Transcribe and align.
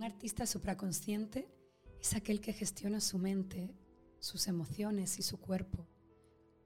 Un 0.00 0.06
artista 0.06 0.46
supraconsciente 0.46 1.46
es 2.00 2.14
aquel 2.14 2.40
que 2.40 2.54
gestiona 2.54 3.02
su 3.02 3.18
mente, 3.18 3.76
sus 4.18 4.48
emociones 4.48 5.18
y 5.18 5.22
su 5.22 5.38
cuerpo 5.38 5.86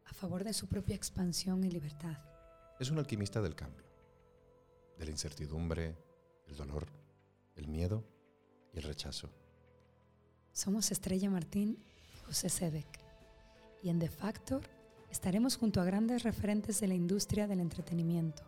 a 0.04 0.14
favor 0.14 0.45
de 0.45 0.53
su 0.53 0.69
propia 0.69 0.95
expansión 0.95 1.65
y 1.65 1.69
libertad. 1.69 2.17
Es 2.78 2.92
un 2.92 2.99
alquimista 2.99 3.42
del 3.42 3.56
cambio, 3.56 3.83
de 4.97 5.06
la 5.06 5.10
incertidumbre, 5.10 5.97
el 6.47 6.54
dolor, 6.54 6.87
el 7.56 7.67
miedo 7.67 8.04
y 8.72 8.76
el 8.78 8.85
rechazo. 8.85 9.33
Somos 10.53 10.92
Estrella 10.92 11.28
Martín 11.28 11.82
y 12.14 12.24
José 12.26 12.48
Sedek. 12.48 13.01
Y 13.82 13.88
en 13.88 13.98
The 13.98 14.10
Factor 14.10 14.62
estaremos 15.10 15.56
junto 15.56 15.80
a 15.80 15.85
grandes 15.85 16.23
referentes 16.23 16.78
de 16.78 16.87
la 16.87 16.95
industria 16.95 17.48
del 17.48 17.59
entretenimiento, 17.59 18.45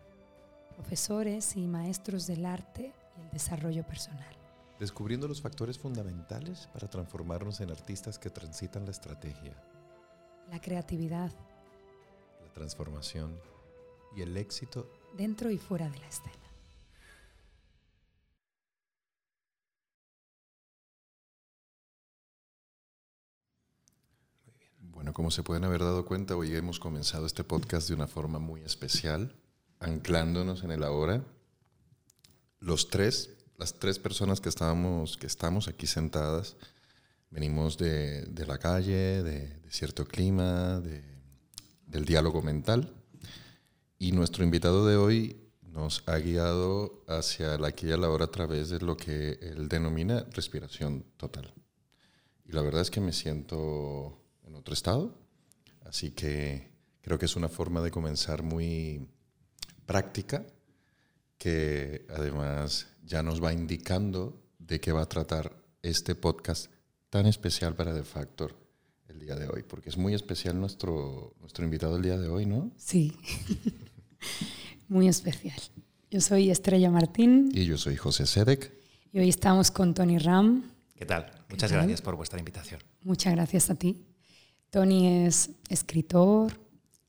profesores 0.77 1.57
y 1.57 1.66
maestros 1.66 2.29
del 2.29 2.47
arte 2.47 2.93
y 3.19 3.21
el 3.23 3.30
desarrollo 3.30 3.84
personal. 3.84 4.45
Descubriendo 4.79 5.27
los 5.27 5.41
factores 5.41 5.79
fundamentales 5.79 6.69
para 6.73 6.89
transformarnos 6.89 7.61
en 7.61 7.71
artistas 7.71 8.19
que 8.19 8.30
transitan 8.30 8.84
la 8.84 8.91
estrategia, 8.91 9.55
La 10.51 10.61
creatividad 10.61 11.33
la 12.43 12.53
transformación 12.53 13.41
y 14.15 14.23
el 14.23 14.37
éxito 14.37 14.91
dentro 15.17 15.51
y 15.51 15.59
fuera 15.59 15.89
de 15.89 15.98
la 15.98 16.09
escena. 16.09 16.33
Bueno, 24.79 25.12
como 25.12 25.31
se 25.31 25.43
pueden 25.43 25.65
haber 25.65 25.81
dado 25.81 26.06
cuenta, 26.06 26.37
hoy 26.37 26.55
hemos 26.55 26.79
comenzado 26.79 27.27
este 27.27 27.45
podcast 27.45 27.89
de 27.89 27.95
una 27.95 28.06
forma 28.06 28.39
muy 28.39 28.62
especial, 28.62 29.34
anclándonos 29.79 30.65
en 30.65 30.70
el 30.70 30.83
ahora. 30.83 31.23
Los 32.61 32.89
tres, 32.89 33.36
las 33.59 33.75
tres 33.75 33.98
personas 33.98 34.41
que, 34.41 34.48
estábamos, 34.48 35.17
que 35.17 35.27
estamos 35.27 35.69
aquí 35.69 35.86
sentadas, 35.86 36.56
venimos 37.31 37.78
de, 37.78 38.22
de 38.27 38.47
la 38.47 38.58
calle, 38.58 39.22
de, 39.22 39.61
cierto 39.70 40.06
clima, 40.06 40.81
de- 40.81 41.05
del 41.86 42.05
diálogo 42.05 42.42
mental. 42.42 42.94
Y 43.98 44.12
nuestro 44.12 44.44
invitado 44.44 44.86
de 44.86 44.97
hoy 44.97 45.50
nos 45.62 46.03
ha 46.06 46.16
guiado 46.19 47.05
hacia 47.08 47.58
la 47.58 47.69
aquí 47.69 47.86
y 47.86 47.97
la 47.97 48.11
hora 48.11 48.27
a 48.27 48.31
través 48.31 48.69
de 48.70 48.81
lo 48.81 48.97
que 48.97 49.39
él 49.42 49.69
denomina 49.69 50.27
respiración 50.33 51.05
total. 51.16 51.53
Y 52.44 52.53
la 52.53 52.62
verdad 52.62 52.83
es 52.83 52.91
que 52.91 53.00
me 53.00 53.12
siento 53.12 54.22
en 54.44 54.55
otro 54.55 54.72
estado, 54.75 55.19
así 55.84 56.11
que 56.12 56.70
creo 57.03 57.19
que 57.19 57.27
es 57.27 57.36
una 57.36 57.48
forma 57.48 57.81
de 57.83 57.91
comenzar 57.91 58.42
muy 58.42 59.09
práctica 59.84 60.47
que 61.39 62.06
además 62.11 62.89
ya 63.05 63.23
nos 63.23 63.42
va 63.42 63.53
indicando 63.53 64.42
de 64.59 64.81
qué 64.81 64.92
va 64.92 65.03
a 65.03 65.09
tratar 65.09 65.56
este 65.83 66.15
podcast 66.15 66.70
tan 67.11 67.27
especial 67.27 67.75
para 67.75 67.95
The 67.95 68.03
Factor 68.03 68.55
el 69.09 69.20
día 69.20 69.37
de 69.37 69.48
hoy, 69.48 69.62
porque 69.62 69.89
es 69.89 69.97
muy 69.97 70.15
especial 70.15 70.59
nuestro, 70.59 71.34
nuestro 71.41 71.65
invitado 71.65 71.97
el 71.97 72.03
día 72.03 72.19
de 72.19 72.28
hoy, 72.28 72.45
¿no? 72.47 72.73
Sí, 72.77 73.12
muy 74.89 75.09
especial. 75.09 75.59
Yo 76.11 76.20
soy 76.20 76.51
Estrella 76.51 76.91
Martín 76.91 77.50
Y 77.53 77.65
yo 77.65 77.77
soy 77.78 77.97
José 77.97 78.27
Sedek. 78.27 78.73
y 79.12 79.19
hoy 79.19 79.28
estamos 79.28 79.71
con 79.71 79.95
Tony 79.95 80.19
Ram. 80.19 80.71
¿Qué 80.95 81.05
tal? 81.05 81.31
Muchas 81.48 81.71
tal? 81.71 81.81
gracias 81.81 82.00
por 82.03 82.17
vuestra 82.17 82.39
invitación. 82.39 82.81
Muchas 83.03 83.34
gracias 83.34 83.71
a 83.71 83.75
ti. 83.75 84.05
Tony 84.71 85.25
es 85.27 85.50
escritor, 85.69 86.59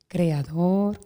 creador, 0.08 1.00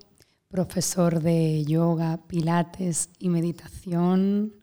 profesor 0.52 1.22
de 1.22 1.64
yoga, 1.64 2.20
pilates 2.28 3.10
y 3.18 3.30
meditación. 3.30 4.54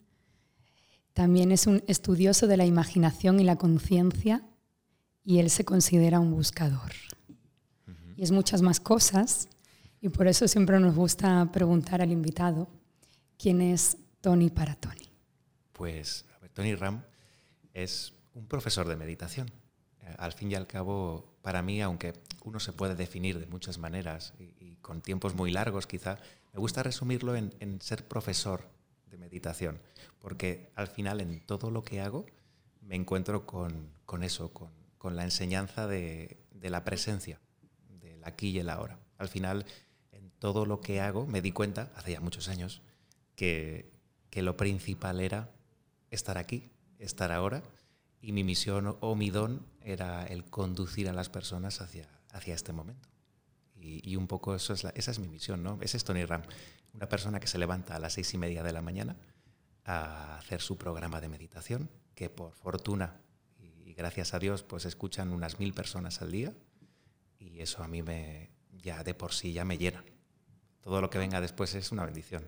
También 1.13 1.51
es 1.51 1.67
un 1.67 1.83
estudioso 1.87 2.47
de 2.47 2.57
la 2.57 2.65
imaginación 2.65 3.39
y 3.39 3.43
la 3.43 3.57
conciencia 3.57 4.43
y 5.23 5.39
él 5.39 5.49
se 5.49 5.65
considera 5.65 6.19
un 6.19 6.31
buscador. 6.31 6.91
Y 8.15 8.23
es 8.23 8.31
muchas 8.31 8.61
más 8.61 8.79
cosas 8.79 9.49
y 9.99 10.09
por 10.09 10.27
eso 10.27 10.47
siempre 10.47 10.79
nos 10.79 10.95
gusta 10.95 11.51
preguntar 11.51 12.01
al 12.01 12.11
invitado 12.11 12.69
quién 13.37 13.59
es 13.61 13.97
Tony 14.21 14.49
para 14.49 14.75
Tony. 14.75 15.09
Pues 15.73 16.25
a 16.35 16.39
ver, 16.39 16.51
Tony 16.51 16.75
Ram 16.75 17.03
es 17.73 18.13
un 18.35 18.45
profesor 18.45 18.87
de 18.87 18.95
meditación. 18.95 19.49
Eh, 20.01 20.15
Al 20.17 20.33
fin 20.33 20.51
y 20.51 20.55
al 20.55 20.67
cabo, 20.67 21.28
para 21.41 21.61
mí, 21.61 21.81
aunque 21.81 22.13
uno 22.43 22.59
se 22.59 22.73
puede 22.73 22.95
definir 22.95 23.39
de 23.39 23.47
muchas 23.47 23.77
maneras 23.77 24.33
y, 24.39 24.75
con 24.81 25.01
tiempos 25.01 25.35
muy 25.35 25.51
largos 25.51 25.85
quizá, 25.85 26.17
me 26.53 26.59
gusta 26.59 26.81
resumirlo 26.81 27.35
en, 27.35 27.81
ser 27.81 28.07
profesor 28.07 28.63
de 29.07 29.17
meditación, 29.17 29.79
porque 30.19 30.71
al 30.75 30.87
final 30.87 31.21
en 31.21 31.41
todo 31.45 31.69
lo 31.69 31.83
que 31.83 32.01
hago 32.01 32.25
me 32.81 32.95
encuentro 32.95 33.45
con, 33.45 34.23
eso, 34.23 34.51
con, 34.51 35.15
la 35.15 35.23
enseñanza 35.23 35.85
de, 35.85 36.37
la 36.61 36.83
presencia, 36.83 37.39
del 38.01 38.23
aquí 38.23 38.49
y 38.49 38.59
el 38.59 38.69
ahora. 38.69 38.97
Al 39.17 39.27
final, 39.27 39.65
en 40.11 40.31
todo 40.39 40.65
lo 40.65 40.81
que 40.81 41.01
hago, 41.01 41.27
me 41.27 41.41
di 41.41 41.51
cuenta, 41.51 41.91
hace 41.95 42.13
ya 42.13 42.19
muchos 42.19 42.47
años, 42.47 42.81
que 43.35 43.91
lo 44.33 44.57
principal 44.57 45.19
era 45.19 45.51
estar 46.09 46.37
aquí, 46.37 46.71
estar 46.97 47.31
ahora, 47.31 47.63
y 48.21 48.31
mi 48.31 48.43
misión 48.43 48.97
o- 48.99 49.15
mi 49.15 49.29
don 49.29 49.65
era 49.81 50.25
el 50.25 50.45
conducir 50.45 51.07
a 51.09 51.13
las 51.13 51.29
personas 51.29 51.81
hacia, 51.81 52.07
hacia 52.31 52.53
este 52.55 52.73
momento. 52.73 53.07
Y, 53.81 54.15
un 54.17 54.27
poco 54.27 54.53
eso 54.55 54.73
es 54.73 54.83
esa 54.93 55.11
es 55.11 55.19
mi 55.19 55.29
misión, 55.29 55.63
¿no? 55.63 55.77
Ese 55.81 55.95
es 55.95 56.03
Tony 56.03 56.25
Ram, 56.25 56.41
una 56.93 57.07
persona 57.07 57.39
que 57.39 57.47
se 57.47 57.57
levanta 57.57 57.95
a 57.95 57.99
las 57.99 58.13
seis 58.13 58.33
y 58.33 58.37
media 58.37 58.61
de 58.61 58.73
la 58.73 58.81
mañana 58.81 59.15
a 59.85 60.37
hacer 60.37 60.59
su 60.61 60.77
programa 60.77 61.21
de 61.21 61.29
meditación, 61.29 61.89
que 62.13 62.29
por 62.29 62.51
fortuna 62.53 63.21
y 63.57 63.93
gracias 63.93 64.33
a 64.33 64.39
Dios 64.39 64.63
pues 64.63 64.83
escuchan 64.85 65.31
unas 65.31 65.59
mil 65.59 65.73
personas 65.73 66.21
al 66.21 66.31
día, 66.31 66.53
y 67.39 67.61
eso 67.61 67.81
a 67.81 67.87
mí 67.87 68.03
me, 68.03 68.49
ya 68.73 69.01
de 69.05 69.13
por 69.13 69.31
sí 69.33 69.53
ya 69.53 69.63
me 69.63 69.77
llena. 69.77 70.03
Todo 70.81 70.99
lo 70.99 71.09
que 71.09 71.17
venga 71.17 71.39
después 71.39 71.73
es 71.75 71.91
una 71.93 72.03
bendición. 72.05 72.43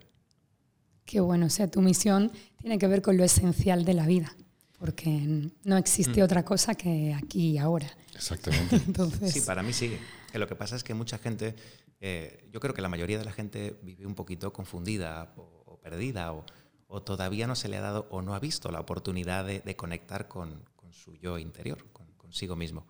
Qué 1.05 1.21
bueno, 1.21 1.45
o 1.45 1.49
sea, 1.49 1.69
tu 1.69 1.81
misión 1.81 2.31
tiene 2.57 2.77
que 2.77 2.87
ver 2.87 3.01
con 3.01 3.15
lo 3.15 3.23
esencial 3.23 3.85
de 3.85 3.93
la 3.93 4.05
vida, 4.05 4.35
porque 4.81 5.51
no 5.63 5.77
existe 5.77 6.23
otra 6.23 6.43
cosa 6.43 6.73
que 6.73 7.13
aquí 7.13 7.51
y 7.51 7.57
ahora. 7.59 7.85
Exactamente. 8.15 8.75
Entonces, 8.87 9.31
Sí, 9.31 9.41
para 9.41 9.61
mí 9.61 9.73
sí. 9.73 9.95
Que 10.31 10.39
lo 10.39 10.47
que 10.47 10.55
pasa 10.55 10.75
es 10.75 10.83
que 10.83 10.95
mucha 10.95 11.19
gente, 11.19 11.55
eh, 11.99 12.49
yo 12.51 12.59
creo 12.59 12.73
que 12.73 12.81
la 12.81 12.89
mayoría 12.89 13.19
de 13.19 13.25
la 13.25 13.31
gente 13.31 13.79
vive 13.83 14.07
un 14.07 14.15
poquito 14.15 14.51
confundida 14.51 15.33
o, 15.37 15.43
o 15.67 15.79
perdida 15.79 16.33
o, 16.33 16.43
o 16.87 17.03
todavía 17.03 17.45
no 17.45 17.55
se 17.55 17.69
le 17.69 17.77
ha 17.77 17.81
dado 17.81 18.07
o 18.09 18.23
no 18.23 18.33
ha 18.33 18.39
visto 18.39 18.71
la 18.71 18.79
oportunidad 18.79 19.45
de, 19.45 19.59
de 19.59 19.75
conectar 19.75 20.27
con, 20.27 20.65
con 20.75 20.93
su 20.93 21.13
yo 21.13 21.37
interior, 21.37 21.85
con, 21.93 22.07
consigo 22.13 22.55
mismo. 22.55 22.87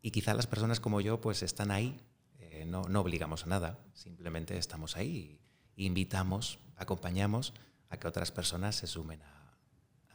Y 0.00 0.12
quizá 0.12 0.32
las 0.32 0.46
personas 0.46 0.80
como 0.80 1.02
yo 1.02 1.20
pues 1.20 1.42
están 1.42 1.70
ahí, 1.70 2.00
eh, 2.38 2.64
no, 2.66 2.84
no 2.84 3.02
obligamos 3.02 3.44
a 3.44 3.48
nada, 3.48 3.78
simplemente 3.92 4.56
estamos 4.56 4.96
ahí 4.96 5.38
e 5.76 5.82
invitamos, 5.82 6.58
acompañamos 6.74 7.52
a 7.90 7.98
que 7.98 8.08
otras 8.08 8.32
personas 8.32 8.76
se 8.76 8.86
sumen 8.86 9.20
a, 9.20 9.35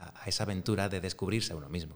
a- 0.01 0.23
a 0.23 0.25
esa 0.27 0.43
aventura 0.43 0.89
de 0.89 0.99
descubrirse 1.01 1.53
a 1.53 1.55
uno 1.55 1.69
mismo. 1.69 1.95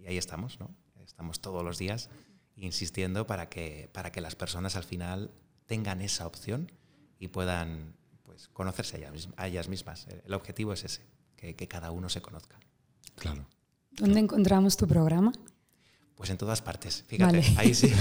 Y 0.00 0.06
ahí 0.06 0.16
estamos, 0.18 0.58
¿no? 0.60 0.74
Estamos 1.04 1.40
todos 1.40 1.62
los 1.64 1.78
días 1.78 2.10
insistiendo 2.56 3.26
para 3.26 3.48
que, 3.48 3.88
para 3.92 4.10
que 4.12 4.20
las 4.20 4.34
personas 4.34 4.76
al 4.76 4.84
final 4.84 5.30
tengan 5.66 6.00
esa 6.00 6.26
opción 6.26 6.70
y 7.18 7.28
puedan 7.28 7.94
pues, 8.22 8.48
conocerse 8.48 8.96
a 8.96 8.98
ellas, 9.00 9.12
mis- 9.12 9.28
a 9.36 9.46
ellas 9.48 9.68
mismas. 9.68 10.06
El 10.24 10.32
objetivo 10.34 10.72
es 10.72 10.84
ese, 10.84 11.02
que, 11.36 11.54
que 11.54 11.68
cada 11.68 11.90
uno 11.90 12.08
se 12.08 12.20
conozca. 12.22 12.58
Claro. 13.16 13.46
¿dónde 13.92 14.20
encontramos 14.20 14.76
tu 14.76 14.86
programa? 14.86 15.32
Pues 16.16 16.30
en 16.30 16.38
todas 16.38 16.62
partes, 16.62 17.04
fíjate, 17.06 17.40
Vale. 17.40 17.54
ahí 17.58 17.74
sí. 17.74 17.92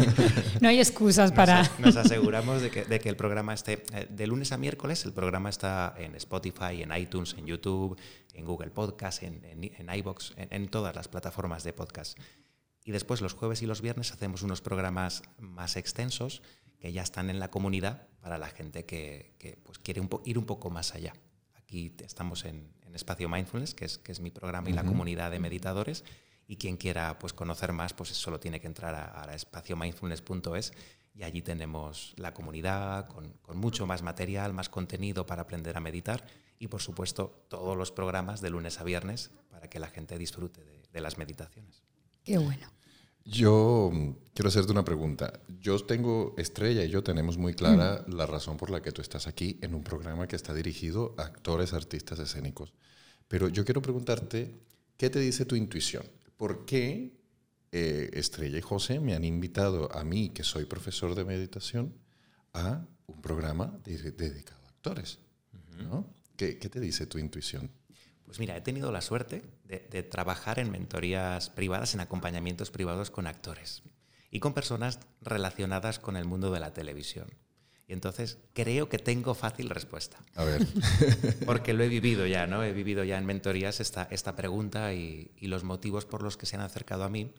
No 0.60 0.68
hay 0.68 0.78
excusas 0.78 1.32
para... 1.32 1.68
nos 1.78 1.96
aseguramos 1.96 2.60
de 2.60 2.70
que, 2.70 2.84
de 2.84 3.00
que 3.00 3.08
el 3.08 3.16
programa 3.16 3.54
esté 3.54 3.82
eh, 3.94 4.06
de 4.10 4.26
lunes 4.26 4.52
a 4.52 4.58
miércoles. 4.58 5.04
El 5.06 5.14
programa 5.14 5.48
está 5.48 5.94
en 5.96 6.14
Spotify, 6.16 6.82
en 6.82 6.94
iTunes, 6.94 7.34
en 7.38 7.46
YouTube, 7.46 7.98
en 8.34 8.44
Google 8.44 8.70
Podcast, 8.70 9.22
en, 9.22 9.42
en, 9.46 9.64
en 9.64 9.94
iBox, 9.96 10.34
en, 10.36 10.48
en 10.50 10.68
todas 10.68 10.94
las 10.94 11.08
plataformas 11.08 11.64
de 11.64 11.72
podcast. 11.72 12.18
Y 12.84 12.92
después 12.92 13.22
los 13.22 13.32
jueves 13.32 13.62
y 13.62 13.66
los 13.66 13.80
viernes 13.80 14.12
hacemos 14.12 14.42
unos 14.42 14.60
programas 14.60 15.22
más 15.38 15.76
extensos 15.76 16.42
que 16.78 16.92
ya 16.92 17.02
están 17.02 17.30
en 17.30 17.40
la 17.40 17.50
comunidad 17.50 18.08
para 18.20 18.36
la 18.36 18.50
gente 18.50 18.84
que, 18.84 19.36
que, 19.38 19.56
pues, 19.64 19.78
quiere 19.78 20.02
un 20.02 20.10
ir 20.26 20.36
un 20.36 20.44
poco 20.44 20.68
más 20.68 20.94
allá. 20.94 21.14
Aquí 21.54 21.96
estamos 22.04 22.44
en, 22.44 22.74
en 22.82 22.94
Espacio 22.94 23.26
Mindfulness, 23.30 23.74
que 23.74 23.86
es, 23.86 23.96
que 23.96 24.12
es 24.12 24.20
mi 24.20 24.30
programa 24.30 24.68
y 24.68 24.74
la 24.74 24.84
comunidad 24.84 25.30
de 25.30 25.38
meditadores. 25.40 26.04
Y 26.46 26.56
quien 26.56 26.76
quiera 26.76 27.18
pues, 27.18 27.32
conocer 27.32 27.72
más, 27.72 27.94
pues 27.94 28.10
solo 28.10 28.38
tiene 28.38 28.60
que 28.60 28.66
entrar 28.66 28.94
a, 28.94 29.22
a 29.22 29.34
espaciomindfulness.es 29.34 30.72
y 31.14 31.22
allí 31.22 31.42
tenemos 31.42 32.12
la 32.16 32.34
comunidad 32.34 33.06
con, 33.08 33.32
con 33.42 33.56
mucho 33.56 33.86
más 33.86 34.02
material, 34.02 34.52
más 34.52 34.68
contenido 34.68 35.26
para 35.26 35.42
aprender 35.42 35.76
a 35.76 35.80
meditar 35.80 36.26
y, 36.58 36.68
por 36.68 36.82
supuesto, 36.82 37.46
todos 37.48 37.76
los 37.76 37.92
programas 37.92 38.40
de 38.40 38.50
lunes 38.50 38.80
a 38.80 38.84
viernes 38.84 39.30
para 39.50 39.68
que 39.70 39.78
la 39.78 39.88
gente 39.88 40.18
disfrute 40.18 40.64
de, 40.64 40.82
de 40.92 41.00
las 41.00 41.16
meditaciones. 41.18 41.82
Qué 42.24 42.38
bueno. 42.38 42.66
Yo 43.24 43.90
mm, 43.92 44.10
quiero 44.34 44.48
hacerte 44.48 44.72
una 44.72 44.84
pregunta. 44.84 45.40
Yo 45.60 45.78
tengo, 45.78 46.34
Estrella 46.36 46.84
y 46.84 46.90
yo 46.90 47.02
tenemos 47.02 47.38
muy 47.38 47.54
clara 47.54 48.04
la 48.08 48.26
razón 48.26 48.56
por 48.56 48.70
la 48.70 48.82
que 48.82 48.92
tú 48.92 49.00
estás 49.00 49.26
aquí 49.26 49.58
en 49.62 49.74
un 49.74 49.82
programa 49.82 50.26
que 50.26 50.36
está 50.36 50.52
dirigido 50.52 51.14
a 51.16 51.22
actores, 51.22 51.72
artistas 51.72 52.18
escénicos. 52.18 52.74
Pero 53.28 53.48
yo 53.48 53.64
quiero 53.64 53.80
preguntarte, 53.80 54.60
¿qué 54.96 55.10
te 55.10 55.20
dice 55.20 55.46
tu 55.46 55.56
intuición? 55.56 56.04
¿Por 56.36 56.64
qué 56.64 57.16
eh, 57.72 58.10
Estrella 58.12 58.58
y 58.58 58.62
José 58.62 59.00
me 59.00 59.14
han 59.14 59.24
invitado 59.24 59.94
a 59.96 60.04
mí, 60.04 60.30
que 60.30 60.44
soy 60.44 60.64
profesor 60.64 61.14
de 61.14 61.24
meditación, 61.24 61.94
a 62.52 62.86
un 63.06 63.20
programa 63.20 63.78
dedicado 63.84 64.64
a 64.64 64.68
actores? 64.68 65.18
¿Qué, 66.36 66.54
te 66.54 66.80
dice 66.80 67.06
tu 67.06 67.18
intuición? 67.18 67.70
Pues 68.24 68.38
mira, 68.38 68.56
he 68.56 68.60
tenido 68.60 68.90
la 68.90 69.00
suerte 69.00 69.42
de, 69.64 70.02
trabajar 70.02 70.58
en 70.58 70.70
mentorías 70.70 71.50
privadas, 71.50 71.94
en 71.94 72.00
acompañamientos 72.00 72.70
privados 72.70 73.10
con 73.10 73.26
actores 73.26 73.82
y 74.30 74.40
con 74.40 74.54
personas 74.54 74.98
relacionadas 75.20 75.98
con 75.98 76.16
el 76.16 76.24
mundo 76.24 76.50
de 76.50 76.60
la 76.60 76.72
televisión. 76.72 77.28
Y 77.86 77.92
entonces 77.92 78.38
creo 78.54 78.88
que 78.88 78.98
tengo 78.98 79.34
fácil 79.34 79.68
respuesta. 79.68 80.18
A 80.34 80.44
ver. 80.44 80.66
Porque 81.46 81.74
lo 81.74 81.84
he 81.84 81.88
vivido 81.88 82.26
ya, 82.26 82.46
¿no? 82.46 82.62
He 82.62 82.72
vivido 82.72 83.04
ya 83.04 83.18
en 83.18 83.26
mentorías 83.26 83.80
esta, 83.80 84.04
esta 84.10 84.34
pregunta 84.34 84.94
y, 84.94 85.30
y, 85.36 85.48
los 85.48 85.64
motivos 85.64 86.06
por 86.06 86.22
los 86.22 86.36
que 86.36 86.46
se 86.46 86.56
han 86.56 86.62
acercado 86.62 87.04
a 87.04 87.10
mí 87.10 87.30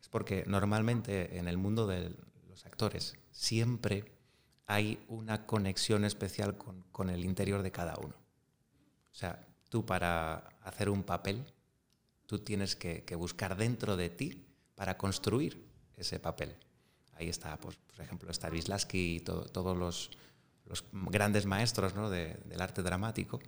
es 0.00 0.08
porque 0.08 0.44
normalmente 0.46 1.38
en 1.38 1.46
el 1.46 1.56
mundo 1.56 1.86
de 1.86 2.12
los 2.48 2.66
actores 2.66 3.14
siempre 3.30 4.12
hay 4.66 5.04
una 5.08 5.46
conexión 5.46 6.04
especial 6.04 6.56
con, 6.56 6.82
con 6.90 7.08
el 7.08 7.24
interior 7.24 7.62
de 7.62 7.70
cada 7.70 7.94
uno. 7.96 8.14
O 9.12 9.14
sea, 9.14 9.46
tú 9.68 9.86
para 9.86 10.48
hacer 10.62 10.88
un 10.88 11.04
papel, 11.04 11.44
tú 12.26 12.40
tienes 12.40 12.74
que, 12.74 13.04
que 13.04 13.14
buscar 13.14 13.56
dentro 13.56 13.96
de 13.96 14.10
ti 14.10 14.46
para 14.74 14.98
construir 14.98 15.64
ese 15.96 16.18
papel. 16.18 16.56
Ahí 17.12 17.28
está, 17.28 17.58
por 17.58 17.74
ejemplo, 17.98 18.32
Stanislavski 18.32 19.16
y 19.16 19.20
todos 19.20 19.76
los, 19.76 20.10
grandes 21.10 21.46
maestros 21.46 21.94
¿no? 21.94 22.08
de, 22.10 22.34
del 22.44 22.60
arte 22.60 22.82
dramático. 22.82 23.40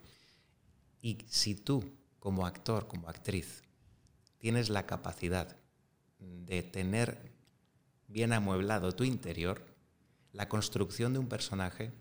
Y 1.00 1.19
si 1.28 1.55
tú, 1.55 1.84
como 2.19 2.46
actor, 2.46 2.87
como 2.87 3.08
actriz, 3.08 3.62
tienes 4.38 4.69
la 4.69 4.87
capacidad 4.87 5.56
de 6.19 6.62
tener 6.62 7.32
bien 8.08 8.32
amueblado 8.32 8.93
tu 8.93 9.05
interior, 9.05 9.64
la 10.32 10.49
construcción 10.49 11.12
de 11.12 11.19
un 11.19 11.28
personaje, 11.28 11.93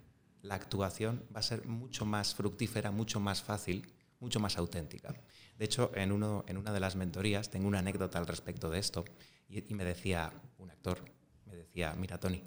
la 0.41 0.55
actuación 0.55 1.25
va 1.33 1.39
a 1.39 1.43
ser 1.43 1.65
mucho 1.65 2.05
más 2.05 2.35
fructífera, 2.35 2.91
mucho 2.91 3.19
más 3.19 3.41
fácil, 3.41 3.87
mucho 4.19 4.39
más 4.39 4.57
auténtica. 4.57 5.13
De 5.57 5.65
hecho, 5.65 5.91
en, 5.95 6.11
uno, 6.11 6.43
en 6.47 6.57
una 6.57 6.71
de 6.73 6.79
las 6.79 6.95
mentorías 6.95 7.49
tengo 7.49 7.67
una 7.67 7.79
anécdota 7.79 8.19
al 8.19 8.27
respecto 8.27 8.69
de 8.69 8.79
esto 8.79 9.05
y 9.47 9.73
me 9.73 9.85
decía 9.85 10.33
un 10.57 10.71
actor, 10.71 11.03
me 11.53 11.59
decía, 11.59 11.93
mira 11.95 12.19
Tony, 12.19 12.41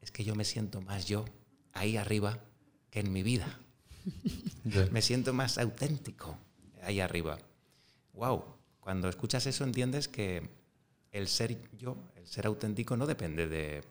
es 0.00 0.10
que 0.10 0.24
yo 0.24 0.34
me 0.34 0.44
siento 0.44 0.80
más 0.80 1.06
yo 1.06 1.24
ahí 1.72 1.96
arriba 1.96 2.38
que 2.90 3.00
en 3.00 3.12
mi 3.12 3.22
vida. 3.22 3.58
me 4.92 5.02
siento 5.02 5.32
más 5.32 5.58
auténtico 5.58 6.38
ahí 6.82 7.00
arriba. 7.00 7.38
Wow, 8.12 8.44
cuando 8.80 9.08
escuchas 9.08 9.46
eso 9.46 9.64
entiendes 9.64 10.06
que 10.06 10.48
el 11.10 11.26
ser 11.28 11.58
yo, 11.76 11.96
el 12.14 12.26
ser 12.26 12.46
auténtico 12.46 12.96
no 12.96 13.06
depende 13.06 13.48
de, 13.48 13.82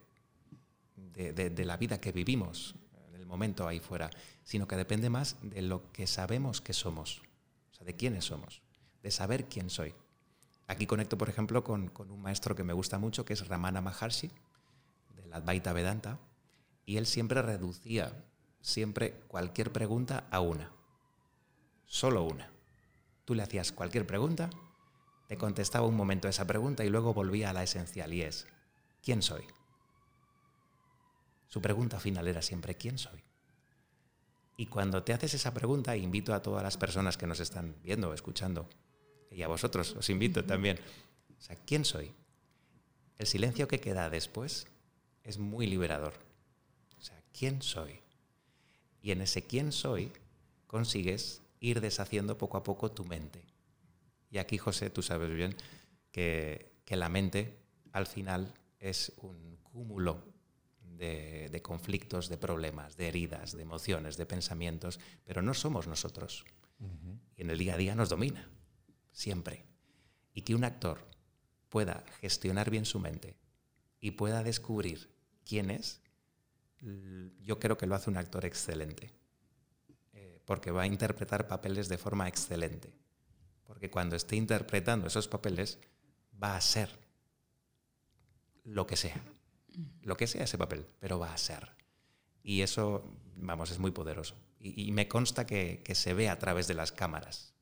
de, 0.95 1.49
de 1.49 1.65
la 1.65 1.75
vida 1.75 1.99
que 1.99 2.13
vivimos 2.13 2.75
en 3.09 3.15
el 3.15 3.25
momento 3.25 3.67
ahí 3.67 3.79
fuera, 3.79 4.09
sino 4.43 4.67
que 4.67 4.77
depende 4.77 5.09
más 5.09 5.35
de 5.41 5.61
lo 5.61 5.91
que 5.91 6.07
sabemos 6.07 6.61
que 6.61 6.73
somos, 6.73 7.21
o 7.71 7.75
sea, 7.75 7.85
de 7.85 7.95
quiénes 7.95 8.25
somos, 8.25 8.61
de 9.03 9.11
saber 9.11 9.45
quién 9.45 9.69
soy. 9.69 9.93
Aquí 10.67 10.87
conecto, 10.87 11.17
por 11.17 11.29
ejemplo, 11.29 11.63
con, 11.63 11.91
un 11.97 12.21
maestro 12.21 12.55
que 12.55 12.63
me 12.63 12.73
gusta 12.73 12.97
mucho, 12.97 13.23
que 13.23 13.33
es 13.33 13.47
Ramana 13.47 13.81
Maharshi, 13.81 14.31
de 15.15 15.25
la 15.27 15.37
Advaita 15.37 15.73
Vedanta, 15.73 16.19
y 16.85 16.97
él 16.97 17.05
siempre 17.05 17.41
reducía 17.41 18.25
siempre 18.61 19.13
cualquier 19.27 19.71
pregunta 19.71 20.27
a 20.31 20.39
una, 20.39 20.71
solo 21.85 22.23
una. 22.23 22.49
Tú 23.25 23.35
le 23.35 23.43
hacías 23.43 23.71
cualquier 23.71 24.07
pregunta, 24.07 24.49
te 25.27 25.37
contestaba 25.37 25.87
un 25.87 25.95
momento 25.95 26.27
esa 26.27 26.45
pregunta 26.45 26.83
y 26.83 26.89
luego 26.89 27.13
volvía 27.13 27.51
a 27.51 27.53
la 27.53 27.63
esencial 27.63 28.13
y 28.13 28.23
es, 28.23 28.47
¿quién 29.03 29.21
soy? 29.21 29.43
Su 31.47 31.61
pregunta 31.61 31.99
final 31.99 32.27
era 32.27 32.41
siempre, 32.41 32.75
¿quién 32.75 32.97
soy? 32.97 33.23
Y 34.57 34.67
cuando 34.67 35.03
te 35.03 35.13
haces 35.13 35.33
esa 35.33 35.53
pregunta, 35.53 35.95
invito 35.95 36.33
a 36.33 36.41
todas 36.41 36.63
las 36.63 36.77
personas 36.77 37.17
que 37.17 37.27
nos 37.27 37.39
están 37.39 37.75
viendo 37.83 38.09
o 38.09 38.13
escuchando, 38.13 38.67
y 39.35 39.43
a 39.43 39.47
vosotros 39.49 39.95
os 39.97 40.09
invito 40.09 40.45
también. 40.45 40.79
O 41.37 41.41
sea, 41.41 41.57
¿quién 41.65 41.83
soy? 41.83 42.11
El 43.17 43.27
silencio 43.27 43.67
que 43.67 43.81
queda 43.81 44.09
después 44.09 44.65
es 45.23 45.37
muy 45.37 45.67
liberador. 45.67 46.13
O 46.97 47.01
sea, 47.01 47.21
¿quién 47.37 47.61
soy? 47.61 47.99
Y 49.01 49.11
en 49.11 49.21
ese 49.21 49.43
quién 49.43 49.73
soy 49.73 50.11
consigues 50.67 51.41
ir 51.59 51.81
deshaciendo 51.81 52.37
poco 52.37 52.57
a 52.57 52.63
poco 52.63 52.91
tu 52.91 53.03
mente. 53.03 53.43
Y 54.31 54.37
aquí, 54.37 54.57
José, 54.57 54.89
tú 54.89 55.01
sabes 55.01 55.29
bien 55.29 55.53
que, 56.11 56.71
que 56.85 56.95
la 56.95 57.09
mente 57.09 57.57
al 57.91 58.07
final 58.07 58.53
es 58.79 59.11
un 59.17 59.57
cúmulo 59.63 60.23
de, 60.79 61.49
de, 61.49 61.61
conflictos, 61.61 62.29
de 62.29 62.37
problemas, 62.37 62.95
de 62.95 63.09
heridas, 63.09 63.55
de 63.55 63.63
emociones, 63.63 64.15
de 64.15 64.25
pensamientos, 64.25 64.99
pero 65.25 65.41
no 65.41 65.53
somos 65.53 65.87
nosotros. 65.87 66.45
Y 67.35 67.41
en 67.41 67.49
el 67.49 67.57
día 67.57 67.73
a 67.73 67.77
día 67.77 67.95
nos 67.95 68.09
domina 68.09 68.49
siempre. 69.15 69.63
Y 70.33 70.41
que 70.41 70.53
un 70.53 70.65
actor 70.65 70.99
pueda 71.69 72.03
gestionar 72.19 72.69
bien 72.69 72.85
su 72.85 72.99
mente 72.99 73.35
y 73.99 74.11
pueda 74.11 74.43
descubrir 74.43 75.09
quién 75.45 75.71
es, 75.71 76.01
yo 77.41 77.57
creo 77.57 77.77
que 77.77 77.87
lo 77.87 77.95
hace 77.95 78.11
un 78.11 78.17
actor 78.17 78.45
excelente. 78.45 79.11
Eh, 80.13 80.39
porque 80.45 80.69
va 80.69 80.83
a 80.83 80.87
interpretar 80.87 81.47
papeles 81.47 81.89
de 81.89 81.97
forma 81.97 82.27
excelente. 82.27 82.93
Porque 83.63 83.89
cuando 83.89 84.15
esté 84.15 84.35
interpretando 84.35 85.07
esos 85.07 85.27
papeles, 85.27 85.79
va 86.41 86.55
a 86.55 86.61
ser 86.61 86.89
lo 88.63 88.85
que 88.85 88.97
sea. 88.97 89.19
Lo 90.03 90.15
que 90.17 90.27
sea 90.27 90.43
ese 90.43 90.57
papel, 90.57 90.85
pero 90.99 91.17
va 91.17 91.33
a 91.33 91.37
ser. 91.37 91.71
Y 92.43 92.61
eso, 92.61 93.11
vamos, 93.37 93.71
es 93.71 93.79
muy 93.79 93.91
poderoso. 93.91 94.35
Y, 94.59 94.91
me 94.91 95.07
consta 95.07 95.45
que 95.45 95.83
se 95.93 96.13
ve 96.13 96.27
a 96.27 96.39
través 96.39 96.67
de 96.67 96.73
las 96.73 96.91
cámaras 96.91 97.54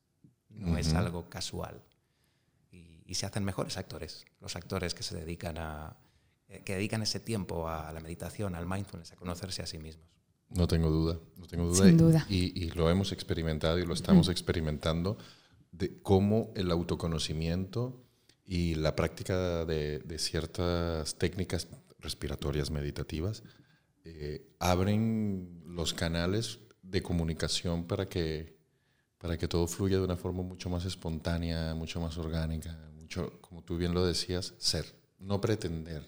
no 0.54 0.78
es 0.78 0.94
algo 0.94 1.28
casual. 1.28 1.82
Y, 2.70 3.14
se 3.14 3.26
hacen 3.26 3.44
mejores 3.44 3.76
actores, 3.76 4.24
los 4.40 4.56
actores 4.56 4.94
que 4.94 5.02
se 5.04 5.14
dedican 5.14 5.58
a 5.58 5.96
eh, 6.48 6.62
que 6.64 6.74
dedican 6.74 7.02
ese 7.02 7.20
tiempo 7.20 7.68
a 7.68 7.92
la 7.92 8.00
meditación, 8.00 8.54
al 8.54 8.66
mindfulness, 8.66 9.12
a 9.12 9.16
conocerse 9.16 9.62
a 9.62 9.66
sí 9.66 9.78
mismos. 9.78 10.06
No 10.50 10.68
tengo 10.68 10.90
duda, 10.90 11.18
no 11.36 11.46
tengo 11.46 11.66
duda. 11.66 11.86
Sin 11.86 11.96
duda. 11.96 12.26
Y, 12.28 12.70
lo 12.72 12.90
hemos 12.90 13.12
experimentado 13.12 13.78
y 13.78 13.86
lo 13.86 13.94
estamos 13.94 14.28
experimentando 14.28 15.16
de 15.72 16.00
cómo 16.02 16.52
el 16.54 16.70
autoconocimiento 16.70 18.04
y 18.46 18.74
la 18.74 18.94
práctica 18.94 19.64
de, 19.64 20.18
ciertas 20.18 21.16
técnicas 21.16 21.68
respiratorias 21.98 22.70
meditativas 22.70 23.42
eh, 24.04 24.46
abren 24.58 25.62
los 25.66 25.94
canales 25.94 26.60
de 26.82 27.02
comunicación 27.02 27.86
para 27.86 28.06
que 28.06 28.53
para 29.24 29.38
que 29.38 29.48
todo 29.48 29.66
fluya 29.66 29.96
de 29.96 30.04
una 30.04 30.18
forma 30.18 30.42
mucho 30.42 30.68
más 30.68 30.84
espontánea, 30.84 31.74
mucho 31.74 31.98
más 31.98 32.18
orgánica, 32.18 32.78
mucho, 32.94 33.40
como 33.40 33.62
tú 33.62 33.78
bien 33.78 33.94
lo 33.94 34.04
decías, 34.04 34.52
ser, 34.58 34.84
no 35.18 35.40
pretender, 35.40 36.06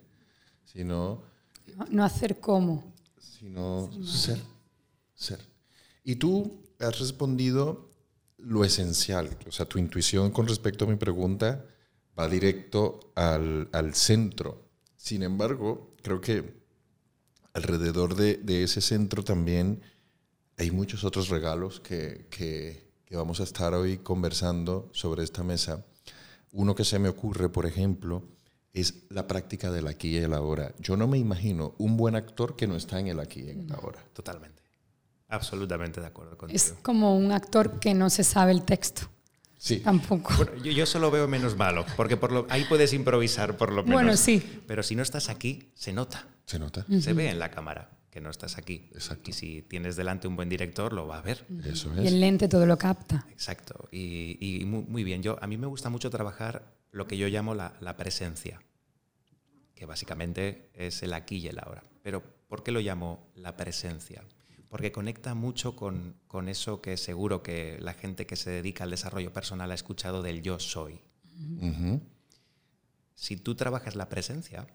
sino... 0.67 1.23
No, 1.91 2.05
hacer 2.05 2.41
como. 2.41 2.93
Sino 3.19 3.89
ser, 4.05 4.39
ser. 5.15 5.41
Y 6.05 6.17
tú 6.17 6.63
has 6.79 6.99
respondido 6.99 7.89
lo 8.37 8.67
esencial, 8.67 9.31
o 9.47 9.51
sea, 9.51 9.65
tu 9.65 9.79
intuición 9.79 10.31
con 10.31 10.47
respecto 10.47 10.85
a 10.85 10.89
mi 10.89 10.97
pregunta 10.97 11.65
va 12.19 12.29
directo 12.29 13.15
al, 13.15 13.71
al 13.73 13.95
centro. 13.95 14.69
Sin 14.95 15.23
embargo, 15.23 15.95
creo 16.03 16.21
que 16.21 16.61
alrededor 17.55 18.15
de, 18.15 18.37
de, 18.37 18.65
ese 18.65 18.83
centro 18.83 19.25
también 19.25 19.81
hay 20.59 20.71
muchos 20.71 21.03
otros 21.03 21.31
regalos 21.31 21.81
que, 21.81 22.27
que 22.29 22.86
que 23.07 23.17
vamos 23.17 23.41
a 23.41 23.45
estar 23.45 23.73
hoy 23.73 23.99
conversando 23.99 24.91
sobre 24.93 25.23
esta 25.23 25.45
mesa, 25.45 25.85
uno 26.53 26.75
que 26.75 26.85
se 26.85 26.99
me 26.99 27.09
ocurre, 27.09 27.49
por 27.49 27.65
ejemplo, 27.65 28.25
es 28.73 29.05
la 29.09 29.27
práctica 29.27 29.71
del 29.71 29.87
aquí 29.87 30.11
y 30.11 30.17
el 30.17 30.35
ahora. 30.35 30.75
Yo 30.81 30.97
no 30.97 31.07
me 31.07 31.17
imagino 31.17 31.75
un 31.79 31.97
buen 31.97 32.17
actor 32.17 32.57
que 32.57 32.67
no 32.67 32.77
está 32.77 32.99
en 32.99 33.07
el 33.07 33.21
aquí 33.21 33.41
y 33.41 33.51
en 33.51 33.61
el 33.61 33.73
ahora. 33.73 34.05
Totalmente. 34.13 34.63
Absolutamente 35.29 36.01
de 36.01 36.09
acuerdo 36.09 36.37
contigo. 36.37 36.57
Es 36.57 36.75
como 36.83 37.17
un 37.17 37.33
actor 37.33 37.79
que 37.79 37.95
no 37.95 38.11
se 38.11 38.25
sabe 38.25 38.53
el 38.53 38.65
texto. 38.65 39.09
Sí. 39.57 39.81
Tampoco. 39.81 40.35
yo, 40.63 40.73
yo 40.73 40.85
solo 40.85 41.11
veo 41.11 41.27
menos 41.29 41.57
malo, 41.57 41.87
porque 41.97 42.17
por 42.17 42.33
lo, 42.33 42.47
ahí 42.51 42.65
puedes 42.69 42.93
improvisar 42.93 43.57
por 43.57 43.71
lo 43.71 43.83
menos. 43.83 43.95
Bueno, 43.95 44.17
sí. 44.17 44.63
Pero 44.67 44.83
si 44.83 44.95
no 44.95 45.03
estás 45.03 45.29
aquí, 45.29 45.71
se 45.75 45.93
nota. 45.93 46.27
Se 46.45 46.59
nota. 46.59 46.85
Se 47.01 47.13
ve 47.13 47.31
en 47.31 47.39
la 47.39 47.51
cámara 47.51 47.96
que 48.17 48.23
no 48.23 48.31
estás 48.31 48.57
aquí. 48.57 48.89
Exacto. 48.95 49.29
Y 49.29 49.35
si 49.35 49.61
tienes 49.61 49.95
delante 49.95 50.27
un 50.27 50.37
buen 50.37 50.49
director, 50.49 50.95
lo 50.95 51.07
va 51.07 51.19
a 51.19 51.21
ver. 51.21 51.45
Eso 51.67 51.93
es. 51.93 52.03
Y 52.03 52.07
el 52.07 52.19
lente 52.19 52.49
todo 52.49 52.65
lo 52.65 52.79
capta. 52.79 53.27
Exacto. 53.31 53.91
Y, 53.93 54.63
muy, 54.65 55.05
bien. 55.05 55.23
Yo, 55.23 55.37
a 55.43 55.47
mí 55.47 55.59
me 55.59 55.67
gusta 55.67 55.91
mucho 55.91 56.09
trabajar 56.09 56.79
lo 56.93 57.07
que 57.07 57.19
yo 57.19 57.29
llamo 57.29 57.55
la, 57.55 57.97
presencia, 57.99 58.63
que 59.75 59.85
básicamente 59.85 60.71
es 60.73 61.03
el 61.03 61.13
aquí 61.13 61.37
y 61.37 61.49
el 61.49 61.59
ahora. 61.59 61.83
Pero 62.03 62.23
¿por 62.49 62.63
qué 62.63 62.73
lo 62.73 62.81
llamo 62.81 63.31
la 63.35 63.55
presencia? 63.55 64.25
porque 64.71 64.93
conecta 64.93 65.35
mucho 65.35 65.77
con, 65.77 66.17
con, 66.27 66.49
eso 66.49 66.81
que 66.81 66.97
seguro 66.97 67.43
que 67.43 67.79
la 67.81 67.95
gente 67.95 68.27
que 68.27 68.37
se 68.37 68.51
dedica 68.51 68.85
al 68.85 68.91
desarrollo 68.91 69.33
personal 69.33 69.71
ha 69.71 69.75
escuchado 69.75 70.23
del 70.23 70.43
yo 70.43 70.59
soy. 70.59 71.01
Si 73.15 73.37
tú 73.37 73.55
trabajas 73.55 73.95
la 73.95 74.09
presencia, 74.09 74.67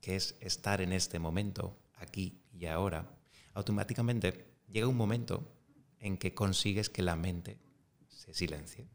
que 0.00 0.16
es 0.16 0.36
estar 0.40 0.82
en 0.82 0.92
este 0.92 1.18
momento, 1.18 1.78
aquí 1.96 2.43
y 2.54 2.66
ahora, 2.66 3.10
automáticamente 3.52 4.46
llega 4.70 4.88
un 4.88 4.96
momento 4.96 5.52
en 5.98 6.16
que 6.16 6.34
consigues 6.34 6.88
que 6.88 7.02
la 7.02 7.16
mente 7.16 7.58
se 8.08 8.32
silencie. 8.32 8.86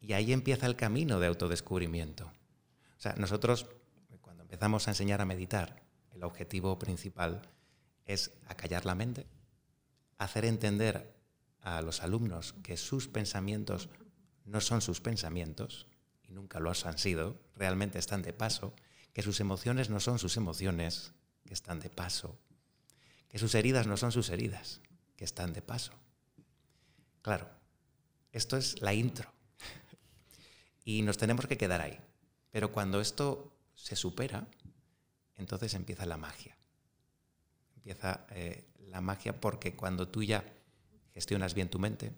Y 0.00 0.12
ahí 0.12 0.32
empieza 0.32 0.66
el 0.66 0.76
camino 0.76 1.18
de 1.18 1.28
autodescubrimiento. 1.28 2.26
O 2.26 3.00
sea, 3.00 3.14
nosotros 3.16 3.66
cuando 4.20 4.42
empezamos 4.42 4.86
a 4.86 4.90
enseñar 4.90 5.20
a 5.20 5.26
meditar, 5.26 5.82
el 6.12 6.24
objetivo 6.24 6.78
principal 6.78 7.42
es 8.04 8.32
acallar 8.46 8.84
la 8.84 8.94
mente, 8.94 9.26
hacer 10.18 10.44
entender 10.44 11.14
a 11.60 11.80
los 11.82 12.02
alumnos 12.02 12.54
que 12.62 12.76
sus 12.76 13.08
pensamientos 13.08 13.88
no 14.44 14.60
son 14.60 14.82
sus 14.82 15.00
pensamientos, 15.00 15.86
y 16.22 16.32
nunca 16.32 16.60
lo 16.60 16.70
han 16.70 16.98
sido, 16.98 17.40
realmente 17.54 17.98
están 17.98 18.22
de 18.22 18.32
paso, 18.32 18.74
que 19.12 19.22
sus 19.22 19.40
emociones 19.40 19.88
no 19.88 20.00
son 20.00 20.18
sus 20.18 20.36
emociones, 20.36 21.12
que 21.44 21.54
están 21.54 21.80
de 21.80 21.90
paso, 21.90 22.38
que 23.28 23.38
sus 23.38 23.54
heridas 23.54 23.86
no 23.86 23.96
son 23.96 24.12
sus 24.12 24.30
heridas, 24.30 24.80
que 25.16 25.24
están 25.24 25.52
de 25.52 25.62
paso. 25.62 25.92
Claro, 27.22 27.48
esto 28.32 28.56
es 28.56 28.80
la 28.82 28.92
intro. 28.94 29.32
Y 30.84 31.02
nos 31.02 31.16
tenemos 31.16 31.46
que 31.46 31.56
quedar 31.56 31.80
ahí. 31.80 31.98
Pero 32.50 32.70
cuando 32.70 33.00
esto 33.00 33.56
se 33.74 33.96
supera, 33.96 34.46
entonces 35.36 35.74
empieza 35.74 36.06
la 36.06 36.16
magia. 36.16 36.56
Empieza 37.76 38.26
eh, 38.30 38.64
la 38.88 39.00
magia 39.00 39.40
porque 39.40 39.74
cuando 39.74 40.08
tú 40.08 40.22
ya 40.22 40.44
gestionas 41.12 41.54
bien 41.54 41.68
tu 41.68 41.78
mente, 41.78 42.12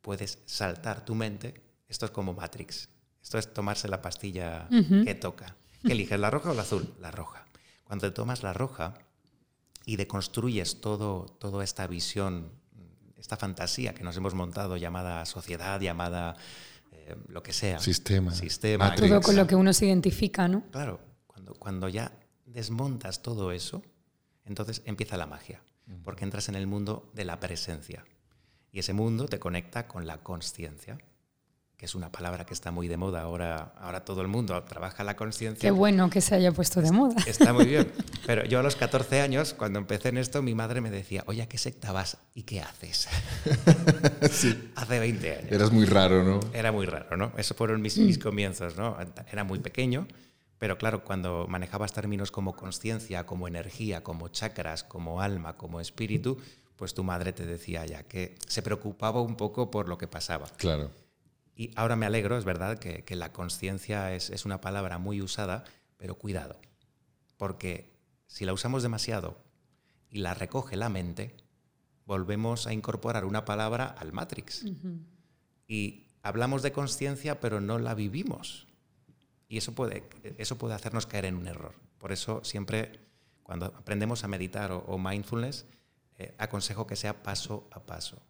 puedes 0.00 0.38
saltar 0.46 1.04
tu 1.04 1.14
mente. 1.14 1.62
Esto 1.88 2.06
es 2.06 2.12
como 2.12 2.32
Matrix. 2.32 2.88
Esto 3.22 3.38
es 3.38 3.52
tomarse 3.52 3.88
la 3.88 4.00
pastilla 4.00 4.68
que 4.68 5.14
toca. 5.14 5.56
¿Qué 5.84 5.92
eliges, 5.92 6.18
la 6.18 6.30
roja 6.30 6.50
o 6.50 6.54
la 6.54 6.62
azul? 6.62 6.94
La 7.00 7.10
roja. 7.10 7.45
Cuando 7.86 8.08
te 8.08 8.14
tomas 8.14 8.42
la 8.42 8.52
roja 8.52 8.94
y 9.84 9.96
deconstruyes 9.96 10.80
todo, 10.80 11.26
toda 11.38 11.62
esta 11.62 11.86
visión, 11.86 12.50
esta 13.16 13.36
fantasía 13.36 13.94
que 13.94 14.02
nos 14.02 14.16
hemos 14.16 14.34
montado 14.34 14.76
llamada 14.76 15.24
sociedad, 15.24 15.80
llamada 15.80 16.36
eh, 16.90 17.14
lo 17.28 17.44
que 17.44 17.52
sea. 17.52 17.78
Sistema. 17.78 18.34
Sistema. 18.34 18.94
Todo 18.96 19.20
con 19.20 19.36
lo 19.36 19.46
que 19.46 19.54
uno 19.54 19.72
se 19.72 19.86
identifica, 19.86 20.48
¿no? 20.48 20.64
Claro. 20.72 21.00
Cuando, 21.28 21.54
cuando 21.54 21.88
ya 21.88 22.10
desmontas 22.44 23.22
todo 23.22 23.52
eso, 23.52 23.82
entonces 24.44 24.82
empieza 24.84 25.16
la 25.16 25.26
magia. 25.26 25.62
Porque 26.02 26.24
entras 26.24 26.48
en 26.48 26.56
el 26.56 26.66
mundo 26.66 27.08
de 27.14 27.24
la 27.24 27.38
presencia. 27.38 28.04
Y 28.72 28.80
ese 28.80 28.92
mundo 28.92 29.26
te 29.26 29.38
conecta 29.38 29.86
con 29.86 30.04
la 30.04 30.24
conciencia 30.24 30.98
que 31.76 31.84
es 31.84 31.94
una 31.94 32.10
palabra 32.10 32.46
que 32.46 32.54
está 32.54 32.70
muy 32.70 32.88
de 32.88 32.96
moda 32.96 33.20
ahora, 33.20 33.74
ahora 33.78 34.04
todo 34.04 34.22
el 34.22 34.28
mundo 34.28 34.62
trabaja 34.62 35.04
la 35.04 35.14
conciencia. 35.14 35.60
Qué 35.60 35.70
bueno 35.70 36.08
que 36.08 36.22
se 36.22 36.34
haya 36.34 36.50
puesto 36.50 36.80
de 36.80 36.90
moda. 36.90 37.16
Está 37.26 37.52
muy 37.52 37.66
bien. 37.66 37.92
Pero 38.26 38.44
yo 38.46 38.60
a 38.60 38.62
los 38.62 38.76
14 38.76 39.20
años, 39.20 39.52
cuando 39.52 39.78
empecé 39.78 40.08
en 40.08 40.16
esto, 40.16 40.40
mi 40.40 40.54
madre 40.54 40.80
me 40.80 40.90
decía, 40.90 41.22
oye, 41.26 41.42
¿a 41.42 41.48
qué 41.48 41.58
secta 41.58 41.92
vas 41.92 42.16
y 42.34 42.44
qué 42.44 42.62
haces? 42.62 43.08
sí. 44.30 44.72
Hace 44.74 44.98
20 44.98 45.36
años. 45.36 45.52
Eras 45.52 45.70
muy 45.70 45.84
raro, 45.84 46.24
¿no? 46.24 46.40
Era 46.54 46.72
muy 46.72 46.86
raro, 46.86 47.16
¿no? 47.18 47.32
Esos 47.36 47.56
fueron 47.56 47.82
mis, 47.82 47.98
mis 47.98 48.18
comienzos, 48.18 48.76
¿no? 48.76 48.96
Era 49.30 49.44
muy 49.44 49.58
pequeño, 49.58 50.08
pero 50.58 50.78
claro, 50.78 51.04
cuando 51.04 51.46
manejabas 51.46 51.92
términos 51.92 52.30
como 52.30 52.56
conciencia, 52.56 53.26
como 53.26 53.48
energía, 53.48 54.02
como 54.02 54.28
chakras, 54.28 54.82
como 54.82 55.20
alma, 55.20 55.58
como 55.58 55.80
espíritu, 55.80 56.38
pues 56.76 56.94
tu 56.94 57.04
madre 57.04 57.34
te 57.34 57.44
decía 57.44 57.84
ya 57.84 58.02
que 58.02 58.36
se 58.46 58.62
preocupaba 58.62 59.20
un 59.20 59.36
poco 59.36 59.70
por 59.70 59.88
lo 59.88 59.98
que 59.98 60.06
pasaba. 60.06 60.46
Claro. 60.56 60.90
Y 61.58 61.72
ahora 61.74 61.96
me 61.96 62.04
alegro, 62.04 62.36
es 62.36 62.44
verdad, 62.44 62.78
que, 62.78 63.16
la 63.16 63.32
conciencia 63.32 64.12
es, 64.14 64.44
una 64.44 64.60
palabra 64.60 64.98
muy 64.98 65.22
usada, 65.22 65.64
pero 65.96 66.16
cuidado, 66.16 66.60
porque 67.38 67.96
si 68.26 68.44
la 68.44 68.52
usamos 68.52 68.82
demasiado 68.82 69.38
y 70.10 70.18
la 70.18 70.34
recoge 70.34 70.76
la 70.76 70.90
mente, 70.90 71.34
volvemos 72.04 72.66
a 72.66 72.74
incorporar 72.74 73.24
una 73.24 73.46
palabra 73.46 73.86
al 73.86 74.12
Matrix. 74.12 74.66
Y 75.66 76.08
hablamos 76.22 76.62
de 76.62 76.72
conciencia, 76.72 77.40
pero 77.40 77.62
no 77.62 77.78
la 77.78 77.94
vivimos. 77.94 78.66
Y 79.48 79.56
eso 79.56 79.74
puede, 79.74 80.04
eso 80.36 80.58
puede 80.58 80.74
hacernos 80.74 81.06
caer 81.06 81.24
en 81.24 81.36
un 81.36 81.48
error. 81.48 81.74
Por 81.96 82.12
eso 82.12 82.44
siempre, 82.44 83.00
cuando 83.42 83.66
aprendemos 83.66 84.24
a 84.24 84.28
meditar 84.28 84.72
o, 84.72 84.98
mindfulness, 84.98 85.64
eh, 86.18 86.34
aconsejo 86.36 86.86
que 86.86 86.96
sea 86.96 87.22
paso 87.22 87.66
a 87.72 87.80
paso. 87.80 88.20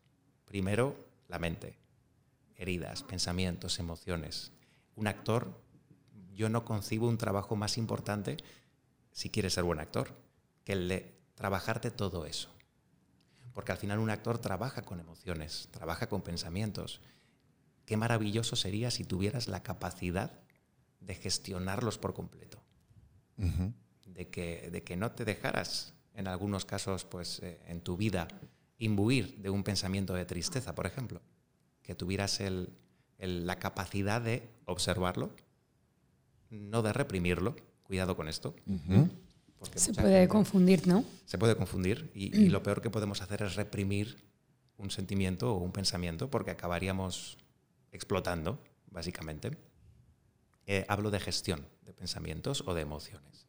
Primero, 0.44 0.96
la 1.26 1.40
mente 1.40 1.85
heridas, 2.56 3.02
pensamientos, 3.02 3.78
emociones. 3.78 4.52
Un 4.94 5.06
actor, 5.06 5.60
yo 6.34 6.48
no 6.48 6.64
concibo 6.64 7.08
un 7.08 7.18
trabajo 7.18 7.56
más 7.56 7.78
importante, 7.78 8.36
si 9.12 9.30
quieres 9.30 9.54
ser 9.54 9.64
buen 9.64 9.80
actor, 9.80 10.14
que 10.64 10.72
el 10.72 10.88
de 10.88 11.18
trabajarte 11.34 11.90
todo 11.90 12.26
eso. 12.26 12.50
Porque 13.52 13.72
al 13.72 13.78
final 13.78 13.98
un 13.98 14.10
actor 14.10 14.38
trabaja 14.38 14.82
con 14.82 15.00
emociones, 15.00 15.68
trabaja 15.70 16.08
con 16.08 16.22
pensamientos. 16.22 17.00
Qué 17.86 17.96
maravilloso 17.96 18.56
sería 18.56 18.90
si 18.90 19.04
tuvieras 19.04 19.48
la 19.48 19.62
capacidad 19.62 20.40
de 21.00 21.14
gestionarlos 21.14 21.98
por 21.98 22.14
completo. 22.14 22.62
de, 24.06 24.28
que, 24.28 24.70
de 24.70 24.82
que 24.82 24.96
no 24.96 25.12
te 25.12 25.26
dejaras, 25.26 25.94
en 26.14 26.26
algunos 26.26 26.64
casos, 26.64 27.04
pues, 27.04 27.40
eh, 27.40 27.60
en 27.66 27.82
tu 27.82 27.98
vida, 27.98 28.28
imbuir 28.78 29.36
de 29.38 29.50
un 29.50 29.62
pensamiento 29.62 30.14
de 30.14 30.24
tristeza, 30.24 30.74
por 30.74 30.86
ejemplo 30.86 31.20
que 31.86 31.94
tuvieras 31.94 32.42
la 33.18 33.58
capacidad 33.58 34.20
de 34.20 34.42
observarlo, 34.64 35.30
no 36.50 36.82
de 36.82 36.92
reprimirlo. 36.92 37.54
Cuidado 37.84 38.16
con 38.16 38.26
esto. 38.26 38.56
Se 39.76 39.94
puede 39.94 40.26
confundir, 40.26 40.88
¿no? 40.88 41.04
Se 41.24 41.38
puede 41.38 41.56
confundir 41.56 42.10
y, 42.14 42.36
y, 42.36 42.48
lo 42.48 42.64
peor 42.64 42.82
que 42.82 42.90
podemos 42.90 43.22
hacer 43.22 43.42
es 43.42 43.54
reprimir 43.54 44.16
un 44.76 44.90
sentimiento 44.90 45.54
o 45.54 45.58
un 45.58 45.70
pensamiento 45.70 46.28
porque 46.28 46.50
acabaríamos 46.50 47.38
explotando, 47.92 48.60
básicamente. 48.90 49.56
Eh, 50.66 50.84
hablo 50.88 51.12
de 51.12 51.20
gestión 51.20 51.64
de 51.84 51.92
pensamientos 51.92 52.64
o 52.66 52.74
de 52.74 52.82
emociones. 52.82 53.46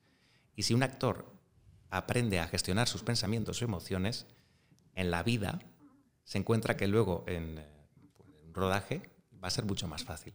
Y 0.56 0.64
si 0.64 0.76
un 0.76 0.84
actor 0.84 1.26
aprende 1.90 2.40
a 2.40 2.48
gestionar 2.48 2.88
sus 2.88 3.02
pensamientos 3.02 3.62
o 3.62 3.66
emociones, 3.66 4.28
en 4.94 5.10
la 5.10 5.24
vida 5.24 5.60
se 6.24 6.38
encuentra 6.38 6.78
que 6.78 6.88
luego 6.88 7.24
en 7.28 7.66
rodaje 8.58 9.10
va 9.42 9.48
a 9.48 9.52
ser 9.52 9.66
mucho 9.66 9.88
más 9.88 10.04
fácil. 10.04 10.34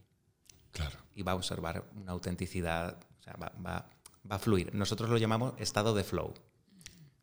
Claro. 0.71 0.97
Y 1.15 1.21
va 1.21 1.33
a 1.33 1.35
observar 1.35 1.83
una 1.95 2.11
autenticidad, 2.11 2.97
o 3.19 3.23
sea, 3.23 3.33
va, 3.33 3.51
va, 3.63 3.85
va, 4.29 4.35
a 4.35 4.39
fluir. 4.39 4.73
Nosotros 4.73 5.09
lo 5.09 5.17
llamamos 5.17 5.53
estado 5.59 5.93
de 5.93 6.03
flow, 6.03 6.33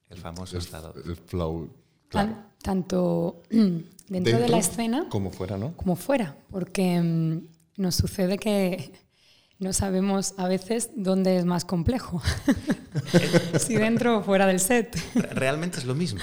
el 0.09 0.19
famoso 0.19 0.57
estado. 0.59 0.95
El 1.05 1.17
flow. 1.17 1.69
Claro. 2.09 2.37
tanto 2.63 3.43
dentro, 4.09 4.39
de 4.39 4.49
la 4.49 4.59
escena 4.59 5.09
como 5.09 5.31
fuera, 5.31 5.57
¿no? 5.57 5.77
Como 5.77 5.95
fuera, 5.95 6.37
porque 6.51 7.01
mm, 7.01 7.81
nos 7.81 7.95
sucede 7.95 8.37
que 8.37 8.93
no 9.59 9.73
sabemos 9.73 10.35
a 10.37 10.49
veces 10.49 10.91
dónde 10.97 11.37
es 11.37 11.45
más 11.45 11.65
complejo, 11.65 12.21
si 13.59 13.77
dentro 13.77 14.19
o 14.19 14.23
fuera 14.23 14.47
del 14.47 14.61
set. 14.61 14.97
Realmente 15.33 15.79
es 15.79 15.85
lo 15.85 15.95
mismo. 15.95 16.21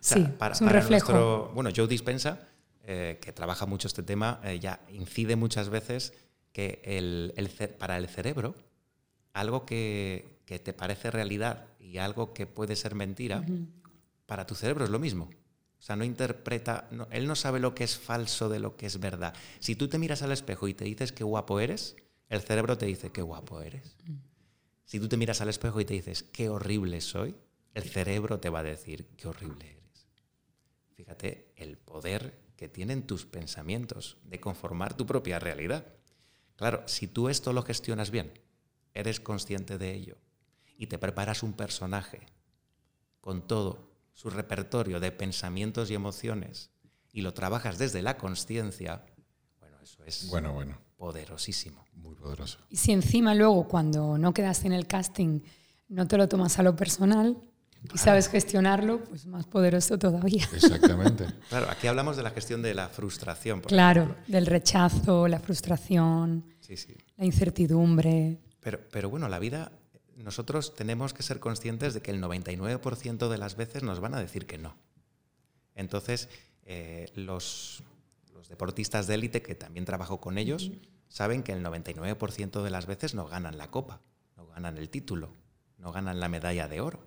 sí, 0.00 0.26
es 0.52 0.60
un 0.60 0.68
reflejo. 0.68 1.50
bueno, 1.54 1.70
Joe 1.74 1.86
Dispensa 1.86 2.47
eh, 2.90 3.18
que 3.20 3.34
trabaja 3.34 3.66
mucho 3.66 3.86
este 3.86 4.02
tema, 4.02 4.40
eh, 4.42 4.60
ya 4.60 4.80
incide 4.88 5.36
muchas 5.36 5.68
veces 5.68 6.14
que 6.52 6.80
el, 6.84 7.34
para 7.78 7.98
el 7.98 8.08
cerebro, 8.08 8.54
algo 9.34 9.66
que, 9.66 10.40
te 10.46 10.72
parece 10.72 11.10
realidad 11.10 11.66
y 11.78 11.98
algo 11.98 12.32
que 12.32 12.46
puede 12.46 12.76
ser 12.76 12.94
mentira, 12.94 13.44
para 14.24 14.46
tu 14.46 14.54
cerebro 14.54 14.84
es 14.86 14.90
lo 14.90 14.98
mismo. 14.98 15.24
O 15.78 15.82
sea, 15.82 15.96
no 15.96 16.04
interpreta, 16.04 16.88
él 17.10 17.26
no 17.26 17.36
sabe 17.36 17.60
lo 17.60 17.74
que 17.74 17.84
es 17.84 17.98
falso 17.98 18.48
de 18.48 18.58
lo 18.58 18.78
que 18.78 18.86
es 18.86 18.98
verdad. 18.98 19.34
Si 19.58 19.76
tú 19.76 19.88
te 19.88 19.98
miras 19.98 20.22
al 20.22 20.32
espejo 20.32 20.66
y 20.66 20.72
te 20.72 20.86
dices 20.86 21.12
qué 21.12 21.24
guapo 21.24 21.60
eres, 21.60 21.94
el 22.30 22.40
cerebro 22.40 22.78
te 22.78 22.86
dice 22.86 23.12
qué 23.12 23.20
guapo 23.20 23.60
eres. 23.60 23.98
Si 24.86 24.98
tú 24.98 25.08
te 25.08 25.18
miras 25.18 25.42
al 25.42 25.50
espejo 25.50 25.78
y 25.78 25.84
te 25.84 25.92
dices 25.92 26.22
qué 26.22 26.48
horrible 26.48 27.02
soy, 27.02 27.36
el 27.74 27.82
cerebro 27.82 28.40
te 28.40 28.48
va 28.48 28.60
a 28.60 28.62
decir 28.62 29.08
qué 29.18 29.28
horrible 29.28 29.72
eres. 29.72 30.06
Fíjate 30.96 31.52
el 31.54 31.76
poder 31.76 32.47
que 32.58 32.68
tienen 32.68 33.06
tus 33.06 33.24
pensamientos, 33.24 34.16
de 34.24 34.40
conformar 34.40 34.92
tu 34.94 35.06
propia 35.06 35.38
realidad. 35.38 35.86
Claro, 36.56 36.82
si 36.86 37.06
tú 37.06 37.28
esto 37.28 37.52
lo 37.52 37.62
gestionas 37.62 38.10
bien, 38.10 38.32
eres 38.94 39.20
consciente 39.20 39.78
de 39.78 39.94
ello 39.94 40.16
y 40.76 40.88
te 40.88 40.98
preparas 40.98 41.44
un 41.44 41.52
personaje 41.52 42.26
con 43.20 43.46
todo 43.46 43.92
su 44.12 44.28
repertorio 44.28 44.98
de 44.98 45.12
pensamientos 45.12 45.88
y 45.92 45.94
emociones 45.94 46.72
y 47.12 47.20
lo 47.20 47.32
trabajas 47.32 47.78
desde 47.78 48.02
la 48.02 48.18
conciencia, 48.18 49.06
bueno, 49.60 49.76
eso 49.80 50.02
es 50.04 50.28
bueno, 50.28 50.52
bueno. 50.52 50.80
poderosísimo. 50.96 51.86
Muy 51.94 52.16
poderoso. 52.16 52.58
Y 52.70 52.76
si 52.76 52.90
encima 52.90 53.36
luego 53.36 53.68
cuando 53.68 54.18
no 54.18 54.34
quedas 54.34 54.64
en 54.64 54.72
el 54.72 54.88
casting 54.88 55.42
no 55.88 56.08
te 56.08 56.16
lo 56.16 56.28
tomas 56.28 56.58
a 56.58 56.64
lo 56.64 56.74
personal, 56.74 57.40
y 57.92 57.98
sabes 57.98 58.28
gestionarlo, 58.28 59.04
pues 59.04 59.26
más 59.26 59.46
poderoso 59.46 59.98
todavía. 59.98 60.48
Exactamente. 60.52 61.26
claro, 61.48 61.70
aquí 61.70 61.86
hablamos 61.86 62.16
de 62.16 62.22
la 62.22 62.30
gestión 62.30 62.62
de 62.62 62.74
la 62.74 62.88
frustración. 62.88 63.60
claro, 63.60 64.16
del 64.26 64.46
rechazo, 64.46 65.28
la 65.28 65.40
frustración, 65.40 66.44
la 67.16 67.24
incertidumbre. 67.24 68.38
Pero, 68.60 68.80
pero 68.90 69.08
bueno, 69.08 69.28
la 69.28 69.38
vida, 69.38 69.72
nosotros 70.16 70.74
tenemos 70.74 71.14
que 71.14 71.22
ser 71.22 71.40
conscientes 71.40 71.94
de 71.94 72.02
que 72.02 72.10
el 72.10 72.22
99% 72.22 73.28
de 73.28 73.38
las 73.38 73.56
veces 73.56 73.82
nos 73.82 74.00
van 74.00 74.14
a 74.14 74.20
decir 74.20 74.46
que 74.46 74.58
no. 74.58 74.76
Entonces, 75.74 76.28
eh, 76.64 77.10
los, 77.14 77.82
los, 78.34 78.48
deportistas 78.48 79.06
de 79.06 79.14
élite, 79.14 79.42
que 79.42 79.54
también 79.54 79.84
trabajo 79.84 80.20
con 80.20 80.36
ellos, 80.36 80.72
saben 81.08 81.42
que 81.42 81.52
el 81.52 81.64
99% 81.64 82.62
de 82.62 82.70
las 82.70 82.86
veces 82.86 83.14
no 83.14 83.26
ganan 83.26 83.56
la 83.56 83.70
copa, 83.70 84.00
no 84.36 84.46
ganan 84.48 84.76
el 84.76 84.90
título, 84.90 85.32
no 85.78 85.92
ganan 85.92 86.20
la 86.20 86.28
medalla 86.28 86.66
de 86.66 86.80
oro. 86.80 87.04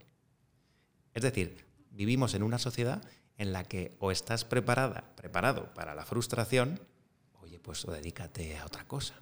Es 1.14 1.24
decir, 1.24 1.66
vivimos 1.92 2.34
en 2.34 2.44
una 2.44 2.58
sociedad 2.58 3.02
en 3.38 3.54
la 3.54 3.64
que 3.64 3.96
o 4.00 4.12
estás 4.12 4.46
preparada, 4.46 5.04
preparado 5.16 5.74
para 5.74 5.96
la 5.96 6.06
frustración, 6.06 6.80
oye, 7.42 7.60
pues 7.60 7.86
o 7.86 7.92
dedícate 7.92 8.58
a 8.58 8.66
otra 8.66 8.86
cosa. 8.86 9.16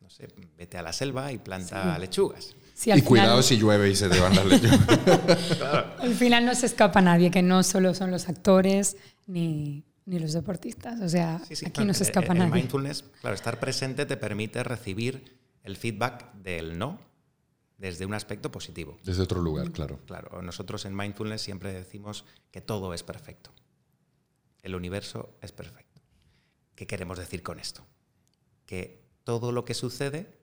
No 0.00 0.10
sé, 0.10 0.28
vete 0.56 0.78
a 0.78 0.82
la 0.82 0.92
selva 0.92 1.32
y 1.32 1.38
planta 1.38 1.98
lechugas. 1.98 2.54
y 2.84 3.02
cuidado 3.02 3.42
si 3.42 3.56
llueve 3.56 3.90
y 3.90 3.96
se 3.96 4.08
te 4.08 4.20
van 4.20 4.34
las 4.36 4.46
lechugas. 4.46 5.98
Al 5.98 6.14
final 6.14 6.44
no 6.46 6.54
se 6.54 6.66
escapa 6.66 7.00
nadie, 7.00 7.30
que 7.30 7.42
no 7.42 7.62
solo 7.62 7.94
son 7.94 8.10
los 8.10 8.28
actores 8.28 8.96
ni, 9.26 9.84
los 10.06 10.32
deportistas. 10.32 11.00
O 11.00 11.08
sea, 11.08 11.40
aquí 11.66 11.84
no 11.84 11.94
se 11.94 12.04
escapa 12.04 12.32
el, 12.32 12.38
nadie. 12.38 12.52
mindfulness, 12.52 13.04
claro, 13.20 13.34
estar 13.34 13.60
presente 13.60 14.06
te 14.06 14.16
permite 14.16 14.62
recibir 14.62 15.38
el 15.62 15.76
feedback 15.76 16.32
del 16.34 16.78
no 16.78 17.07
desde 17.78 18.04
un 18.04 18.12
aspecto 18.12 18.50
positivo. 18.50 18.98
Desde 19.04 19.22
otro 19.22 19.40
lugar, 19.40 19.70
claro. 19.70 20.00
Claro, 20.04 20.42
nosotros 20.42 20.84
en 20.84 20.94
Mindfulness 20.94 21.40
siempre 21.40 21.72
decimos 21.72 22.24
que 22.50 22.60
todo 22.60 22.92
es 22.92 23.02
perfecto. 23.02 23.52
El 24.62 24.74
universo 24.74 25.30
es 25.40 25.52
perfecto. 25.52 26.02
¿Qué 26.74 26.86
queremos 26.86 27.18
decir 27.18 27.42
con 27.42 27.58
esto? 27.58 27.86
Que 28.66 29.04
todo 29.24 29.52
lo 29.52 29.64
que 29.64 29.74
sucede 29.74 30.38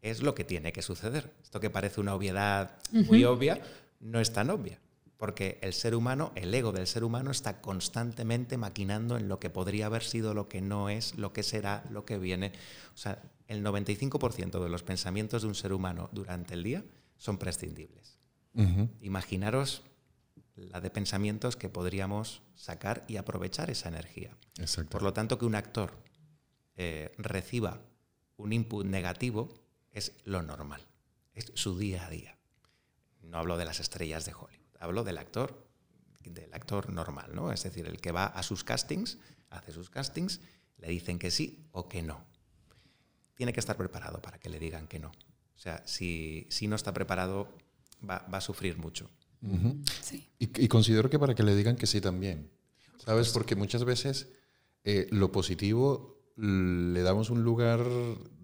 es 0.00 0.22
lo 0.22 0.34
que 0.34 0.44
tiene 0.44 0.72
que 0.72 0.82
suceder. 0.82 1.32
Esto 1.42 1.60
que 1.60 1.70
parece 1.70 2.00
una 2.00 2.14
obviedad 2.14 2.78
muy 2.92 3.24
obvia, 3.24 3.60
no 4.00 4.20
es 4.20 4.32
tan 4.32 4.50
obvia. 4.50 4.78
Porque 5.16 5.58
el 5.62 5.72
ser 5.72 5.94
humano, 5.94 6.32
el 6.34 6.52
ego 6.52 6.72
del 6.72 6.88
ser 6.88 7.04
humano 7.04 7.30
está 7.30 7.60
constantemente 7.60 8.56
maquinando 8.56 9.16
en 9.16 9.28
lo 9.28 9.38
que 9.38 9.50
podría 9.50 9.86
haber 9.86 10.02
sido, 10.02 10.34
lo 10.34 10.48
que 10.48 10.60
no 10.60 10.88
es, 10.88 11.16
lo 11.16 11.32
que 11.32 11.44
será, 11.44 11.84
lo 11.90 12.04
que 12.04 12.18
viene. 12.18 12.52
O 12.94 12.98
sea, 12.98 13.22
el 13.46 13.64
95% 13.64 14.62
de 14.62 14.68
los 14.68 14.82
pensamientos 14.82 15.42
de 15.42 15.48
un 15.48 15.54
ser 15.54 15.72
humano 15.72 16.08
durante 16.12 16.54
el 16.54 16.62
día 16.62 16.84
son 17.16 17.38
prescindibles. 17.38 18.18
Imaginaros 19.00 19.82
la 20.56 20.80
de 20.80 20.90
pensamientos 20.90 21.56
que 21.56 21.70
podríamos 21.70 22.42
sacar 22.54 23.04
y 23.08 23.16
aprovechar 23.16 23.70
esa 23.70 23.88
energía. 23.88 24.36
Por 24.90 25.02
lo 25.02 25.12
tanto, 25.12 25.38
que 25.38 25.46
un 25.46 25.54
actor 25.54 25.92
eh, 26.76 27.14
reciba 27.16 27.80
un 28.36 28.52
input 28.52 28.84
negativo 28.84 29.48
es 29.90 30.12
lo 30.24 30.42
normal, 30.42 30.86
es 31.32 31.52
su 31.54 31.78
día 31.78 32.06
a 32.06 32.10
día. 32.10 32.38
No 33.22 33.38
hablo 33.38 33.56
de 33.56 33.64
las 33.64 33.80
estrellas 33.80 34.26
de 34.26 34.34
Hollywood, 34.34 34.76
hablo 34.80 35.04
del 35.04 35.18
actor, 35.18 35.66
del 36.20 36.52
actor 36.52 36.92
normal, 36.92 37.34
¿no? 37.34 37.52
Es 37.52 37.62
decir, 37.62 37.86
el 37.86 38.00
que 38.00 38.12
va 38.12 38.26
a 38.26 38.42
sus 38.42 38.64
castings, 38.64 39.18
hace 39.50 39.72
sus 39.72 39.90
castings, 39.90 40.40
le 40.76 40.88
dicen 40.88 41.18
que 41.18 41.30
sí 41.30 41.68
o 41.72 41.88
que 41.88 42.02
no 42.02 42.31
tiene 43.34 43.52
que 43.52 43.60
estar 43.60 43.76
preparado 43.76 44.20
para 44.20 44.38
que 44.38 44.48
le 44.48 44.58
digan 44.58 44.86
que 44.86 44.98
no. 44.98 45.08
O 45.08 45.58
sea, 45.58 45.82
si, 45.86 46.46
si 46.50 46.66
no 46.66 46.76
está 46.76 46.92
preparado, 46.92 47.48
va, 48.08 48.26
va 48.32 48.38
a 48.38 48.40
sufrir 48.40 48.76
mucho. 48.78 49.10
sí. 50.00 50.28
y, 50.38 50.68
considero 50.68 51.10
que 51.10 51.18
para 51.18 51.34
que 51.34 51.42
le 51.42 51.54
digan 51.56 51.76
que 51.76 51.86
sí 51.86 52.00
también. 52.00 52.50
¿Sabes? 53.04 53.30
Porque 53.30 53.56
muchas 53.56 53.84
veces 53.84 54.28
eh, 54.84 55.08
lo 55.10 55.32
positivo 55.32 56.22
le 56.36 57.02
damos 57.02 57.30
un 57.30 57.42
lugar 57.42 57.80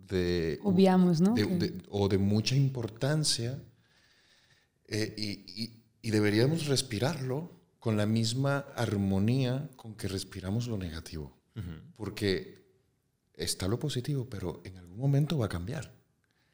de... 0.09 0.59
Obviamos, 0.63 1.21
¿no? 1.21 1.35
o 1.89 2.09
de 2.09 2.19
mucha 2.19 2.57
importancia 2.57 3.63
eh, 4.87 5.15
y, 5.17 5.75
y, 6.03 6.11
deberíamos 6.11 6.67
respirarlo 6.67 7.53
con 7.79 7.97
la 7.97 8.07
misma 8.07 8.59
armonía 8.77 9.71
con 9.77 9.95
que 9.95 10.09
respiramos 10.09 10.67
lo 10.67 10.79
negativo. 10.79 11.37
Porque 11.97 12.58
está 13.39 13.69
lo 13.69 13.79
positivo, 13.79 14.27
pero 14.29 14.61
en 14.65 14.77
algún 14.77 14.99
momento 14.99 15.39
va 15.39 15.47
a 15.47 15.49
cambiar. 15.49 15.93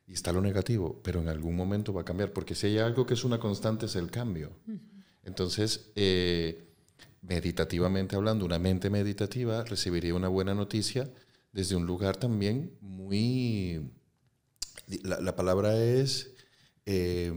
Y 0.07 0.13
está 0.13 0.33
lo 0.33 0.41
negativo, 0.41 1.01
pero 1.03 1.21
en 1.21 1.29
algún 1.29 1.57
momento 1.57 1.93
va 1.93 2.03
a 2.03 2.05
cambiar. 2.05 2.33
Porque 2.33 2.55
si 2.55 2.67
hay 2.69 2.79
algo 2.79 3.07
que 3.07 3.15
es 3.15 3.25
una 3.25 3.39
constante 3.39 3.87
es 3.87 3.97
el 3.97 4.11
cambio. 4.11 4.53
Entonces, 5.23 5.91
eh, 5.97 6.69
meditativamente 7.23 8.15
hablando, 8.15 8.45
una 8.45 8.59
mente 8.59 8.91
meditativa 8.91 9.65
recibiría 9.65 10.15
una 10.15 10.29
buena 10.29 10.55
noticia 10.55 11.11
desde 11.53 11.75
un 11.75 11.87
lugar 11.87 12.17
también 12.17 12.73
muy... 12.81 13.91
La, 15.03 15.35
palabra 15.35 15.83
es... 15.83 16.35
Eh, 16.85 17.33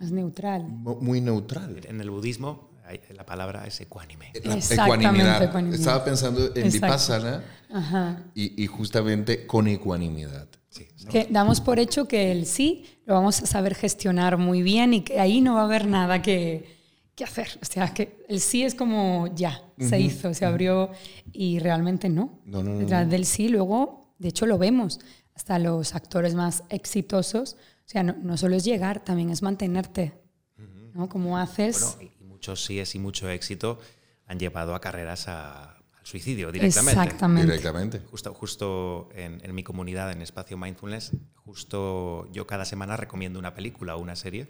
es 0.00 0.12
neutral. 0.12 0.66
Muy 0.66 1.20
neutral. 1.20 1.82
En 1.86 2.00
el 2.00 2.10
budismo 2.10 2.65
la 3.14 3.26
palabra 3.26 3.66
es 3.66 3.80
ecuánime. 3.80 4.32
ecuanimidad. 4.34 5.42
Estaba 5.74 6.04
pensando 6.04 6.54
en 6.54 6.70
Vipassana 6.70 7.42
y, 8.34 8.62
y, 8.62 8.66
justamente 8.66 9.46
con 9.46 9.66
ecuanimidad. 9.68 10.48
Que 11.10 11.26
damos 11.30 11.60
por 11.60 11.78
hecho 11.78 12.06
que 12.06 12.32
el 12.32 12.46
sí 12.46 12.84
lo 13.06 13.14
vamos 13.14 13.42
a 13.42 13.46
saber 13.46 13.74
gestionar 13.74 14.36
muy 14.36 14.62
bien 14.62 14.92
y 14.92 15.02
que 15.02 15.20
ahí 15.20 15.40
no 15.40 15.54
va 15.54 15.62
a 15.62 15.64
haber 15.64 15.86
nada 15.86 16.20
que, 16.20 16.76
que 17.14 17.24
hacer. 17.24 17.48
O 17.62 17.64
sea, 17.64 17.94
que 17.94 18.24
el 18.28 18.40
sí 18.40 18.62
es 18.62 18.74
como 18.74 19.28
ya, 19.34 19.62
se 19.78 19.98
hizo, 20.00 20.34
se 20.34 20.44
abrió 20.44 20.90
y 21.32 21.58
realmente 21.60 22.08
no. 22.08 22.40
No, 22.44 22.62
no, 22.62 22.78
Detrás 22.78 23.08
del 23.08 23.24
sí 23.24 23.48
luego, 23.48 24.14
de 24.18 24.28
hecho 24.28 24.46
lo 24.46 24.58
vemos, 24.58 25.00
hasta 25.34 25.58
los 25.58 25.94
actores 25.94 26.34
más 26.34 26.64
exitosos. 26.68 27.54
O 27.54 27.88
sea, 27.88 28.02
no, 28.02 28.16
no 28.20 28.36
solo 28.36 28.56
es 28.56 28.64
llegar, 28.64 29.02
también 29.04 29.30
es 29.30 29.42
mantenerte. 29.42 30.12
¿no? 30.96 31.08
Como 31.08 31.38
haces 31.38 31.98
muchos 32.36 32.64
síes 32.64 32.94
y 32.94 32.98
mucho 32.98 33.30
éxito 33.30 33.78
han 34.26 34.38
llevado 34.38 34.74
a 34.74 34.80
carreras 34.80 35.26
al 35.26 35.74
suicidio 36.02 36.52
directamente. 36.52 37.00
Exactamente. 37.00 37.46
Directamente. 37.46 38.00
Justo, 38.10 38.34
justo 38.34 39.08
en, 39.14 39.54
mi 39.54 39.62
comunidad, 39.62 40.12
en 40.12 40.20
Espacio 40.20 40.58
Mindfulness, 40.58 41.12
justo 41.34 42.30
yo 42.32 42.46
cada 42.46 42.66
semana 42.66 42.98
recomiendo 42.98 43.38
una 43.38 43.54
película 43.54 43.96
o 43.96 44.00
una 44.00 44.16
serie 44.16 44.48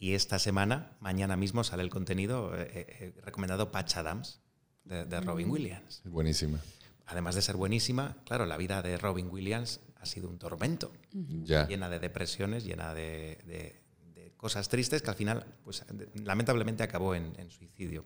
y 0.00 0.14
esta 0.14 0.40
semana, 0.40 0.96
mañana 1.00 1.36
mismo, 1.36 1.62
sale 1.62 1.84
el 1.84 1.90
contenido 1.90 2.56
eh, 2.56 2.62
eh, 2.62 2.86
eh, 3.00 3.20
recomendado 3.22 3.70
Patch 3.70 3.96
Adams 3.96 4.40
de, 4.84 5.20
Robin 5.20 5.48
Williams. 5.48 6.02
Buenísima. 6.04 6.58
Además 7.06 7.36
de 7.36 7.42
ser 7.42 7.56
buenísima, 7.56 8.16
claro, 8.24 8.46
la 8.46 8.56
vida 8.56 8.82
de 8.82 8.98
Robin 8.98 9.28
Williams 9.30 9.80
ha 9.96 10.06
sido 10.06 10.28
un 10.28 10.38
tormento, 10.38 10.92
llena 11.12 11.88
de 11.88 11.98
depresiones, 12.00 12.64
llena 12.64 12.94
de 12.94 13.87
cosas 14.38 14.68
tristes 14.68 15.02
que 15.02 15.10
al 15.10 15.16
final, 15.16 15.44
pues 15.64 15.84
lamentablemente 16.14 16.82
acabó 16.82 17.14
en, 17.14 17.50
suicidio. 17.50 18.04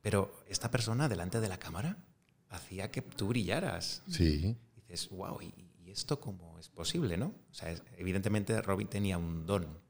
Pero 0.00 0.42
esta 0.48 0.70
persona 0.70 1.08
delante 1.08 1.38
de 1.38 1.48
la 1.48 1.58
cámara 1.58 1.98
hacía 2.48 2.90
que 2.90 3.02
tú 3.02 3.28
brillaras. 3.28 4.02
Sí. 4.08 4.56
Y 4.76 4.80
dices, 4.80 5.08
wow, 5.10 5.40
¿y, 5.40 5.54
esto 5.86 6.20
cómo 6.20 6.58
es 6.58 6.68
posible, 6.68 7.16
no? 7.16 7.26
O 7.50 7.54
sea, 7.54 7.74
evidentemente 7.96 8.60
Robin 8.60 8.88
tenía 8.88 9.16
un 9.16 9.46
don. 9.46 9.80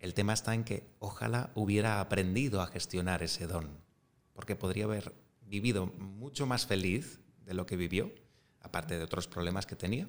El 0.00 0.14
tema 0.14 0.32
está 0.32 0.54
en 0.54 0.64
que 0.64 0.84
ojalá 0.98 1.50
hubiera 1.54 2.00
aprendido 2.00 2.60
a 2.60 2.66
gestionar 2.66 3.22
ese 3.22 3.46
don, 3.46 3.68
porque 4.32 4.56
podría 4.56 4.84
haber 4.84 5.14
vivido 5.42 5.86
mucho 5.86 6.44
más 6.44 6.66
feliz 6.66 7.20
de 7.44 7.54
lo 7.54 7.66
que 7.66 7.76
vivió, 7.76 8.12
aparte 8.60 8.98
de 8.98 9.04
otros 9.04 9.28
problemas 9.28 9.64
que 9.64 9.76
tenía, 9.76 10.08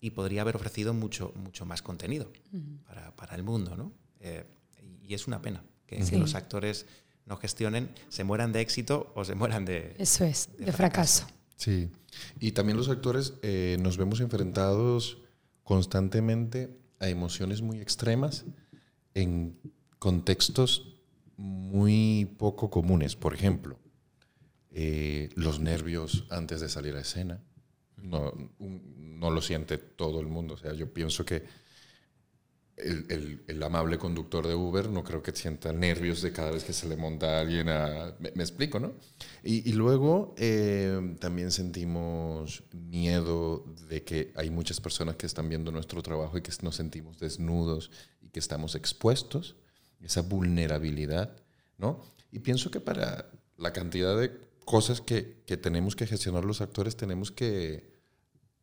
y 0.00 0.10
podría 0.10 0.42
haber 0.42 0.56
ofrecido 0.56 0.94
mucho, 0.94 1.32
mucho 1.36 1.64
más 1.64 1.82
contenido 1.82 2.30
para, 2.86 3.14
para, 3.16 3.34
el 3.34 3.42
mundo. 3.42 3.76
¿no? 3.76 3.92
Eh, 4.20 4.44
y 5.02 5.14
es 5.14 5.26
una 5.26 5.40
pena 5.40 5.64
que, 5.86 6.04
los 6.18 6.34
actores 6.34 6.86
no 7.26 7.36
gestionen, 7.36 7.90
se 8.08 8.24
mueran 8.24 8.52
de 8.52 8.60
éxito 8.60 9.12
o 9.14 9.24
se 9.24 9.34
mueran 9.34 9.64
de... 9.64 9.94
Eso 9.98 10.24
es, 10.24 10.50
de, 10.58 10.72
fracaso. 10.72 11.26
Sí, 11.56 11.90
y 12.38 12.52
también 12.52 12.76
los 12.76 12.88
actores 12.88 13.34
eh, 13.42 13.78
nos 13.80 13.96
vemos 13.96 14.20
enfrentados 14.20 15.18
constantemente 15.62 16.70
a 17.00 17.08
emociones 17.08 17.62
muy 17.62 17.80
extremas 17.80 18.44
en 19.14 19.58
contextos 19.98 20.94
muy 21.36 22.26
poco 22.38 22.70
comunes. 22.70 23.16
Por 23.16 23.34
ejemplo, 23.34 23.78
eh, 24.70 25.30
los 25.34 25.60
nervios 25.60 26.26
antes 26.30 26.60
de 26.60 26.68
salir 26.68 26.94
a 26.96 27.00
escena. 27.00 27.40
No, 27.96 28.32
no 28.58 29.30
lo 29.30 29.40
siente 29.40 29.78
todo 29.78 30.20
el 30.20 30.26
mundo. 30.26 30.54
O 30.54 30.56
sea, 30.58 30.72
yo 30.74 30.92
pienso 30.92 31.24
que 31.24 31.44
el, 32.76 33.44
el, 33.46 33.62
amable 33.62 33.98
conductor 33.98 34.46
de 34.46 34.54
Uber 34.54 34.88
no 34.88 35.04
creo 35.04 35.22
que 35.22 35.32
sienta 35.32 35.72
nervios 35.72 36.22
de 36.22 36.32
cada 36.32 36.50
vez 36.50 36.64
que 36.64 36.72
se 36.72 36.88
le 36.88 36.96
monta 36.96 37.38
a 37.38 37.40
alguien 37.40 37.68
a... 37.68 38.14
Me, 38.18 38.42
explico, 38.42 38.80
¿no? 38.80 38.94
Y, 39.44 39.68
y 39.68 39.74
luego 39.74 40.34
eh, 40.38 41.16
también 41.20 41.52
sentimos 41.52 42.64
miedo 42.72 43.64
de 43.88 44.02
que 44.02 44.32
hay 44.34 44.50
muchas 44.50 44.80
personas 44.80 45.16
que 45.16 45.26
están 45.26 45.48
viendo 45.48 45.70
nuestro 45.70 46.02
trabajo 46.02 46.36
y 46.36 46.42
que 46.42 46.52
nos 46.62 46.76
sentimos 46.76 47.18
desnudos 47.20 47.90
y 48.20 48.30
que 48.30 48.40
estamos 48.40 48.74
expuestos. 48.74 49.56
esa 50.02 50.22
vulnerabilidad, 50.22 51.36
¿no? 51.78 52.04
Y 52.32 52.40
pienso 52.40 52.70
que 52.70 52.80
para 52.80 53.30
la 53.56 53.72
cantidad 53.72 54.18
de 54.18 54.32
cosas 54.64 55.00
que, 55.00 55.42
que 55.46 55.56
tenemos 55.56 55.96
que 55.96 56.06
gestionar 56.06 56.44
los 56.44 56.60
actores, 56.60 56.96
tenemos 56.96 57.30
que 57.30 57.94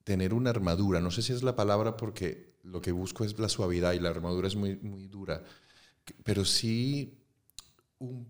tener 0.04 0.34
una 0.34 0.50
armadura. 0.50 1.00
No 1.02 1.12
sé 1.12 1.22
si 1.22 1.34
es 1.34 1.44
la 1.44 1.56
palabra 1.56 1.98
porque 1.98 2.56
lo 2.64 2.82
que 2.82 2.92
busco 2.92 3.24
es 3.24 3.38
la 3.40 3.50
suavidad 3.50 3.94
y 3.94 4.00
la 4.00 4.10
armadura 4.10 4.48
es 4.48 4.56
muy, 4.56 4.78
muy 4.78 5.08
dura, 5.08 5.44
pero 6.24 6.46
sí 6.46 7.18
un, 8.00 8.28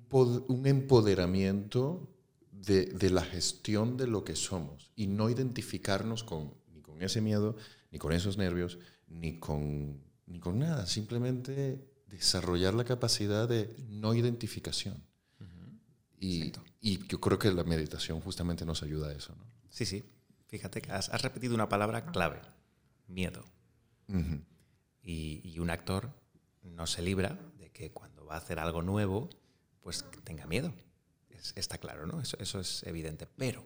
un 0.48 0.68
empoderamiento 0.68 2.10
de, 2.52 2.86
de, 2.86 3.10
la 3.10 3.24
gestión 3.24 3.98
de 3.98 4.08
lo 4.08 4.24
que 4.24 4.36
somos 4.36 4.92
y 4.96 5.08
no 5.08 5.30
identificarnos 5.30 6.24
con, 6.24 6.54
ni 6.74 6.82
con 6.82 7.02
ese 7.02 7.22
miedo, 7.22 7.56
ni 7.92 7.98
con 7.98 8.12
esos 8.12 8.38
nervios, 8.38 8.78
ni 9.08 9.40
con, 9.40 10.02
ni 10.28 10.40
con 10.40 10.60
nada. 10.60 10.86
Simplemente 10.86 11.88
desarrollar 12.08 12.74
la 12.74 12.84
capacidad 12.84 13.48
de 13.48 13.74
no 13.90 14.14
identificación. 14.14 15.04
Y, 16.22 16.54
y, 16.80 17.08
yo 17.08 17.20
creo 17.20 17.40
que 17.40 17.52
la 17.52 17.64
meditación 17.64 18.22
justamente 18.22 18.64
nos 18.64 18.84
ayuda 18.84 19.10
a 19.10 19.14
eso. 19.14 19.36
¿no? 19.36 19.44
Sí, 19.70 19.88
sí. 19.88 20.04
Fíjate 20.48 20.80
que 20.80 20.92
has, 20.92 21.10
has 21.10 21.24
repetido 21.24 21.56
una 21.56 21.68
palabra 21.68 22.06
clave, 22.06 22.40
miedo. 23.08 23.44
y, 25.02 25.42
y, 25.44 25.58
un 25.58 25.72
actor 25.72 26.14
no 26.62 26.86
se 26.86 27.02
libra 27.02 27.40
de 27.58 27.72
que 27.72 27.92
cuando 27.92 28.24
va 28.24 28.36
a 28.36 28.38
hacer 28.38 28.60
algo 28.60 28.84
nuevo, 28.84 29.30
pues 29.82 30.06
tenga 30.24 30.46
miedo. 30.46 30.72
Es, 31.30 31.54
está 31.56 31.80
claro, 31.80 32.06
¿no? 32.06 32.22
Eso, 32.22 32.38
eso 32.40 32.60
es 32.60 32.84
evidente. 32.84 33.26
Pero 33.26 33.66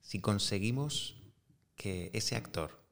si 0.00 0.20
conseguimos 0.20 1.16
que 1.76 2.10
ese 2.14 2.34
actor 2.34 2.82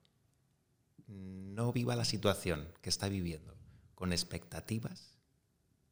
no 1.09 1.73
viva 1.73 1.97
la 1.97 2.05
situación 2.05 2.69
que 2.81 2.91
está 2.91 3.09
viviendo 3.09 3.57
con 3.97 4.13
expectativas, 4.13 5.19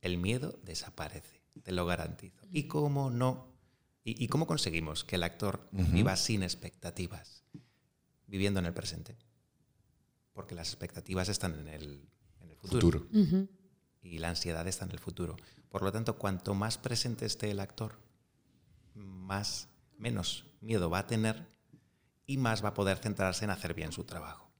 el 0.02 0.18
miedo 0.18 0.60
desaparece, 0.62 1.39
te 1.62 1.72
lo 1.72 1.86
garantizo. 1.86 2.46
¿Y 2.50 2.64
cómo 2.64 3.10
no? 3.10 3.46
¿Y, 4.04 4.24
y 4.24 4.28
cómo 4.28 4.46
conseguimos 4.46 5.04
que 5.04 5.16
el 5.16 5.22
actor 5.22 5.68
uh 5.72 5.78
-huh. 5.78 5.92
viva 5.92 6.16
sin 6.16 6.42
expectativas, 6.42 7.44
viviendo 8.26 8.60
en 8.60 8.66
el 8.66 8.72
presente? 8.74 9.16
Porque 10.32 10.54
las 10.54 10.68
expectativas 10.68 11.28
están 11.28 11.58
en 11.58 11.68
el, 11.68 12.08
en 12.40 12.50
el 12.50 12.56
futuro. 12.56 13.00
futuro. 13.00 13.20
Uh 13.20 13.26
-huh. 13.26 13.48
Y 14.02 14.18
la 14.18 14.30
ansiedad 14.30 14.66
está 14.66 14.84
en 14.86 14.92
el 14.92 14.98
futuro. 14.98 15.36
Por 15.68 15.82
lo 15.82 15.92
tanto, 15.92 16.16
cuanto 16.16 16.54
más 16.54 16.78
presente 16.78 17.26
esté 17.26 17.50
el 17.50 17.60
actor, 17.60 17.98
más, 18.94 19.68
menos 19.98 20.46
miedo 20.60 20.88
va 20.90 21.00
a 21.00 21.06
tener 21.06 21.46
y 22.26 22.38
más 22.38 22.64
va 22.64 22.70
a 22.70 22.74
poder 22.74 22.98
centrarse 22.98 23.44
en 23.44 23.50
hacer 23.50 23.74
bien 23.74 23.92
su 23.92 24.04
trabajo. 24.04 24.50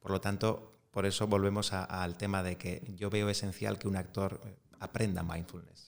Por 0.00 0.10
lo 0.12 0.20
tanto, 0.20 0.80
por 0.90 1.04
eso 1.04 1.26
volvemos 1.26 1.72
al 1.72 2.16
tema 2.16 2.42
de 2.42 2.56
que 2.56 2.82
yo 2.96 3.10
veo 3.10 3.28
esencial 3.28 3.78
que 3.78 3.88
un 3.88 3.96
actor 3.96 4.40
eh, 4.44 4.56
aprenda 4.80 5.22
mindfulness. 5.22 5.87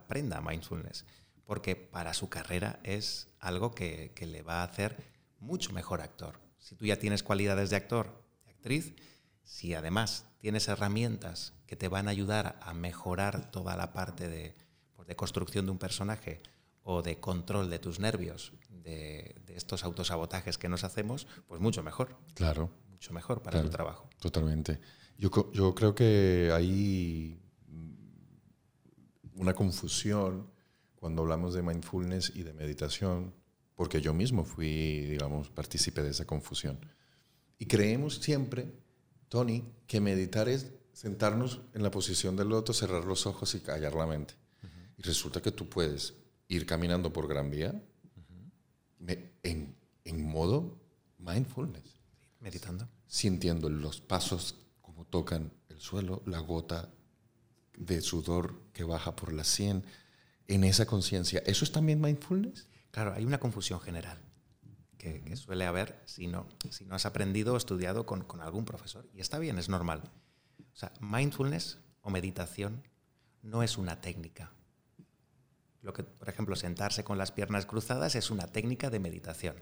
Aprenda 0.00 0.40
mindfulness. 0.40 1.04
Porque 1.44 1.76
para 1.76 2.14
su 2.14 2.28
carrera 2.28 2.80
es 2.84 3.28
algo 3.38 3.74
que, 3.74 4.12
que, 4.14 4.26
le 4.26 4.42
va 4.42 4.60
a 4.60 4.64
hacer 4.64 4.96
mucho 5.38 5.72
mejor 5.72 6.00
actor. 6.00 6.40
Si 6.58 6.74
tú 6.74 6.86
ya 6.86 6.98
tienes 6.98 7.22
cualidades 7.22 7.70
de 7.70 7.76
actor, 7.76 8.22
de 8.44 8.50
actriz, 8.52 8.94
si 9.42 9.74
además 9.74 10.26
tienes 10.38 10.68
herramientas 10.68 11.54
que 11.66 11.76
te 11.76 11.88
van 11.88 12.08
a 12.08 12.12
ayudar 12.12 12.58
a 12.62 12.72
mejorar 12.72 13.50
toda 13.50 13.76
la 13.76 13.92
parte 13.92 14.28
de, 14.28 14.54
pues 14.94 15.08
de 15.08 15.16
construcción 15.16 15.66
de 15.66 15.72
un 15.72 15.78
personaje 15.78 16.40
o 16.82 17.02
de 17.02 17.18
control 17.20 17.68
de 17.68 17.78
tus 17.78 17.98
nervios, 18.00 18.52
de, 18.68 19.36
de, 19.46 19.56
estos 19.56 19.84
autosabotajes 19.84 20.56
que 20.56 20.68
nos 20.68 20.84
hacemos, 20.84 21.26
pues 21.46 21.60
mucho 21.60 21.82
mejor. 21.82 22.16
Claro. 22.34 22.70
Mucho 22.88 23.12
mejor 23.12 23.42
para 23.42 23.52
claro, 23.54 23.68
tu 23.68 23.72
trabajo. 23.72 24.10
Totalmente. 24.20 24.80
Yo, 25.16 25.30
yo 25.52 25.74
creo 25.74 25.94
que 25.94 26.50
hay 26.54 27.40
una 29.40 29.54
confusión 29.54 30.50
cuando 30.96 31.22
hablamos 31.22 31.54
de 31.54 31.62
mindfulness 31.62 32.32
y 32.34 32.42
de 32.42 32.52
meditación, 32.52 33.32
porque 33.74 34.02
yo 34.02 34.12
mismo 34.12 34.44
fui, 34.44 35.06
digamos, 35.06 35.48
partícipe 35.48 36.02
de 36.02 36.10
esa 36.10 36.26
confusión. 36.26 36.78
Y 37.58 37.64
creemos 37.64 38.16
siempre, 38.16 38.70
Tony, 39.28 39.64
que 39.86 39.98
meditar 40.00 40.50
es 40.50 40.72
sentarnos 40.92 41.62
en 41.72 41.82
la 41.82 41.90
posición 41.90 42.36
del 42.36 42.50
loto, 42.50 42.74
cerrar 42.74 43.06
los 43.06 43.24
ojos 43.26 43.54
y 43.54 43.60
callar 43.60 43.94
la 43.94 44.06
mente. 44.06 44.34
Uh 44.62 44.66
-huh. 44.66 44.94
Y 44.98 45.02
resulta 45.02 45.40
que 45.40 45.52
tú 45.52 45.66
puedes 45.66 46.12
ir 46.48 46.66
caminando 46.66 47.10
por 47.10 47.26
Gran 47.26 47.50
Vía 47.50 47.72
uh 47.72 48.20
-huh. 48.20 49.30
en, 49.42 49.74
en 50.04 50.24
modo 50.26 50.78
mindfulness. 51.16 51.98
Meditando. 52.40 52.86
Sintiendo 53.06 53.70
los 53.70 54.02
pasos 54.02 54.56
como 54.82 55.06
tocan 55.06 55.50
el 55.70 55.80
suelo, 55.80 56.22
la 56.26 56.40
gota 56.40 56.90
de 57.80 58.00
sudor 58.02 58.60
que 58.72 58.84
baja 58.84 59.16
por 59.16 59.32
la 59.32 59.44
sien, 59.44 59.84
en 60.46 60.64
esa 60.64 60.86
conciencia. 60.86 61.42
¿Eso 61.46 61.64
es 61.64 61.72
también 61.72 62.00
mindfulness? 62.00 62.68
Claro, 62.90 63.14
hay 63.14 63.24
una 63.24 63.38
confusión 63.38 63.80
general 63.80 64.18
que, 64.98 65.22
que, 65.22 65.36
suele 65.36 65.64
haber 65.64 66.02
si 66.04 66.26
no, 66.26 66.46
si 66.70 66.84
no 66.84 66.94
has 66.96 67.06
aprendido 67.06 67.54
o 67.54 67.56
estudiado 67.56 68.04
con, 68.04 68.24
con 68.24 68.40
algún 68.40 68.64
profesor. 68.64 69.08
Y 69.14 69.20
está 69.20 69.38
bien, 69.38 69.58
es 69.58 69.68
normal. 69.68 70.02
O 70.74 70.76
sea, 70.76 70.92
mindfulness 71.00 71.78
o 72.02 72.10
meditación 72.10 72.82
no 73.42 73.62
es 73.62 73.78
una 73.78 74.00
técnica. 74.00 74.52
Lo 75.82 75.92
que, 75.92 76.02
por 76.02 76.28
ejemplo, 76.28 76.56
sentarse 76.56 77.04
con 77.04 77.16
las 77.16 77.32
piernas 77.32 77.64
cruzadas 77.64 78.14
es 78.14 78.30
una 78.30 78.46
técnica 78.46 78.90
de 78.90 78.98
meditación. 78.98 79.56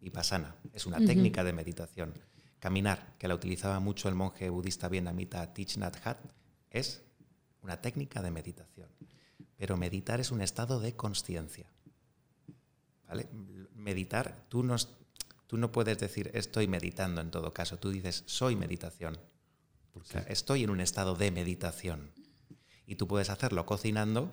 Vipassana 0.00 0.56
es 0.72 0.84
una 0.84 0.98
uh 0.98 1.00
-huh. 1.00 1.06
técnica 1.06 1.44
de 1.44 1.54
meditación. 1.54 2.12
Caminar, 2.58 3.14
que 3.18 3.28
la 3.28 3.34
utilizaba 3.34 3.80
mucho 3.80 4.08
el 4.08 4.14
monje 4.14 4.50
budista 4.50 4.88
vietnamita 4.88 5.54
Thich 5.54 5.78
Nhat 5.78 5.96
Hanh, 6.04 6.32
es 6.70 7.02
una 7.64 7.80
técnica 7.80 8.22
de 8.22 8.30
meditación. 8.30 8.88
Pero 9.56 9.76
meditar 9.76 10.20
es 10.20 10.30
un 10.30 10.42
estado 10.42 10.78
de 10.80 10.94
conciencia. 10.94 11.66
¿Vale? 13.08 13.28
Meditar, 13.74 14.44
tú 14.48 14.62
no, 14.62 14.76
tú 15.46 15.56
no 15.56 15.72
puedes 15.72 15.98
decir 15.98 16.30
estoy 16.34 16.68
meditando 16.68 17.20
en 17.20 17.30
todo 17.30 17.52
caso, 17.52 17.78
tú 17.78 17.90
dices 17.90 18.22
soy 18.26 18.54
meditación. 18.54 19.18
O 19.94 20.04
sea, 20.04 20.22
estoy 20.22 20.64
en 20.64 20.70
un 20.70 20.80
estado 20.80 21.14
de 21.14 21.30
meditación. 21.30 22.12
Y 22.86 22.96
tú 22.96 23.06
puedes 23.08 23.30
hacerlo 23.30 23.64
cocinando, 23.64 24.32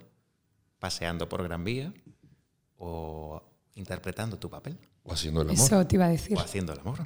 paseando 0.80 1.30
por 1.30 1.44
Gran 1.44 1.64
Vía 1.64 1.94
o 2.78 3.44
interpretando 3.76 4.40
tu 4.40 4.50
papel. 4.50 4.78
O 5.04 5.14
haciendo 5.14 5.42
el 5.42 5.50
amor. 5.52 5.66
Eso 5.66 5.88
te 5.88 5.96
iba 5.96 6.06
a 6.06 6.10
decir. 6.10 6.36
O 6.36 6.42
haciendo 6.42 6.74
el 6.74 6.80
amor. 6.80 7.00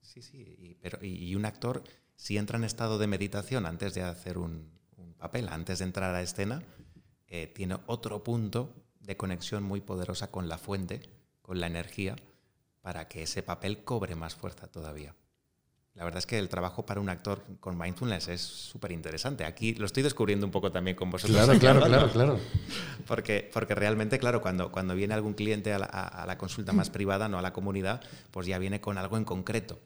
Sí, 0.00 0.20
sí. 0.20 0.56
Y, 0.58 0.74
pero, 0.74 0.98
y 1.02 1.34
un 1.36 1.46
actor, 1.46 1.84
si 2.16 2.36
entra 2.36 2.58
en 2.58 2.64
estado 2.64 2.98
de 2.98 3.06
meditación 3.06 3.64
antes 3.64 3.94
de 3.94 4.02
hacer 4.02 4.36
un, 4.36 4.68
un 4.72 4.81
papel, 5.22 5.48
antes 5.48 5.78
de 5.78 5.84
entrar 5.84 6.14
a 6.14 6.20
escena, 6.20 6.62
eh, 7.28 7.46
tiene 7.46 7.78
otro 7.86 8.24
punto 8.24 8.74
de 8.98 9.16
conexión 9.16 9.62
muy 9.62 9.80
poderosa 9.80 10.32
con 10.32 10.48
la 10.48 10.58
fuente, 10.58 11.00
con 11.42 11.60
la 11.60 11.68
energía, 11.68 12.16
para 12.80 13.06
que 13.06 13.22
ese 13.22 13.44
papel 13.44 13.84
cobre 13.84 14.16
más 14.16 14.34
fuerza 14.34 14.66
todavía. 14.66 15.14
La 15.94 16.04
verdad 16.04 16.18
es 16.18 16.26
que 16.26 16.38
el 16.38 16.48
trabajo 16.48 16.84
para 16.84 17.00
un 17.00 17.08
actor 17.08 17.44
con 17.60 17.78
mindfulness 17.78 18.28
es 18.28 18.40
súper 18.40 18.90
interesante. 18.90 19.44
Aquí 19.44 19.74
lo 19.74 19.86
estoy 19.86 20.02
descubriendo 20.02 20.44
un 20.44 20.50
poco 20.50 20.72
también 20.72 20.96
con 20.96 21.10
vosotros. 21.10 21.36
Claro, 21.36 21.58
claro, 21.60 21.80
claro, 21.86 22.10
claro. 22.10 22.40
Porque, 23.06 23.48
porque 23.52 23.76
realmente, 23.76 24.18
claro, 24.18 24.40
cuando, 24.40 24.72
cuando 24.72 24.96
viene 24.96 25.14
algún 25.14 25.34
cliente 25.34 25.72
a 25.72 25.78
la, 25.78 25.86
a 25.86 26.26
la 26.26 26.36
consulta 26.36 26.72
más 26.72 26.90
privada, 26.90 27.28
no 27.28 27.38
a 27.38 27.42
la 27.42 27.52
comunidad, 27.52 28.02
pues 28.32 28.48
ya 28.48 28.58
viene 28.58 28.80
con 28.80 28.98
algo 28.98 29.16
en 29.18 29.24
concreto. 29.24 29.78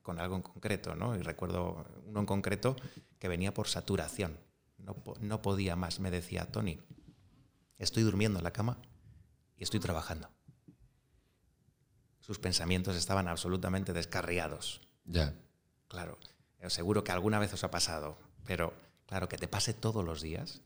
Con 0.00 0.18
algo 0.18 0.36
en 0.36 0.42
concreto, 0.42 0.94
¿no? 0.94 1.14
Y 1.14 1.20
recuerdo 1.20 1.84
uno 2.06 2.20
en 2.20 2.26
concreto 2.26 2.76
que 3.18 3.28
venía 3.28 3.52
por 3.52 3.68
saturación. 3.68 4.45
No, 4.86 4.96
no 5.20 5.42
podía 5.42 5.76
más. 5.76 6.00
Me 6.00 6.10
decía, 6.10 6.46
Tony, 6.50 6.78
estoy 7.76 8.04
durmiendo 8.04 8.38
en 8.38 8.44
la 8.44 8.52
cama 8.52 8.78
y 9.58 9.64
estoy 9.64 9.80
trabajando. 9.80 10.30
Sus 12.20 12.38
pensamientos 12.38 12.96
estaban 12.96 13.28
absolutamente 13.28 13.92
descarriados 13.92 14.80
ya. 15.06 15.34
Claro. 15.88 16.18
Seguro 16.68 17.04
que 17.04 17.12
alguna 17.12 17.38
vez 17.38 17.52
os 17.52 17.62
ha 17.62 17.70
pasado, 17.70 18.18
pero 18.44 18.74
claro, 19.06 19.28
que 19.28 19.38
te 19.38 19.46
pase 19.46 19.72
todos 19.72 20.04
los 20.04 20.20
días 20.20 20.62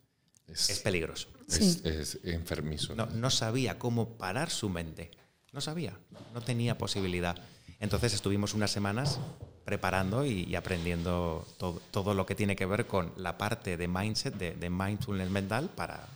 es, 0.47 0.71
es 0.71 0.79
peligroso. 0.81 1.29
Es, 1.47 1.55
sí. 1.55 1.83
es 1.85 2.19
enfermizo. 2.25 2.95
No, 2.95 3.07
no 3.07 3.29
sabía 3.29 3.79
cómo 3.79 4.17
parar 4.17 4.49
su 4.49 4.71
mente. 4.71 5.11
No 5.53 5.61
sabía. 5.61 5.99
No 6.33 6.41
tenía 6.41 6.79
posibilidad. 6.79 7.37
Entonces 7.81 8.15
estuvimos 8.15 8.55
unas 8.55 8.71
semanas 8.71 9.19
preparando 9.65 10.25
y, 10.25 10.55
aprendiendo 10.57 11.47
todo, 11.59 11.81
todo, 11.91 12.15
lo 12.15 12.27
que 12.27 12.35
tiene 12.35 12.57
que 12.57 12.67
ver 12.67 12.87
con 12.87 13.13
la 13.17 13.39
parte 13.39 13.77
de 13.77 13.89
mindset, 13.89 14.35
de, 14.35 14.55
de 14.55 14.71
mindfulness 14.71 15.31
mental, 15.31 15.71
para, 15.75 16.07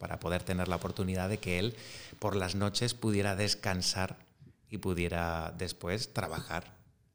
para 0.00 0.18
poder 0.18 0.42
tener 0.42 0.66
la 0.66 0.76
oportunidad 0.76 1.28
de 1.28 1.38
que 1.38 1.58
él 1.58 1.76
por 2.18 2.34
las 2.34 2.54
noches 2.54 2.94
pudiera 2.94 3.36
descansar 3.36 4.16
y 4.70 4.78
pudiera 4.78 5.52
después 5.58 6.12
trabajar 6.14 6.64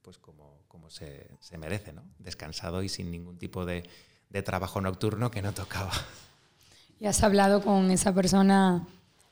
pues 0.04 0.20
como, 0.20 0.60
como 0.68 0.90
se, 0.92 1.28
se, 1.40 1.58
merece, 1.58 1.94
¿no? 1.94 2.04
descansado 2.20 2.84
y 2.84 2.90
sin 2.90 3.10
ningún 3.10 3.38
tipo 3.38 3.66
de, 3.66 3.90
de, 4.30 4.44
trabajo 4.44 4.82
nocturno 4.82 5.32
que 5.32 5.42
no 5.42 5.52
tocaba. 5.52 5.92
¿Y 7.00 7.08
has 7.08 7.24
hablado 7.24 7.62
con 7.62 7.90
esa 7.90 8.14
persona 8.14 8.88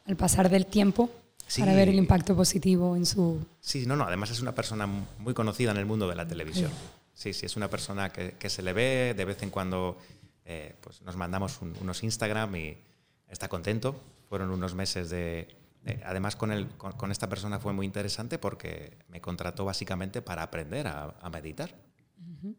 al 0.08 0.16
pasar 0.16 0.50
del 0.50 0.66
tiempo 0.66 1.12
sí. 1.56 1.62
para 1.62 1.74
ver 1.74 1.90
el 1.90 1.96
impacto 1.96 2.36
positivo 2.36 2.96
en 2.96 3.06
su... 3.06 3.46
Sí, 3.60 3.86
no, 3.86 3.96
no, 3.96 4.06
además 4.06 4.32
es 4.32 4.42
una 4.42 4.56
persona 4.56 4.88
muy 4.88 5.34
conocida 5.34 5.72
en 5.72 5.78
el 5.78 5.86
mundo 5.86 6.08
de 6.08 6.16
la 6.16 6.28
televisión. 6.28 6.72
Sí, 7.14 7.34
sí, 7.34 7.46
es 7.46 7.56
una 7.56 7.70
persona 7.70 8.12
que, 8.12 8.34
que 8.34 8.50
se 8.50 8.62
le 8.62 8.74
ve, 8.74 9.14
de 9.16 9.26
vez 9.26 9.44
en 9.44 9.50
cuando 9.50 9.98
eh, 10.46 10.76
pues 10.82 11.02
nos 11.02 11.16
mandamos 11.16 11.60
unos 11.62 12.04
Instagram 12.04 12.56
y 12.56 12.78
está 13.28 13.48
contento. 13.48 13.96
Fueron 14.30 14.50
unos 14.50 14.74
meses 14.74 15.10
de... 15.10 15.56
además, 16.06 16.36
con, 16.36 16.52
el, 16.52 16.68
con, 16.70 17.12
esta 17.12 17.30
persona 17.30 17.60
fue 17.60 17.74
muy 17.74 17.86
interesante 17.86 18.40
porque 18.40 18.98
me 19.10 19.22
contrató 19.22 19.66
básicamente 19.66 20.22
para 20.22 20.44
aprender 20.44 20.88
a, 20.88 21.30
meditar. 21.32 21.76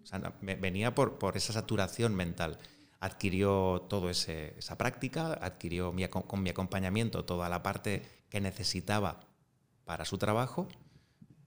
o 0.02 0.06
sea, 0.06 0.32
venía 0.40 0.94
por, 0.94 1.18
por 1.18 1.36
esa 1.36 1.52
saturación 1.52 2.14
mental 2.14 2.58
adquirió 3.00 3.84
toda 3.86 4.10
esa 4.10 4.78
práctica, 4.78 5.34
adquirió 5.34 5.94
con 6.26 6.42
mi 6.42 6.48
acompañamiento 6.48 7.26
toda 7.26 7.50
la 7.50 7.62
parte 7.62 8.02
que 8.34 8.40
necesitaba 8.40 9.20
para 9.84 10.04
su 10.04 10.18
trabajo, 10.18 10.66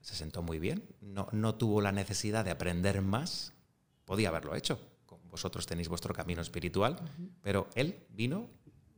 se 0.00 0.14
sentó 0.14 0.40
muy 0.40 0.58
bien, 0.58 0.88
no, 1.02 1.28
no 1.32 1.54
tuvo 1.54 1.82
la 1.82 1.92
necesidad 1.92 2.46
de 2.46 2.50
aprender 2.50 3.02
más, 3.02 3.52
podía 4.06 4.30
haberlo 4.30 4.54
hecho, 4.54 4.80
vosotros 5.30 5.66
tenéis 5.66 5.88
vuestro 5.88 6.14
camino 6.14 6.40
espiritual, 6.40 6.98
pero 7.42 7.68
él 7.74 8.06
vino 8.08 8.48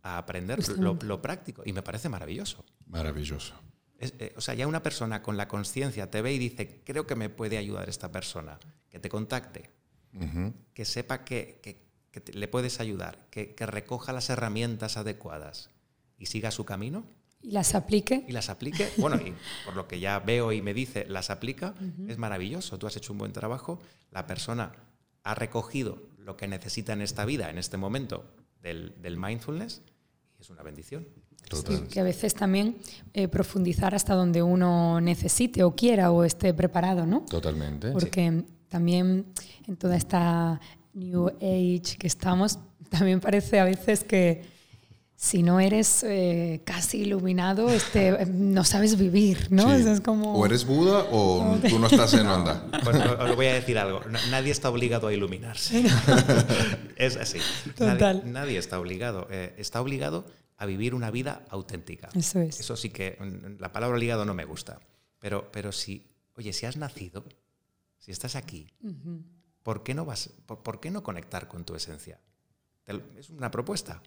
a 0.05 0.18
aprender 0.18 0.61
lo, 0.79 1.20
práctico 1.20 1.64
y 1.66 1.72
me 1.72 1.83
parece 1.83 2.09
maravilloso. 2.09 2.64
Maravilloso. 2.87 3.55
Eh, 3.98 4.35
o 4.37 4.40
sea, 4.40 4.55
ya 4.55 4.68
una 4.68 4.85
persona 4.85 5.20
con 5.20 5.37
la 5.37 5.48
conciencia 5.48 6.12
te 6.12 6.22
ve 6.22 6.33
y 6.33 6.38
dice, 6.38 6.85
creo 6.85 7.09
que 7.09 7.16
me 7.16 7.29
puede 7.29 7.59
ayudar 7.59 7.88
esta 7.88 8.12
persona, 8.12 8.61
que 8.88 9.00
te 9.00 9.09
contacte, 9.09 9.68
que 10.74 10.85
sepa 10.85 11.24
que, 11.24 11.90
le 12.35 12.46
puedes 12.46 12.79
ayudar, 12.79 13.26
que, 13.31 13.57
recoja 13.59 14.12
las 14.12 14.31
herramientas 14.31 14.96
adecuadas 14.96 15.70
y 16.18 16.26
siga 16.26 16.53
su 16.53 16.64
camino. 16.64 17.18
Y 17.42 17.53
las 17.53 17.74
aplique. 17.74 18.24
Y 18.29 18.33
las 18.33 18.50
aplique. 18.50 18.88
Bueno, 18.98 19.16
y 19.16 19.35
por 19.64 19.76
lo 19.76 19.88
que 19.88 19.98
ya 19.98 20.18
veo 20.18 20.53
y 20.53 20.61
me 20.61 20.74
dice, 20.74 21.07
las 21.09 21.31
aplica, 21.31 21.74
es 22.07 22.18
maravilloso. 22.18 22.79
Tú 22.79 22.87
has 22.87 22.96
hecho 22.96 23.12
un 23.12 23.18
buen 23.18 23.33
trabajo, 23.33 23.81
la 24.11 24.26
persona 24.26 24.72
ha 25.22 25.35
recogido 25.35 25.98
lo 26.18 26.37
que 26.37 26.48
necesita 26.48 26.92
en 26.92 27.03
esta 27.03 27.24
vida, 27.24 27.50
en 27.50 27.59
este 27.59 27.76
momento, 27.76 28.24
del, 28.62 29.16
mindfulness, 29.16 29.83
y 30.38 30.42
es 30.42 30.50
una 30.50 30.62
bendición. 30.62 31.07
que 31.90 32.00
a 32.00 32.03
veces 32.03 32.35
también 32.35 32.76
eh, 33.14 33.29
profundizar 33.29 33.94
hasta 33.94 34.14
donde 34.14 34.42
uno 34.42 35.00
necesite 35.00 35.62
o 35.62 35.74
quiera 35.74 36.11
o 36.11 36.24
esté 36.24 36.53
preparado, 36.53 37.07
¿no? 37.07 37.22
Totalmente. 37.22 37.90
Porque 37.92 38.44
también 38.68 39.26
en 39.66 39.76
toda 39.76 39.96
esta 39.96 40.61
New 40.92 41.29
Age 41.29 41.96
que 41.98 42.07
estamos, 42.07 42.59
también 42.90 43.20
parece 43.20 43.61
a 43.61 43.64
veces 43.64 44.05
que 44.05 44.60
si 45.20 45.42
no 45.42 45.61
eres 45.61 46.02
eh, 46.02 46.62
casi 46.64 47.02
iluminado, 47.02 47.68
este, 47.68 48.24
no 48.33 48.64
sabes 48.64 48.96
vivir, 48.98 49.48
¿no? 49.50 49.70
es 49.70 50.00
como... 50.00 50.33
O 50.33 50.46
eres 50.46 50.64
Buda 50.64 51.04
o 51.11 51.59
tú 51.68 51.78
no 51.78 51.88
estás 51.88 52.14
en 52.14 52.26
onda. 52.26 52.66
Pues 52.83 52.96
os 52.96 53.37
voy 53.37 53.46
a 53.46 53.52
decir 53.52 53.78
algo. 53.78 54.00
Nadie 54.30 54.50
está 54.50 54.70
obligado 54.70 55.09
a 55.09 55.12
iluminarse. 55.12 55.85
es 56.96 57.16
así. 57.18 57.38
Total. 57.76 58.22
Nadie, 58.33 58.59
está 58.59 58.80
obligado. 58.80 59.28
Eh, 59.30 59.54
está 59.59 59.83
obligado 59.83 60.24
a 60.56 60.64
vivir 60.64 60.94
una 60.94 61.11
vida 61.11 61.44
auténtica. 61.50 62.09
Eso 62.14 62.40
es. 62.40 62.59
Eso 62.59 62.74
sí 62.76 62.88
que 62.88 63.18
mm, 63.20 63.61
la 63.61 63.72
palabra 63.72 63.96
obligado 63.96 64.24
no 64.24 64.33
me 64.33 64.46
gusta. 64.46 64.80
Pero, 65.18 65.52
pero 65.52 65.70
si, 65.72 66.11
oye, 66.35 66.54
si 66.54 66.64
has 66.64 66.78
nacido, 66.78 67.26
si 67.98 68.11
estás 68.11 68.37
aquí, 68.37 68.68
¿por, 69.62 69.83
qué 69.83 69.92
no 69.92 70.06
vas, 70.06 70.30
por 70.46 70.80
qué 70.80 70.90
no 70.90 71.02
conectar 71.02 71.46
con 71.46 71.66
tu 71.66 71.74
esencia? 71.74 72.18
Es 73.18 73.28
una 73.28 73.50
propuesta. 73.50 74.00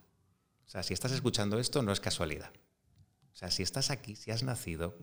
O 0.73 0.75
sea, 0.75 0.81
si 0.81 0.95
estás 0.95 1.11
escuchando 1.11 1.59
esto, 1.59 1.83
no 1.83 1.91
es 1.91 1.99
casualidad. 1.99 2.51
O 3.31 3.35
sea, 3.35 3.51
si 3.51 3.61
estás 3.61 3.91
aquí, 3.91 4.15
si 4.15 4.31
has 4.31 4.41
nacido, 4.41 4.97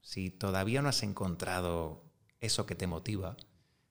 si 0.00 0.30
todavía 0.30 0.82
no 0.82 0.88
has 0.88 1.02
encontrado 1.02 2.04
eso 2.38 2.64
que 2.64 2.76
te 2.76 2.86
motiva, 2.86 3.36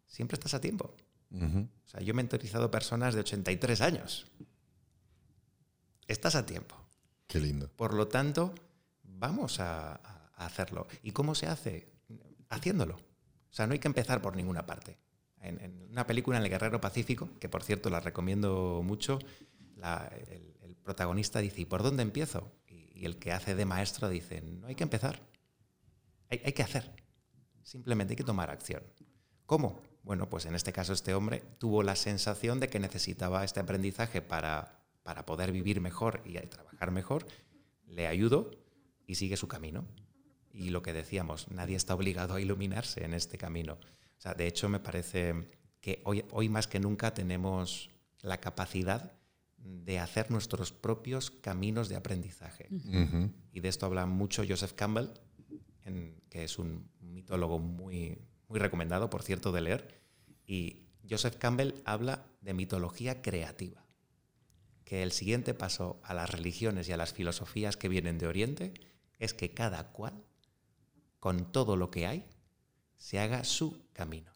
siempre 0.08 0.36
estás 0.36 0.54
a 0.54 0.62
tiempo. 0.62 0.96
O 1.34 1.88
sea, 1.90 2.00
yo 2.00 2.12
he 2.12 2.14
mentorizado 2.14 2.72
personas 2.72 3.16
de 3.16 3.20
83 3.20 3.82
años. 3.82 4.28
Estás 6.08 6.36
a 6.36 6.46
tiempo. 6.46 6.78
Qué 7.28 7.42
lindo. 7.42 7.68
Por 7.68 7.96
lo 7.96 8.08
tanto, 8.08 8.56
vamos 9.04 9.60
a, 9.60 9.96
hacerlo. 10.38 10.88
¿Y 11.04 11.12
cómo 11.12 11.36
se 11.36 11.48
hace? 11.48 11.92
Haciéndolo. 12.48 12.96
O 12.96 13.54
sea, 13.54 13.68
no 13.68 13.74
hay 13.74 13.80
que 13.80 13.90
empezar 13.90 14.22
por 14.22 14.38
ninguna 14.38 14.66
parte. 14.66 15.00
En, 15.42 15.90
una 15.92 16.08
película 16.08 16.38
en 16.38 16.46
El 16.46 16.50
Guerrero 16.50 16.80
Pacífico, 16.80 17.30
que 17.42 17.50
por 17.50 17.62
cierto 17.62 17.90
la 17.90 18.00
recomiendo 18.00 18.82
mucho, 18.86 19.20
el, 19.76 20.55
protagonista 20.86 21.40
dice, 21.40 21.62
¿y 21.62 21.66
por 21.66 21.84
dónde 21.84 22.04
empiezo? 22.04 22.52
Y, 22.70 23.06
el 23.06 23.18
que 23.18 23.34
hace 23.34 23.56
de 23.56 23.66
maestro 23.66 24.08
dice, 24.08 24.42
no 24.42 24.68
hay 24.68 24.76
que 24.76 24.84
empezar, 24.84 25.20
hay, 26.30 26.54
que 26.54 26.64
hacer, 26.64 26.90
simplemente 27.62 28.14
hay 28.14 28.16
que 28.16 28.24
tomar 28.24 28.50
acción. 28.50 28.84
¿Cómo? 29.46 29.82
Bueno, 30.04 30.30
pues 30.30 30.46
en 30.46 30.56
este 30.56 30.72
caso 30.72 30.94
este 30.94 31.14
hombre 31.14 31.44
tuvo 31.58 31.84
la 31.84 31.96
sensación 31.98 32.62
de 32.62 32.70
que 32.70 32.80
necesitaba 32.80 33.44
este 33.44 33.60
aprendizaje 33.60 34.22
para, 34.22 34.80
para 35.04 35.26
poder 35.26 35.52
vivir 35.52 35.82
mejor 35.82 36.22
y 36.24 36.34
trabajar 36.48 36.92
mejor, 36.92 37.28
le 37.86 38.08
ayudó 38.08 38.52
y 39.06 39.16
sigue 39.16 39.36
su 39.36 39.48
camino. 39.48 39.86
Y 40.54 40.70
lo 40.70 40.82
que 40.82 40.94
decíamos, 40.94 41.52
nadie 41.52 41.76
está 41.76 41.96
obligado 41.96 42.36
a 42.36 42.42
iluminarse 42.42 43.04
en 43.04 43.14
este 43.14 43.38
camino. 43.38 43.74
O 43.74 44.22
sea, 44.22 44.34
de 44.36 44.48
hecho, 44.48 44.70
me 44.70 44.80
parece 44.80 45.50
que 45.82 46.02
hoy, 46.06 46.24
hoy 46.32 46.48
más 46.48 46.68
que 46.68 46.80
nunca 46.80 47.14
tenemos 47.14 47.90
la 48.22 48.40
capacidad 48.40 49.12
de 49.66 50.00
hacer 50.00 50.30
nuestros 50.30 50.72
propios 50.72 51.32
caminos 51.32 51.90
de 51.90 51.96
aprendizaje. 51.96 52.70
Y 53.52 53.60
de 53.60 53.68
esto 53.68 53.88
habla 53.88 54.06
mucho 54.06 54.44
Joseph 54.48 54.74
Campbell, 54.74 55.10
que 56.30 56.44
es 56.44 56.60
un 56.60 56.90
mitólogo 57.02 57.60
muy, 57.60 58.20
muy 58.48 58.60
recomendado, 58.60 59.10
por 59.10 59.24
cierto, 59.24 59.52
de 59.52 59.62
leer. 59.62 60.02
Y 60.46 60.88
Joseph 61.10 61.38
Campbell 61.38 61.74
habla 61.84 62.28
de 62.42 62.54
mitología 62.54 63.22
creativa, 63.22 63.84
que 64.84 65.02
el 65.02 65.12
siguiente 65.12 65.56
paso 65.56 66.00
a 66.04 66.14
las 66.14 66.30
religiones 66.30 66.88
y 66.88 66.92
a 66.92 66.98
las 66.98 67.14
filosofías 67.14 67.76
que 67.76 67.90
vienen 67.90 68.20
de 68.20 68.28
Oriente 68.28 68.74
es 69.18 69.34
que 69.34 69.54
cada 69.54 69.92
cual, 69.92 70.24
con 71.20 71.52
todo 71.52 71.76
lo 71.76 71.90
que 71.90 72.06
hay, 72.06 72.26
se 72.98 73.20
haga 73.20 73.44
su 73.44 73.84
camino. 73.94 74.32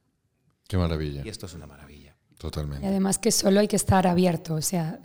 Qué 0.68 0.78
maravilla. 0.78 1.22
Y 1.24 1.30
esto 1.30 1.46
es 1.46 1.54
una 1.54 1.68
maravilla. 1.68 2.16
Totalmente. 2.38 2.86
Y 2.86 2.90
además 2.90 3.20
que 3.20 3.32
solo 3.32 3.60
hay 3.60 3.68
que 3.68 3.76
estar 3.76 4.08
abierto, 4.08 4.56
o 4.56 4.62
sea, 4.62 5.00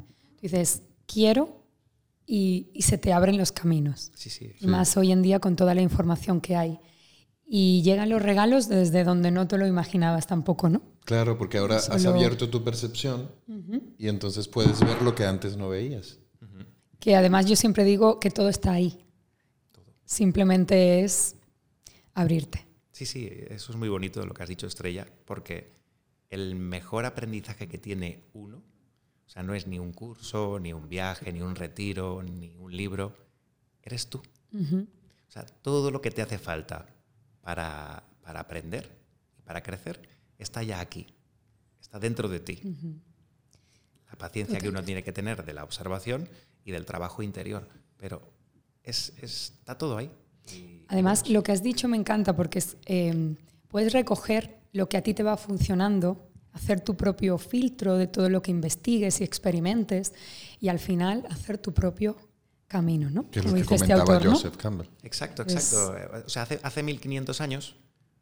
dices, 0.48 0.82
quiero 1.06 1.64
y, 2.26 2.70
se 2.80 2.98
te 2.98 3.12
abren 3.12 3.36
los 3.36 3.52
caminos. 3.52 4.10
Sí, 4.14 4.30
sí, 4.30 4.54
Más 4.62 4.96
hoy 4.96 5.12
en 5.12 5.22
día 5.22 5.40
con 5.40 5.56
toda 5.56 5.74
la 5.74 5.82
información 5.82 6.40
que 6.40 6.56
hay. 6.56 6.78
Y 7.46 7.82
llegan 7.82 8.08
los 8.08 8.22
regalos 8.22 8.68
desde 8.68 9.04
donde 9.04 9.30
no 9.30 9.46
te 9.46 9.58
lo 9.58 9.66
imaginabas 9.66 10.26
tampoco, 10.26 10.70
¿no? 10.70 10.82
Claro, 11.04 11.36
porque 11.36 11.58
ahora 11.58 11.76
has 11.76 12.06
abierto 12.06 12.48
tu 12.48 12.64
percepción 12.64 13.30
y 13.98 14.08
entonces 14.08 14.48
puedes 14.48 14.80
ver 14.80 15.02
lo 15.02 15.14
que 15.14 15.24
antes 15.24 15.56
no 15.56 15.68
veías. 15.68 16.18
Que 16.98 17.16
además 17.16 17.44
yo 17.44 17.54
siempre 17.54 17.84
digo 17.84 18.18
que 18.18 18.30
todo 18.30 18.48
está 18.48 18.72
ahí. 18.72 19.04
Simplemente 20.06 21.04
es 21.04 21.36
abrirte. 22.14 22.66
Sí, 22.92 23.04
sí, 23.04 23.28
eso 23.50 23.72
es 23.72 23.78
muy 23.78 23.90
bonito 23.90 24.24
lo 24.24 24.32
que 24.32 24.42
has 24.42 24.48
dicho, 24.48 24.66
Estrella, 24.66 25.06
porque 25.26 25.74
el 26.30 26.54
mejor 26.54 27.04
aprendizaje 27.04 27.68
que 27.68 27.76
tiene 27.76 28.22
uno 28.32 28.62
o 29.26 29.30
sea, 29.30 29.42
no 29.42 29.54
es 29.54 29.66
ni 29.66 29.78
un 29.78 29.92
curso, 29.92 30.58
ni 30.60 30.72
un 30.72 30.88
viaje, 30.88 31.32
ni 31.32 31.40
un 31.40 31.54
retiro, 31.54 32.22
ni 32.22 32.54
un 32.56 32.76
libro. 32.76 33.16
Eres 33.82 34.08
tú. 34.08 34.22
O 34.52 35.30
sea, 35.30 35.44
todo 35.44 35.90
lo 35.90 36.00
que 36.00 36.10
te 36.10 36.22
hace 36.22 36.38
falta 36.38 36.86
para, 37.40 38.04
para 38.22 38.40
aprender 38.40 38.88
y 39.38 39.42
para 39.42 39.62
crecer 39.62 40.00
está 40.38 40.62
ya 40.62 40.80
aquí. 40.80 41.06
Está 41.80 41.98
dentro 41.98 42.28
de 42.28 42.40
ti. 42.40 42.60
La 44.10 44.16
paciencia 44.16 44.58
que 44.58 44.68
uno 44.68 44.82
tiene 44.82 45.02
que 45.02 45.12
tener 45.12 45.44
de 45.44 45.54
la 45.54 45.64
observación 45.64 46.28
y 46.64 46.70
del 46.70 46.86
trabajo 46.86 47.22
interior. 47.22 47.68
Pero 47.96 48.22
es, 48.82 49.12
está 49.20 49.76
todo 49.76 49.96
ahí. 49.96 50.10
Además, 50.88 51.28
lo 51.28 51.42
que 51.42 51.52
has 51.52 51.62
dicho 51.62 51.88
me 51.88 51.96
encanta 51.96 52.36
porque 52.36 52.62
eh, 52.86 53.34
puedes 53.68 53.92
recoger 53.92 54.60
lo 54.72 54.88
que 54.88 54.96
a 54.96 55.02
ti 55.02 55.14
te 55.14 55.22
va 55.22 55.36
funcionando 55.36 56.30
hacer 56.54 56.80
tu 56.80 56.96
propio 56.96 57.36
filtro 57.36 57.98
de 57.98 58.06
todo 58.06 58.28
lo 58.28 58.40
que 58.40 58.50
investigues 58.50 59.20
y 59.20 59.24
experimentes 59.24 60.14
y 60.60 60.68
al 60.68 60.78
final 60.78 61.26
hacer 61.28 61.58
tu 61.58 61.74
propio 61.74 62.16
camino, 62.68 63.10
¿no? 63.10 63.30
Que 63.30 63.40
es 63.40 63.44
lo 63.44 63.54
que 63.54 63.60
este 63.60 63.76
comentaba 63.76 64.16
este 64.16 64.28
Joseph 64.28 64.56
Campbell. 64.56 64.88
Exacto, 65.02 65.42
exacto. 65.42 65.94
O 66.24 66.28
sea, 66.28 66.42
hace, 66.42 66.60
hace 66.62 66.82
1500 66.82 67.40
años, 67.40 67.76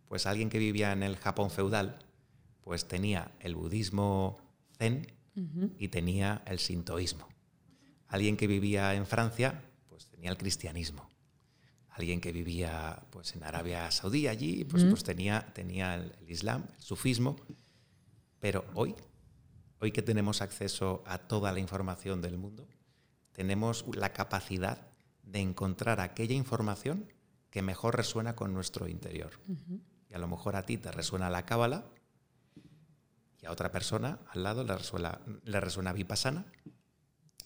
pues 0.08 0.26
alguien 0.26 0.48
que 0.48 0.58
vivía 0.58 0.92
en 0.92 1.02
el 1.02 1.16
Japón 1.16 1.50
feudal, 1.50 1.98
pues 2.62 2.88
tenía 2.88 3.32
el 3.40 3.54
budismo 3.54 4.38
zen 4.78 5.06
y 5.78 5.88
tenía 5.88 6.42
el 6.46 6.58
sintoísmo. 6.58 7.28
Alguien 8.08 8.36
que 8.36 8.46
vivía 8.46 8.94
en 8.94 9.06
Francia, 9.06 9.62
pues 9.88 10.06
tenía 10.06 10.30
el 10.30 10.36
cristianismo. 10.36 11.08
Alguien 11.90 12.20
que 12.20 12.32
vivía 12.32 13.02
pues, 13.10 13.34
en 13.34 13.44
Arabia 13.44 13.90
Saudí 13.90 14.26
allí, 14.26 14.64
pues, 14.64 14.84
pues 14.84 15.02
tenía, 15.04 15.46
tenía 15.54 15.94
el, 15.94 16.12
el 16.20 16.30
islam, 16.30 16.64
el 16.76 16.82
sufismo. 16.82 17.36
Pero 18.42 18.64
hoy, 18.74 18.96
hoy 19.78 19.92
que 19.92 20.02
tenemos 20.02 20.42
acceso 20.42 21.04
a 21.06 21.18
toda 21.18 21.52
la 21.52 21.60
información 21.60 22.20
del 22.20 22.38
mundo, 22.38 22.66
tenemos 23.30 23.84
la 23.94 24.12
capacidad 24.12 24.88
de 25.22 25.38
encontrar 25.38 26.00
aquella 26.00 26.34
información 26.34 27.06
que 27.50 27.62
mejor 27.62 27.96
resuena 27.96 28.34
con 28.34 28.52
nuestro 28.52 28.88
interior. 28.88 29.30
Y 30.10 30.14
a 30.14 30.18
lo 30.18 30.26
mejor 30.26 30.56
a 30.56 30.66
ti 30.66 30.76
te 30.76 30.90
resuena 30.90 31.30
la 31.30 31.46
cábala 31.46 31.84
y 33.40 33.46
a 33.46 33.52
otra 33.52 33.70
persona 33.70 34.18
al 34.30 34.42
lado 34.42 34.64
le 34.64 34.76
resuena, 34.76 35.20
le 35.44 35.60
resuena 35.60 35.92
vipassana 35.92 36.44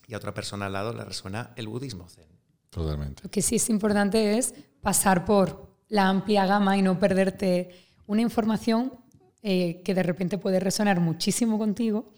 y 0.07 0.15
a 0.15 0.17
otra 0.17 0.33
persona 0.33 0.65
al 0.65 0.73
lado 0.73 0.95
le 0.95 1.05
resuena 1.05 1.53
el 1.57 1.69
budismo 1.69 2.09
zen. 2.09 2.29
Totalmente. 2.71 3.23
Lo 3.23 3.31
que 3.31 3.43
sí 3.43 3.57
es 3.57 3.69
importante 3.69 4.39
es 4.39 4.55
pasar 4.81 5.27
por 5.27 5.77
la 5.89 6.09
amplia 6.09 6.47
gama 6.47 6.79
y 6.79 6.81
no 6.81 6.99
perderte 6.99 7.85
una 8.07 8.23
información 8.23 9.05
eh, 9.43 9.83
que 9.85 9.95
de 9.95 10.03
repente 10.03 10.39
puede 10.39 10.61
resonar 10.61 11.01
muchísimo 11.01 11.59
contigo 11.59 12.13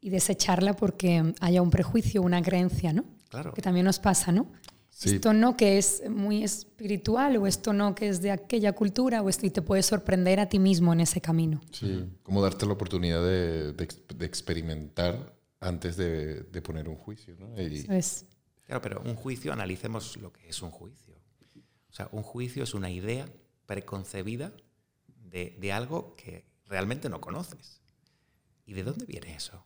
y 0.00 0.10
desecharla 0.10 0.74
porque 0.74 1.34
haya 1.40 1.62
un 1.62 1.70
prejuicio, 1.70 2.22
una 2.22 2.42
creencia, 2.42 2.92
¿no? 2.92 3.04
Claro. 3.28 3.52
Que 3.54 3.62
también 3.62 3.86
nos 3.86 3.98
pasa, 3.98 4.32
¿no? 4.32 4.50
Sí. 4.90 5.16
Esto 5.16 5.32
no 5.32 5.56
que 5.56 5.76
es 5.76 6.08
muy 6.08 6.44
espiritual 6.44 7.36
o 7.38 7.46
esto 7.48 7.72
no 7.72 7.94
que 7.96 8.08
es 8.08 8.20
de 8.22 8.30
aquella 8.30 8.72
cultura 8.74 9.22
o 9.22 9.28
esto 9.28 9.44
y 9.46 9.50
te 9.50 9.60
puede 9.60 9.82
sorprender 9.82 10.38
a 10.38 10.48
ti 10.48 10.58
mismo 10.60 10.92
en 10.92 11.00
ese 11.00 11.20
camino. 11.20 11.60
Sí. 11.72 12.04
Como 12.22 12.40
darte 12.42 12.64
la 12.64 12.74
oportunidad 12.74 13.20
de, 13.24 13.72
de 13.72 13.88
de 14.16 14.26
experimentar 14.26 15.34
antes 15.58 15.96
de, 15.96 16.42
de 16.44 16.62
poner 16.62 16.88
un 16.88 16.94
juicio, 16.96 17.34
¿no? 17.40 17.60
Y- 17.60 17.78
Eso 17.78 17.92
es. 17.92 18.26
Claro, 18.66 18.80
pero 18.82 19.02
un 19.04 19.14
juicio, 19.16 19.52
analicemos 19.52 20.16
lo 20.18 20.32
que 20.32 20.48
es 20.48 20.62
un 20.62 20.70
juicio. 20.70 21.14
O 21.90 21.92
sea, 21.92 22.08
un 22.12 22.22
juicio 22.22 22.62
es 22.62 22.72
una 22.74 22.90
idea 22.90 23.26
preconcebida 23.66 24.52
de, 25.30 25.56
de 25.60 25.72
algo 25.72 26.14
que 26.16 26.44
realmente 26.66 27.08
no 27.08 27.20
conoces. 27.20 27.80
¿Y 28.66 28.72
de 28.74 28.82
dónde 28.84 29.04
viene 29.06 29.34
eso? 29.36 29.64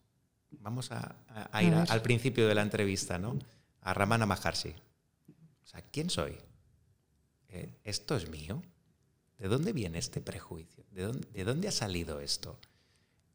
Vamos 0.51 0.91
a, 0.93 1.17
a- 1.29 1.49
a 1.53 1.63
ir 1.63 1.75
a- 1.75 1.83
al 1.93 2.03
principio 2.03 2.49
de 2.49 2.55
la 2.55 2.63
entrevista, 2.63 3.19
¿no? 3.19 3.39
A 3.83 3.95
Ramana 3.95 4.27
Maharshi. 4.27 4.71
O 5.63 5.67
sea, 5.67 5.83
¿quién 5.83 6.11
soy? 6.11 6.37
Eh, 7.51 7.75
¿Esto 7.85 8.17
es 8.17 8.29
mío? 8.29 8.63
¿De 9.39 9.49
dónde 9.49 9.73
viene 9.73 9.99
este 9.99 10.21
prejuicio? 10.21 10.85
¿De 10.91 11.05
dónde, 11.05 11.29
¿De 11.33 11.45
dónde 11.45 11.69
ha 11.69 11.73
salido 11.73 12.21
esto? 12.21 12.59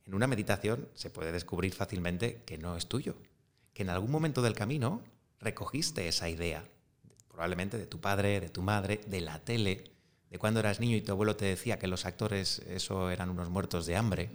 En 0.06 0.13
una 0.15 0.28
meditación 0.28 0.89
se 0.95 1.10
puede 1.10 1.32
descubrir 1.32 1.73
fácilmente 1.73 2.43
que 2.45 2.58
no 2.58 2.76
es 2.76 2.88
tuyo, 2.88 3.15
que 3.73 3.84
en 3.84 3.89
algún 3.89 4.12
momento 4.12 4.41
del 4.41 4.54
camino 4.54 5.02
recogiste 5.39 6.08
esa 6.08 6.28
idea, 6.30 6.63
probablemente 7.30 7.78
de 7.78 7.88
tu 7.88 8.02
padre, 8.02 8.41
de 8.41 8.49
tu 8.49 8.62
madre, 8.62 8.99
de 9.08 9.21
la 9.21 9.39
tele, 9.39 9.92
de 10.34 10.39
cuando 10.39 10.60
eras 10.62 10.80
niño 10.80 10.98
y 10.98 11.02
tu 11.02 11.12
abuelo 11.12 11.36
te 11.36 11.46
decía 11.46 11.78
que 11.78 11.86
los 11.86 12.08
actores 12.08 12.58
eso 12.67 13.12
eran 13.12 13.30
unos 13.30 13.52
muertos 13.52 13.86
de 13.86 13.96
hambre. 13.96 14.32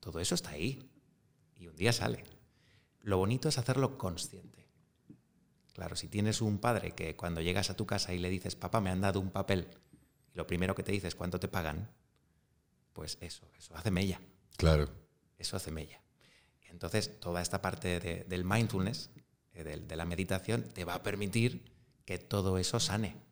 Todo 0.00 0.18
eso 0.18 0.34
está 0.34 0.50
ahí 0.50 0.90
y 1.54 1.68
un 1.68 1.76
día 1.76 1.92
sale. 1.92 2.24
Lo 3.02 3.18
bonito 3.18 3.48
es 3.48 3.56
hacerlo 3.56 3.96
consciente. 3.96 4.66
Claro, 5.74 5.94
si 5.94 6.08
tienes 6.08 6.40
un 6.40 6.58
padre 6.58 6.90
que 6.90 7.14
cuando 7.14 7.40
llegas 7.40 7.70
a 7.70 7.76
tu 7.76 7.86
casa 7.86 8.12
y 8.12 8.18
le 8.18 8.30
dices, 8.30 8.56
papá, 8.56 8.80
me 8.80 8.90
han 8.90 9.00
dado 9.00 9.20
un 9.20 9.30
papel, 9.30 9.68
y 10.34 10.36
lo 10.36 10.44
primero 10.48 10.74
que 10.74 10.82
te 10.82 10.90
dices, 10.90 11.14
¿cuánto 11.14 11.38
te 11.38 11.46
pagan? 11.46 11.88
Pues 12.92 13.16
eso, 13.20 13.48
eso 13.56 13.76
hace 13.76 13.92
mella. 13.92 14.20
Claro. 14.56 14.88
Eso 15.38 15.56
hace 15.56 15.70
mella. 15.70 16.02
Entonces, 16.68 17.20
toda 17.20 17.40
esta 17.42 17.62
parte 17.62 18.00
de- 18.00 18.24
del 18.24 18.42
mindfulness, 18.44 19.10
eh, 19.54 19.62
del- 19.62 19.86
de, 19.86 19.94
la 19.94 20.04
meditación, 20.04 20.64
te 20.74 20.84
va 20.84 20.94
a 20.94 21.02
permitir 21.04 21.62
que 22.04 22.18
todo 22.18 22.58
eso 22.58 22.80
sane 22.80 23.27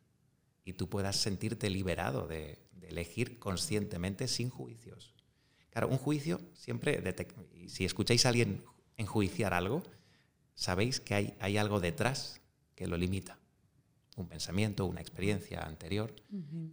y 0.66 0.74
tú 0.74 0.90
puedas 0.90 1.16
sentirte 1.16 1.70
liberado 1.70 2.26
de, 2.26 2.58
de 2.72 2.88
elegir 2.88 3.38
conscientemente 3.38 4.28
sin 4.28 4.50
juicios. 4.50 5.14
Claro, 5.70 5.88
un 5.88 5.98
juicio 5.98 6.40
siempre, 6.54 7.02
si 7.68 7.84
escucháis 7.84 8.26
a 8.26 8.30
alguien 8.30 8.62
enjuiciar 8.96 9.54
algo, 9.54 9.82
sabéis 10.54 11.00
que 11.00 11.14
hay, 11.14 11.34
hay 11.40 11.56
algo 11.56 11.80
detrás 11.80 12.40
que 12.74 12.86
lo 12.86 12.96
limita. 12.96 13.38
Un 14.16 14.26
pensamiento, 14.26 14.86
una 14.86 15.00
experiencia 15.00 15.60
anterior, 15.60 16.14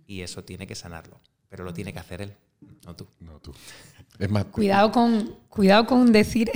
y 0.07 0.21
eso 0.21 0.43
tiene 0.43 0.65
que 0.65 0.75
sanarlo. 0.75 1.19
Pero 1.49 1.63
lo 1.63 1.73
tiene 1.73 1.91
que 1.91 1.99
hacer 1.99 2.21
él, 2.21 2.33
no 2.85 2.95
tú. 2.95 3.05
No 3.19 3.39
tú. 3.39 3.53
Es 4.17 4.29
más, 4.29 4.45
Cuidado 4.45 4.91
con, 4.91 5.37
cuidado 5.49 5.85
con 5.85 6.11
decir 6.11 6.49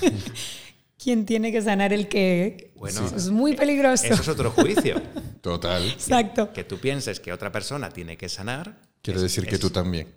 quién 1.02 1.26
tiene 1.26 1.52
que 1.52 1.62
sanar 1.62 1.92
el 1.92 2.08
que. 2.08 2.72
Bueno, 2.76 3.06
Eso 3.06 3.16
es 3.16 3.30
muy 3.30 3.54
peligroso. 3.56 4.04
Eso 4.04 4.22
es 4.22 4.28
otro 4.28 4.50
juicio. 4.50 5.00
total. 5.40 5.86
Exacto. 5.88 6.52
que 6.52 6.64
tú 6.64 6.78
pienses 6.78 7.20
que 7.20 7.32
otra 7.32 7.50
persona 7.52 7.90
tiene 7.90 8.16
que 8.16 8.28
sanar. 8.28 8.76
Quiere 9.02 9.18
es- 9.18 9.22
decir 9.22 9.46
que 9.46 9.54
es- 9.54 9.60
tú 9.60 9.70
también. 9.70 10.12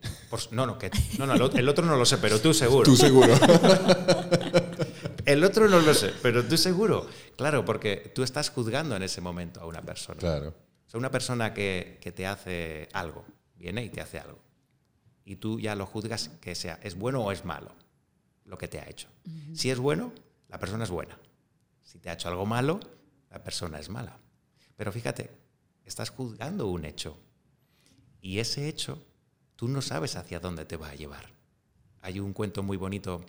no, 0.51 0.65
no, 0.65 0.77
que, 0.79 0.89
no, 1.19 1.27
no, 1.27 1.35
el 1.35 1.41
ot- 1.41 1.55
el 1.57 1.69
otro 1.69 1.85
no 1.85 1.95
lo 1.95 2.05
sé, 2.05 2.17
pero 2.17 2.39
tú 2.39 2.53
seguro. 2.53 2.83
Tú 2.83 2.95
seguro. 2.95 3.33
El 5.25 5.43
otro 5.43 5.67
no 5.69 5.79
lo 5.79 5.93
sé, 5.93 6.11
pero 6.23 6.43
tú 6.43 6.57
seguro. 6.57 7.07
Claro, 7.37 7.63
porque 7.63 8.11
tú 8.15 8.23
estás 8.23 8.49
juzgando 8.49 8.95
en 8.95 9.03
ese 9.03 9.21
momento 9.21 9.61
a 9.61 9.65
una 9.67 9.81
persona. 9.81 10.17
claro. 10.19 10.55
O 10.87 10.89
sea, 10.89 10.97
una 10.97 11.11
persona 11.11 11.53
que, 11.53 11.99
que 12.01 12.11
te 12.11 12.25
hace 12.25 12.89
algo, 12.93 13.23
viene 13.55 13.83
y 13.83 13.89
te 13.89 14.01
hace 14.01 14.17
algo. 14.17 14.39
Y 15.23 15.35
tú 15.35 15.59
ya 15.59 15.75
lo 15.75 15.85
juzgas 15.85 16.29
que 16.41 16.55
sea, 16.55 16.79
es 16.81 16.95
bueno 16.95 17.21
o 17.23 17.31
es 17.31 17.45
malo 17.45 17.75
lo 18.45 18.57
que 18.57 18.67
te 18.67 18.79
ha 18.79 18.89
hecho. 18.89 19.07
Si 19.53 19.69
es 19.69 19.77
bueno, 19.77 20.11
la 20.49 20.59
persona 20.59 20.83
es 20.83 20.89
buena. 20.89 21.17
Si 21.83 21.99
te 21.99 22.09
ha 22.09 22.13
hecho 22.13 22.27
algo 22.27 22.45
malo, 22.45 22.79
la 23.29 23.41
persona 23.41 23.79
es 23.79 23.89
mala. 23.89 24.17
Pero 24.75 24.91
fíjate, 24.91 25.31
estás 25.85 26.09
juzgando 26.09 26.67
un 26.67 26.85
hecho. 26.85 27.17
Y 28.21 28.39
ese 28.39 28.67
hecho, 28.67 29.03
tú 29.55 29.67
no 29.67 29.81
sabes 29.81 30.15
hacia 30.15 30.39
dónde 30.39 30.65
te 30.65 30.77
va 30.77 30.89
a 30.89 30.95
llevar. 30.95 31.29
Hay 32.01 32.19
un 32.19 32.33
cuento 32.33 32.63
muy 32.63 32.77
bonito 32.77 33.25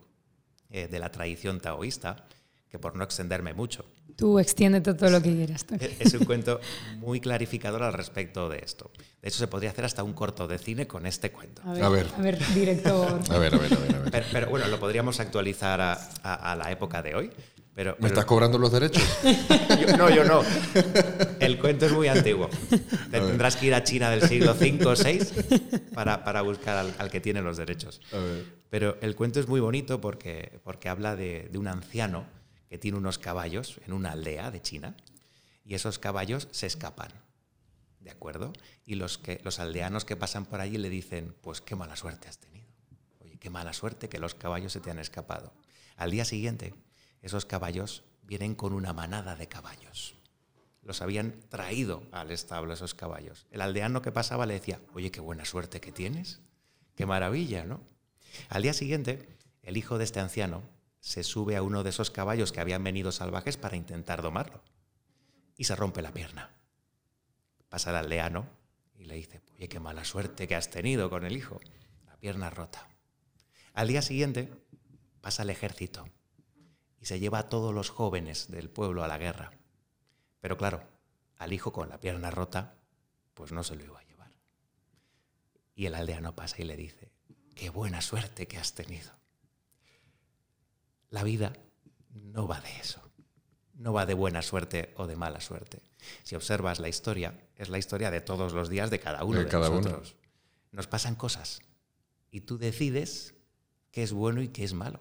eh, 0.69 0.89
de 0.89 0.99
la 0.99 1.11
tradición 1.11 1.61
taoísta, 1.61 2.27
que 2.71 2.79
por 2.79 2.97
no 2.97 3.05
extenderme 3.05 3.53
mucho, 3.55 3.85
Tú 4.17 4.39
extiéndete 4.39 4.93
todo 4.93 5.09
lo 5.09 5.23
que 5.23 5.35
quieras. 5.35 5.65
Tony. 5.65 5.81
es 5.99 6.13
un 6.13 6.27
cuento 6.27 6.61
muy 6.99 7.21
clarificador 7.21 7.83
al 7.83 7.95
respecto 7.95 8.51
de 8.51 8.59
esto. 8.59 8.91
De 9.23 9.29
hecho, 9.29 9.39
se 9.39 9.47
podría 9.47 9.71
hacer 9.71 9.87
hasta 9.87 10.03
un 10.03 10.13
corto 10.13 10.47
de 10.47 10.59
cine 10.59 10.87
con 10.87 11.07
este 11.07 11.33
cuento. 11.33 11.63
A 11.65 11.73
ver, 11.73 11.83
A 11.85 11.89
ver. 11.89 12.07
a 12.15 12.21
ver, 12.21 12.39
director. 12.55 13.19
A 13.31 13.39
ver, 13.39 13.55
a 13.55 13.59
ver, 13.59 13.73
a 13.73 13.77
ver. 13.79 13.95
A 13.97 13.99
ver. 14.01 14.11
Pero, 14.13 14.27
pero 14.31 14.51
bueno, 14.51 14.69
lo 14.69 14.79
podríamos 14.79 15.21
actualizar 15.21 15.81
a, 15.81 15.95
a- 16.23 16.53
a 16.53 16.57
la 16.57 16.71
época 16.71 17.01
de 17.01 17.15
hoy. 17.15 17.31
Pero, 17.75 17.93
¿Me 17.93 17.97
pero- 17.97 18.07
estás 18.09 18.25
cobrando 18.27 18.59
los 18.59 18.71
derechos? 18.73 19.03
yo- 19.81 19.97
no, 19.97 20.11
yo 20.11 20.25
no. 20.25 20.43
El 21.39 21.59
cuento 21.59 21.87
es 21.87 21.93
muy 21.93 22.09
antiguo. 22.09 22.51
Te 22.69 23.21
tendrás 23.21 23.57
que 23.57 23.67
ir 23.67 23.75
a 23.75 23.83
China 23.85 24.11
del 24.11 24.23
siglo 24.29 24.53
V 24.53 24.85
o 24.87 24.95
VI 24.97 25.85
para, 25.95 26.25
para 26.25 26.43
buscar 26.43 26.77
al, 26.77 26.95
al 26.99 27.11
que 27.11 27.21
tiene 27.21 27.41
los 27.41 27.57
derechos. 27.57 28.03
A 28.13 28.19
ver. 28.19 28.45
Pero 28.69 28.99
el 29.01 29.17
cuento 29.17 29.41
es 29.41 29.49
muy 29.49 29.61
bonito 29.61 29.99
porque, 30.01 30.61
porque 30.63 30.91
habla 30.91 31.17
de, 31.17 31.49
de 31.51 31.57
un 31.59 31.69
anciano 31.69 32.27
que 32.71 32.79
tiene 32.79 32.97
unos 32.97 33.19
caballos 33.19 33.81
en 33.85 33.93
una 33.93 34.13
aldea 34.13 34.53
de 34.53 34.63
China 34.63 34.97
y 35.65 35.75
esos 35.75 35.99
caballos 35.99 36.47
se 36.53 36.67
escapan. 36.67 37.11
¿De 37.99 38.13
acuerdo? 38.13 38.53
Y 38.87 38.95
los, 38.95 39.19
que, 39.19 39.41
los 39.43 39.59
aldeanos 39.59 40.05
que 40.05 40.17
pasan 40.17 40.47
por 40.47 40.61
allí 40.61 40.79
le 40.79 40.89
dicen, 40.89 41.35
pues 41.43 41.61
qué 41.61 41.75
mala 41.75 41.97
suerte 41.97 42.29
has 42.29 42.39
tenido. 42.39 42.69
Oye, 43.19 43.39
qué 43.39 43.51
mala 43.51 43.73
suerte 43.73 44.09
que 44.09 44.21
los 44.21 44.37
caballos 44.37 44.73
se 44.73 44.81
te 44.81 44.91
han 44.91 45.01
escapado. 45.01 45.53
Al 45.97 46.13
día 46.13 46.25
siguiente, 46.25 46.73
esos 47.23 47.45
caballos 47.45 48.05
vienen 48.23 48.55
con 48.55 48.73
una 48.73 48.93
manada 48.93 49.35
de 49.35 49.49
caballos. 49.49 50.15
Los 50.83 51.03
habían 51.03 51.41
traído 51.49 52.05
al 52.13 52.31
establo 52.31 52.73
esos 52.73 52.95
caballos. 52.95 53.47
El 53.51 53.63
aldeano 53.63 54.01
que 54.01 54.13
pasaba 54.13 54.47
le 54.47 54.55
decía, 54.55 54.81
oye, 54.95 55.11
qué 55.11 55.21
buena 55.21 55.45
suerte 55.45 55.81
que 55.81 55.91
tienes. 55.91 56.41
Qué 56.95 57.05
maravilla, 57.05 57.65
¿no? 57.65 57.81
Al 58.49 58.63
día 58.63 58.75
siguiente, 58.75 59.29
el 59.63 59.77
hijo 59.77 59.99
de 59.99 60.05
este 60.05 60.21
anciano 60.21 60.63
se 61.01 61.25
sube 61.25 61.57
a 61.57 61.63
uno 61.63 61.83
de 61.83 61.91
esos 61.91 62.11
caballos 62.11 62.53
que 62.53 62.61
habían 62.61 62.85
venido 62.85 63.11
salvajes 63.11 63.57
para 63.57 63.77
intentar 63.77 64.23
domarlo. 64.23 64.63
Y 65.57 65.65
se 65.65 65.77
rompe 65.77 66.03
la 66.03 66.13
pierna. 66.13 66.51
Pasa 67.69 67.91
el 67.91 67.97
aldeano 67.97 68.49
y 68.95 69.05
le 69.05 69.15
dice, 69.15 69.41
oye, 69.55 69.69
qué 69.69 69.81
mala 69.81 70.05
suerte 70.05 70.47
que 70.47 70.55
has 70.55 70.71
tenido 70.71 71.11
con 71.11 71.25
el 71.25 71.37
hijo. 71.37 71.61
La 72.07 72.17
pierna 72.17 72.51
rota. 72.51 72.89
Al 73.73 73.89
día 73.89 74.03
siguiente 74.03 74.53
pasa 75.21 75.43
el 75.43 75.51
ejército 75.51 76.07
y 77.01 77.07
se 77.07 77.19
lleva 77.19 77.39
a 77.41 77.49
todos 77.49 77.75
los 77.75 77.91
jóvenes 77.91 78.51
del 78.51 78.69
pueblo 78.69 79.03
a 79.03 79.09
la 79.09 79.19
guerra. 79.19 79.53
Pero 80.41 80.57
claro, 80.57 80.83
al 81.39 81.53
hijo 81.53 81.73
con 81.73 81.89
la 81.89 82.01
pierna 82.01 82.31
rota, 82.31 82.75
pues 83.35 83.53
no 83.53 83.65
se 83.65 83.77
lo 83.77 83.85
iba 83.85 83.99
a 83.99 84.05
llevar. 84.05 84.33
Y 85.75 85.87
el 85.87 85.95
aldeano 85.95 86.35
pasa 86.35 86.61
y 86.61 86.65
le 86.65 86.77
dice, 86.77 87.11
qué 87.55 87.71
buena 87.71 88.03
suerte 88.03 88.47
que 88.47 88.59
has 88.59 88.75
tenido. 88.75 89.20
La 91.11 91.23
vida 91.25 91.53
no 92.13 92.47
va 92.47 92.61
de 92.61 92.71
eso. 92.81 93.01
No 93.75 93.93
va 93.93 94.07
de 94.07 94.15
buena 94.15 94.43
suerte 94.43 94.93
o 94.97 95.07
de 95.07 95.17
mala 95.17 95.41
suerte. 95.41 95.81
Si 96.23 96.35
observas 96.35 96.81
la 96.81 96.89
historia, 96.89 97.49
es 97.57 97.69
la 97.69 97.79
historia 97.79 98.11
de 98.11 98.21
todos 98.21 98.53
los 98.53 98.69
días 98.69 98.91
de 98.91 99.01
cada 99.01 99.25
uno 99.25 99.39
De 99.39 99.45
de, 99.45 99.51
cada 99.51 99.71
uno. 99.71 99.81
nosotros. 99.81 100.17
Nos 100.73 100.87
pasan 100.87 101.15
cosas 101.17 101.61
y 102.31 102.43
tú 102.43 102.59
decides 102.59 103.35
qué 103.91 104.03
es 104.03 104.13
bueno 104.13 104.43
y 104.43 104.49
qué 104.49 104.65
es 104.65 104.73
malo. 104.75 105.01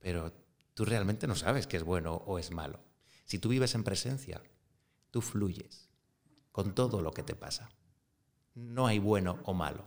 Pero 0.00 0.32
tú 0.74 0.84
realmente 0.84 1.26
no 1.26 1.34
sabes 1.36 1.66
qué 1.66 1.76
es 1.76 1.82
bueno 1.84 2.14
o 2.26 2.38
es 2.38 2.50
malo. 2.50 2.80
Si 3.24 3.38
tú 3.38 3.48
vives 3.48 3.74
en 3.74 3.84
presencia, 3.84 4.42
tú 5.10 5.20
fluyes 5.22 5.88
con 6.52 6.74
todo 6.74 7.00
lo 7.02 7.12
que 7.12 7.22
te 7.22 7.34
pasa. 7.34 7.70
No 8.54 8.86
hay 8.86 8.98
bueno 8.98 9.38
o 9.44 9.54
malo. 9.54 9.84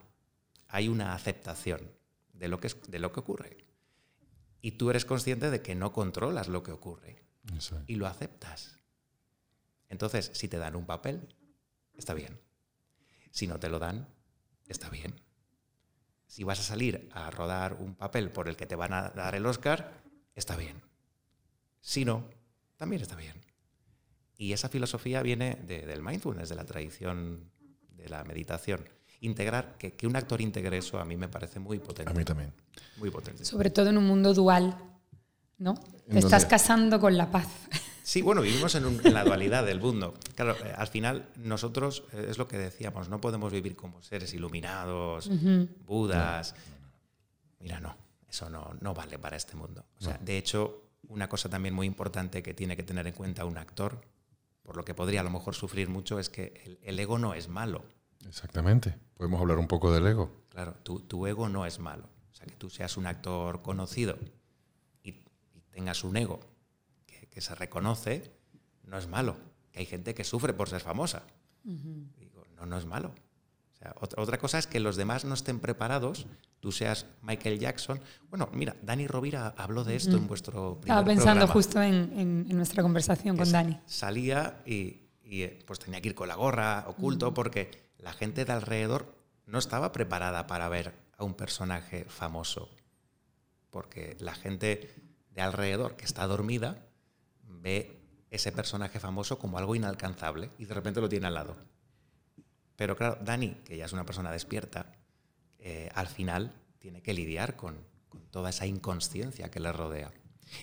Hay 0.69 0.87
una 0.87 1.13
aceptación 1.13 1.91
de 2.33 2.47
lo 2.47 2.59
que, 2.59 2.67
es- 2.67 2.81
de 2.87 2.99
lo 2.99 3.11
que 3.11 3.19
ocurre. 3.19 3.57
Y 4.61 4.71
tú 4.71 4.89
eres 4.89 5.05
consciente 5.05 5.49
de 5.49 5.61
que 5.61 5.75
no 5.75 5.93
controlas 5.93 6.47
lo 6.47 6.63
que 6.63 6.71
ocurre 6.71 7.23
y 7.87 7.95
lo 7.95 8.07
aceptas. 8.07 8.79
Entonces, 9.87 10.31
si 10.33 10.47
te 10.47 10.57
dan 10.57 10.75
un 10.75 10.85
papel, 10.85 11.35
está 11.95 12.13
bien. 12.13 12.39
Si 13.31 13.47
no 13.47 13.59
te 13.59 13.69
lo 13.69 13.79
dan, 13.79 14.07
está 14.67 14.89
bien. 14.89 15.19
si 16.27 16.43
vas 16.43 16.59
a 16.59 16.63
salir 16.63 17.09
a 17.11 17.31
rodar 17.31 17.73
un 17.73 17.95
papel 17.95 18.31
por 18.31 18.47
el 18.47 18.55
que 18.55 18.67
te 18.67 18.75
van 18.75 18.93
a 18.93 19.09
dar 19.09 19.33
el 19.33 19.45
Oscar, 19.47 20.03
está 20.35 20.55
bien. 20.55 20.79
Si 21.81 22.05
no, 22.05 22.23
también 22.77 23.01
está 23.01 23.15
bien. 23.15 23.35
Y 24.37 24.53
esa 24.53 24.69
filosofía 24.69 25.23
viene 25.23 25.55
del 25.55 26.03
mindfulness, 26.03 26.49
de 26.49 26.55
la 26.55 26.65
tradición 26.65 27.51
de 27.89 28.09
la 28.09 28.23
meditación. 28.23 28.87
Integrar, 29.21 29.75
que, 29.77 29.93
que, 29.93 30.07
un 30.07 30.15
actor 30.15 30.39
integre 30.39 30.77
eso 30.77 30.99
a 30.99 31.03
mí 31.03 31.17
me 31.17 31.27
parece 31.27 31.59
muy 31.59 31.79
potente. 31.79 32.11
A 32.11 32.13
mí 32.13 32.23
también. 32.23 32.53
Muy 32.97 33.09
potente. 33.09 33.45
Sobre 33.45 33.69
todo 33.69 33.89
en 33.89 33.97
un 33.97 34.05
mundo 34.05 34.33
dual, 34.33 34.77
¿no? 35.57 35.75
Te 36.09 36.19
estás 36.19 36.45
casando 36.45 36.99
con 36.99 37.17
la 37.17 37.31
paz. 37.31 37.47
Sí, 38.09 38.23
bueno, 38.23 38.41
vivimos 38.41 38.73
en, 38.73 39.13
la 39.13 39.23
dualidad 39.23 39.63
del 39.63 39.79
mundo. 39.79 40.15
Claro, 40.33 40.55
eh, 40.65 40.73
al 40.75 40.87
final 40.87 41.29
nosotros, 41.35 42.05
eh, 42.13 42.25
es 42.27 42.39
lo 42.39 42.47
que 42.47 42.57
decíamos, 42.57 43.07
no 43.07 43.21
podemos 43.21 43.51
vivir 43.51 43.75
como 43.75 44.01
seres 44.01 44.33
iluminados, 44.33 45.29
budas. 45.85 46.55
Mira, 47.59 47.79
no, 47.79 47.95
eso 48.27 48.49
no, 48.49 48.73
no, 48.81 48.95
vale 48.95 49.19
para 49.19 49.37
este 49.37 49.55
mundo. 49.55 49.85
O 49.99 50.03
sea, 50.03 50.17
de 50.17 50.39
hecho, 50.39 50.89
una 51.07 51.29
cosa 51.29 51.49
también 51.49 51.75
muy 51.75 51.85
importante 51.85 52.41
que 52.41 52.55
tiene 52.55 52.75
que 52.75 52.81
tener 52.81 53.05
en 53.05 53.13
cuenta 53.13 53.45
un 53.45 53.59
actor, 53.59 54.01
por 54.63 54.75
lo 54.75 54.83
que 54.83 54.95
podría 54.95 55.21
a 55.21 55.23
lo 55.23 55.29
mejor 55.29 55.53
sufrir 55.53 55.87
mucho, 55.87 56.17
es 56.17 56.29
que 56.29 56.79
el, 56.81 56.99
ego 56.99 57.19
no 57.19 57.35
es 57.35 57.47
malo. 57.47 57.83
Exactamente. 58.27 58.97
Podemos 59.15 59.39
hablar 59.39 59.59
un 59.59 59.67
poco 59.67 59.91
del 59.91 60.07
ego. 60.07 60.45
Claro, 60.49 60.73
tu, 60.81 61.01
tu, 61.01 61.27
ego 61.27 61.47
no 61.47 61.65
es 61.65 61.77
malo. 61.77 62.09
Sea, 62.39 62.47
que 62.47 62.55
tú 62.55 62.71
seas 62.71 62.97
un 62.97 63.05
actor 63.05 63.61
conocido 63.61 64.17
y, 65.03 65.09
y 65.11 65.61
tengas 65.71 66.03
un 66.03 66.17
ego 66.17 66.39
que 67.29 67.41
se 67.41 67.55
reconoce, 67.55 68.31
no 68.83 68.97
es 68.97 69.07
malo. 69.07 69.37
Que 69.71 69.79
hay 69.79 69.85
gente 69.85 70.13
que 70.13 70.23
sufre 70.23 70.53
por 70.53 70.69
ser 70.69 70.81
famosa. 70.81 71.23
Digo, 71.63 72.45
no, 72.55 72.65
no 72.65 72.77
es 72.77 72.85
malo. 72.85 73.13
otra, 73.95 74.37
cosa 74.37 74.57
es 74.57 74.67
que 74.67 74.79
los 74.79 74.95
demás 74.95 75.25
no 75.25 75.33
estén 75.33 75.59
preparados, 75.59 76.25
tú 76.59 76.71
seas 76.71 77.05
Michael 77.21 77.59
Jackson. 77.59 78.01
Bueno, 78.29 78.49
mira, 78.53 78.75
Dani 78.81 79.07
Rovira 79.07 79.53
habló 79.57 79.83
de 79.83 79.95
esto 79.95 80.17
en 80.17 80.27
vuestro 80.27 80.79
primer 80.81 80.97
Estaba 80.97 81.05
pensando 81.05 81.47
justo 81.47 81.81
en, 81.81 82.47
nuestra 82.49 82.81
conversación 82.81 83.37
con 83.37 83.51
Dani. 83.51 83.79
Salía 83.85 84.61
y, 84.65 85.07
eh, 85.23 85.63
pues 85.67 85.79
tenía 85.79 86.01
que 86.01 86.09
ir 86.09 86.15
con 86.15 86.27
la 86.27 86.35
gorra, 86.35 86.85
oculto, 86.87 87.33
porque 87.33 87.91
la 87.99 88.13
gente 88.13 88.45
de 88.45 88.51
alrededor 88.51 89.15
no 89.45 89.59
estaba 89.59 89.91
preparada 89.91 90.47
para 90.47 90.67
ver 90.69 90.93
a 91.19 91.23
un 91.23 91.35
personaje 91.35 92.05
famoso. 92.05 92.69
Porque 93.69 94.17
la 94.19 94.33
gente 94.33 94.95
de 95.29 95.41
alrededor 95.41 95.95
que 95.95 96.05
está 96.05 96.25
dormida 96.25 96.87
ve 97.43 97.99
ese 98.31 98.51
personaje 98.51 98.99
famoso 98.99 99.37
como 99.37 99.57
algo 99.57 99.75
inalcanzable 99.75 100.49
y 100.57 100.65
de 100.65 100.73
repente 100.73 101.01
lo 101.01 101.09
tiene 101.09 101.27
al 101.27 101.35
lado. 101.35 101.55
Pero 102.75 102.95
claro, 102.95 103.17
Dani, 103.21 103.55
que 103.65 103.77
ya 103.77 103.85
es 103.85 103.93
una 103.93 104.05
persona 104.05 104.31
despierta, 104.31 104.93
eh, 105.59 105.89
al 105.93 106.07
final 106.07 106.53
tiene 106.79 107.01
que 107.01 107.13
lidiar 107.13 107.55
con, 107.55 107.87
toda 108.31 108.49
esa 108.49 108.65
inconsciencia 108.65 109.51
que 109.51 109.59
le 109.59 109.71
rodea. 109.71 110.11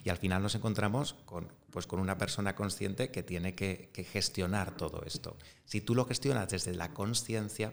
Y 0.03 0.09
al 0.09 0.17
final 0.17 0.43
nos 0.43 0.55
encontramos 0.55 1.15
con, 1.27 1.53
pues 1.71 1.87
con 1.87 2.01
una 2.01 2.19
persona 2.19 2.55
consciente 2.55 3.11
que 3.11 3.23
tiene 3.23 3.55
que, 3.55 3.91
gestionar 4.11 4.77
todo 4.77 5.03
esto. 5.05 5.37
Si 5.65 5.81
tú 5.81 5.95
lo 5.95 6.07
gestionas 6.07 6.49
desde 6.49 6.75
la 6.75 6.93
consciencia, 6.93 7.73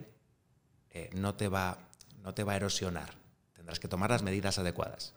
eh, 0.90 1.10
no, 1.14 1.36
te 1.36 1.48
va, 1.48 1.90
no 2.24 2.34
te 2.34 2.44
va 2.44 2.54
a 2.54 2.56
erosionar. 2.56 3.14
Tendrás 3.54 3.80
que 3.80 3.88
tomar 3.88 4.10
las 4.10 4.24
medidas 4.24 4.58
adecuadas. 4.58 5.14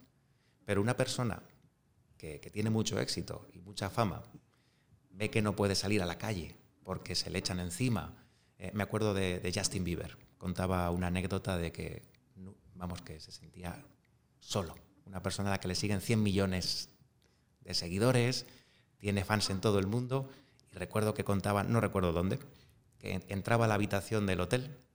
Pero 0.64 0.82
una 0.82 0.96
persona 0.96 1.40
que, 2.18 2.38
tiene 2.52 2.70
mucho 2.70 2.98
éxito 2.98 3.46
y 3.54 3.60
mucha 3.60 3.88
fama, 3.88 4.22
ve 5.10 5.30
que 5.30 5.40
no 5.40 5.54
puede 5.54 5.74
salir 5.76 6.02
a 6.02 6.06
la 6.06 6.18
calle 6.18 6.56
porque 6.82 7.14
se 7.14 7.30
le 7.30 7.38
echan 7.38 7.60
encima. 7.60 8.12
Eh, 8.58 8.72
me 8.74 8.82
acuerdo 8.82 9.14
de, 9.14 9.52
Justin 9.54 9.84
Bieber, 9.84 10.16
contaba 10.36 10.90
una 10.90 11.06
anécdota 11.06 11.56
de 11.56 11.70
que, 11.72 12.02
vamos, 12.74 13.00
que 13.02 13.20
se 13.20 13.30
sentía 13.30 13.84
solo, 14.40 14.74
una 15.04 15.22
persona 15.22 15.50
a 15.50 15.52
la 15.52 15.60
que 15.60 15.68
le 15.68 15.74
siguen 15.76 16.00
100 16.00 16.22
millones 16.22 16.88
de 17.60 17.74
seguidores, 17.74 18.46
tiene 18.98 19.24
fans 19.24 19.50
en 19.50 19.60
todo 19.60 19.78
el 19.78 19.86
mundo, 19.86 20.28
y 20.72 20.76
recuerdo 20.76 21.14
que 21.14 21.24
contaba, 21.24 21.62
no 21.62 21.80
recuerdo 21.80 22.12
dónde, 22.12 22.38
que 22.98 23.22
entraba 23.28 23.66
a 23.66 23.68
la 23.68 23.74
habitación 23.74 24.26
del 24.26 24.40
hotel 24.40 24.85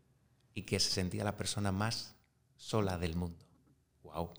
y 0.53 0.63
que 0.63 0.79
se 0.79 0.91
sentía 0.91 1.23
la 1.23 1.37
persona 1.37 1.71
más 1.71 2.15
sola 2.55 2.97
del 2.97 3.15
mundo. 3.15 3.45
¡Wow! 4.03 4.31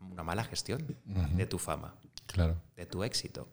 una 0.00 0.22
mala 0.22 0.44
gestión 0.44 0.96
de 1.04 1.46
tu 1.46 1.58
fama, 1.58 1.94
claro. 2.26 2.60
de 2.76 2.86
tu 2.86 3.04
éxito. 3.04 3.48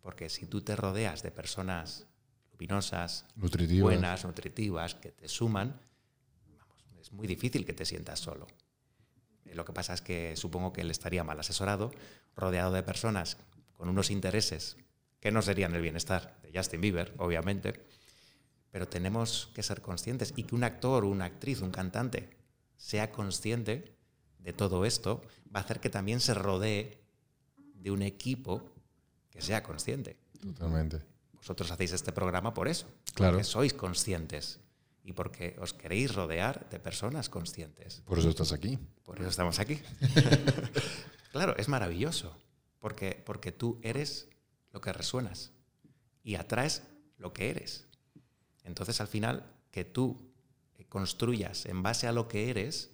Porque 0.00 0.28
si 0.28 0.46
tú 0.46 0.62
te 0.62 0.76
rodeas 0.76 1.22
de 1.22 1.30
personas 1.30 2.06
luminosas, 2.52 3.26
buenas, 3.36 4.24
nutritivas, 4.24 4.94
que 4.94 5.10
te 5.10 5.28
suman, 5.28 5.80
es 7.00 7.12
muy 7.12 7.26
difícil 7.26 7.64
que 7.64 7.72
te 7.72 7.84
sientas 7.84 8.20
solo. 8.20 8.46
Eh, 9.44 9.54
lo 9.54 9.64
que 9.64 9.72
pasa 9.72 9.94
es 9.94 10.00
que 10.00 10.36
supongo 10.36 10.72
que 10.72 10.82
él 10.82 10.90
estaría 10.90 11.24
mal 11.24 11.38
asesorado, 11.38 11.92
rodeado 12.36 12.72
de 12.72 12.82
personas 12.82 13.38
con 13.74 13.88
unos 13.88 14.10
intereses 14.10 14.76
que 15.20 15.30
no 15.30 15.42
serían 15.42 15.74
el 15.74 15.82
bienestar 15.82 16.40
de 16.42 16.56
Justin 16.56 16.80
Bieber, 16.80 17.14
obviamente, 17.18 17.84
pero 18.72 18.88
tenemos 18.88 19.50
que 19.54 19.62
ser 19.62 19.82
conscientes 19.82 20.32
y 20.34 20.42
que 20.42 20.56
un 20.56 20.64
actor, 20.64 21.04
una 21.04 21.26
actriz, 21.26 21.60
un 21.60 21.70
cantante 21.70 22.30
sea 22.76 23.12
consciente 23.12 23.94
de 24.38 24.52
todo 24.52 24.84
esto 24.84 25.20
va 25.54 25.60
a 25.60 25.62
hacer 25.62 25.78
que 25.78 25.90
también 25.90 26.18
se 26.18 26.34
rodee 26.34 26.98
de 27.74 27.90
un 27.90 28.02
equipo 28.02 28.72
que 29.30 29.42
sea 29.42 29.62
consciente. 29.62 30.16
Totalmente. 30.40 31.02
Vosotros 31.34 31.70
hacéis 31.70 31.92
este 31.92 32.12
programa 32.12 32.54
por 32.54 32.66
eso. 32.66 32.86
Claro. 33.14 33.34
Porque 33.34 33.44
sois 33.44 33.74
conscientes 33.74 34.58
y 35.04 35.12
porque 35.12 35.56
os 35.60 35.74
queréis 35.74 36.14
rodear 36.14 36.68
de 36.70 36.80
personas 36.80 37.28
conscientes. 37.28 38.02
Por 38.06 38.18
eso 38.18 38.30
estás 38.30 38.52
aquí. 38.52 38.78
Por 39.04 39.18
eso 39.20 39.28
estamos 39.28 39.58
aquí. 39.58 39.80
claro, 41.32 41.54
es 41.56 41.68
maravilloso. 41.68 42.36
Porque, 42.78 43.22
porque 43.24 43.52
tú 43.52 43.78
eres 43.82 44.28
lo 44.72 44.80
que 44.80 44.92
resuenas 44.92 45.52
y 46.24 46.36
atraes 46.36 46.82
lo 47.18 47.32
que 47.32 47.50
eres. 47.50 47.86
Entonces, 48.64 49.00
al 49.00 49.08
final, 49.08 49.44
que 49.70 49.84
tú 49.84 50.32
construyas 50.88 51.66
en 51.66 51.82
base 51.82 52.06
a 52.06 52.12
lo 52.12 52.28
que 52.28 52.50
eres, 52.50 52.90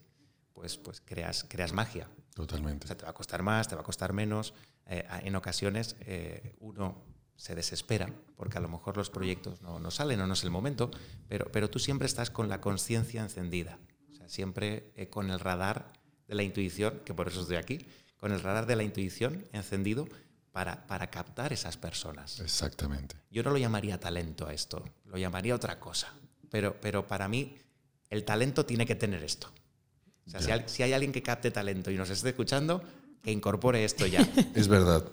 pues, 0.53 0.77
pues 0.77 1.01
creas, 1.01 1.45
creas 1.49 1.73
magia. 1.73 2.09
Totalmente. 2.35 2.85
O 2.85 2.89
sea, 2.89 2.97
te 2.97 3.05
va 3.05 3.11
a 3.11 3.14
costar 3.14 3.43
más, 3.43 3.69
te 3.69 3.75
va 3.75 3.81
a 3.81 3.85
costar 3.85 4.12
menos. 4.12 4.55
Eh, 4.87 5.05
en 5.25 5.35
ocasiones 5.37 5.97
eh, 6.01 6.55
uno 6.61 7.03
se 7.37 7.55
desespera 7.55 8.09
porque 8.37 8.59
a 8.59 8.61
lo 8.61 8.69
mejor 8.69 8.97
los 8.97 9.11
proyectos 9.11 9.61
no, 9.62 9.79
no, 9.79 9.91
salen 9.91 10.21
o 10.21 10.27
no 10.27 10.35
es 10.35 10.45
el 10.45 10.51
momento, 10.51 10.91
pero, 11.29 11.51
pero 11.53 11.69
tú 11.69 11.79
siempre 11.79 12.07
estás 12.07 12.31
con 12.31 12.49
la 12.49 12.61
conciencia 12.61 13.23
encendida, 13.23 13.79
o 14.11 14.14
sea, 14.14 14.29
siempre 14.29 14.93
eh, 14.97 15.09
con 15.09 15.31
el 15.31 15.39
radar 15.39 15.93
de 16.27 16.35
la 16.35 16.43
intuición, 16.43 17.01
que 17.05 17.14
por 17.14 17.29
eso 17.29 17.43
estoy 17.43 17.57
aquí, 17.57 17.87
con 18.16 18.33
el 18.33 18.41
radar 18.41 18.66
de 18.66 18.77
la 18.77 18.83
intuición 18.83 19.45
encendido 19.53 20.09
para, 20.59 20.84
para 20.88 21.09
captar 21.09 21.52
esas 21.52 21.76
personas. 21.76 22.40
Exactamente. 22.40 23.14
Yo 23.30 23.44
no 23.44 23.50
lo 23.50 23.59
llamaría 23.59 24.00
talento 24.00 24.44
a 24.48 24.52
esto, 24.52 24.84
lo 25.04 25.16
llamaría 25.16 25.54
otra 25.54 25.78
cosa, 25.78 26.12
pero, 26.50 26.74
pero 26.80 27.06
para 27.06 27.28
mí 27.28 27.56
el 28.11 28.24
talento 28.24 28.66
tiene 28.66 28.84
que 28.84 28.96
tener 28.96 29.22
esto. 29.22 29.52
O 30.26 30.30
sea, 30.30 30.66
si, 30.66 30.82
hay 30.82 30.92
alguien 30.94 31.12
que 31.12 31.22
capte 31.22 31.52
talento 31.52 31.92
y 31.92 31.96
nos 31.96 32.11
esté 32.11 32.30
escuchando, 32.30 32.82
que 33.22 33.30
incorpore 33.30 33.84
esto 33.84 34.04
ya. 34.09 34.28
Es 34.56 34.66
verdad. 34.66 35.09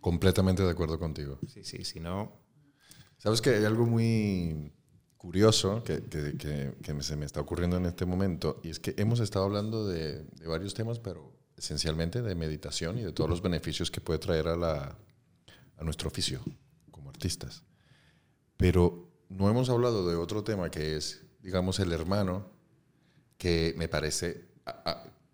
Completamente 0.00 0.62
de 0.62 0.70
acuerdo 0.70 0.98
contigo. 0.98 1.38
Sí, 1.46 1.62
sí, 1.62 1.84
si 1.84 2.00
no... 2.00 2.40
Sabes 3.18 3.42
que 3.42 3.50
hay 3.50 3.66
algo 3.66 3.84
muy 3.84 4.72
curioso 5.18 5.84
que, 5.84 6.00
se 7.00 7.16
me 7.16 7.26
está 7.26 7.42
ocurriendo 7.42 7.76
en 7.76 7.84
este 7.84 8.06
momento 8.06 8.62
y 8.62 8.70
es 8.70 8.80
que 8.80 8.94
hemos 8.96 9.20
estado 9.20 9.44
hablando 9.44 9.86
de, 9.86 10.24
varios 10.46 10.72
temas, 10.72 11.00
pero 11.00 11.38
esencialmente 11.60 12.22
de 12.22 12.34
meditación 12.34 12.98
y 12.98 13.02
de 13.02 13.12
todos 13.12 13.28
los 13.28 13.42
beneficios 13.42 13.90
que 13.90 14.00
puede 14.00 14.18
traer 14.18 14.48
a, 14.48 14.56
la, 14.56 14.96
a 15.76 15.84
nuestro 15.84 16.08
oficio 16.08 16.40
como 16.90 17.10
artistas. 17.10 17.62
Pero 18.56 19.10
no 19.28 19.48
hemos 19.50 19.68
hablado 19.68 20.08
de 20.08 20.16
otro 20.16 20.42
tema 20.42 20.70
que 20.70 20.96
es, 20.96 21.22
digamos, 21.42 21.78
el 21.78 21.92
hermano 21.92 22.50
que 23.36 23.74
me 23.76 23.88
parece, 23.88 24.48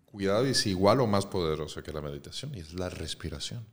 cuidado, 0.05 0.45
y 0.45 0.49
es 0.49 0.65
igual 0.67 0.99
o 0.99 1.07
más 1.07 1.25
poderoso 1.25 1.81
que 1.81 1.93
la 1.93 2.01
meditación, 2.01 2.53
y 2.55 2.59
es 2.59 2.73
la 2.73 2.89
respiración. 2.89 3.65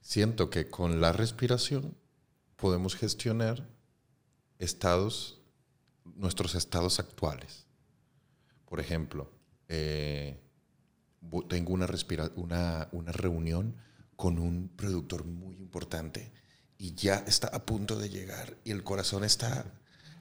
Siento 0.00 0.48
que 0.48 0.70
con 0.70 1.00
la 1.00 1.12
respiración 1.12 1.96
podemos 2.54 2.94
gestionar 2.94 3.68
estados, 4.58 5.40
nuestros 6.04 6.54
estados 6.54 7.00
actuales. 7.00 7.66
Por 8.64 8.78
ejemplo, 8.78 9.28
eh, 9.68 10.40
tengo 11.48 11.72
una, 11.72 11.86
una, 12.36 12.88
una 12.92 13.12
reunión 13.12 13.76
con 14.16 14.38
un 14.38 14.68
productor 14.76 15.24
muy 15.24 15.56
importante 15.56 16.32
y 16.78 16.94
ya 16.94 17.24
está 17.26 17.48
a 17.48 17.64
punto 17.66 17.98
de 17.98 18.08
llegar 18.08 18.56
y 18.64 18.70
el 18.70 18.82
corazón 18.82 19.24
está 19.24 19.66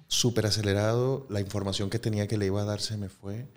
súper 0.08 0.46
acelerado, 0.46 1.26
la 1.30 1.40
información 1.40 1.90
que 1.90 2.00
tenía 2.00 2.28
que 2.28 2.38
le 2.38 2.48
iba 2.48 2.62
a 2.62 2.66
dar 2.66 2.82
se 2.82 2.98
me 2.98 3.08
fue. 3.08 3.48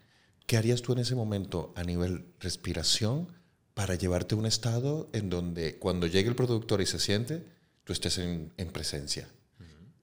¿Qué 0.46 0.56
harías 0.56 0.82
tú 0.82 0.92
en 0.92 0.98
ese 0.98 1.14
momento 1.14 1.72
a 1.76 1.82
nivel 1.82 2.26
respiración 2.38 3.28
para 3.74 3.94
llevarte 3.94 4.34
a 4.34 4.38
un 4.38 4.46
estado 4.46 5.08
en 5.12 5.30
donde 5.30 5.78
cuando 5.78 6.06
llegue 6.06 6.28
el 6.28 6.36
productor 6.36 6.80
y 6.80 6.86
se 6.86 6.98
siente, 6.98 7.44
tú 7.84 7.92
estés 7.92 8.18
en, 8.18 8.52
presencia? 8.72 9.28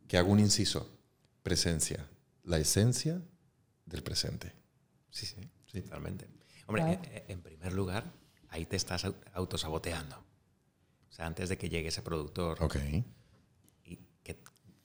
Que 0.07 0.17
hago 0.17 0.31
un 0.31 0.39
inciso, 0.39 0.89
presencia, 1.43 2.09
la 2.43 2.57
esencia 2.57 3.21
del 3.85 4.01
presente. 4.01 4.53
Sí, 5.11 5.27
sí, 5.27 5.35
sí. 5.71 5.81
totalmente. 5.81 6.38
Hombre, 6.69 6.93
eh, 6.93 6.99
eh, 7.11 7.25
en 7.29 7.41
primer 7.41 7.73
lugar, 7.73 8.13
ahí 8.49 8.65
te 8.65 8.75
estás 8.75 9.03
au- 9.05 9.15
autosaboteando. 9.33 10.15
O 10.17 11.11
sea, 11.11 11.25
antes 11.25 11.49
de 11.49 11.57
que 11.57 11.67
llegue 11.69 11.89
ese 11.89 12.01
productor 12.01 12.63
Ok. 12.63 12.77
y 13.83 13.97
que, 14.23 14.37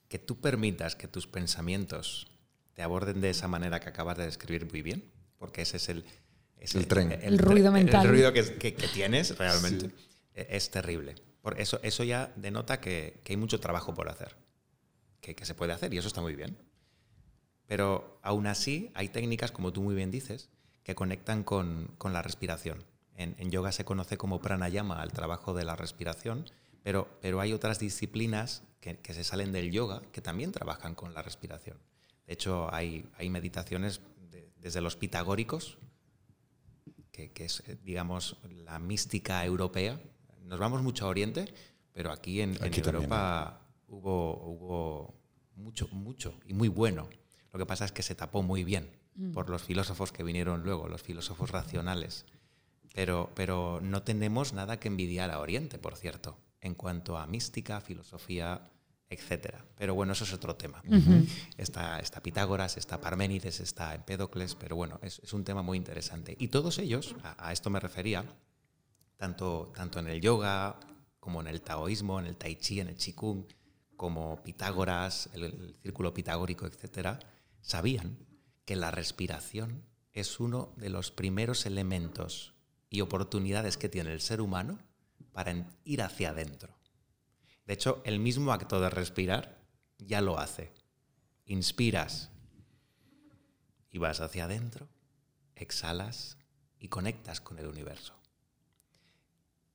que 0.09 0.18
tú 0.18 0.41
permitas 0.41 0.97
que 0.97 1.07
tus 1.09 1.26
pensamientos 1.26 2.26
te 2.72 2.82
aborden 2.82 3.20
de 3.20 3.30
esa 3.30 3.47
manera 3.49 3.78
que 3.80 3.89
acabas 3.91 4.16
de 4.16 4.24
describir 4.24 4.68
muy 4.70 4.82
bien, 4.82 5.05
porque 5.39 5.62
ese 5.62 5.76
es 5.76 5.89
el... 5.89 6.05
El 6.59 6.87
tren. 6.89 7.12
El 7.12 7.39
ruido 7.39 7.70
mental. 7.70 8.03
El 8.07 8.11
ruido 8.11 8.32
que, 8.32 8.55
que- 8.57 8.74
que 8.74 8.89
tienes 8.89 9.37
realmente 9.37 9.91
e- 10.35 10.47
es 10.51 10.70
terrible. 10.70 11.14
Por 11.43 11.61
eso, 11.61 11.78
eso 11.82 12.03
ya 12.05 12.32
denota 12.37 12.80
que, 12.80 13.20
que 13.22 13.35
hay 13.35 13.37
mucho 13.37 13.61
trabajo 13.61 13.93
por 13.93 14.09
hacer, 14.09 14.35
que, 15.20 15.35
que 15.35 15.45
se 15.45 15.55
puede 15.55 15.74
hacer 15.74 15.93
y 15.93 15.99
eso 15.99 16.09
está 16.09 16.22
muy 16.22 16.35
bien. 16.35 16.57
Pero 17.66 18.18
aún 18.22 18.47
así 18.47 18.91
hay 18.95 19.09
técnicas, 19.11 19.53
como 19.53 19.72
tú 19.74 19.82
muy 19.82 19.95
bien 19.95 20.11
dices, 20.11 20.49
que 20.85 20.95
conectan 20.95 21.43
con, 21.43 21.91
con 21.99 22.12
la 22.12 22.22
respiración. 22.22 22.85
En, 23.16 23.35
en 23.39 23.51
yoga 23.51 23.72
se 23.72 23.85
conoce 23.85 24.16
como 24.16 24.41
pranayama 24.41 25.01
al 25.03 25.12
trabajo 25.12 25.55
de 25.55 25.64
la 25.64 25.74
respiración, 25.76 26.45
pero, 26.82 27.09
pero 27.20 27.41
hay 27.41 27.53
otras 27.53 27.78
disciplinas 27.78 28.62
que, 28.80 28.99
que 28.99 29.14
se 29.14 29.24
salen 29.24 29.51
del 29.53 29.70
yoga 29.72 30.03
que 30.12 30.20
también 30.20 30.53
trabajan 30.53 30.95
con 30.95 31.14
la 31.14 31.22
respiración. 31.22 31.78
De 32.26 32.35
hecho, 32.35 32.72
hay, 32.74 33.09
hay 33.16 33.30
meditaciones 33.30 34.01
de- 34.30 34.53
desde 34.59 34.80
los 34.80 34.97
pitagóricos, 34.97 35.78
que, 37.12 37.30
que 37.32 37.45
es, 37.47 37.62
eh, 37.68 37.76
digamos, 37.82 38.37
la 38.64 38.78
mística 38.78 39.45
europea. 39.45 40.01
Nos 40.43 40.59
vamos 40.59 40.82
mucho 40.82 41.07
a 41.07 41.09
Oriente, 41.09 41.53
pero 41.93 42.11
aquí 42.11 42.41
en, 42.41 42.51
en 42.57 42.64
Aquí 42.64 42.82
también, 42.82 43.05
Europa 43.05 43.61
hubo, 43.89 44.35
hubo 44.45 45.14
mucho, 45.55 45.89
mucho 45.89 46.35
y 46.47 46.53
muy 46.55 46.68
bueno. 46.68 47.09
Lo 47.53 47.59
que 47.59 47.66
pasa 47.66 47.85
es 47.85 47.93
que 47.93 48.03
se 48.03 48.14
tapó 48.16 48.43
muy 48.43 48.64
bien 48.64 48.91
por 49.32 49.48
los 49.50 49.62
filósofos 49.62 50.12
que 50.12 50.22
vinieron 50.22 50.62
luego, 50.62 50.88
los 50.88 51.02
filósofos 51.02 51.50
racionales. 51.50 52.24
Pero, 52.94 53.30
pero 53.34 53.80
no 53.82 54.02
tenemos 54.02 54.52
nada 54.52 54.78
que 54.78 54.88
envidiar 54.88 55.30
a 55.30 55.40
Oriente, 55.40 55.78
por 55.78 55.96
cierto, 55.96 56.36
en 56.60 56.74
cuanto 56.74 57.18
a 57.18 57.26
mística, 57.26 57.80
filosofía, 57.80 58.70
etc. 59.10 59.56
Pero 59.76 59.94
bueno, 59.94 60.12
eso 60.12 60.24
es 60.24 60.32
otro 60.32 60.56
tema. 60.56 60.82
está, 61.56 61.98
está 62.00 62.22
Pitágoras, 62.22 62.76
está 62.76 63.00
Parménides, 63.00 63.60
está 63.60 63.94
Empédocles, 63.94 64.54
pero 64.54 64.76
bueno, 64.76 64.98
es, 65.02 65.20
es 65.20 65.32
un 65.32 65.44
tema 65.44 65.62
muy 65.62 65.76
interesante. 65.76 66.36
Y 66.38 66.48
todos 66.48 66.78
ellos, 66.78 67.14
a, 67.22 67.48
a 67.48 67.52
esto 67.52 67.70
me 67.70 67.80
refería, 67.80 68.24
tanto, 69.16 69.72
tanto 69.74 69.98
en 69.98 70.08
el 70.08 70.20
yoga 70.20 70.78
como 71.20 71.40
en 71.40 71.48
el 71.48 71.62
taoísmo, 71.62 72.20
en 72.20 72.26
el 72.26 72.36
tai 72.36 72.56
chi, 72.56 72.80
en 72.80 72.88
el 72.88 72.96
qigong, 72.96 73.46
como 73.96 74.42
Pitágoras, 74.42 75.30
el, 75.32 75.44
el 75.44 75.76
círculo 75.82 76.12
pitagórico, 76.12 76.66
etcétera, 76.66 77.18
sabían 77.60 78.18
que 78.64 78.76
la 78.76 78.90
respiración 78.90 79.84
es 80.12 80.40
uno 80.40 80.72
de 80.76 80.90
los 80.90 81.10
primeros 81.10 81.66
elementos 81.66 82.54
y 82.88 83.00
oportunidades 83.00 83.76
que 83.76 83.88
tiene 83.88 84.12
el 84.12 84.20
ser 84.20 84.40
humano 84.40 84.78
para 85.32 85.66
ir 85.84 86.02
hacia 86.02 86.30
adentro. 86.30 86.74
De 87.66 87.74
hecho, 87.74 88.00
el 88.04 88.20
mismo 88.20 88.52
acto 88.52 88.80
de 88.80 88.90
respirar 88.90 89.58
ya 89.98 90.20
lo 90.20 90.38
hace. 90.38 90.72
Inspiras 91.46 92.30
y 93.90 93.98
vas 93.98 94.20
hacia 94.20 94.44
adentro, 94.44 94.88
exhalas 95.56 96.38
y 96.78 96.88
conectas 96.88 97.40
con 97.40 97.58
el 97.58 97.66
universo. 97.66 98.14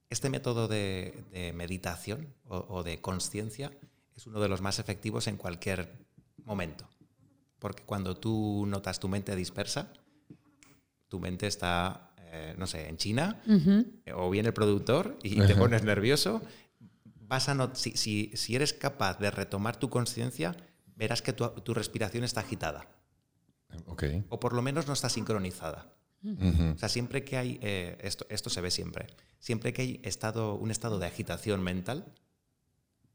Este 0.09 0.29
método 0.29 0.67
de, 0.67 1.25
de 1.31 1.53
meditación 1.53 2.33
o, 2.45 2.65
o 2.69 2.83
de 2.83 3.01
conciencia 3.01 3.71
es 4.15 4.25
uno 4.27 4.39
de 4.39 4.49
los 4.49 4.61
más 4.61 4.79
efectivos 4.79 5.27
en 5.27 5.37
cualquier 5.37 6.05
momento. 6.45 6.89
Porque 7.60 7.84
cuando 7.84 8.16
tú 8.18 8.66
notas 8.68 8.99
tu 8.99 9.07
mente 9.10 9.36
dispersa, 9.36 9.91
tu 11.10 11.20
mente 11.20 11.47
está, 11.47 12.14
eh, 12.32 12.55
no 12.57 12.68
sé, 12.68 12.88
en 12.88 12.97
China, 12.97 13.41
eh, 14.05 14.14
o 14.14 14.30
viene 14.30 14.47
el 14.49 14.53
productor 14.53 15.18
y 15.24 15.36
te 15.41 15.55
pones 15.55 15.84
nervioso, 15.84 16.41
vas 17.28 17.49
a 17.49 17.53
not- 17.55 17.76
si, 17.76 17.91
si- 17.97 18.32
si 18.36 18.55
eres 18.55 18.74
capaz 18.74 19.20
de 19.20 19.30
retomar 19.32 19.78
tu 19.78 19.89
conciencia, 19.89 20.55
verás 20.95 21.22
que 21.22 21.34
tu, 21.34 21.47
tu 21.49 21.74
respiración 21.74 22.24
está 22.24 22.41
agitada, 22.41 22.88
Ok. 23.88 24.03
o 24.30 24.39
por 24.39 24.53
lo 24.53 24.62
menos 24.62 24.88
no 24.88 24.93
está 24.93 25.10
sincronizada. 25.10 25.93
O 26.22 26.78
sea, 26.78 26.89
siempre 26.89 27.24
que 27.24 27.38
hay, 27.38 27.60
eh, 27.62 27.97
esto, 28.01 28.26
esto 28.30 28.49
se 28.49 28.60
ve 28.62 28.72
siempre, 28.72 29.07
siempre 29.39 29.72
que 29.72 29.82
hay 29.84 30.01
estado, 30.03 30.55
un 30.55 30.70
estado 30.70 30.99
de 30.99 31.05
agitación 31.07 31.62
mental, 31.64 32.14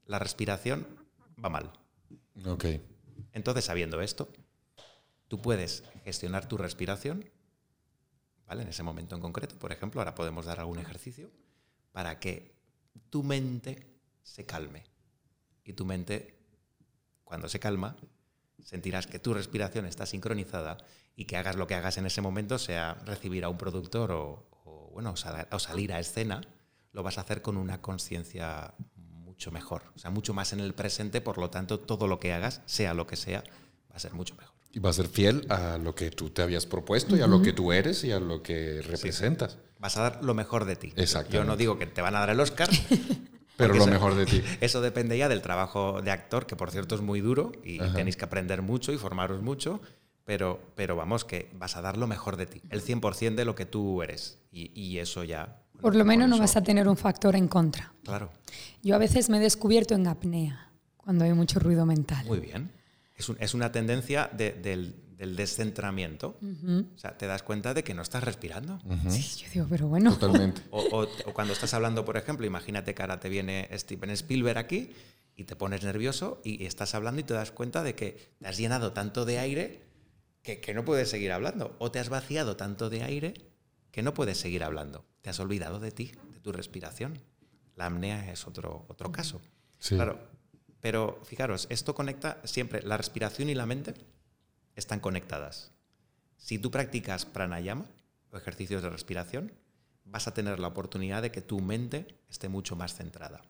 la 0.06 0.18
respiración 0.18 0.86
va 1.44 1.50
mal. 1.50 1.72
Ok. 2.46 2.64
Entonces, 3.32 3.64
sabiendo 3.64 4.00
esto, 4.00 4.32
tú 5.28 5.40
puedes 5.40 5.84
gestionar 6.04 6.48
tu 6.48 6.56
respiración, 6.56 7.28
¿vale? 8.46 8.62
En 8.62 8.68
ese 8.68 8.82
momento 8.82 9.14
en 9.14 9.20
concreto, 9.20 9.58
por 9.58 9.72
ejemplo, 9.72 10.00
ahora 10.00 10.14
podemos 10.14 10.46
dar 10.46 10.60
algún 10.60 10.78
ejercicio 10.78 11.30
para 11.92 12.18
que 12.20 12.54
tu 13.10 13.22
mente 13.22 13.98
se 14.22 14.44
calme. 14.44 14.84
Y 15.64 15.72
tu 15.72 15.84
mente, 15.84 16.38
cuando 17.24 17.48
se 17.48 17.58
calma, 17.58 17.96
sentirás 18.62 19.06
que 19.06 19.18
tu 19.18 19.34
respiración 19.34 19.86
está 19.86 20.06
sincronizada 20.06 20.78
y 21.16 21.24
que 21.24 21.36
hagas 21.36 21.56
lo 21.56 21.66
que 21.66 21.74
hagas 21.74 21.96
en 21.98 22.06
ese 22.06 22.20
momento, 22.20 22.58
sea 22.58 22.94
recibir 23.04 23.44
a 23.44 23.48
un 23.48 23.58
productor 23.58 24.12
o, 24.12 24.90
bueno, 24.92 25.14
o 25.50 25.58
salir 25.58 25.92
a 25.92 26.00
escena, 26.00 26.40
lo 26.92 27.02
vas 27.02 27.18
a 27.18 27.22
hacer 27.22 27.42
con 27.42 27.56
una 27.56 27.80
conciencia 27.80 28.74
mucho 29.34 29.50
mejor, 29.50 29.82
o 29.96 29.98
sea, 29.98 30.10
mucho 30.10 30.32
más 30.32 30.52
en 30.52 30.60
el 30.60 30.74
presente, 30.74 31.20
por 31.20 31.38
lo 31.38 31.50
tanto, 31.50 31.80
todo 31.80 32.06
lo 32.06 32.20
que 32.20 32.32
hagas, 32.32 32.60
sea 32.66 32.94
lo 32.94 33.06
que 33.06 33.16
sea, 33.16 33.42
va 33.90 33.96
a 33.96 33.98
ser 33.98 34.12
mucho 34.14 34.34
mejor. 34.36 34.54
Y 34.72 34.78
va 34.78 34.90
a 34.90 34.92
ser 34.92 35.08
fiel 35.08 35.44
a 35.50 35.76
lo 35.78 35.94
que 35.94 36.10
tú 36.10 36.30
te 36.30 36.42
habías 36.42 36.66
propuesto 36.66 37.16
y 37.16 37.20
a 37.20 37.26
lo 37.26 37.42
que 37.42 37.52
tú 37.52 37.72
eres 37.72 38.02
y 38.04 38.12
a 38.12 38.18
lo 38.20 38.42
que 38.42 38.80
representas. 38.82 39.58
Vas 39.78 39.96
a 39.96 40.02
dar 40.02 40.24
lo 40.24 40.34
mejor 40.34 40.64
de 40.64 40.74
ti. 40.76 40.92
Exactamente. 40.96 41.36
Yo 41.36 41.44
no 41.44 41.56
digo 41.56 41.78
que 41.78 41.86
te 41.86 42.00
van 42.02 42.16
a 42.16 42.20
dar 42.20 42.30
el 42.30 42.40
Oscar, 42.40 42.68
Pero 43.56 43.74
lo 43.74 43.82
eso- 43.82 43.90
mejor 43.90 44.14
de 44.16 44.26
ti. 44.26 44.42
Eso 44.60 44.80
depende 44.80 45.16
ya 45.18 45.28
del 45.28 45.42
trabajo 45.42 46.00
de 46.02 46.10
actor, 46.10 46.46
que 46.46 46.56
por 46.56 46.70
cierto 46.72 46.94
es 46.96 47.00
muy 47.02 47.20
duro 47.20 47.52
y 47.64 47.80
Ajá. 47.80 47.94
tenéis 47.94 48.16
que 48.16 48.24
aprender 48.24 48.62
mucho 48.62 48.92
y 48.92 48.98
formaros 48.98 49.42
mucho, 49.42 49.80
pero, 50.24 50.60
pero 50.74 50.96
vamos, 50.96 51.24
que 51.24 51.50
vas 51.54 51.76
a 51.76 51.80
dar 51.82 51.96
lo 51.96 52.06
mejor 52.08 52.36
de 52.36 52.46
ti, 52.46 52.62
el 52.70 52.82
100% 52.82 53.34
de 53.36 53.44
lo 53.44 53.54
que 53.54 53.66
tú 53.66 54.02
eres. 54.02 54.38
Y, 54.50 54.72
y 54.80 54.98
eso 54.98 55.22
ya... 55.22 55.60
Por 55.80 55.94
lo 55.96 56.04
menos 56.04 56.28
no 56.28 56.38
vas 56.38 56.56
a 56.56 56.62
tener 56.62 56.88
un 56.88 56.96
factor 56.96 57.36
en 57.36 57.48
contra. 57.48 57.92
Claro, 58.04 58.30
Yo 58.82 58.94
a 58.94 58.98
veces 58.98 59.28
me 59.30 59.38
he 59.38 59.40
descubierto 59.40 59.94
en 59.94 60.06
apnea, 60.06 60.70
cuando 60.96 61.24
hay 61.24 61.32
mucho 61.32 61.58
ruido 61.60 61.84
mental. 61.86 62.24
muy 62.26 62.40
bien. 62.40 62.70
Es, 63.16 63.28
un- 63.28 63.36
es 63.40 63.54
una 63.54 63.70
tendencia 63.70 64.28
de- 64.32 64.52
del, 64.52 64.94
del 65.16 65.36
descentramiento. 65.36 66.36
O 66.42 66.98
sea, 66.98 67.16
te 67.16 67.26
das 67.26 67.42
cuenta 67.42 67.72
de 67.74 67.84
que 67.84 67.94
no 67.94 68.02
estás 68.02 68.24
respirando. 68.24 68.80
Sí, 69.08 69.44
yo 69.44 69.50
digo, 69.52 69.66
pero 69.70 69.88
bueno. 69.88 70.16
Totalmente. 70.16 70.62
O, 70.70 70.80
o- 70.90 71.02
o 71.26 71.32
cuando 71.34 71.52
estás 71.52 71.72
hablando, 71.74 72.04
por 72.04 72.16
ejemplo, 72.16 72.46
imagínate 72.46 72.94
que 72.94 73.02
ahora 73.02 73.20
te 73.20 73.28
viene 73.28 73.68
Steven 73.74 74.10
Spielberg 74.10 74.58
aquí 74.58 74.90
y 75.36 75.44
te 75.44 75.54
pones 75.56 75.82
nervioso 75.84 76.40
y 76.44 76.64
estás 76.64 76.94
hablando 76.94 77.20
y 77.20 77.24
te 77.24 77.34
das 77.34 77.50
cuenta 77.52 77.82
de 77.82 77.94
que 77.94 78.34
te 78.40 78.46
has 78.48 78.56
llenado 78.56 78.92
tanto 78.92 79.24
de 79.24 79.38
aire 79.38 79.82
que, 80.42 80.60
que 80.60 80.74
no 80.74 80.84
puedes 80.84 81.08
seguir 81.10 81.32
hablando. 81.32 81.76
O 81.78 81.90
te 81.90 81.98
has 82.00 82.08
vaciado 82.08 82.56
tanto 82.56 82.90
de 82.90 83.02
aire 83.04 83.34
que 83.94 84.02
no 84.02 84.12
puedes 84.12 84.38
seguir 84.38 84.64
hablando. 84.64 85.04
Te 85.22 85.30
has 85.30 85.38
olvidado 85.38 85.78
de 85.78 85.92
ti, 85.92 86.10
de 86.32 86.40
tu 86.40 86.50
respiración. 86.50 87.16
La 87.76 87.86
apnea 87.86 88.32
es 88.32 88.44
otro, 88.48 88.86
otro 88.88 89.12
caso. 89.12 89.40
Sí. 89.78 89.94
Claro, 89.94 90.18
pero 90.80 91.20
fijaros, 91.24 91.68
esto 91.70 91.94
conecta 91.94 92.40
siempre, 92.42 92.82
la 92.82 92.96
respiración 92.96 93.50
y 93.50 93.54
la 93.54 93.66
mente 93.66 93.94
están 94.74 94.98
conectadas. 94.98 95.70
Si 96.38 96.58
tú 96.58 96.72
practicas 96.72 97.24
pranayama 97.24 97.86
o 98.32 98.36
ejercicios 98.36 98.82
de 98.82 98.90
respiración, 98.90 99.52
vas 100.04 100.26
a 100.26 100.34
tener 100.34 100.58
la 100.58 100.66
oportunidad 100.66 101.22
de 101.22 101.30
que 101.30 101.40
tu 101.40 101.60
mente 101.60 102.18
esté 102.28 102.48
mucho 102.48 102.74
más 102.74 102.96
centrada. 102.96 103.42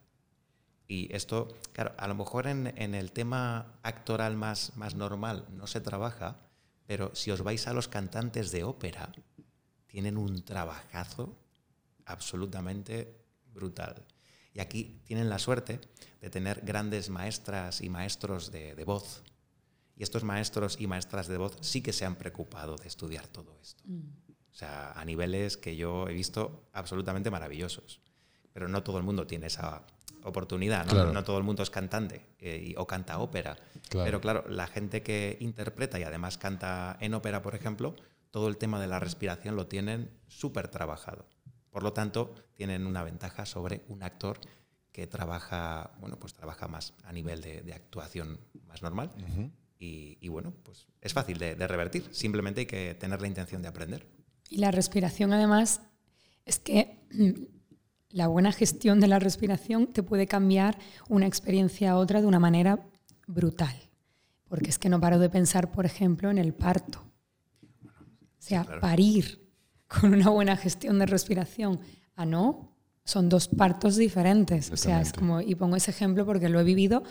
Y 0.86 1.10
esto, 1.16 1.56
claro, 1.72 1.94
a 1.96 2.06
lo 2.06 2.14
mejor 2.14 2.48
en, 2.48 2.74
en 2.76 2.94
el 2.94 3.12
tema 3.12 3.78
actoral 3.82 4.36
más, 4.36 4.76
más 4.76 4.94
normal 4.94 5.46
no 5.52 5.66
se 5.66 5.80
trabaja, 5.80 6.36
pero 6.86 7.14
si 7.14 7.30
os 7.30 7.40
vais 7.40 7.66
a 7.66 7.72
los 7.72 7.88
cantantes 7.88 8.52
de 8.52 8.62
ópera, 8.62 9.10
tienen 9.94 10.16
un 10.18 10.44
trabajazo 10.44 11.38
absolutamente 12.04 13.14
brutal. 13.52 13.94
Y 14.52 14.58
aquí 14.60 15.00
tienen 15.04 15.28
la 15.30 15.38
suerte 15.38 15.80
de 16.20 16.30
tener 16.30 16.62
grandes 16.64 17.10
maestras 17.10 17.80
y 17.80 17.88
maestros 17.88 18.50
de, 18.50 18.74
de 18.74 18.84
voz. 18.84 19.22
Y 19.96 20.02
estos 20.02 20.24
maestros 20.24 20.78
y 20.80 20.88
maestras 20.88 21.28
de 21.28 21.36
voz 21.38 21.56
sí 21.60 21.80
que 21.80 21.92
se 21.92 22.04
han 22.04 22.16
preocupado 22.16 22.74
de 22.74 22.88
estudiar 22.88 23.28
todo 23.28 23.56
esto. 23.62 23.84
O 23.86 24.54
sea, 24.56 24.90
a 24.92 25.04
niveles 25.04 25.56
que 25.56 25.76
yo 25.76 26.08
he 26.08 26.12
visto 26.12 26.68
absolutamente 26.72 27.30
maravillosos. 27.30 28.00
Pero 28.52 28.66
no 28.68 28.82
todo 28.82 28.98
el 28.98 29.04
mundo 29.04 29.28
tiene 29.28 29.46
esa 29.46 29.84
oportunidad, 30.24 30.86
¿no? 30.86 30.92
Claro. 30.92 31.12
No 31.12 31.22
todo 31.22 31.38
el 31.38 31.44
mundo 31.44 31.62
es 31.62 31.70
cantante 31.70 32.26
eh, 32.40 32.70
y- 32.70 32.74
o 32.76 32.84
canta 32.86 33.20
ópera. 33.20 33.56
Claro. 33.88 34.04
Pero 34.06 34.20
claro, 34.20 34.44
la 34.48 34.66
gente 34.66 35.02
que 35.04 35.36
interpreta 35.40 36.00
y 36.00 36.02
además 36.02 36.36
canta 36.36 36.96
en 37.00 37.14
ópera, 37.14 37.42
por 37.42 37.54
ejemplo, 37.54 37.94
todo 38.34 38.48
el 38.48 38.56
tema 38.56 38.80
de 38.80 38.88
la 38.88 38.98
respiración 38.98 39.54
lo 39.54 39.68
tienen 39.68 40.10
súper 40.26 40.66
trabajado. 40.66 41.24
Por 41.70 41.84
lo 41.84 41.92
tanto, 41.92 42.34
tienen 42.54 42.84
una 42.84 43.04
ventaja 43.04 43.46
sobre 43.46 43.84
un 43.86 44.02
actor 44.02 44.40
que 44.90 45.06
trabaja, 45.06 45.92
bueno, 46.00 46.18
pues 46.18 46.34
trabaja 46.34 46.66
más 46.66 46.94
a 47.04 47.12
nivel 47.12 47.40
de, 47.40 47.62
de 47.62 47.72
actuación 47.72 48.40
más 48.66 48.82
normal, 48.82 49.12
Y, 49.78 50.26
bueno, 50.26 50.52
pues 50.64 50.88
es 51.00 51.12
fácil 51.12 51.38
de, 51.38 51.54
revertir, 51.54 52.08
simplemente 52.10 52.62
hay 52.62 52.66
que 52.66 52.96
tener 52.96 53.20
la 53.20 53.28
intención 53.28 53.62
de 53.62 53.68
aprender. 53.68 54.04
Y 54.50 54.56
la 54.56 54.72
respiración 54.72 55.32
además 55.32 55.82
es 56.44 56.58
que 56.58 56.98
la 58.08 58.26
buena 58.26 58.50
gestión 58.50 58.98
de 58.98 59.06
la 59.06 59.20
respiración 59.20 59.92
te 59.92 60.02
puede 60.02 60.26
cambiar 60.26 60.76
una 61.08 61.28
experiencia 61.28 61.92
a 61.92 61.98
otra 61.98 62.20
de 62.20 62.26
una 62.26 62.40
manera 62.40 62.84
brutal. 63.28 63.76
Porque 64.48 64.70
es 64.70 64.80
que 64.80 64.88
no 64.88 65.00
paro 65.00 65.20
de 65.20 65.30
pensar, 65.30 65.70
por 65.70 65.86
ejemplo, 65.86 66.32
en 66.32 66.38
el 66.38 66.52
parto. 66.52 67.13
O 68.44 68.46
sea, 68.46 68.64
parir 68.78 69.40
con 69.88 70.12
una 70.12 70.28
buena 70.28 70.54
gestión 70.54 70.98
de 70.98 71.06
respiración 71.06 71.80
a 72.14 72.26
no, 72.26 72.76
son 73.02 73.30
dos 73.30 73.48
partos 73.48 73.96
diferentes. 73.96 74.70
O 74.70 74.76
sea, 74.76 75.00
es 75.00 75.14
como, 75.14 75.40
y 75.40 75.54
pongo 75.54 75.76
ese 75.76 75.90
ejemplo 75.90 76.26
porque 76.26 76.50
lo 76.50 76.60
he 76.60 76.64
vivido 76.64 77.04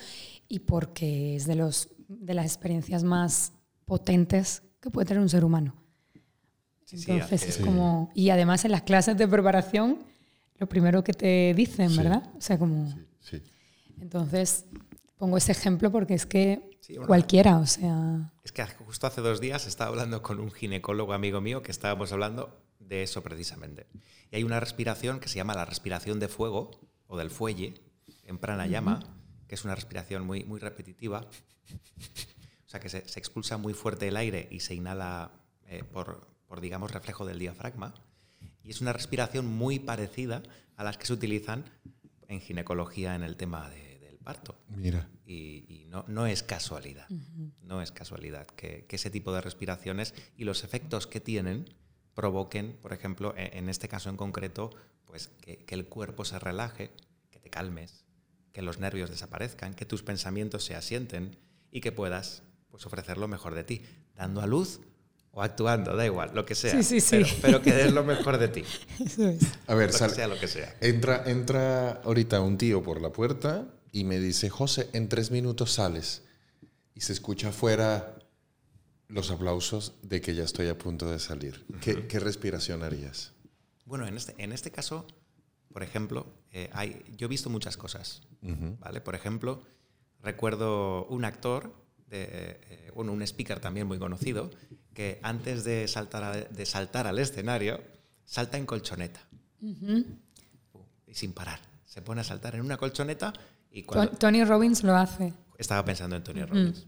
y 0.48 0.60
porque 0.60 1.36
es 1.36 1.48
de, 1.48 1.56
los, 1.56 1.90
de 2.08 2.36
las 2.36 2.46
experiencias 2.46 3.04
más 3.04 3.54
potentes 3.86 4.62
que 4.80 4.92
puede 4.92 5.08
tener 5.08 5.24
un 5.24 5.30
ser 5.30 5.44
humano. 5.44 5.76
Entonces 6.92 7.48
es 7.48 7.58
como, 7.58 8.12
y 8.14 8.30
además 8.30 8.64
en 8.66 8.72
las 8.72 8.84
clases 8.84 9.18
de 9.18 9.28
preparación, 9.28 10.04
lo 10.60 10.70
primero 10.70 11.04
que 11.04 11.14
te 11.14 11.56
dicen, 11.56 11.96
¿verdad? 11.96 12.30
O 12.38 12.42
sea, 12.42 12.60
como... 12.60 12.94
Entonces, 14.00 14.66
pongo 15.18 15.38
ese 15.38 15.52
ejemplo 15.52 15.92
porque 15.92 16.14
es 16.14 16.26
que 16.26 16.80
cualquiera, 17.06 17.58
o 17.58 17.66
sea... 17.66 18.34
Es 18.44 18.52
que 18.52 18.66
justo 18.66 19.08
hace 19.08 19.22
dos 19.22 19.40
días 19.40 19.68
estaba 19.68 19.90
hablando 19.90 20.22
con 20.22 20.40
un 20.40 20.52
ginecólogo 20.52 21.14
amigo 21.14 21.42
mío 21.42 21.62
que 21.62 21.72
estábamos 21.72 22.12
hablando 22.12 22.62
de 22.80 23.04
eso 23.04 23.24
precisamente. 23.24 23.88
Y 24.32 24.38
hay 24.38 24.44
una 24.44 24.60
respiración 24.60 25.20
que 25.20 25.30
se 25.30 25.36
llama 25.36 25.56
la 25.56 25.66
respiración 25.66 26.20
de 26.20 26.28
fuego 26.28 26.72
o 27.08 27.18
del 27.18 27.30
fuelle 27.30 27.76
en 28.26 28.38
pranayama, 28.38 29.00
que 29.48 29.56
es 29.56 29.64
una 29.64 29.76
respiración 29.76 30.26
muy, 30.26 30.44
muy 30.44 30.60
repetitiva. 30.60 31.28
O 32.66 32.70
sea, 32.74 32.80
que 32.80 32.90
se, 32.90 32.98
expulsa 32.98 33.58
muy 33.58 33.74
fuerte 33.74 34.08
el 34.08 34.18
aire 34.18 34.48
y 34.50 34.62
se 34.62 34.74
inhala 34.74 35.32
eh, 35.68 35.84
por, 35.84 36.28
por, 36.48 36.60
digamos, 36.60 36.92
reflejo 36.92 37.26
del 37.26 37.38
diafragma. 37.40 37.94
Y 38.64 38.72
es 38.72 38.82
una 38.82 38.94
respiración 38.94 39.46
muy 39.46 39.80
parecida 39.80 40.42
a 40.76 40.84
las 40.84 40.98
que 40.98 41.06
se 41.06 41.14
utilizan 41.14 41.66
en 42.28 42.42
ginecología 42.42 43.16
en 43.16 43.24
el 43.24 43.36
tema 43.36 43.70
del 43.70 43.83
parto. 44.24 44.56
Mira. 44.70 45.08
Y, 45.26 45.86
no, 45.90 46.06
no, 46.08 46.26
es 46.26 46.44
casualidad, 46.44 47.08
no 47.62 47.82
es 47.82 47.92
casualidad 47.92 48.48
que, 48.48 48.86
ese 48.90 49.10
tipo 49.10 49.34
de 49.34 49.42
respiraciones 49.42 50.14
y 50.38 50.44
los 50.44 50.64
efectos 50.64 51.08
que 51.08 51.20
tienen 51.20 51.70
provoquen, 52.14 52.78
por 52.82 52.94
ejemplo, 52.94 53.34
e, 53.38 53.58
en, 53.58 53.70
este 53.70 53.88
caso 53.88 54.10
en 54.10 54.18
concreto, 54.18 54.72
pues 55.06 55.30
que, 55.42 55.66
el 55.68 55.86
cuerpo 55.86 56.26
se 56.26 56.40
relaje, 56.40 56.92
que 57.32 57.40
te 57.40 57.50
calmes, 57.50 58.06
que 58.52 58.62
los 58.62 58.80
nervios 58.80 59.10
desaparezcan, 59.10 59.74
que 59.74 59.86
tus 59.86 60.04
pensamientos 60.04 60.64
se 60.64 60.76
asienten 60.76 61.38
y 61.72 61.82
que 61.82 61.92
puedas 61.92 62.44
pues, 62.70 62.86
ofrecer 62.86 63.18
lo 63.18 63.28
mejor 63.28 63.56
de 63.56 63.64
ti, 63.64 63.82
dando 64.16 64.42
a 64.42 64.48
luz 64.48 64.82
o 65.32 65.42
actuando, 65.42 65.96
da 65.96 66.06
igual, 66.06 66.32
lo 66.34 66.46
que 66.46 66.54
sea. 66.54 66.72
Sí, 66.72 66.84
sí, 66.84 67.02
sí. 67.02 67.40
Pero, 67.42 67.62
que 67.62 67.74
des 67.74 67.92
lo 67.92 68.04
mejor 68.04 68.38
de 68.38 68.48
ti. 68.50 68.64
Eso 69.04 69.28
es. 69.28 69.42
A 69.66 69.74
ver, 69.74 69.92
lo 69.92 70.10
sea 70.10 70.28
lo 70.28 70.40
que 70.40 70.48
sea. 70.48 70.76
Entra, 70.80 71.24
entra 71.26 72.02
ahorita 72.04 72.40
un 72.42 72.58
tío 72.58 72.84
por 72.84 73.02
la 73.02 73.12
puerta 73.12 73.68
y 73.94 74.04
me 74.06 74.20
dice, 74.20 74.50
José, 74.50 74.90
en 74.94 75.08
tres 75.08 75.30
minutos 75.30 75.74
sales. 75.74 76.24
Y 76.96 77.02
se 77.02 77.14
escucha 77.14 77.50
afuera 77.50 78.18
los 79.08 79.30
aplausos 79.30 79.94
de 80.02 80.20
que 80.20 80.34
ya 80.34 80.44
estoy 80.44 80.68
a 80.68 80.78
punto 80.78 81.10
de 81.10 81.20
salir. 81.20 81.64
¿Qué, 81.80 82.20
respiración 82.20 82.82
harías? 82.82 83.34
Bueno, 83.86 84.08
en 84.08 84.18
este, 84.18 84.34
en 84.40 84.52
este 84.52 84.72
caso, 84.72 85.06
por 85.72 85.84
ejemplo, 85.84 86.26
eh, 86.52 86.72
hay, 86.74 87.04
yo 87.16 87.26
he 87.26 87.30
visto 87.30 87.52
muchas 87.52 87.78
cosas. 87.78 88.24
¿vale? 88.42 89.00
Por 89.00 89.14
ejemplo, 89.14 89.64
recuerdo 90.22 91.06
un 91.06 91.24
actor, 91.24 91.72
de, 92.08 92.60
eh, 92.70 92.92
bueno, 92.96 93.14
un 93.14 93.22
speaker 93.22 93.60
también 93.60 93.86
muy 93.86 94.00
conocido, 94.00 94.50
que 94.96 95.20
antes 95.22 95.64
de 95.64 95.88
saltar, 95.88 96.50
de 96.50 96.66
saltar 96.66 97.06
al 97.06 97.20
escenario, 97.20 97.80
salta 98.26 98.58
en 98.58 98.66
colchoneta. 98.66 99.22
y 99.62 101.14
sin 101.14 101.32
parar. 101.32 101.60
Se 101.86 102.02
pone 102.02 102.22
a 102.22 102.24
saltar 102.24 102.56
en 102.56 102.62
una 102.62 102.78
colchoneta 102.78 103.34
y 103.74 103.84
cuando... 103.84 104.16
Tony 104.18 104.46
Robbins 104.46 104.84
lo 104.84 104.96
hace. 104.96 105.34
Estaba 105.58 105.84
pensando 105.84 106.16
en 106.16 106.24
Tony 106.24 106.44
Robbins. 106.44 106.86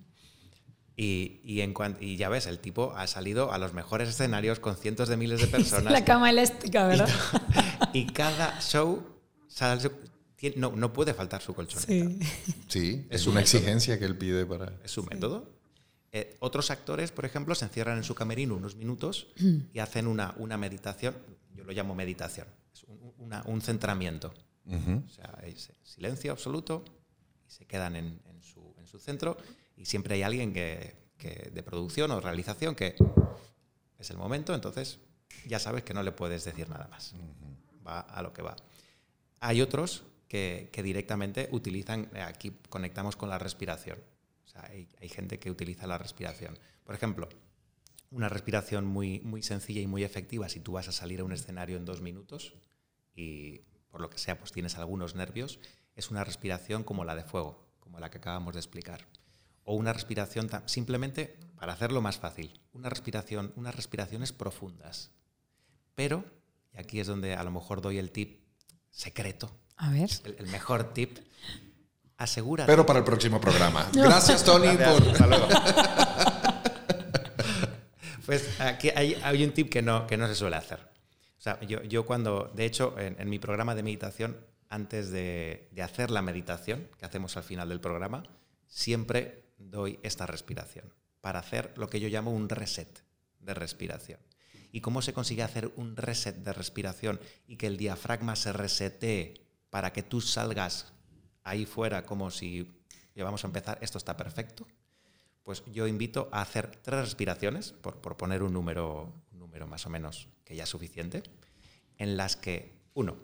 Y, 0.95 1.41
y, 1.43 1.59
en 1.61 1.73
y 1.99 2.15
ya 2.15 2.29
ves, 2.29 2.45
el 2.45 2.59
tipo 2.59 2.93
ha 2.95 3.07
salido 3.07 3.51
a 3.51 3.57
los 3.57 3.73
mejores 3.73 4.07
escenarios 4.07 4.59
con 4.59 4.77
cientos 4.77 5.09
de 5.09 5.17
miles 5.17 5.41
de 5.41 5.47
personas. 5.57 5.91
La 5.91 6.05
cama 6.05 6.29
elástica, 6.29 6.87
¿verdad? 6.87 7.09
Y, 7.93 8.07
cada 8.07 8.59
show 8.61 9.03
no, 10.55 10.71
no, 10.75 10.93
puede 10.93 11.13
faltar 11.13 11.41
su 11.41 11.53
colchoneta. 11.53 12.25
Sí, 12.67 13.07
es, 13.09 13.25
una 13.25 13.41
exigencia 13.41 13.97
que 13.97 14.05
él 14.05 14.17
pide 14.17 14.45
para... 14.45 14.73
Es 14.83 14.91
su 14.91 15.03
método. 15.03 15.53
Eh, 16.11 16.37
otros 16.39 16.71
actores, 16.71 17.11
por 17.11 17.25
ejemplo, 17.25 17.55
se 17.55 17.65
encierran 17.65 17.97
en 17.97 18.03
su 18.03 18.15
camerino 18.15 18.55
unos 18.55 18.75
minutos 18.75 19.27
y 19.73 19.79
hacen 19.79 20.07
una, 20.07 20.33
una 20.37 20.57
meditación, 20.57 21.15
yo 21.53 21.63
lo 21.63 21.73
llamo 21.73 21.95
meditación, 21.95 22.47
es 22.73 22.83
un, 22.83 23.33
un 23.45 23.61
centramiento. 23.61 24.33
O 24.67 25.09
sea, 25.09 25.43
silencio 25.83 26.31
absoluto 26.31 26.83
y 27.47 27.51
se 27.51 27.65
quedan 27.65 27.95
en, 27.95 28.19
en, 28.25 28.41
su, 28.41 28.73
en 28.79 28.87
su 28.87 28.97
centro 28.97 29.37
y 29.77 29.85
siempre 29.85 30.15
hay 30.15 30.23
alguien 30.23 30.53
que, 30.53 31.05
de 31.51 31.63
producción 31.63 32.11
o 32.11 32.19
realización 32.19 32.75
que 32.75 32.95
es 33.97 34.09
el 34.11 34.17
momento, 34.17 34.53
entonces 34.53 34.99
ya 35.47 35.59
sabes 35.59 35.83
que 35.83 35.93
no 35.93 36.03
le 36.03 36.11
puedes 36.11 36.45
decir 36.45 36.69
nada 36.69 36.87
más. 36.87 37.15
Va 37.85 37.99
a 37.99 38.21
lo 38.21 38.33
que 38.33 38.41
va. 38.41 38.55
Hay 39.39 39.61
otros 39.61 40.03
que, 40.27 40.69
directamente 40.83 41.49
utilizan, 41.51 42.09
aquí 42.21 42.51
conectamos 42.69 43.15
con 43.15 43.29
la 43.29 43.39
respiración. 43.39 43.97
O 44.45 44.47
sea, 44.47 44.69
hay, 44.69 45.09
gente 45.09 45.39
que 45.39 45.49
utiliza 45.49 45.87
la 45.87 45.97
respiración. 45.97 46.57
Por 46.83 46.95
ejemplo, 46.95 47.27
una 48.11 48.29
respiración 48.29 48.85
muy, 48.85 49.19
muy 49.21 49.41
sencilla 49.41 49.81
y 49.81 49.87
muy 49.87 50.03
efectiva 50.03 50.49
si 50.49 50.59
tú 50.59 50.73
vas 50.73 50.87
a 50.87 50.91
salir 50.91 51.21
a 51.21 51.23
un 51.23 51.31
escenario 51.31 51.77
en 51.77 51.85
dos 51.85 52.01
minutos 52.01 52.53
y 53.15 53.61
por 53.95 54.01
lo 54.01 54.09
que 54.09 54.17
sea 54.17 54.37
pues 54.37 54.51
tienes 54.51 54.75
algunos 54.75 55.15
nervios, 55.15 55.57
es 55.95 56.11
una 56.11 56.25
respiración 56.25 56.83
como 56.83 57.05
la 57.05 57.15
de 57.15 57.23
fuego, 57.23 57.65
como 57.79 57.97
la 57.97 58.11
que 58.11 58.17
acabamos 58.17 58.55
de 58.55 58.59
explicar 58.59 59.07
o 59.63 59.75
una 59.75 59.93
respiración 59.93 60.49
simplemente 60.65 61.39
para 61.55 61.71
hacerlo 61.71 62.01
más 62.01 62.17
fácil, 62.17 62.59
una 62.73 62.89
respiración, 62.89 63.53
unas 63.55 63.73
respiraciones 63.73 64.33
profundas. 64.33 65.11
Pero, 65.95 66.25
y 66.73 66.79
aquí 66.79 66.99
es 66.99 67.07
donde 67.07 67.35
a 67.35 67.43
lo 67.45 67.51
mejor 67.51 67.81
doy 67.81 67.97
el 67.97 68.11
tip 68.11 68.41
secreto. 68.91 69.49
A 69.77 69.91
ver. 69.91 70.09
El, 70.23 70.47
mejor 70.47 70.93
tip. 70.93 71.17
Asegúrate. 72.17 72.69
Pero 72.69 72.85
para 72.85 72.99
el 72.99 73.05
próximo 73.05 73.39
programa. 73.39 73.87
Gracias, 73.93 74.43
Tony, 74.43 74.75
por. 74.75 75.01
pues 78.25 78.59
aquí 78.59 78.89
hay, 78.89 79.41
un 79.41 79.53
tip 79.53 79.69
que 79.69 79.81
no, 79.81 80.05
que 80.05 80.17
no 80.17 80.27
se 80.27 80.35
suele 80.35 80.57
hacer. 80.57 80.94
Yo, 81.67 81.83
yo 81.83 82.05
cuando, 82.05 82.51
de 82.55 82.65
hecho, 82.65 82.95
en, 82.97 83.29
mi 83.29 83.37
programa 83.37 83.75
de 83.75 83.83
meditación, 83.83 84.37
antes 84.69 85.11
de, 85.11 85.69
hacer 85.83 86.09
la 86.09 86.23
meditación 86.23 86.89
que 86.97 87.05
hacemos 87.05 87.37
al 87.37 87.43
final 87.43 87.69
del 87.69 87.79
programa, 87.79 88.23
siempre 88.67 89.43
doy 89.57 89.99
esta 90.01 90.25
respiración 90.25 90.91
para 91.21 91.39
hacer 91.39 91.71
lo 91.77 91.87
que 91.87 91.99
yo 91.99 92.09
llamo 92.09 92.31
un 92.31 92.49
reset 92.49 93.03
de 93.39 93.53
respiración. 93.53 94.19
¿Y 94.71 94.81
cómo 94.81 95.01
se 95.01 95.13
consigue 95.13 95.43
hacer 95.43 95.71
un 95.75 95.95
reset 95.95 96.35
de 96.35 96.51
respiración 96.51 97.19
y 97.47 97.57
que 97.57 97.67
el 97.67 97.77
diafragma 97.77 98.35
se 98.35 98.51
resetee 98.51 99.35
para 99.69 99.93
que 99.93 100.03
tú 100.03 100.21
salgas 100.21 100.93
ahí 101.43 101.65
fuera 101.65 102.05
como 102.05 102.31
si 102.31 102.81
ya 103.13 103.23
vamos 103.23 103.43
a 103.43 103.47
empezar, 103.47 103.77
esto 103.81 103.99
está 103.99 104.17
perfecto? 104.17 104.67
Pues 105.43 105.63
yo 105.71 105.85
invito 105.85 106.27
a 106.31 106.41
hacer 106.41 106.71
tres 106.81 107.01
respiraciones, 107.01 107.71
por, 107.71 108.01
por 108.01 108.17
poner 108.17 108.41
un 108.41 108.51
número, 108.51 109.13
un 109.31 109.39
número 109.39 109.67
más 109.67 109.85
o 109.85 109.89
menos 109.91 110.27
que 110.45 110.55
ya 110.55 110.63
es 110.63 110.69
suficiente, 110.69 111.23
en 111.97 112.15
las 112.15 112.37
que, 112.37 112.71
uno, 112.93 113.17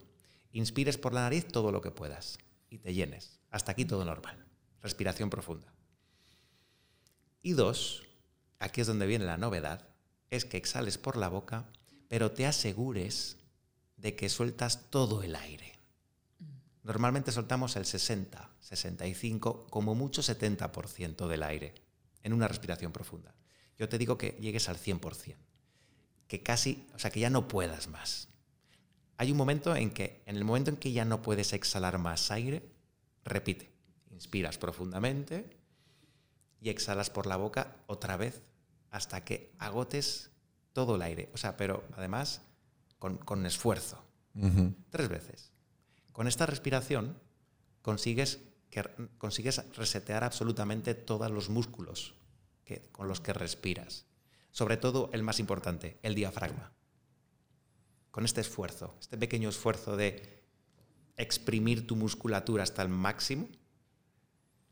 inspires 0.51 0.97
por 0.97 1.13
la 1.13 1.21
nariz 1.21 1.47
todo 1.47 1.71
lo 1.71 1.81
que 1.81 1.91
puedas 1.91 2.39
y 2.69 2.79
te 2.79 2.93
llenes. 2.93 3.39
Hasta 3.49 3.71
aquí 3.71 3.85
todo 3.85 4.03
normal. 4.03 4.45
Respiración 4.81 5.29
profunda. 5.29 5.73
Y 7.41 7.53
dos, 7.53 8.03
aquí 8.59 8.81
es 8.81 8.87
donde 8.87 9.07
viene 9.07 9.25
la 9.25 9.37
novedad, 9.37 9.87
es 10.29 10.45
que 10.45 10.57
exhales 10.57 10.97
por 10.97 11.17
la 11.17 11.29
boca, 11.29 11.69
pero 12.07 12.31
te 12.31 12.45
asegures 12.45 13.37
de 13.97 14.15
que 14.15 14.29
sueltas 14.29 14.89
todo 14.89 15.23
el 15.23 15.35
aire. 15.35 15.73
Normalmente 16.83 17.31
soltamos 17.31 17.75
el 17.75 17.85
60, 17.85 18.49
65, 18.59 19.67
como 19.69 19.93
mucho 19.93 20.21
70% 20.21 21.27
del 21.27 21.43
aire 21.43 21.75
en 22.23 22.33
una 22.33 22.47
respiración 22.47 22.91
profunda. 22.91 23.35
Yo 23.77 23.87
te 23.87 23.97
digo 23.97 24.17
que 24.17 24.37
llegues 24.39 24.69
al 24.69 24.77
100%, 24.77 25.35
que 26.31 26.41
casi, 26.41 26.87
o 26.95 26.99
sea, 26.99 27.11
que 27.11 27.19
ya 27.19 27.29
no 27.29 27.49
puedas 27.49 27.89
más. 27.89 28.29
Hay 29.17 29.31
un 29.33 29.37
momento 29.37 29.75
en 29.75 29.91
que, 29.91 30.23
en 30.25 30.37
el 30.37 30.45
momento 30.45 30.69
en 30.69 30.77
que 30.77 30.93
ya 30.93 31.03
no 31.03 31.21
puedes 31.21 31.51
exhalar 31.51 31.97
más 31.97 32.31
aire, 32.31 32.71
repite, 33.25 33.69
inspiras 34.11 34.57
profundamente, 34.57 35.57
y 36.61 36.69
exhalas 36.69 37.09
por 37.09 37.27
la 37.27 37.35
boca 37.35 37.75
otra 37.85 38.15
vez 38.15 38.43
hasta 38.91 39.25
que 39.25 39.51
agotes 39.59 40.31
todo 40.71 40.95
el 40.95 41.01
aire. 41.01 41.29
O 41.33 41.37
sea, 41.37 41.57
pero 41.57 41.83
además 41.97 42.43
con, 42.97 43.45
esfuerzo. 43.45 44.01
Tres 44.89 45.09
veces. 45.09 45.51
Con 46.13 46.29
esta 46.29 46.45
respiración 46.45 47.19
consigues, 47.81 48.39
que, 48.69 48.89
consigues 49.17 49.65
resetear 49.75 50.23
absolutamente 50.23 50.95
todos 50.95 51.29
los 51.29 51.49
músculos 51.49 52.15
que, 52.63 52.87
con 52.93 53.09
los 53.09 53.19
que 53.19 53.33
respiras. 53.33 54.05
Sobre 54.51 54.77
todo, 54.77 55.09
el 55.13 55.23
más 55.23 55.39
importante, 55.39 55.97
el 56.03 56.15
diafragma. 56.15 56.71
Con 58.11 58.25
este 58.25 58.41
esfuerzo, 58.41 58.95
este 58.99 59.17
pequeño 59.17 59.49
esfuerzo 59.49 59.95
de 59.95 60.43
exprimir 61.17 61.87
tu 61.87 61.95
musculatura 61.95 62.63
hasta 62.63 62.81
el 62.81 62.89
máximo, 62.89 63.47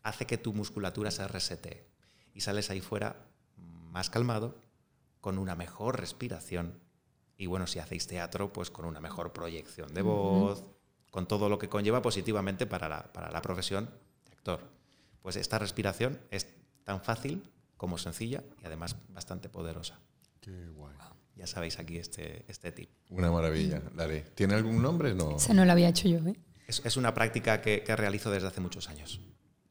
hace 0.04 0.26
que 0.26 0.38
tu 0.38 0.54
musculatura 0.54 1.12
se 1.12 1.28
resete 1.28 1.88
y 2.34 2.42
sales 2.42 2.70
ahí 2.70 2.82
fuera 2.82 3.28
más 3.56 4.10
calmado, 4.10 4.56
con 5.22 5.38
una 5.38 5.56
mejor 5.56 6.00
respiración 6.00 6.80
y 7.38 7.46
bueno, 7.46 7.68
si 7.68 7.80
hacéis 7.80 8.06
teatro, 8.06 8.52
pues 8.52 8.70
con 8.70 8.86
una 8.86 9.00
mejor 9.00 9.32
proyección 9.32 9.94
de 9.94 10.02
voz, 10.02 10.66
con 11.10 11.26
todo 11.26 11.48
lo 11.48 11.58
que 11.58 11.70
conlleva 11.70 12.02
positivamente 12.02 12.66
para 12.66 12.90
la, 12.90 13.14
para 13.14 13.32
la 13.32 13.42
profesión 13.42 13.90
de 14.26 14.32
actor. 14.34 14.60
Pues 15.22 15.38
esta 15.38 15.58
respiración 15.58 16.20
es 16.32 16.48
tan 16.84 17.02
fácil 17.02 17.50
como 17.80 17.98
sencilla 17.98 18.44
y 18.62 18.66
además 18.66 18.98
bastante 19.08 19.48
poderosa. 19.48 20.00
Qué 20.42 20.68
guay. 20.68 20.94
Ya 21.36 21.48
sabéis 21.48 21.80
aquí 21.80 21.98
este, 21.98 22.44
este 22.50 22.74
tip. 22.74 22.90
Una 23.10 23.32
maravilla, 23.32 23.82
Dale. 23.96 24.22
¿Tiene 24.36 24.56
algún 24.56 24.82
nombre? 24.82 25.16
No. 25.16 25.38
No 25.56 25.66
lo 25.66 25.72
había 25.72 25.88
hecho 25.88 26.10
yo, 26.10 26.18
¿eh? 26.28 26.36
Es, 26.68 26.82
es 26.86 26.98
una 26.98 27.14
práctica 27.14 27.62
que, 27.62 27.82
que, 27.84 27.96
realizo 27.96 28.30
desde 28.30 28.50
hace 28.50 28.60
muchos 28.60 28.90
años. 28.90 29.22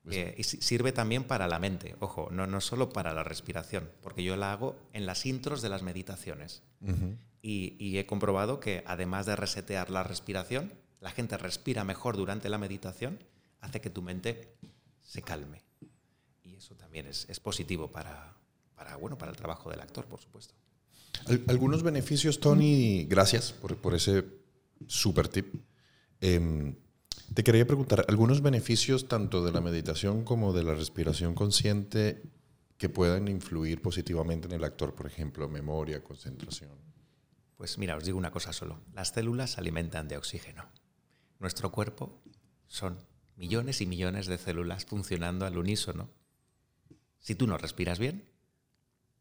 Pues 0.02 0.16
Eh, 0.16 0.34
y 0.38 0.44
si- 0.44 0.62
sirve 0.62 0.92
también 0.92 1.24
para 1.24 1.46
la 1.46 1.58
mente, 1.58 1.94
ojo, 2.00 2.28
no, 2.32 2.46
no 2.46 2.62
solo 2.62 2.88
para 2.88 3.12
la 3.12 3.22
respiración, 3.22 3.90
porque 4.00 4.24
yo 4.24 4.34
la 4.36 4.52
hago 4.52 4.76
en 4.94 5.04
las 5.04 5.26
intros 5.26 5.60
de 5.60 5.68
las 5.68 5.82
meditaciones. 5.82 6.62
Y, 7.42 7.76
y 7.78 7.98
he 7.98 8.06
comprobado 8.06 8.58
que 8.60 8.82
además 8.86 9.26
de 9.26 9.36
resetear 9.36 9.90
la 9.90 10.02
respiración, 10.02 10.72
la 11.00 11.10
gente 11.10 11.36
respira 11.36 11.84
mejor 11.84 12.16
durante 12.16 12.48
la 12.48 12.56
meditación, 12.58 13.22
hace 13.60 13.80
que 13.82 13.90
tu 13.90 14.00
mente 14.00 14.54
se 15.02 15.20
calme. 15.20 15.62
Eso 16.58 16.74
también 16.74 17.06
es, 17.06 17.26
es 17.30 17.40
positivo 17.40 17.90
para, 17.90 18.36
para, 18.74 18.96
bueno, 18.96 19.16
para 19.16 19.30
el 19.30 19.36
trabajo 19.36 19.70
del 19.70 19.80
actor, 19.80 20.04
por 20.06 20.20
supuesto. 20.20 20.54
Al- 21.26 21.44
Algunos 21.48 21.82
beneficios, 21.82 22.40
Tony, 22.40 23.04
gracias 23.04 23.52
por, 23.52 23.76
por 23.76 23.94
ese 23.94 24.24
super 24.86 25.28
tip. 25.28 25.54
Em, 26.20 26.74
te 27.34 27.44
quería 27.44 27.66
preguntar, 27.66 28.04
algunos 28.08 28.42
beneficios 28.42 29.06
tanto 29.08 29.44
de 29.44 29.52
la 29.52 29.60
meditación 29.60 30.24
como 30.24 30.52
de 30.52 30.64
la 30.64 30.74
respiración 30.74 31.34
consciente 31.34 32.22
que 32.76 32.88
puedan 32.88 33.28
influir 33.28 33.80
positivamente 33.82 34.46
en 34.46 34.52
el 34.54 34.64
actor, 34.64 34.94
por 34.94 35.06
ejemplo, 35.06 35.48
memoria, 35.48 36.02
concentración. 36.02 36.70
Pues 37.56 37.76
mira, 37.78 37.96
os 37.96 38.04
digo 38.04 38.16
una 38.18 38.30
cosa 38.30 38.52
solo. 38.52 38.80
Las 38.94 39.08
células 39.08 39.50
se 39.52 39.60
alimentan 39.60 40.06
de 40.08 40.16
oxígeno. 40.16 40.64
Nuestro 41.40 41.70
cuerpo 41.72 42.20
son 42.68 42.98
millones 43.36 43.80
y 43.80 43.86
millones 43.86 44.26
de 44.26 44.38
células 44.38 44.84
funcionando 44.84 45.44
al 45.44 45.58
unísono. 45.58 46.08
Si 47.18 47.34
tú 47.34 47.46
no 47.46 47.58
respiras 47.58 47.98
bien, 47.98 48.28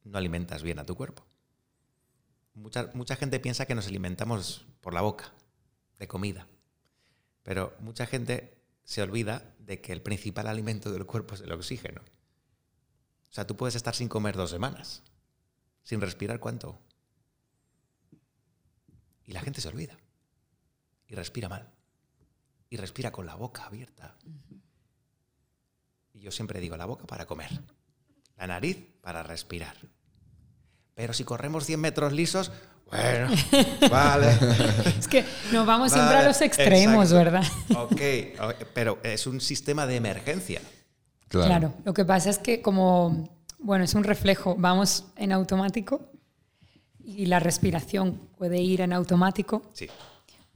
no 0.04 0.18
alimentas 0.18 0.64
bien 0.64 0.80
a 0.80 0.86
tu 0.86 0.96
cuerpo. 0.96 1.26
Mucha, 2.54 2.90
mucha 2.94 3.16
gente 3.16 3.40
piensa 3.40 3.66
que 3.66 3.76
nos 3.76 3.88
alimentamos 3.88 4.66
por 4.82 4.94
la 4.94 5.02
boca, 5.02 5.34
de 6.00 6.08
comida. 6.08 6.48
Pero 7.44 7.76
mucha 7.80 8.06
gente 8.06 8.58
se 8.84 9.02
olvida 9.02 9.56
de 9.60 9.82
que 9.82 9.92
el 9.92 10.02
principal 10.02 10.48
alimento 10.48 10.92
del 10.92 11.06
cuerpo 11.06 11.36
es 11.36 11.42
el 11.42 11.52
oxígeno. 11.52 12.02
O 13.30 13.34
sea, 13.34 13.46
tú 13.46 13.58
puedes 13.58 13.76
estar 13.76 13.94
sin 13.94 14.10
comer 14.10 14.36
dos 14.36 14.50
semanas. 14.50 15.04
Sin 15.84 16.02
respirar, 16.02 16.40
¿cuánto? 16.40 16.80
Y 19.26 19.34
la 19.34 19.42
gente 19.42 19.62
se 19.62 19.68
olvida. 19.68 19.98
Y 21.08 21.16
respira 21.16 21.50
mal. 21.50 21.70
Y 22.70 22.78
respira 22.78 23.12
con 23.12 23.26
la 23.26 23.36
boca 23.36 23.66
abierta. 23.66 24.18
Y 26.14 26.20
yo 26.20 26.32
siempre 26.32 26.60
digo, 26.60 26.78
la 26.78 26.86
boca 26.86 27.06
para 27.06 27.26
comer. 27.26 27.62
La 28.38 28.48
nariz 28.48 28.78
para 29.02 29.24
respirar. 29.24 29.76
Pero 30.94 31.14
si 31.14 31.24
corremos 31.24 31.66
100 31.66 31.80
metros 31.80 32.14
lisos, 32.14 32.52
bueno, 32.90 33.30
vale. 33.92 34.30
Es 34.98 35.08
que 35.08 35.26
nos 35.52 35.66
vamos 35.66 35.92
siempre 35.92 36.18
a 36.18 36.24
los 36.24 36.42
extremos, 36.42 37.12
exacto. 37.12 37.16
¿verdad? 37.16 37.44
Ok, 37.76 38.02
ok, 38.42 38.68
pero 38.74 39.00
es 39.04 39.28
un 39.28 39.42
sistema 39.42 39.86
de 39.86 39.96
emergencia. 39.98 40.62
Claro. 41.28 41.74
Lo 41.84 41.94
que 41.94 42.06
pasa 42.06 42.30
es 42.30 42.40
que 42.40 42.62
como, 42.62 43.30
bueno, 43.60 43.84
es 43.84 43.94
un 43.94 44.04
reflejo, 44.04 44.56
vamos 44.58 45.06
en 45.18 45.34
automático 45.34 46.10
y 47.04 47.26
la 47.26 47.40
respiración 47.40 48.30
puede 48.38 48.60
ir 48.62 48.82
en 48.82 48.94
automático, 48.94 49.64
Sí, 49.74 49.90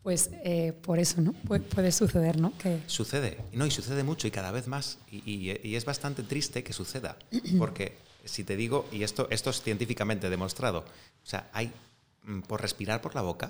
pues 0.03 0.29
eh, 0.43 0.73
por 0.73 0.99
eso, 0.99 1.21
¿no? 1.21 1.33
Puede, 1.33 1.61
puede 1.63 1.91
suceder, 1.91 2.39
¿no? 2.39 2.57
Que 2.57 2.81
sucede. 2.87 3.37
No, 3.53 3.65
y 3.65 3.71
sucede 3.71 4.03
mucho 4.03 4.27
y 4.27 4.31
cada 4.31 4.51
vez 4.51 4.67
más. 4.67 4.97
Y, 5.11 5.17
y- 5.29 5.59
y 5.63 5.75
es 5.75 5.85
bastante 5.85 6.23
triste 6.23 6.63
que 6.63 6.73
suceda. 6.73 7.17
Porque 7.59 7.97
si 8.25 8.43
te 8.43 8.55
digo, 8.55 8.87
y 8.91 9.03
esto, 9.03 9.27
esto 9.29 9.49
es 9.49 9.61
científicamente 9.61 10.29
demostrado, 10.29 10.79
o 10.79 11.25
sea, 11.25 11.49
hay, 11.53 11.71
mm, 12.23 12.41
por 12.41 12.61
respirar 12.61 13.01
por 13.01 13.15
la 13.15 13.21
boca, 13.21 13.49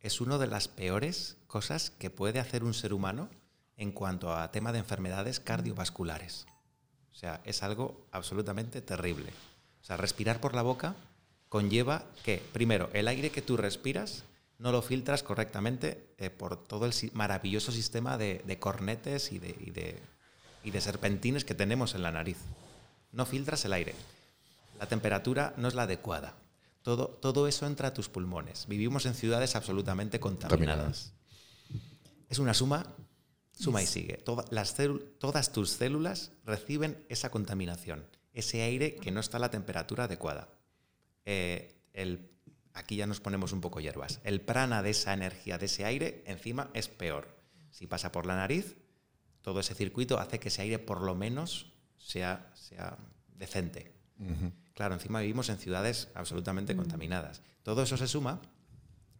es 0.00 0.20
una 0.20 0.38
de 0.38 0.46
las 0.46 0.68
peores 0.68 1.36
cosas 1.46 1.90
que 1.98 2.08
puede 2.10 2.38
hacer 2.40 2.64
un 2.64 2.72
ser 2.74 2.92
humano 2.94 3.28
en 3.76 3.92
cuanto 3.92 4.34
a 4.34 4.50
tema 4.50 4.72
de 4.72 4.78
enfermedades 4.78 5.40
cardiovasculares. 5.40 6.46
O 7.12 7.14
sea, 7.14 7.40
es 7.44 7.62
algo 7.62 8.06
absolutamente 8.12 8.80
terrible. 8.80 9.30
O 9.82 9.84
sea, 9.84 9.96
respirar 9.98 10.40
por 10.40 10.54
la 10.54 10.62
boca 10.62 10.94
conlleva 11.48 12.04
que, 12.24 12.42
primero, 12.52 12.88
el 12.92 13.08
aire 13.08 13.30
que 13.30 13.42
tú 13.42 13.56
respiras 13.56 14.24
no 14.60 14.70
lo 14.72 14.82
filtras 14.82 15.22
correctamente 15.22 16.14
eh, 16.18 16.30
por 16.30 16.56
todo 16.68 16.86
el 16.86 16.92
si- 16.92 17.10
maravilloso 17.14 17.72
sistema 17.72 18.16
de, 18.16 18.42
de 18.46 18.58
cornetes 18.58 19.32
y 19.32 19.38
de, 19.38 19.56
y, 19.60 19.70
de, 19.70 19.98
y 20.62 20.70
de 20.70 20.80
serpentines 20.80 21.44
que 21.44 21.54
tenemos 21.54 21.94
en 21.94 22.02
la 22.02 22.12
nariz. 22.12 22.38
No 23.12 23.26
filtras 23.26 23.64
el 23.64 23.72
aire. 23.72 23.94
La 24.78 24.86
temperatura 24.86 25.54
no 25.56 25.66
es 25.66 25.74
la 25.74 25.82
adecuada. 25.82 26.34
Todo, 26.82 27.08
todo 27.08 27.48
eso 27.48 27.66
entra 27.66 27.88
a 27.88 27.94
tus 27.94 28.08
pulmones. 28.08 28.66
Vivimos 28.68 29.04
en 29.06 29.14
ciudades 29.14 29.56
absolutamente 29.56 30.20
contaminadas. 30.20 30.58
Contaminadas. 30.78 31.12
Es 32.28 32.38
una 32.38 32.54
suma, 32.54 32.86
suma 33.52 33.82
y 33.82 33.86
sigue. 33.86 34.14
Toda- 34.18 34.44
las 34.50 34.78
célu- 34.78 35.02
todas 35.18 35.52
tus 35.52 35.70
células 35.70 36.30
reciben 36.46 37.04
esa 37.08 37.30
contaminación, 37.30 38.06
ese 38.32 38.62
aire 38.62 38.94
que 38.96 39.10
no 39.10 39.20
está 39.20 39.36
a 39.38 39.40
la 39.40 39.50
temperatura 39.50 40.04
adecuada. 40.04 40.48
Eh, 41.26 41.76
el- 41.92 42.29
aquí 42.74 42.96
ya 42.96 43.06
nos 43.06 43.20
ponemos 43.20 43.52
un 43.52 43.60
poco 43.60 43.80
hierbas. 43.80 44.20
El 44.24 44.40
prana 44.40 44.82
de 44.82 44.90
esa 44.90 45.12
energía, 45.12 45.58
de 45.58 45.66
ese 45.66 45.84
aire, 45.84 46.22
encima 46.26 46.70
es 46.74 46.88
peor. 46.88 47.36
Si 47.70 47.86
pasa 47.86 48.12
por 48.12 48.26
la 48.26 48.36
nariz, 48.36 48.76
todo 49.42 49.60
ese 49.60 49.74
circuito 49.74 50.18
hace 50.18 50.38
que 50.38 50.48
ese 50.48 50.62
aire 50.62 50.78
por 50.78 51.02
lo 51.02 51.14
menos 51.14 51.72
sea, 51.96 52.50
sea 52.54 52.98
decente. 53.28 53.94
Claro, 54.74 54.94
encima 54.94 55.20
vivimos 55.20 55.48
en 55.48 55.58
ciudades 55.58 56.08
absolutamente 56.14 56.76
contaminadas. 56.76 57.42
Todo 57.62 57.82
eso 57.82 57.96
se 57.96 58.06
suma 58.06 58.40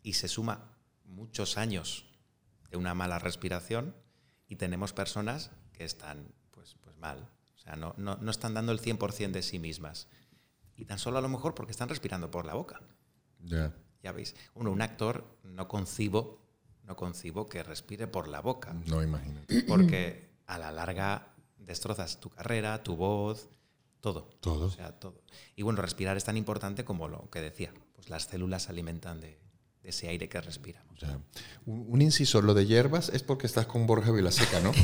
y 0.03 0.15
se 0.15 0.29
suma 0.29 0.77
muchos 1.05 1.57
años 1.57 2.07
de 2.71 2.77
una 2.77 2.95
mala 2.95 3.19
respiración 3.19 3.95
y 4.47 4.57
tenemos 4.57 4.93
personas 4.93 5.51
que 5.73 5.85
están 5.85 6.35
pues, 6.51 6.77
pues 6.81 6.97
mal. 6.99 7.29
O 7.55 7.59
sea, 7.59 7.77
no, 7.77 7.95
no, 7.97 8.17
no 8.17 8.31
están 8.31 8.55
dando 8.55 8.73
el 8.73 8.81
100% 8.81 9.33
de 9.33 9.43
sí 9.43 9.59
mismas. 9.59 10.09
Y 10.77 10.85
tan 10.85 10.99
solo 10.99 11.19
a 11.19 11.23
lo 11.23 11.29
mejor 11.29 11.55
porque 11.55 11.73
están 11.73 11.89
respirando 11.89 12.31
por 12.31 12.47
la 12.47 12.55
boca. 12.55 12.81
Ya. 13.45 13.72
Ya 14.03 14.12
veis, 14.12 14.34
uno, 14.55 14.70
un 14.70 14.80
actor 14.82 15.24
no 15.45 15.68
concibo, 15.68 16.41
no 16.84 16.97
concibo 16.97 17.47
que 17.49 17.62
respire 17.62 18.07
por 18.07 18.28
la 18.28 18.41
boca 18.41 18.72
No 18.86 19.03
imagínate. 19.03 19.62
porque 19.64 20.30
a 20.47 20.59
la 20.59 20.72
larga 20.72 21.28
destrozas 21.59 22.18
tu 22.20 22.30
carrera, 22.30 22.82
tu 22.82 22.97
voz, 22.97 23.49
todo. 24.01 24.30
Todo. 24.41 24.66
O 24.66 24.70
sea, 24.70 24.93
todo. 24.99 25.22
Y 25.57 25.62
bueno, 25.62 25.82
respirar 25.82 26.16
es 26.16 26.24
tan 26.24 26.36
importante 26.36 26.84
como 26.84 27.09
lo 27.09 27.28
que 27.30 27.41
decía, 27.41 27.72
pues 27.95 28.09
las 28.09 28.24
células 28.24 28.62
se 28.64 28.70
alimentan 28.72 29.20
de, 29.20 29.38
de 29.82 29.88
ese 29.91 30.09
aire 30.09 30.28
que 30.28 30.41
respiramos. 30.41 30.99
Ya. 30.99 31.18
Un, 31.66 31.84
un 31.88 32.01
inciso, 32.03 32.41
lo 32.43 32.55
de 32.55 32.66
hierbas 32.66 33.11
es 33.11 33.22
porque 33.22 33.47
estás 33.47 33.66
con 33.66 33.86
Borja 33.86 34.11
Vilaseca, 34.12 34.61
¿no? 34.61 34.72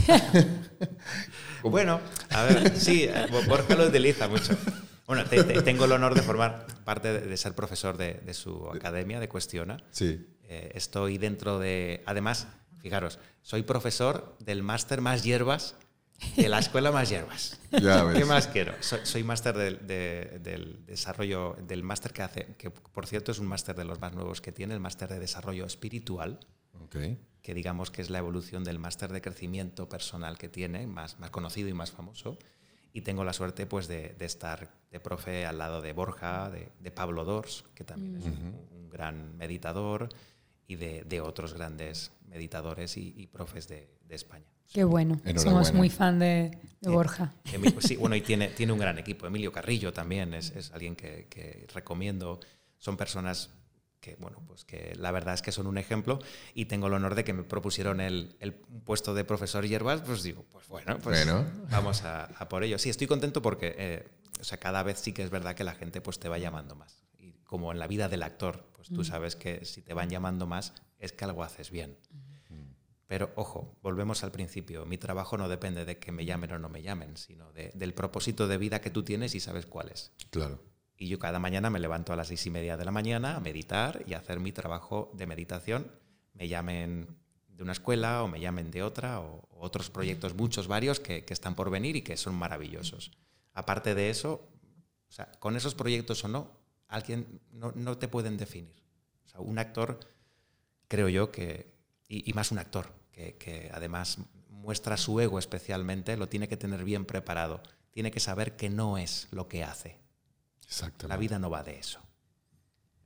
Bueno, 1.62 2.00
a 2.30 2.44
ver, 2.44 2.78
sí, 2.78 3.04
eh, 3.04 3.26
Bo- 3.30 3.42
Borja 3.48 3.74
lo 3.74 3.86
utiliza 3.88 4.28
mucho. 4.28 4.56
Bueno, 5.06 5.24
te- 5.24 5.44
te- 5.44 5.62
tengo 5.62 5.84
el 5.84 5.92
honor 5.92 6.14
de 6.14 6.22
formar 6.22 6.66
parte 6.84 7.12
de, 7.12 7.20
de 7.20 7.36
ser 7.36 7.54
profesor 7.54 7.96
de, 7.96 8.14
de 8.14 8.34
su 8.34 8.68
academia, 8.70 9.20
de 9.20 9.28
Cuestiona. 9.28 9.76
Sí. 9.90 10.26
Eh, 10.44 10.72
estoy 10.74 11.18
dentro 11.18 11.58
de. 11.58 12.02
Además, 12.06 12.48
fijaros, 12.80 13.18
soy 13.42 13.62
profesor 13.62 14.36
del 14.40 14.62
máster 14.62 15.00
más 15.00 15.22
hierbas 15.22 15.76
de 16.36 16.48
la 16.48 16.58
escuela 16.58 16.90
más 16.92 17.08
hierbas. 17.10 17.58
Ya 17.70 18.02
ves. 18.04 18.18
¿Qué 18.18 18.24
más 18.24 18.48
quiero? 18.48 18.72
Soy, 18.80 19.00
soy 19.04 19.22
máster 19.22 19.56
del, 19.56 19.86
de- 19.86 20.40
del 20.42 20.84
desarrollo, 20.86 21.56
del 21.66 21.82
máster 21.82 22.12
que 22.12 22.22
hace, 22.22 22.46
que 22.58 22.70
por 22.70 23.06
cierto 23.06 23.32
es 23.32 23.38
un 23.38 23.46
máster 23.46 23.76
de 23.76 23.84
los 23.84 24.00
más 24.00 24.14
nuevos 24.14 24.40
que 24.40 24.50
tiene, 24.50 24.72
el 24.74 24.80
máster 24.80 25.08
de 25.10 25.18
desarrollo 25.18 25.66
espiritual, 25.66 26.40
Ok. 26.82 26.96
que 27.42 27.54
digamos 27.54 27.90
que 27.90 28.00
es 28.02 28.08
la 28.10 28.18
evolución 28.18 28.64
del 28.64 28.78
máster 28.78 29.12
de 29.12 29.20
crecimiento 29.20 29.88
personal 29.88 30.38
que 30.38 30.48
tiene, 30.48 30.86
más, 30.86 31.18
más 31.20 31.30
conocido 31.30 31.68
y 31.68 31.74
más 31.74 31.90
famoso. 31.92 32.38
Y 32.94 33.02
tengo 33.02 33.24
la 33.24 33.34
suerte 33.34 33.66
pues, 33.66 33.86
de, 33.88 34.14
de 34.18 34.24
estar 34.24 34.70
de 34.90 35.00
profe 35.00 35.44
al 35.46 35.58
lado 35.58 35.82
de 35.82 35.92
Borja, 35.92 36.50
de, 36.50 36.68
de 36.80 36.90
Pablo 36.90 37.24
Dors, 37.24 37.64
que 37.74 37.84
también 37.84 38.16
es 38.16 38.24
un, 38.24 38.54
un 38.70 38.90
gran 38.90 39.36
meditador, 39.36 40.08
y 40.68 40.76
de, 40.76 41.02
de 41.04 41.20
otros 41.20 41.54
grandes 41.54 42.10
meditadores 42.28 42.96
y, 42.96 43.14
y 43.16 43.26
profes 43.28 43.68
de, 43.68 43.88
de 44.08 44.14
España. 44.16 44.46
Qué 44.72 44.82
bueno. 44.82 45.20
Somos 45.36 45.72
muy 45.72 45.90
fan 45.90 46.18
de, 46.18 46.58
de 46.80 46.90
Borja. 46.90 47.32
Emi- 47.52 47.72
pues 47.72 47.86
sí, 47.86 47.94
bueno, 48.00 48.16
y 48.16 48.20
tiene, 48.20 48.48
tiene 48.48 48.72
un 48.72 48.78
gran 48.80 48.98
equipo. 48.98 49.26
Emilio 49.26 49.52
Carrillo 49.52 49.92
también 49.92 50.34
es, 50.34 50.50
es 50.56 50.72
alguien 50.72 50.96
que, 50.96 51.26
que 51.30 51.66
recomiendo. 51.72 52.40
Son 52.78 52.96
personas 52.96 53.50
que, 54.00 54.16
bueno, 54.16 54.42
pues 54.46 54.64
que 54.64 54.94
la 54.96 55.12
verdad 55.12 55.34
es 55.34 55.42
que 55.42 55.52
son 55.52 55.68
un 55.68 55.78
ejemplo 55.78 56.18
y 56.52 56.64
tengo 56.64 56.88
el 56.88 56.94
honor 56.94 57.14
de 57.14 57.22
que 57.24 57.32
me 57.32 57.44
propusieron 57.44 58.00
el, 58.00 58.36
el 58.40 58.54
puesto 58.54 59.14
de 59.14 59.24
profesor 59.24 59.64
Yerbas, 59.64 60.00
pues 60.02 60.22
digo, 60.24 60.44
pues 60.50 60.66
bueno, 60.68 60.98
pues 60.98 61.24
Bueno. 61.24 61.44
vamos 61.70 62.02
a, 62.02 62.24
a 62.24 62.48
por 62.48 62.64
ello. 62.64 62.78
Sí, 62.78 62.90
estoy 62.90 63.06
contento 63.06 63.40
porque, 63.42 63.74
eh, 63.78 64.08
sea, 64.46 64.58
cada 64.58 64.82
vez 64.82 64.98
sí 64.98 65.12
que 65.12 65.22
es 65.22 65.30
verdad 65.30 65.54
que 65.54 65.64
la 65.64 65.74
gente 65.74 66.00
pues 66.00 66.18
te 66.18 66.28
va 66.28 66.38
llamando 66.38 66.74
más. 66.74 67.02
Y 67.18 67.32
como 67.44 67.72
en 67.72 67.78
la 67.78 67.86
vida 67.86 68.08
del 68.08 68.22
actor, 68.22 68.64
pues 68.74 68.88
tú 68.88 69.04
sabes 69.04 69.36
que 69.36 69.64
si 69.64 69.82
te 69.82 69.92
van 69.94 70.08
llamando 70.10 70.46
más 70.46 70.72
es 70.98 71.12
que 71.12 71.24
algo 71.24 71.42
haces 71.42 71.70
bien. 71.70 71.96
Pero 73.08 73.30
ojo, 73.36 73.78
volvemos 73.82 74.24
al 74.24 74.32
principio. 74.32 74.84
Mi 74.84 74.98
trabajo 74.98 75.38
no 75.38 75.48
depende 75.48 75.84
de 75.84 75.96
que 75.98 76.10
me 76.10 76.24
llamen 76.24 76.50
o 76.52 76.58
no 76.58 76.68
me 76.68 76.82
llamen, 76.82 77.16
sino 77.16 77.52
de- 77.52 77.70
del 77.74 77.94
propósito 77.94 78.48
de 78.48 78.58
vida 78.58 78.80
que 78.80 78.90
tú 78.90 79.04
tienes 79.04 79.36
y 79.36 79.40
sabes 79.40 79.64
cuál 79.64 79.90
es. 79.90 80.10
Claro. 80.30 80.60
Y 80.96 81.06
yo 81.08 81.18
cada 81.20 81.38
mañana 81.38 81.70
me 81.70 81.78
levanto 81.78 82.12
a 82.12 82.16
las 82.16 82.28
seis 82.28 82.44
y 82.46 82.50
media 82.50 82.76
de 82.76 82.84
la 82.84 82.90
mañana 82.90 83.36
a 83.36 83.40
meditar 83.40 84.02
y 84.08 84.14
a 84.14 84.18
hacer 84.18 84.40
mi 84.40 84.50
trabajo 84.50 85.12
de 85.14 85.26
meditación. 85.28 85.86
Me 86.34 86.48
llamen 86.48 87.06
de 87.48 87.62
una 87.62 87.72
escuela 87.72 88.24
o 88.24 88.28
me 88.28 88.40
llamen 88.40 88.72
de 88.72 88.82
otra 88.82 89.20
o, 89.20 89.46
o 89.50 89.60
otros 89.64 89.88
proyectos, 89.88 90.34
muchos, 90.34 90.66
varios, 90.66 90.98
que, 90.98 91.24
que 91.24 91.32
están 91.32 91.54
por 91.54 91.70
venir 91.70 91.94
y 91.94 92.02
que 92.02 92.16
son 92.16 92.34
maravillosos. 92.34 93.12
Aparte 93.56 93.94
de 93.94 94.10
eso, 94.10 94.48
o 95.08 95.12
sea, 95.12 95.30
con 95.40 95.56
esos 95.56 95.74
proyectos 95.74 96.22
o 96.24 96.28
no, 96.28 96.50
alguien 96.88 97.40
no, 97.52 97.72
no 97.74 97.96
te 97.96 98.06
pueden 98.06 98.36
definir. 98.36 98.82
O 99.24 99.28
sea, 99.28 99.40
un 99.40 99.58
actor, 99.58 99.98
creo 100.88 101.08
yo 101.08 101.32
que, 101.32 101.72
y, 102.06 102.28
y 102.30 102.34
más 102.34 102.52
un 102.52 102.58
actor, 102.58 102.92
que, 103.12 103.36
que 103.38 103.70
además 103.72 104.18
muestra 104.50 104.96
su 104.98 105.18
ego 105.20 105.38
especialmente, 105.38 106.16
lo 106.16 106.28
tiene 106.28 106.48
que 106.48 106.56
tener 106.58 106.84
bien 106.84 107.06
preparado. 107.06 107.62
Tiene 107.92 108.10
que 108.10 108.20
saber 108.20 108.56
que 108.56 108.68
no 108.68 108.98
es 108.98 109.28
lo 109.30 109.48
que 109.48 109.64
hace. 109.64 109.98
Exactamente. 110.66 111.08
La 111.08 111.16
vida 111.16 111.38
no 111.38 111.48
va 111.48 111.62
de 111.62 111.78
eso. 111.78 112.00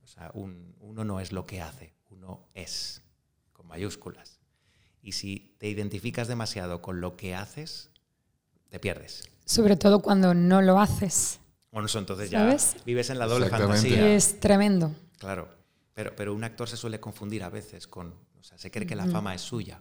O 0.02 0.06
sea, 0.08 0.32
un- 0.34 0.74
uno 0.80 1.04
no 1.04 1.20
es 1.20 1.30
lo 1.30 1.46
que 1.46 1.60
hace, 1.60 1.94
uno 2.08 2.48
es, 2.54 3.02
con 3.52 3.68
mayúsculas. 3.68 4.40
Y 5.00 5.12
si 5.12 5.54
te 5.60 5.68
identificas 5.68 6.26
demasiado 6.26 6.82
con 6.82 7.00
lo 7.00 7.16
que 7.16 7.36
haces, 7.36 7.90
te 8.68 8.80
pierdes. 8.80 9.22
Sobre 9.50 9.76
todo 9.76 9.98
cuando 10.00 10.32
no 10.32 10.62
lo 10.62 10.78
haces. 10.78 11.40
Bueno, 11.72 11.86
eso 11.86 11.98
entonces 11.98 12.30
ya 12.30 12.38
¿Sabes? 12.38 12.76
vives 12.86 13.10
en 13.10 13.18
la 13.18 13.26
doble 13.26 13.48
fantasía. 13.48 14.14
Es 14.14 14.38
tremendo. 14.38 14.94
Claro, 15.18 15.48
pero, 15.92 16.14
pero 16.14 16.32
un 16.34 16.44
actor 16.44 16.68
se 16.68 16.76
suele 16.76 17.00
confundir 17.00 17.42
a 17.42 17.48
veces 17.50 17.88
con, 17.88 18.14
o 18.38 18.42
sea, 18.44 18.58
se 18.58 18.70
cree 18.70 18.86
que 18.86 18.94
la 18.94 19.06
fama 19.06 19.34
es 19.34 19.40
suya, 19.40 19.80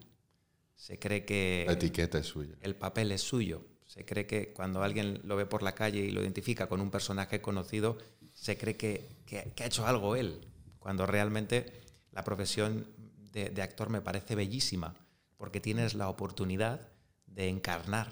se 0.76 0.98
cree 0.98 1.24
que 1.24 1.66
La 1.68 1.74
etiqueta 1.74 2.18
es 2.18 2.26
suya. 2.26 2.56
el 2.62 2.76
papel 2.76 3.12
es 3.12 3.22
suyo, 3.22 3.64
se 3.86 4.06
cree 4.06 4.26
que 4.26 4.54
cuando 4.54 4.82
alguien 4.82 5.22
lo 5.24 5.36
ve 5.36 5.46
por 5.46 5.62
la 5.62 5.76
calle 5.76 6.00
y 6.00 6.10
lo 6.10 6.24
identifica 6.24 6.68
con 6.68 6.82
un 6.82 6.90
personaje 6.90 7.40
conocido, 7.40 8.00
se 8.34 8.58
cree 8.58 8.76
que, 8.76 9.08
que- 9.28 9.52
que 9.56 9.64
ha 9.64 9.68
hecho 9.68 9.86
algo 9.86 10.16
él, 10.16 10.48
cuando 10.80 11.06
realmente 11.06 11.80
la 12.12 12.24
profesión 12.24 12.88
de, 13.34 13.52
de 13.52 13.62
actor 13.62 13.90
me 13.90 14.02
parece 14.02 14.34
bellísima, 14.34 14.96
porque 15.38 15.60
tienes 15.62 15.94
la 15.94 16.10
oportunidad 16.10 16.82
de 17.28 17.50
encarnar 17.50 18.12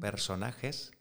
personajes 0.00 0.92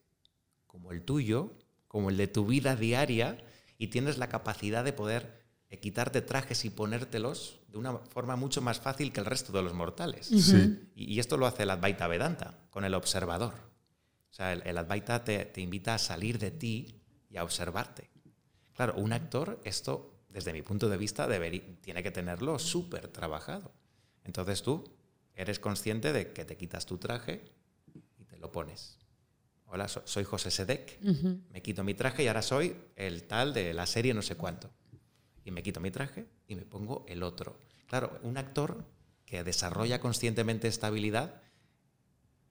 como 0.65 0.91
el 0.91 1.03
tuyo, 1.03 1.57
como 1.87 2.09
el 2.09 2.17
de 2.17 2.27
tu 2.27 2.45
vida 2.45 2.75
diaria, 2.75 3.37
y 3.77 3.87
tienes 3.87 4.17
la 4.17 4.29
capacidad 4.29 4.83
de 4.83 4.93
poder 4.93 5.45
quitarte 5.81 6.21
trajes 6.21 6.65
y 6.65 6.69
ponértelos 6.69 7.59
de 7.67 7.77
una 7.77 7.97
forma 7.97 8.35
mucho 8.35 8.61
más 8.61 8.79
fácil 8.79 9.11
que 9.11 9.19
el 9.19 9.25
resto 9.25 9.51
de 9.51 9.61
los 9.61 9.73
mortales. 9.73 10.27
Sí. 10.27 10.89
Y, 10.95 11.13
y 11.13 11.19
esto 11.19 11.37
lo 11.37 11.45
hace 11.45 11.63
el 11.63 11.69
Advaita 11.69 12.07
Vedanta, 12.07 12.57
con 12.69 12.85
el 12.85 12.93
observador. 12.93 13.53
O 14.29 14.33
sea, 14.33 14.53
el, 14.53 14.61
el 14.65 14.77
Advaita 14.77 15.23
te, 15.23 15.45
te 15.45 15.61
invita 15.61 15.95
a 15.95 15.97
salir 15.97 16.39
de 16.39 16.51
ti 16.51 17.01
y 17.29 17.37
a 17.37 17.43
observarte. 17.43 18.09
Claro, 18.73 18.93
un 18.95 19.11
actor, 19.11 19.59
esto, 19.63 20.23
desde 20.29 20.53
mi 20.53 20.61
punto 20.61 20.87
de 20.87 20.97
vista, 20.97 21.27
debería, 21.27 21.63
tiene 21.81 22.03
que 22.03 22.11
tenerlo 22.11 22.59
súper 22.59 23.07
trabajado. 23.07 23.73
Entonces 24.23 24.61
tú 24.61 24.83
eres 25.33 25.59
consciente 25.59 26.13
de 26.13 26.31
que 26.31 26.45
te 26.45 26.57
quitas 26.57 26.85
tu 26.85 26.97
traje 26.97 27.43
lo 28.47 28.51
pones. 28.51 28.97
Hola, 29.65 29.87
so- 29.89 30.03
soy 30.05 30.23
José 30.23 30.49
Sedek, 30.49 30.99
me 31.51 31.61
quito 31.61 31.83
mi 31.83 31.93
traje 31.93 32.23
y 32.23 32.27
ahora 32.27 32.41
soy 32.41 32.75
el 32.95 33.23
tal 33.23 33.53
de 33.53 33.73
la 33.73 33.85
serie 33.85 34.13
no 34.13 34.21
sé 34.21 34.35
cuánto. 34.35 34.69
Y 35.43 35.51
me 35.51 35.61
quito 35.61 35.79
mi 35.81 35.91
traje 35.91 36.25
y 36.47 36.55
me 36.55 36.61
pongo 36.63 37.05
el 37.09 37.23
otro. 37.23 37.57
Claro, 37.87 38.17
un 38.23 38.37
actor 38.37 38.85
que 39.25 39.43
desarrolla 39.43 39.99
conscientemente 39.99 40.69
esta 40.69 40.87
habilidad, 40.87 41.41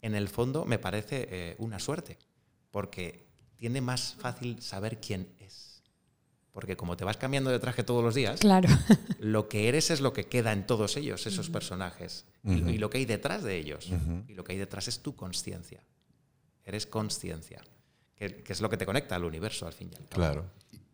en 0.02 0.14
el 0.14 0.28
fondo 0.28 0.66
me 0.66 0.78
parece 0.78 1.26
eh, 1.30 1.56
una 1.58 1.78
suerte, 1.78 2.18
porque 2.70 3.26
tiene 3.56 3.80
más 3.80 4.14
fácil 4.18 4.60
saber 4.62 5.00
quién 5.00 5.34
es. 5.40 5.65
Porque 6.56 6.74
como 6.74 6.96
te 6.96 7.04
vas 7.04 7.18
cambiando 7.18 7.50
de 7.50 7.58
traje 7.58 7.84
todos 7.84 8.02
los 8.02 8.14
días, 8.14 8.40
Claro. 8.40 8.70
lo 9.20 9.46
que 9.46 9.68
eres 9.68 9.90
es 9.90 10.00
lo 10.00 10.14
que 10.14 10.24
queda 10.24 10.54
en 10.54 10.66
todos 10.66 10.96
ellos, 10.96 11.26
esos 11.26 11.50
personajes. 11.50 12.24
Y- 12.44 12.78
lo 12.78 12.88
que 12.88 12.96
hay 12.96 13.04
detrás 13.04 13.42
de 13.42 13.58
ellos. 13.58 13.90
Y 14.26 14.32
lo 14.32 14.42
que 14.42 14.52
hay 14.52 14.58
detrás 14.58 14.88
es 14.88 15.00
tu 15.00 15.14
conciencia. 15.14 15.84
Eres 16.64 16.86
conciencia, 16.86 17.62
que, 18.14 18.42
que 18.42 18.52
es 18.54 18.62
lo 18.62 18.70
que 18.70 18.78
te 18.78 18.86
conecta 18.86 19.16
al 19.16 19.24
universo 19.24 19.66
al 19.66 19.74
fin 19.74 19.90
y 19.92 19.96
al 19.96 20.08
cabo. 20.08 20.14
Claro. 20.14 20.44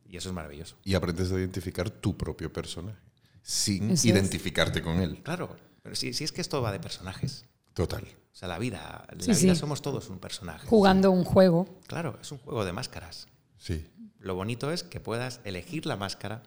Y 0.04 0.16
eso 0.16 0.30
es 0.30 0.34
maravilloso. 0.34 0.74
Y 0.82 0.94
aprendes 0.94 1.30
a 1.30 1.36
identificar 1.38 1.88
tu 1.90 2.16
propio 2.16 2.52
personaje 2.52 2.98
sin 3.42 3.84
Eso 3.84 3.94
es. 3.94 4.04
identificarte 4.06 4.82
con 4.82 4.98
él. 5.00 5.20
Claro, 5.22 5.54
pero 5.82 5.94
si, 5.94 6.12
si 6.12 6.24
es 6.24 6.32
que 6.32 6.40
esto 6.40 6.60
va 6.60 6.72
de 6.72 6.80
personajes. 6.80 7.44
Total. 7.72 8.02
O 8.02 8.34
sea, 8.34 8.48
la 8.48 8.58
vida, 8.58 9.06
la 9.16 9.22
Sí, 9.34 9.44
vida 9.44 9.54
sí. 9.54 9.60
somos 9.60 9.80
todos 9.80 10.08
un 10.10 10.18
personaje. 10.18 10.66
Jugando 10.66 11.12
un 11.12 11.22
juego. 11.22 11.78
Claro, 11.86 12.18
es 12.20 12.32
un 12.32 12.38
juego 12.38 12.64
de 12.64 12.72
máscaras. 12.72 13.28
Sí. 13.62 13.88
Lo 14.18 14.34
bonito 14.34 14.72
es 14.72 14.82
que 14.82 14.98
puedas 14.98 15.38
elegir 15.44 15.86
la 15.86 15.94
máscara, 15.94 16.42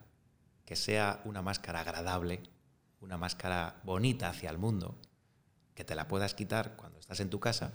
que 0.65 0.75
sea 0.75 1.21
una 1.23 1.41
máscara 1.41 1.79
agradable, 1.79 2.43
una 2.99 3.17
máscara 3.17 3.79
bonita 3.85 4.27
hacia 4.27 4.49
el 4.49 4.57
mundo, 4.57 4.99
que 5.75 5.85
te 5.85 5.95
la 5.95 6.09
puedas 6.09 6.33
quitar 6.33 6.75
cuando 6.75 6.99
estás 6.99 7.21
en 7.21 7.29
tu 7.29 7.39
casa 7.39 7.71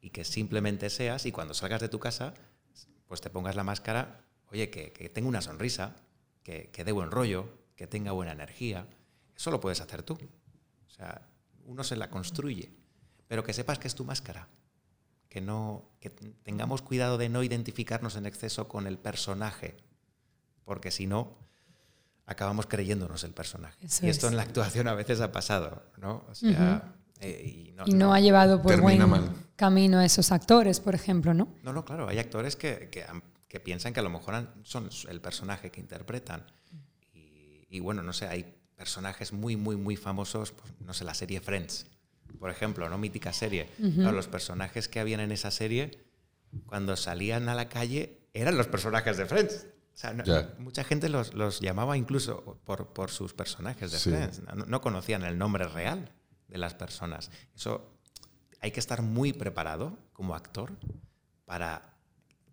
y 0.00 0.10
que 0.10 0.22
simplemente 0.24 0.90
seas 0.90 1.26
y 1.26 1.32
cuando 1.32 1.54
salgas 1.54 1.80
de 1.80 1.88
tu 1.88 1.98
casa, 1.98 2.34
pues 3.08 3.20
te 3.20 3.30
pongas 3.30 3.56
la 3.56 3.64
máscara, 3.64 4.20
oye, 4.52 4.70
que, 4.70 5.08
tenga 5.08 5.28
una 5.28 5.42
sonrisa, 5.42 5.96
que, 6.44 6.70
que 6.70 6.84
dé 6.84 6.92
buen 6.92 7.10
rollo, 7.10 7.48
que 7.74 7.88
tenga 7.88 8.12
buena 8.12 8.30
energía. 8.30 8.86
Eso 9.36 9.50
lo 9.50 9.58
puedes 9.58 9.80
hacer 9.80 10.04
tú. 10.04 10.16
O 10.86 10.90
sea, 10.90 11.28
uno 11.64 11.82
se 11.82 11.96
la 11.96 12.10
construye, 12.10 12.70
pero 13.26 13.42
que 13.42 13.52
sepas 13.52 13.80
que 13.80 13.88
es 13.88 13.96
tu 13.96 14.04
máscara 14.04 14.46
que 15.28 15.40
no 15.40 15.90
que 16.00 16.10
tengamos 16.10 16.82
cuidado 16.82 17.18
de 17.18 17.28
no 17.28 17.42
identificarnos 17.42 18.16
en 18.16 18.26
exceso 18.26 18.68
con 18.68 18.86
el 18.86 18.98
personaje, 18.98 19.76
porque 20.64 20.90
si 20.90 21.06
no 21.06 21.36
acabamos 22.26 22.66
creyéndonos 22.66 23.24
el 23.24 23.32
personaje. 23.32 23.76
Eso 23.84 24.06
y 24.06 24.10
esto 24.10 24.26
es. 24.26 24.32
en 24.32 24.36
la 24.36 24.42
actuación 24.42 24.86
a 24.88 24.94
veces 24.94 25.20
ha 25.20 25.32
pasado, 25.32 25.82
¿no? 25.96 26.24
O 26.30 26.34
sea, 26.34 26.94
eh, 27.20 27.42
y 27.44 27.72
no, 27.72 27.84
Y 27.86 27.94
no 27.94 28.12
ha 28.14 28.20
llevado 28.20 28.62
por 28.62 28.80
buen 28.80 29.08
mal. 29.08 29.32
camino 29.56 29.98
a 29.98 30.04
esos 30.04 30.30
actores, 30.30 30.78
por 30.78 30.94
ejemplo, 30.94 31.34
¿no? 31.34 31.48
no, 31.62 31.72
no, 31.72 31.84
claro, 31.84 32.08
hay 32.08 32.18
actores 32.18 32.54
que, 32.54 32.88
que 32.90 33.04
que 33.48 33.60
piensan 33.60 33.92
que 33.92 34.00
a 34.00 34.02
lo 34.02 34.10
mejor 34.10 34.46
son 34.62 34.90
el 35.08 35.20
personaje 35.20 35.70
que 35.70 35.80
interpretan. 35.80 36.44
Y, 37.14 37.66
y 37.70 37.80
bueno, 37.80 38.02
no 38.02 38.12
sé, 38.12 38.28
hay 38.28 38.54
personajes 38.76 39.32
muy, 39.32 39.56
muy, 39.56 39.76
muy 39.76 39.96
famosos, 39.96 40.52
pues, 40.52 40.72
no 40.80 40.92
sé, 40.92 41.04
la 41.04 41.14
serie 41.14 41.40
Friends, 41.40 41.86
por 42.38 42.50
ejemplo, 42.50 42.88
¿no? 42.88 42.98
Mítica 42.98 43.32
serie. 43.32 43.68
Los 43.78 44.28
personajes 44.28 44.88
que 44.88 45.00
habían 45.00 45.20
en 45.20 45.32
esa 45.32 45.50
serie, 45.50 46.04
cuando 46.66 46.96
salían 46.96 47.48
a 47.48 47.54
la 47.54 47.68
calle, 47.68 48.18
eran 48.32 48.56
los 48.56 48.66
personajes 48.66 49.16
de 49.16 49.26
Friends. 49.26 49.66
O 49.94 49.96
sea, 50.00 50.12
no- 50.12 50.24
Ya. 50.24 50.54
mucha 50.58 50.84
gente 50.84 51.08
los, 51.08 51.34
los 51.34 51.60
llamaba 51.60 51.96
incluso 51.96 52.60
por, 52.64 52.88
por 52.92 53.10
sus 53.10 53.34
personajes 53.34 53.90
de 53.90 53.98
Sí. 53.98 54.10
Friends. 54.10 54.42
No, 54.42 54.64
no 54.66 54.80
conocían 54.80 55.24
el 55.24 55.36
nombre 55.38 55.66
real 55.66 56.12
de 56.46 56.58
las 56.58 56.74
personas. 56.74 57.30
Eso 57.56 57.98
hay 58.60 58.70
que 58.70 58.80
estar 58.80 59.02
muy 59.02 59.32
preparado 59.32 59.98
como 60.12 60.34
actor 60.36 60.72
para, 61.44 61.96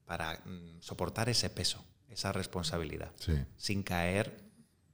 para 0.06 0.42
mm, 0.46 0.82
soportar 0.82 1.30
ese 1.30 1.50
peso, 1.50 1.84
esa 2.10 2.32
responsabilidad, 2.32 3.12
Sí. 3.20 3.34
sin 3.58 3.84
caer 3.84 4.44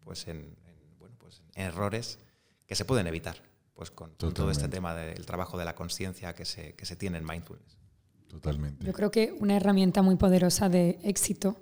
pues, 0.03 0.27
en, 0.27 0.37
en, 0.65 0.97
bueno, 0.99 1.15
pues, 1.19 1.41
en 1.55 1.63
errores 1.67 2.19
que 2.67 2.75
se 2.75 2.83
pueden 2.85 3.07
evitar 3.07 3.37
pues, 3.81 3.89
con, 3.89 4.11
con 4.11 4.31
todo 4.31 4.51
este 4.51 4.67
tema 4.67 4.93
del 4.93 5.25
trabajo 5.25 5.57
de 5.57 5.65
la 5.65 5.73
conciencia 5.73 6.35
que 6.35 6.45
se, 6.45 6.75
que 6.75 6.85
se 6.85 6.95
tiene 6.95 7.17
en 7.17 7.25
mindfulness. 7.25 7.79
Totalmente. 8.27 8.85
Yo 8.85 8.93
creo 8.93 9.09
que 9.09 9.35
una 9.39 9.55
herramienta 9.55 10.03
muy 10.03 10.17
poderosa 10.17 10.69
de 10.69 10.99
éxito, 11.01 11.59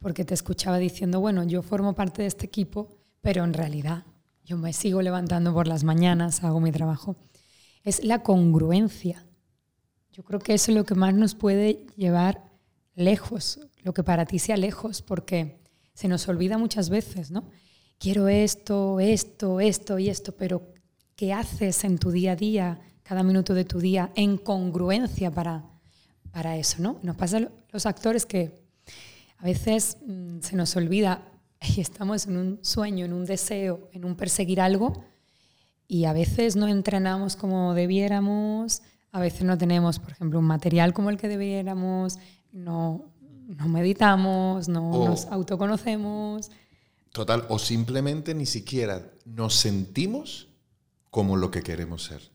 porque 0.00 0.24
te 0.24 0.34
escuchaba 0.34 0.78
diciendo, 0.78 1.20
bueno, 1.20 1.44
yo 1.44 1.62
formo 1.62 1.94
parte 1.94 2.22
de 2.22 2.28
este 2.28 2.44
equipo, 2.44 2.98
pero 3.20 3.44
en 3.44 3.54
realidad 3.54 4.04
yo 4.44 4.58
me 4.58 4.72
sigo 4.72 5.00
levantando 5.00 5.54
por 5.54 5.68
las 5.68 5.84
mañanas, 5.84 6.42
hago 6.42 6.58
mi 6.58 6.72
trabajo, 6.72 7.14
es 7.84 8.02
la 8.02 8.24
congruencia. 8.24 9.24
Yo 10.10 10.24
creo 10.24 10.40
que 10.40 10.54
eso 10.54 10.72
es 10.72 10.76
lo 10.76 10.84
que 10.84 10.96
más 10.96 11.14
nos 11.14 11.36
puede 11.36 11.86
llevar 11.94 12.50
lejos, 12.96 13.60
lo 13.84 13.94
que 13.94 14.02
para 14.02 14.26
ti 14.26 14.40
sea 14.40 14.56
lejos, 14.56 15.02
porque 15.02 15.62
se 15.94 16.08
nos 16.08 16.26
olvida 16.26 16.58
muchas 16.58 16.90
veces, 16.90 17.30
¿no? 17.30 17.48
Quiero 18.00 18.26
esto, 18.26 18.98
esto, 18.98 19.60
esto 19.60 20.00
y 20.00 20.08
esto, 20.08 20.34
pero 20.34 20.79
¿qué 21.20 21.34
haces 21.34 21.84
en 21.84 21.98
tu 21.98 22.10
día 22.10 22.32
a 22.32 22.36
día? 22.36 22.80
cada 23.02 23.22
minuto 23.22 23.52
de 23.52 23.66
tu 23.66 23.78
día 23.78 24.10
en 24.14 24.38
congruencia 24.38 25.30
para, 25.30 25.64
para 26.30 26.56
eso, 26.56 26.76
¿no? 26.78 26.96
Nos 27.02 27.16
pasa 27.16 27.38
a 27.38 27.48
los 27.72 27.84
actores 27.84 28.24
que 28.24 28.62
a 29.36 29.44
veces 29.44 29.98
mm, 30.06 30.38
se 30.40 30.56
nos 30.56 30.74
olvida 30.76 31.28
y 31.76 31.82
estamos 31.82 32.26
en 32.26 32.38
un 32.38 32.58
sueño, 32.62 33.04
en 33.04 33.12
un 33.12 33.26
deseo, 33.26 33.90
en 33.92 34.06
un 34.06 34.14
perseguir 34.14 34.62
algo 34.62 35.04
y 35.88 36.04
a 36.06 36.14
veces 36.14 36.56
no 36.56 36.68
entrenamos 36.68 37.36
como 37.36 37.74
debiéramos, 37.74 38.80
a 39.12 39.20
veces 39.20 39.42
no 39.42 39.58
tenemos, 39.58 39.98
por 39.98 40.12
ejemplo, 40.12 40.38
un 40.38 40.46
material 40.46 40.94
como 40.94 41.10
el 41.10 41.18
que 41.18 41.28
debiéramos, 41.28 42.18
no, 42.52 43.12
no 43.48 43.68
meditamos, 43.68 44.68
no 44.68 45.04
nos 45.04 45.26
autoconocemos. 45.26 46.50
Total, 47.12 47.44
o 47.50 47.58
simplemente 47.58 48.34
ni 48.34 48.46
siquiera 48.46 49.04
nos 49.26 49.56
sentimos 49.56 50.49
como 51.10 51.36
lo 51.36 51.50
que 51.50 51.62
queremos 51.62 52.04
ser. 52.04 52.30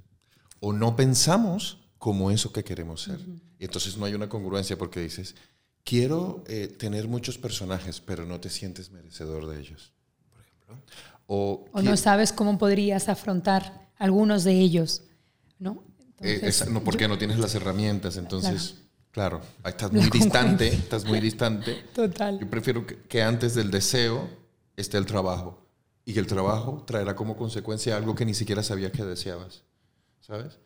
O 0.60 0.74
no 0.74 0.96
pensamos 0.96 1.80
como 1.98 2.32
eso 2.32 2.52
que 2.52 2.64
queremos 2.64 3.02
ser. 3.04 3.20
Y 3.60 3.66
entonces 3.66 3.98
no 3.98 4.06
hay 4.06 4.14
una 4.14 4.30
congruencia 4.30 4.78
porque 4.78 5.00
dices, 5.00 5.36
quiero 5.84 6.44
eh, 6.48 6.68
tener 6.68 7.08
muchos 7.08 7.38
personajes, 7.38 8.02
pero 8.02 8.26
no 8.26 8.40
te 8.40 8.50
sientes 8.50 8.92
merecedor 8.92 9.48
de 9.48 9.60
ellos, 9.60 9.94
por 10.32 10.42
ejemplo. 10.42 10.76
O, 11.28 11.66
no 11.82 11.96
sabes 11.96 12.34
cómo 12.34 12.58
podrías 12.58 13.08
afrontar 13.08 13.90
algunos 13.98 14.44
de 14.44 14.60
ellos, 14.60 15.04
¿no? 15.58 15.84
Eh, 16.22 16.52
no, 16.70 16.84
porque 16.84 17.08
no 17.08 17.18
tienes 17.18 17.40
las 17.40 17.56
herramientas, 17.56 18.18
entonces, 18.18 18.76
claro, 19.12 19.42
estás 19.66 19.92
muy 19.92 20.10
distante, 20.10 20.68
estás 20.68 21.06
muy 21.06 21.20
distante. 21.20 21.86
Total. 21.94 22.40
Yo 22.40 22.50
prefiero 22.50 22.86
que, 22.86 23.22
antes 23.22 23.54
del 23.54 23.70
deseo 23.70 24.30
esté 24.76 24.98
el 24.98 25.06
trabajo 25.06 25.65
y 26.06 26.14
que 26.14 26.20
el 26.20 26.28
trabajo 26.28 26.84
traerá 26.86 27.16
como 27.16 27.36
consecuencia 27.36 27.98
algo 27.98 28.16
que 28.16 28.26
ni 28.26 28.34
siquiera 28.34 28.64
sabías 28.64 28.92
que 28.92 29.04
deseabas, 29.04 29.64
¿sabes? 30.22 30.60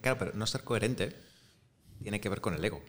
Claro, 0.00 0.18
pero 0.18 0.32
no 0.34 0.46
ser 0.46 0.64
coherente 0.64 1.14
tiene 2.02 2.20
que 2.20 2.28
ver 2.28 2.40
con 2.40 2.54
el 2.54 2.64
ego. 2.64 2.82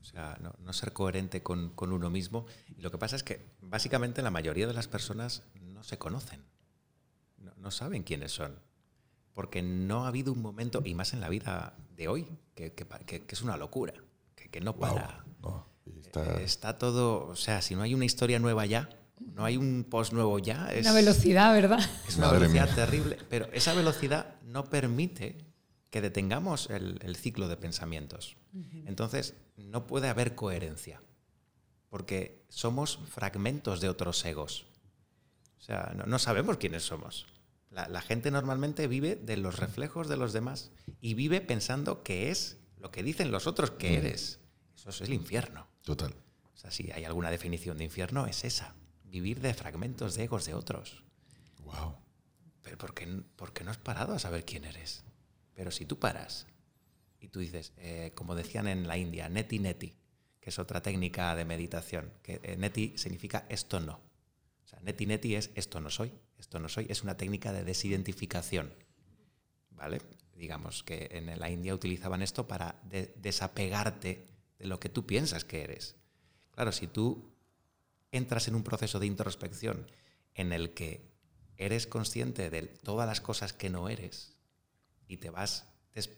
O 0.00 0.04
sea, 0.04 0.38
no, 0.40 0.72
ser 0.72 0.92
coherente 0.92 1.42
con, 1.42 1.70
con, 1.70 1.92
uno 1.92 2.10
mismo. 2.10 2.46
Y 2.76 2.82
lo 2.82 2.90
que 2.90 2.98
pasa 2.98 3.16
es 3.16 3.22
que 3.22 3.40
básicamente 3.60 4.22
la 4.22 4.30
mayoría 4.30 4.66
de 4.66 4.74
las 4.74 4.88
personas 4.88 5.44
no 5.60 5.82
se 5.84 5.98
conocen, 5.98 6.44
no, 7.38 7.54
no 7.56 7.70
saben 7.70 8.02
quiénes 8.02 8.32
son 8.32 8.58
porque 9.34 9.62
no 9.62 10.04
ha 10.04 10.08
habido 10.08 10.32
un 10.32 10.40
momento, 10.40 10.80
y 10.84 10.94
más 10.94 11.12
en 11.12 11.20
la 11.20 11.28
vida 11.28 11.76
de 11.96 12.08
hoy, 12.08 12.28
que, 12.54 12.72
que, 12.72 13.24
es 13.28 13.42
una 13.42 13.56
locura, 13.56 13.92
que, 14.36 14.60
no 14.60 14.76
para. 14.76 15.24
Eh, 15.86 16.42
está... 16.42 16.78
todo, 16.78 17.26
o 17.26 17.36
sea, 17.36 17.60
si 17.60 17.74
no 17.74 17.82
hay 17.82 17.94
una 17.94 18.04
historia 18.04 18.38
nueva 18.38 18.64
ya, 18.64 18.88
no 19.20 19.44
hay 19.44 19.56
un 19.56 19.84
post 19.84 20.12
nuevo 20.12 20.38
ya. 20.38 20.72
Es 20.72 20.82
una 20.82 20.94
velocidad, 20.94 21.52
¿verdad? 21.52 21.80
Es 22.08 22.16
una 22.16 22.30
velocidad 22.30 22.74
terrible, 22.74 23.18
pero 23.28 23.48
esa 23.52 23.74
velocidad 23.74 24.40
no 24.42 24.64
permite 24.64 25.38
que 25.90 26.00
detengamos 26.00 26.70
el, 26.70 27.16
ciclo 27.16 27.48
de 27.48 27.56
pensamientos. 27.56 28.36
Entonces, 28.86 29.34
no 29.56 29.86
puede 29.86 30.08
haber 30.08 30.34
coherencia, 30.34 31.00
porque 31.88 32.44
somos 32.48 32.98
fragmentos 33.10 33.80
de 33.80 33.88
otros 33.88 34.24
egos. 34.24 34.66
O 35.58 35.62
sea, 35.62 35.94
no 36.06 36.18
sabemos 36.18 36.58
quiénes 36.58 36.82
somos. 36.82 37.26
La, 37.74 38.00
gente 38.00 38.30
normalmente 38.30 38.86
vive 38.86 39.16
de 39.16 39.36
los 39.36 39.58
reflejos 39.58 40.08
de 40.08 40.16
los 40.16 40.32
demás 40.32 40.70
y 41.00 41.14
vive 41.14 41.40
pensando 41.40 42.04
que 42.04 42.30
es 42.30 42.58
lo 42.78 42.92
que 42.92 43.02
dicen 43.02 43.32
los 43.32 43.48
otros 43.48 43.72
que 43.72 43.96
eres. 43.96 44.38
Eso 44.76 44.90
es 44.90 45.00
el 45.00 45.12
infierno. 45.12 45.66
Total. 45.82 46.14
O 46.54 46.56
sea, 46.56 46.70
si 46.70 46.92
hay 46.92 47.04
alguna 47.04 47.30
definición 47.30 47.78
de 47.78 47.84
infierno, 47.84 48.26
es 48.26 48.44
esa. 48.44 48.76
Vivir 49.14 49.38
de 49.40 49.54
fragmentos 49.54 50.16
de 50.16 50.24
egos 50.24 50.44
de 50.44 50.54
otros. 50.54 51.04
Wow. 51.62 51.94
Pero 52.62 52.76
¿por 52.76 52.94
qué, 52.94 53.06
no 53.64 53.70
has 53.70 53.78
parado 53.78 54.12
a 54.12 54.18
saber 54.18 54.44
quién 54.44 54.64
eres? 54.64 55.04
Pero 55.54 55.70
si 55.70 55.86
tú 55.86 56.00
paras 56.00 56.48
y 57.20 57.28
tú 57.28 57.38
dices, 57.38 57.72
eh, 57.76 58.10
como 58.16 58.34
decían 58.34 58.66
en 58.66 58.88
la 58.88 58.98
India, 58.98 59.28
neti 59.28 59.60
neti, 59.60 59.94
que 60.40 60.50
es 60.50 60.58
otra 60.58 60.82
técnica 60.82 61.36
de 61.36 61.44
meditación, 61.44 62.12
que 62.24 62.40
eh, 62.42 62.56
neti 62.56 62.98
significa 62.98 63.46
esto 63.48 63.78
no. 63.78 64.00
O 64.64 64.66
sea, 64.66 64.80
neti 64.80 65.06
neti 65.06 65.36
es 65.36 65.52
esto 65.54 65.78
no 65.78 65.90
soy, 65.90 66.10
esto 66.36 66.58
no 66.58 66.68
soy, 66.68 66.86
es 66.88 67.04
una 67.04 67.16
técnica 67.16 67.52
de 67.52 67.62
desidentificación. 67.62 68.74
¿Vale? 69.70 70.02
Digamos 70.34 70.82
que 70.82 71.08
en 71.12 71.38
la 71.38 71.50
India 71.50 71.72
utilizaban 71.72 72.20
esto 72.20 72.48
para 72.48 72.82
desapegarte 73.14 74.26
de 74.58 74.66
lo 74.66 74.80
que 74.80 74.88
tú 74.88 75.06
piensas 75.06 75.44
que 75.44 75.62
eres. 75.62 75.94
Claro, 76.50 76.72
si 76.72 76.88
tú 76.88 77.33
entras 78.16 78.48
en 78.48 78.54
un 78.54 78.62
proceso 78.62 78.98
de 78.98 79.06
introspección 79.06 79.90
en 80.34 80.52
el 80.52 80.74
que 80.74 81.12
eres 81.56 81.86
consciente 81.86 82.50
de 82.50 82.62
todas 82.62 83.06
las 83.06 83.20
cosas 83.20 83.52
que 83.52 83.70
no 83.70 83.88
eres 83.88 84.36
y 85.06 85.18
te 85.18 85.30
vas 85.30 85.66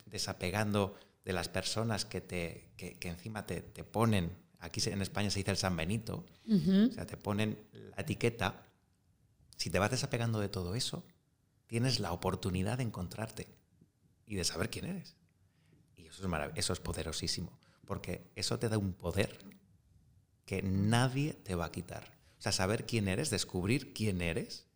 desapegando 0.07 0.97
de 1.25 1.33
las 1.33 1.49
personas 1.49 2.05
que, 2.05 2.21
te, 2.21 2.71
que, 2.77 2.97
encima 3.09 3.47
te, 3.47 3.61
ponen, 3.85 4.33
aquí 4.59 4.81
en 4.89 5.03
España 5.03 5.31
se 5.31 5.41
dice 5.41 5.51
el 5.51 5.57
San 5.57 5.77
Benito, 5.77 6.25
o 6.49 6.93
sea, 6.93 7.07
te 7.07 7.17
ponen 7.17 7.59
la 7.73 8.03
etiqueta 8.03 8.67
si 9.57 9.71
te 9.71 9.79
vas 9.79 9.91
desapegando 9.91 10.39
de 10.39 10.49
todo 10.49 10.75
eso, 10.75 11.05
tienes 11.67 11.99
la 11.99 12.13
oportunidad 12.13 12.79
de 12.79 12.85
encontrarte 12.85 13.49
y 14.27 14.37
de 14.37 14.45
saber 14.45 14.71
quién 14.71 14.85
eres. 14.85 15.17
Y 15.97 16.07
eso 16.07 16.27
es, 16.27 16.51
eso 16.55 16.73
es 16.73 16.81
poderosísimo, 16.81 17.59
porque 17.87 18.31
eso 18.37 18.59
te 18.59 18.69
da 18.69 18.79
un 18.79 18.93
poder 18.93 19.39
que 20.47 20.63
nadie 20.63 21.35
te 21.35 21.55
va 21.55 21.67
a 21.67 21.73
quitar. 21.73 22.05
O 22.39 22.43
sea, 22.43 22.53
saber 22.53 22.87
quién 22.87 23.09
eres, 23.09 23.31
descubrir 23.31 23.93
quién 23.93 24.23
eres, 24.23 24.67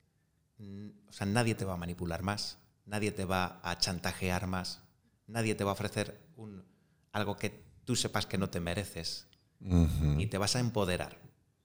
o 1.08 1.12
sea, 1.12 1.26
nadie 1.26 1.54
te 1.54 1.64
va 1.64 1.74
a 1.74 1.78
manipular 1.78 2.22
más, 2.22 2.58
nadie 2.84 3.12
te 3.12 3.24
va 3.24 3.60
a 3.62 3.78
chantajear 3.78 4.46
más, 4.46 4.82
nadie 5.26 5.54
te 5.54 5.64
va 5.64 5.70
a 5.70 5.74
ofrecer 5.74 6.20
un, 6.36 6.64
algo 7.12 7.36
que 7.36 7.64
tú 7.84 7.96
sepas 7.96 8.26
que 8.26 8.36
no 8.36 8.50
te 8.50 8.60
mereces 8.60 9.26
y 10.18 10.26
te 10.26 10.38
vas 10.38 10.56
a 10.56 10.60
empoderar. 10.60 11.18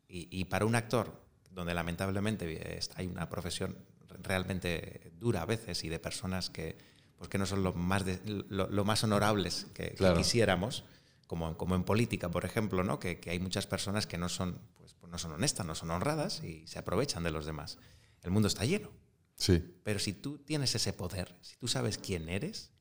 y 0.08 0.46
para 0.46 0.66
un 0.66 0.76
actor 0.76 1.26
donde 1.52 1.74
lamentablemente 1.74 2.80
hay 2.96 3.08
una 3.08 3.30
profesión 3.30 3.76
realmente 4.22 5.12
dura 5.20 5.42
a 5.42 5.46
veces 5.46 5.84
y 5.84 5.90
de 5.90 6.00
personas 6.00 6.50
que, 6.50 6.78
pues 7.18 7.30
que 7.30 7.38
no 7.38 7.46
son 7.46 7.64
lo 7.64 7.74
más, 7.74 8.04
lo, 8.26 8.86
más 8.86 9.04
honorables 9.04 9.68
que, 9.74 9.96
quisiéramos, 10.16 10.84
como, 11.28 11.58
como 11.58 11.76
en 11.76 11.84
política, 11.84 12.30
por 12.30 12.46
ejemplo, 12.46 12.84
¿no? 12.84 13.00
que, 13.00 13.20
hay 13.28 13.40
muchas 13.40 13.68
personas 13.68 14.08
que 14.08 14.18
no 14.18 14.30
son, 14.30 14.60
pues, 14.78 14.94
pues, 14.94 15.12
no 15.12 15.18
son 15.18 15.32
honestas, 15.32 15.66
no 15.66 15.76
son 15.76 15.92
honradas 15.92 16.44
y 16.44 16.66
se 16.68 16.80
aprovechan 16.80 17.24
de 17.24 17.32
los 17.32 17.46
demás. 17.46 17.78
El 18.22 18.32
mundo 18.32 18.48
está 18.48 18.66
lleno. 18.66 18.92
Sí. 19.36 19.80
Pero 19.84 20.00
si 20.00 20.14
tú 20.14 20.38
tienes 20.38 20.76
ese 20.76 20.94
poder, 20.94 21.36
si 21.42 21.58
tú 21.58 21.68
sabes 21.68 21.98
quién 21.98 22.30
eres, 22.30 22.72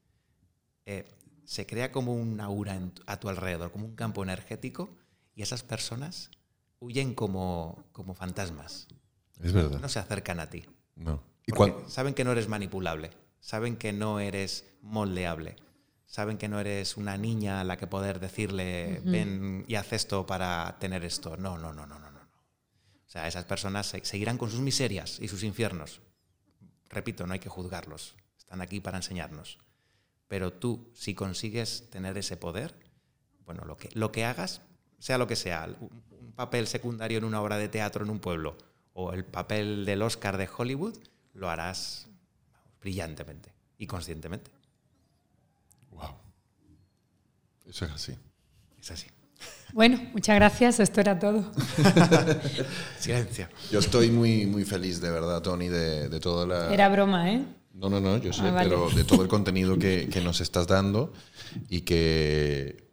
eh, 0.86 1.04
se 1.44 1.66
crea 1.66 1.90
como 1.90 2.14
un 2.14 2.40
aura 2.40 2.78
a 3.06 3.18
tu 3.18 3.28
alrededor, 3.28 3.72
como 3.72 3.86
un 3.86 3.96
campo 3.96 4.22
energético, 4.22 4.96
y 5.34 5.42
esas 5.42 5.62
personas 5.62 6.30
huyen 6.78 7.14
como, 7.14 7.84
como 7.92 8.14
fantasmas. 8.14 8.86
Es 9.42 9.52
verdad. 9.52 9.80
No 9.80 9.88
se 9.88 9.98
acercan 9.98 10.38
a 10.38 10.48
ti. 10.48 10.64
No. 10.94 11.22
¿Y 11.46 11.52
saben 11.88 12.14
que 12.14 12.24
no 12.24 12.32
eres 12.32 12.48
manipulable, 12.48 13.10
saben 13.40 13.76
que 13.76 13.92
no 13.92 14.20
eres 14.20 14.64
moldeable, 14.80 15.56
saben 16.14 16.38
que 16.38 16.46
no 16.46 16.60
eres 16.60 16.96
una 16.96 17.18
niña 17.18 17.60
a 17.60 17.64
la 17.64 17.76
que 17.76 17.88
poder 17.88 18.20
decirle, 18.20 19.00
ven 19.04 19.64
y 19.66 19.74
haz 19.74 19.92
esto 19.92 20.24
para 20.24 20.76
tener 20.78 21.04
esto. 21.04 21.36
No, 21.36 21.58
no, 21.58 21.72
no, 21.72 21.88
no, 21.88 21.98
no, 21.98 22.08
no. 22.08 22.20
O 22.20 23.08
sea, 23.08 23.26
esas 23.26 23.46
personas 23.46 23.92
seguirán 24.04 24.38
con 24.38 24.48
sus 24.48 24.60
miserias 24.60 25.18
y 25.18 25.26
sus 25.26 25.42
infiernos. 25.42 26.02
Repito, 26.88 27.26
no 27.26 27.32
hay 27.32 27.40
que 27.40 27.48
juzgarlos, 27.48 28.14
están 28.38 28.60
aquí 28.60 28.78
para 28.78 28.98
enseñarnos. 28.98 29.58
Pero 30.28 30.52
tú, 30.52 30.88
si 30.94 31.16
consigues 31.16 31.90
tener 31.90 32.16
ese 32.16 32.36
poder, 32.36 32.76
bueno, 33.44 33.64
lo 33.64 33.76
que, 33.76 33.90
lo 33.94 34.12
que 34.12 34.24
hagas, 34.24 34.60
sea 35.00 35.18
lo 35.18 35.26
que 35.26 35.34
sea, 35.34 35.68
papel 36.36 36.68
secundario 36.68 37.18
en 37.18 37.24
una 37.24 37.42
obra 37.42 37.58
de 37.58 37.68
teatro 37.68 38.04
en 38.04 38.10
un 38.10 38.20
pueblo 38.20 38.56
o 38.92 39.12
el 39.14 39.24
papel 39.24 39.84
del 39.84 40.00
Oscar 40.00 40.36
de 40.36 40.48
Hollywood, 40.56 40.96
lo 41.32 41.50
harás 41.50 42.06
brillantemente 42.80 43.52
y 43.78 43.88
conscientemente. 43.88 44.52
Wow. 45.94 46.14
Eso 47.68 47.84
es 47.84 47.92
así. 47.92 48.14
Es 48.80 48.90
así. 48.90 49.06
Bueno, 49.72 50.00
muchas 50.12 50.36
gracias. 50.36 50.78
Esto 50.78 51.00
era 51.00 51.18
todo. 51.18 51.50
Silencio. 53.00 53.48
Yo 53.72 53.80
estoy 53.80 54.08
muy, 54.08 54.46
muy 54.46 54.64
feliz, 54.64 55.00
de 55.00 55.10
verdad, 55.10 55.42
Tony, 55.42 55.66
de, 55.66 56.08
de 56.08 56.20
toda 56.20 56.46
la... 56.46 56.72
Era 56.72 56.88
broma, 56.88 57.32
¿eh? 57.32 57.44
No, 57.72 57.90
no, 57.90 58.00
no, 58.00 58.18
yo 58.18 58.32
sé, 58.32 58.42
ah, 58.42 58.60
pero 58.62 58.88
de 58.88 59.02
todo 59.02 59.22
el 59.22 59.28
contenido 59.28 59.76
que, 59.76 60.08
que, 60.08 60.20
nos 60.20 60.40
estás 60.40 60.68
dando 60.68 61.12
y 61.68 61.80
que, 61.80 62.88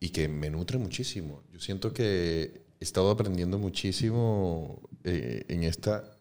y 0.00 0.08
que 0.08 0.26
me 0.26 0.48
nutre 0.48 0.78
muchísimo. 0.78 1.42
Yo 1.52 1.60
siento 1.60 1.92
que 1.92 2.64
he 2.80 2.84
estado 2.84 3.10
aprendiendo 3.10 3.58
muchísimo 3.58 4.88
eh, 5.04 5.44
en 5.48 5.64
esta 5.64 6.16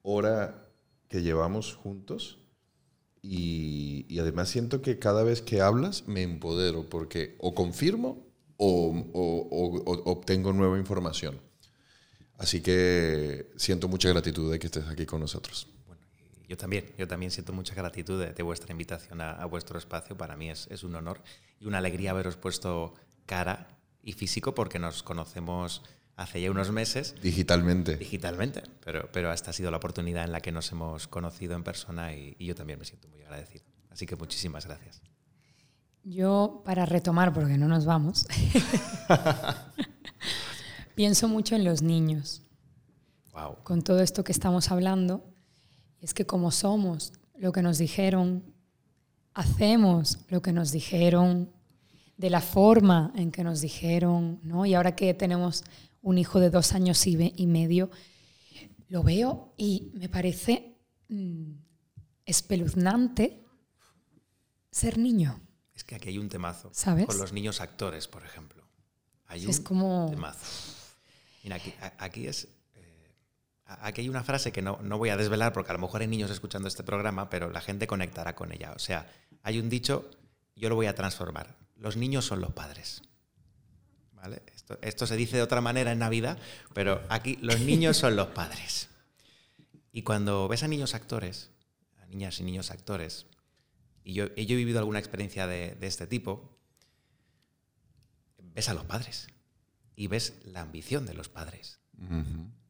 hora 0.00 0.66
que 1.08 1.20
llevamos 1.20 1.74
juntos 1.74 2.38
y, 3.28 4.18
además 4.18 4.48
siento 4.48 4.82
que 4.82 4.98
cada 4.98 5.22
vez 5.22 5.42
que 5.42 5.60
hablas 5.60 6.06
me 6.06 6.22
empodero 6.22 6.88
porque 6.88 7.36
o 7.38 7.54
confirmo 7.54 8.24
o, 8.56 8.94
obtengo 10.04 10.52
nueva 10.52 10.78
información. 10.78 11.40
Así 12.38 12.60
que 12.60 13.50
siento 13.56 13.88
mucha 13.88 14.08
gratitud 14.08 14.50
de 14.50 14.58
que 14.58 14.66
estés 14.66 14.86
aquí 14.86 15.06
con 15.06 15.20
nosotros. 15.20 15.68
Bueno, 15.86 16.02
Yo 16.48 16.56
también, 16.56 16.86
yo 16.98 17.08
también 17.08 17.30
siento 17.30 17.52
mucha 17.52 17.74
gratitud 17.74 18.22
de, 18.24 18.42
vuestra 18.42 18.72
invitación 18.72 19.20
a, 19.20 19.44
vuestro 19.46 19.78
espacio. 19.78 20.16
Para 20.16 20.36
mí 20.36 20.50
es, 20.50 20.68
es, 20.70 20.84
un 20.84 20.94
honor 20.94 21.22
y 21.58 21.66
una 21.66 21.78
alegría 21.78 22.10
haberos 22.10 22.36
puesto 22.36 22.94
cara 23.24 23.68
y 24.02 24.12
físico 24.12 24.54
porque 24.54 24.78
nos 24.78 25.02
conocemos 25.02 25.82
hace 26.16 26.40
ya 26.40 26.50
unos 26.50 26.72
meses. 26.72 27.14
Digitalmente. 27.22 27.96
Digitalmente, 27.96 28.62
pero, 28.84 29.08
pero 29.12 29.32
esta 29.32 29.50
ha 29.50 29.52
sido 29.52 29.70
la 29.70 29.76
oportunidad 29.76 30.24
en 30.24 30.32
la 30.32 30.40
que 30.40 30.50
nos 30.50 30.72
hemos 30.72 31.06
conocido 31.06 31.54
en 31.54 31.62
persona 31.62 32.14
y, 32.14 32.36
yo 32.38 32.54
también 32.54 32.78
me 32.78 32.84
siento 32.84 33.08
muy 33.08 33.22
agradecido. 33.22 33.64
Así 33.90 34.06
que 34.06 34.16
muchísimas 34.16 34.66
gracias. 34.66 35.02
Yo, 36.02 36.62
para 36.64 36.86
retomar, 36.86 37.32
porque 37.32 37.58
no 37.58 37.68
nos 37.68 37.84
vamos, 37.84 38.26
pienso 40.94 41.28
mucho 41.28 41.56
en 41.56 41.64
los 41.64 41.82
niños. 41.82 42.42
Wow. 43.32 43.56
Con 43.64 43.82
todo 43.82 44.00
esto 44.00 44.24
que 44.24 44.32
estamos 44.32 44.70
hablando, 44.70 45.24
es 46.00 46.14
que 46.14 46.24
como 46.24 46.50
somos 46.50 47.12
lo 47.36 47.52
que 47.52 47.60
nos 47.60 47.78
dijeron, 47.78 48.44
hacemos 49.34 50.18
lo 50.28 50.40
que 50.40 50.52
nos 50.52 50.70
dijeron, 50.70 51.50
de 52.16 52.30
la 52.30 52.40
forma 52.40 53.12
en 53.14 53.30
que 53.30 53.44
nos 53.44 53.60
dijeron, 53.60 54.40
¿no? 54.42 54.64
Y 54.64 54.74
ahora 54.74 54.96
que 54.96 55.12
tenemos 55.12 55.64
un 56.06 56.18
hijo 56.18 56.38
de 56.38 56.50
dos 56.50 56.72
años 56.72 57.04
y, 57.08 57.46
medio, 57.46 57.90
lo 58.88 59.02
veo 59.02 59.52
y 59.56 59.90
me 59.94 60.08
parece 60.08 60.78
mm, 61.08 61.50
espeluznante 62.24 63.44
ser 64.70 64.98
niño. 64.98 65.40
Es 65.74 65.82
que 65.82 65.96
aquí 65.96 66.10
hay 66.10 66.18
un 66.18 66.28
temazo. 66.28 66.70
¿Sabes? 66.72 67.06
Con 67.06 67.18
los 67.18 67.32
niños 67.32 67.60
actores, 67.60 68.06
por 68.06 68.24
ejemplo. 68.24 68.64
Hay 69.26 69.48
es 69.48 69.58
un 69.58 69.64
como... 69.64 70.06
temazo. 70.08 70.72
Mira, 71.42 71.58
aquí, 71.98 72.28
es... 72.28 72.46
Eh, 72.76 73.12
aquí 73.66 74.02
hay 74.02 74.08
una 74.08 74.22
frase 74.22 74.52
que 74.52 74.62
no, 74.62 74.78
no 74.82 74.98
voy 74.98 75.08
a 75.08 75.16
desvelar 75.16 75.52
porque 75.52 75.72
a 75.72 75.74
lo 75.74 75.80
mejor 75.80 76.02
hay 76.02 76.06
niños 76.06 76.30
escuchando 76.30 76.68
este 76.68 76.84
programa, 76.84 77.28
pero 77.30 77.50
la 77.50 77.60
gente 77.60 77.88
conectará 77.88 78.36
con 78.36 78.52
ella. 78.52 78.72
O 78.76 78.78
sea, 78.78 79.10
hay 79.42 79.58
un 79.58 79.68
dicho, 79.68 80.08
yo 80.54 80.68
lo 80.68 80.76
voy 80.76 80.86
a 80.86 80.94
transformar. 80.94 81.56
Los 81.74 81.96
niños 81.96 82.24
son 82.24 82.40
los 82.40 82.52
padres. 82.52 83.02
Esto, 84.80 85.06
se 85.06 85.16
dice 85.16 85.36
de 85.36 85.42
otra 85.42 85.60
manera 85.60 85.92
en 85.92 85.98
Navidad, 85.98 86.38
pero 86.74 87.02
aquí 87.08 87.38
los 87.40 87.60
niños 87.60 87.96
son 87.96 88.16
los 88.16 88.28
padres. 88.28 88.88
Y 89.92 90.02
cuando 90.02 90.48
ves 90.48 90.62
a 90.62 90.68
niños 90.68 90.94
actores, 90.94 91.50
a 92.02 92.06
niñas 92.06 92.40
y 92.40 92.44
niños 92.44 92.70
actores, 92.70 93.26
y 94.02 94.12
yo, 94.12 94.26
he 94.36 94.44
vivido 94.44 94.78
alguna 94.78 94.98
experiencia 94.98 95.46
de, 95.46 95.76
este 95.80 96.06
tipo, 96.06 96.56
ves 98.38 98.68
a 98.68 98.74
los 98.74 98.84
padres 98.84 99.28
y 99.96 100.06
ves 100.06 100.34
la 100.44 100.60
ambición 100.60 101.06
de 101.06 101.14
los 101.14 101.28
padres 101.28 101.80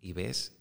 y 0.00 0.12
ves 0.12 0.56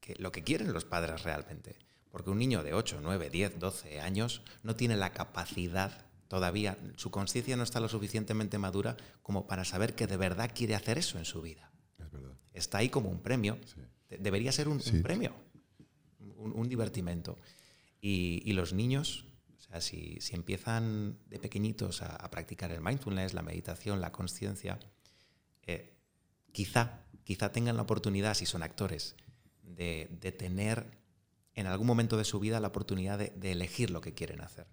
que, 0.00 0.14
lo 0.16 0.30
que 0.30 0.44
quieren 0.44 0.72
los 0.72 0.84
padres 0.84 1.22
realmente. 1.22 1.76
Porque 2.10 2.30
un 2.30 2.38
niño 2.38 2.62
de 2.62 2.74
8, 2.74 3.00
9, 3.02 3.30
10, 3.30 3.58
12 3.58 4.00
años 4.00 4.42
no 4.62 4.76
tiene 4.76 4.96
la 4.96 5.12
capacidad 5.12 6.06
todavía 6.32 6.78
su 6.96 7.10
conciencia 7.10 7.58
no 7.58 7.62
está 7.62 7.78
lo 7.78 7.90
suficientemente 7.90 8.56
madura 8.56 8.96
como 9.22 9.46
para 9.46 9.66
saber 9.66 9.94
que 9.94 10.06
de 10.06 10.16
verdad 10.16 10.50
quiere 10.54 10.74
hacer 10.74 10.96
eso 10.96 11.18
en 11.18 11.26
su 11.26 11.42
vida. 11.42 11.70
Está 12.54 12.78
ahí 12.78 12.88
como 12.88 13.10
un 13.10 13.20
premio. 13.20 13.58
Debería 14.08 14.50
ser 14.50 14.66
un, 14.66 14.80
premio, 15.02 15.34
un, 16.38 16.68
divertimento. 16.70 17.36
Y, 18.00 18.50
los 18.54 18.72
niños, 18.72 19.26
o 19.58 19.60
sea, 19.60 19.82
si, 19.82 20.20
empiezan 20.30 21.18
de 21.28 21.38
pequeñitos 21.38 22.00
a, 22.00 22.30
practicar 22.30 22.72
el 22.72 22.80
mindfulness, 22.80 23.34
la 23.34 23.42
meditación, 23.42 24.00
la 24.00 24.10
conciencia, 24.10 24.78
eh, 25.66 25.98
quizá, 26.50 27.04
quizá 27.24 27.52
tengan 27.52 27.76
la 27.76 27.82
oportunidad, 27.82 28.32
si 28.32 28.46
son 28.46 28.62
actores, 28.62 29.16
de, 29.64 30.06
tener 30.38 30.86
en 31.54 31.66
algún 31.66 31.86
momento 31.86 32.16
de 32.16 32.24
su 32.24 32.40
vida 32.40 32.58
la 32.58 32.68
oportunidad 32.68 33.18
de 33.18 33.52
elegir 33.52 33.90
lo 33.90 34.00
que 34.00 34.14
quieren 34.14 34.40
hacer. 34.40 34.66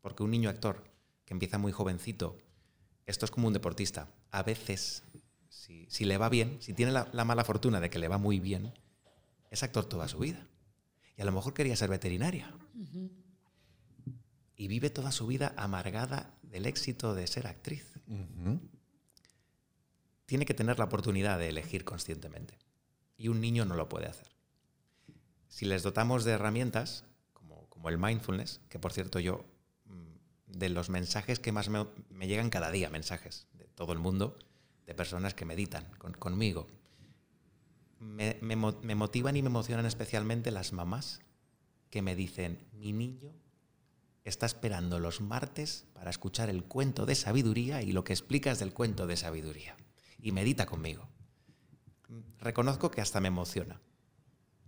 Porque 0.00 0.22
un 0.22 0.30
niño 0.30 0.50
actor 0.50 0.84
que 1.24 1.34
empieza 1.34 1.58
muy 1.58 1.72
jovencito, 1.72 2.38
esto 3.06 3.24
es 3.24 3.30
como 3.30 3.46
un 3.48 3.52
deportista. 3.52 4.08
A 4.30 4.42
veces, 4.42 5.02
si, 5.48 6.04
le 6.04 6.18
va 6.18 6.28
bien, 6.28 6.58
si 6.60 6.74
tiene 6.74 6.92
la, 6.92 7.24
mala 7.24 7.44
fortuna 7.44 7.80
de 7.80 7.90
que 7.90 7.98
le 7.98 8.08
va 8.08 8.18
muy 8.18 8.40
bien, 8.40 8.72
es 9.50 9.62
actor 9.62 9.86
toda 9.86 10.08
su 10.08 10.18
vida. 10.18 10.46
Y 11.16 11.22
a 11.22 11.24
lo 11.24 11.32
mejor 11.32 11.54
quería 11.54 11.76
ser 11.76 11.90
veterinaria. 11.90 12.52
Y 14.56 14.68
vive 14.68 14.90
toda 14.90 15.12
su 15.12 15.26
vida 15.26 15.54
amargada 15.56 16.34
del 16.42 16.66
éxito 16.66 17.14
de 17.14 17.26
ser 17.26 17.46
actriz. 17.46 17.92
Tiene 20.26 20.46
que 20.46 20.54
tener 20.54 20.78
la 20.78 20.84
oportunidad 20.84 21.38
de 21.38 21.48
elegir 21.48 21.84
conscientemente. 21.84 22.58
Y 23.16 23.28
un 23.28 23.40
niño 23.40 23.64
no 23.64 23.74
lo 23.74 23.88
puede 23.88 24.06
hacer. 24.06 24.28
Si 25.48 25.64
les 25.64 25.82
dotamos 25.82 26.24
de 26.24 26.32
herramientas, 26.32 27.04
como, 27.32 27.68
como 27.68 27.88
el 27.88 27.98
mindfulness, 27.98 28.60
que 28.68 28.78
por 28.78 28.92
cierto 28.92 29.18
yo 29.18 29.44
de 30.48 30.68
los 30.68 30.88
mensajes 30.88 31.38
que 31.38 31.52
más 31.52 31.68
me, 31.68 32.26
llegan 32.26 32.50
cada 32.50 32.70
día, 32.70 32.90
mensajes 32.90 33.46
de 33.54 33.66
todo 33.66 33.92
el 33.92 33.98
mundo, 33.98 34.36
de 34.86 34.94
personas 34.94 35.34
que 35.34 35.44
meditan 35.44 35.84
conmigo. 36.18 36.66
Me, 38.00 38.36
motivan 38.96 39.36
y 39.36 39.42
me 39.42 39.48
emocionan 39.48 39.86
especialmente 39.86 40.50
las 40.50 40.72
mamás 40.72 41.20
que 41.90 42.02
me 42.02 42.14
dicen, 42.14 42.66
mi 42.72 42.92
niño 42.92 43.32
está 44.24 44.46
esperando 44.46 44.98
los 44.98 45.20
martes 45.20 45.86
para 45.94 46.10
escuchar 46.10 46.50
el 46.50 46.64
cuento 46.64 47.06
de 47.06 47.14
sabiduría 47.14 47.82
y 47.82 47.92
lo 47.92 48.04
que 48.04 48.12
explicas 48.12 48.58
del 48.58 48.72
cuento 48.72 49.06
de 49.06 49.16
sabiduría. 49.16 49.76
Y 50.20 50.32
medita 50.32 50.66
conmigo. 50.66 51.08
Reconozco 52.38 52.90
que 52.90 53.00
hasta 53.00 53.20
me 53.20 53.28
emociona, 53.28 53.80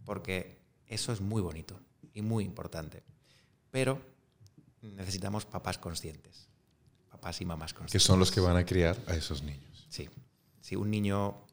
porque 0.04 0.60
eso 0.86 1.12
es 1.12 1.20
muy 1.20 1.40
bonito 1.40 1.80
y 2.12 2.22
muy 2.22 2.44
importante. 2.44 3.02
Pero 3.70 4.02
necesitamos 4.82 5.44
papás 5.44 5.78
conscientes, 5.78 6.48
papás 7.10 7.40
y 7.40 7.44
mamás 7.44 7.72
conscientes. 7.72 8.02
Que 8.02 8.06
son 8.06 8.18
los 8.18 8.30
que 8.30 8.40
van 8.40 8.56
a 8.56 8.64
criar 8.64 8.96
a 9.06 9.14
esos 9.14 9.42
niños. 9.42 9.86
Sí, 9.88 10.08
sí 10.60 10.76
un 10.76 10.90
niño... 10.90 11.46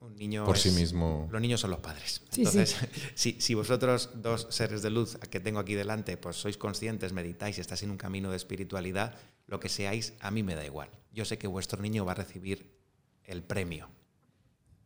Un 0.00 0.16
niño 0.16 0.44
Por 0.44 0.58
sí 0.58 0.70
mismo. 0.70 1.26
Los 1.32 1.40
niños 1.40 1.62
son 1.62 1.70
los 1.70 1.80
padres. 1.80 2.20
Entonces, 2.36 2.76
Si, 3.14 3.40
si, 3.40 3.54
vosotros 3.54 4.10
dos 4.16 4.48
seres 4.50 4.82
de 4.82 4.90
luz 4.90 5.16
que 5.30 5.40
tengo 5.40 5.60
aquí 5.60 5.74
delante, 5.74 6.18
pues 6.18 6.36
sois 6.36 6.58
conscientes, 6.58 7.14
meditáis 7.14 7.56
y 7.56 7.62
estáis 7.62 7.84
en 7.84 7.90
un 7.90 7.96
camino 7.96 8.30
de 8.30 8.36
espiritualidad, 8.36 9.14
lo 9.46 9.60
que 9.60 9.70
seáis, 9.70 10.12
a 10.20 10.30
mí 10.30 10.42
me 10.42 10.54
da 10.54 10.64
igual. 10.64 10.90
Yo 11.10 11.24
sé 11.24 11.38
que 11.38 11.46
vuestro 11.46 11.80
niño 11.80 12.04
va 12.04 12.12
a 12.12 12.16
recibir 12.16 12.74
el 13.24 13.42
premio, 13.42 13.88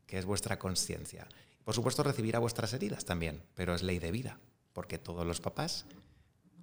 que 0.06 0.18
es 0.18 0.24
vuestra 0.24 0.58
conciencia. 0.60 1.26
Por 1.64 1.74
supuesto, 1.74 2.04
recibirá 2.04 2.38
vuestras 2.38 2.72
heridas 2.72 3.04
también, 3.04 3.42
pero 3.54 3.74
es 3.74 3.82
ley 3.82 3.98
de 3.98 4.12
vida, 4.12 4.38
porque 4.72 4.98
todos 4.98 5.26
los 5.26 5.40
papás 5.40 5.84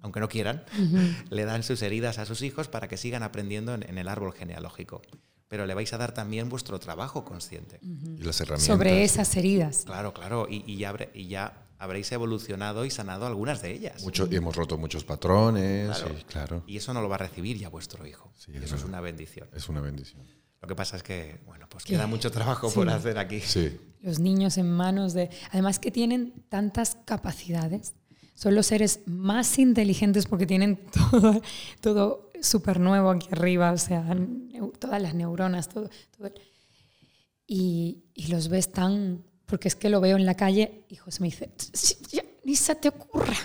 aunque 0.02 0.20
no 0.20 0.28
quieran, 0.28 0.64
le 1.30 1.44
dan 1.44 1.62
sus 1.62 1.82
heridas 1.82 2.18
a 2.18 2.26
sus 2.26 2.42
hijos 2.42 2.68
para 2.68 2.88
que 2.88 2.96
sigan 2.96 3.22
aprendiendo 3.22 3.74
en, 3.74 3.98
el 3.98 4.08
árbol 4.08 4.32
genealógico. 4.32 5.02
Pero 5.48 5.66
le 5.66 5.74
vais 5.74 5.92
a 5.92 5.98
dar 5.98 6.12
también 6.12 6.48
vuestro 6.48 6.80
trabajo 6.80 7.24
consciente. 7.24 7.78
Y 7.82 8.22
las 8.22 8.40
herramientas. 8.40 8.66
Sobre 8.66 9.04
esas 9.04 9.36
heridas. 9.36 9.84
Claro, 9.86 10.12
claro. 10.12 10.48
Y, 10.50 10.76
ya, 10.76 10.92
y 11.14 11.28
ya 11.28 11.68
habréis 11.78 12.10
evolucionado 12.10 12.84
y 12.84 12.90
sanado 12.90 13.26
algunas 13.26 13.62
de 13.62 13.72
ellas. 13.72 14.02
Mucho, 14.02 14.28
y 14.28 14.34
hemos 14.34 14.56
roto 14.56 14.76
muchos 14.76 15.04
patrones. 15.04 15.96
Claro. 15.96 16.14
Y, 16.18 16.24
claro. 16.24 16.64
y 16.66 16.76
eso 16.76 16.92
no 16.92 17.00
lo 17.00 17.08
va 17.08 17.14
a 17.14 17.18
recibir 17.18 17.58
ya 17.58 17.68
vuestro 17.68 18.04
hijo. 18.06 18.32
y 18.48 18.56
eso 18.56 18.74
es 18.74 18.84
una 18.84 19.00
bendición. 19.00 19.48
Es 19.54 19.68
una 19.68 19.80
bendición. 19.80 20.26
Lo 20.60 20.68
que 20.68 20.74
pasa 20.74 20.96
es 20.96 21.02
que, 21.04 21.38
bueno, 21.46 21.68
pues 21.68 21.84
queda 21.84 22.08
mucho 22.08 22.30
trabajo 22.32 22.70
por 22.72 22.88
hacer 22.88 23.18
aquí. 23.18 23.40
Sí. 23.40 23.78
Los 24.00 24.18
niños 24.18 24.58
en 24.58 24.70
manos 24.70 25.12
de... 25.12 25.30
Además 25.52 25.78
que 25.78 25.90
tienen 25.90 26.44
tantas 26.48 26.96
capacidades 27.04 27.94
son 28.36 28.54
los 28.54 28.66
seres 28.66 29.00
más 29.06 29.58
inteligentes 29.58 30.26
porque 30.26 30.46
tienen 30.46 30.76
todo, 31.10 31.42
todo 31.80 32.30
súper 32.40 32.78
nuevo 32.78 33.10
aquí 33.10 33.28
arriba, 33.32 33.72
o 33.72 33.78
sea, 33.78 34.16
todas 34.78 35.02
las 35.02 35.14
neuronas, 35.14 35.68
todo. 35.68 35.90
Y, 37.46 38.04
y, 38.14 38.26
los 38.28 38.48
ves 38.48 38.70
tan, 38.70 39.24
porque 39.46 39.68
es 39.68 39.74
que 39.74 39.88
lo 39.88 40.00
veo 40.00 40.16
en 40.16 40.26
la 40.26 40.34
calle 40.34 40.84
y 40.88 40.96
José 40.96 41.22
me 41.22 41.28
dice, 41.28 41.50
ni 42.44 42.56
se 42.56 42.74
te 42.74 42.88
ocurra. 42.88 43.36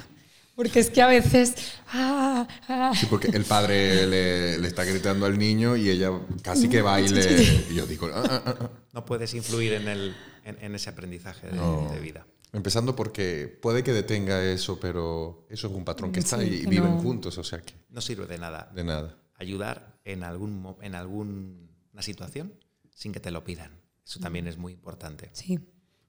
Porque 0.55 0.79
es 0.79 0.89
que 0.89 1.01
a 1.01 1.07
veces... 1.07 1.55
Ah, 1.87 2.47
ah. 2.67 2.91
Sí, 2.93 3.07
porque 3.09 3.29
el 3.29 3.45
padre 3.45 4.05
le, 4.05 4.57
le, 4.57 4.67
está 4.67 4.83
gritando 4.83 5.25
al 5.25 5.37
niño 5.39 5.77
y 5.77 5.89
ella 5.89 6.11
casi 6.43 6.67
que 6.67 6.81
baile. 6.81 7.65
Y 7.69 7.75
yo 7.75 7.87
digo... 7.87 8.09
Ah, 8.13 8.69
no 8.91 9.05
puedes 9.05 9.33
influir 9.33 9.73
en, 9.73 9.87
el, 9.87 10.15
en, 10.43 10.75
ese 10.75 10.89
aprendizaje 10.89 11.47
de, 11.47 11.57
de 11.93 11.99
vida. 11.99 12.27
Empezando 12.53 12.95
porque 12.95 13.47
puede 13.61 13.83
que 13.83 13.93
detenga 13.93 14.43
eso, 14.43 14.79
pero 14.79 15.45
eso 15.49 15.67
es 15.67 15.73
un 15.73 15.85
patrón 15.85 16.11
que 16.11 16.19
está 16.19 16.43
y 16.43 16.65
viven 16.65 16.99
juntos, 16.99 17.37
o 17.37 17.43
sea 17.43 17.61
que... 17.61 17.73
No 17.89 18.01
sirve 18.01 18.27
de 18.27 18.37
nada. 18.37 18.69
De 18.75 18.83
nada. 18.83 19.17
Ayudar 19.35 19.97
en, 20.03 20.23
algún, 20.23 20.75
en 20.81 20.95
alguna 20.95 22.01
situación 22.01 22.53
sin 22.93 23.13
que 23.13 23.21
te 23.21 23.31
lo 23.31 23.43
pidan. 23.43 23.71
Eso 24.05 24.19
también 24.19 24.47
es 24.47 24.57
muy 24.57 24.73
importante. 24.73 25.29
Sí. 25.33 25.59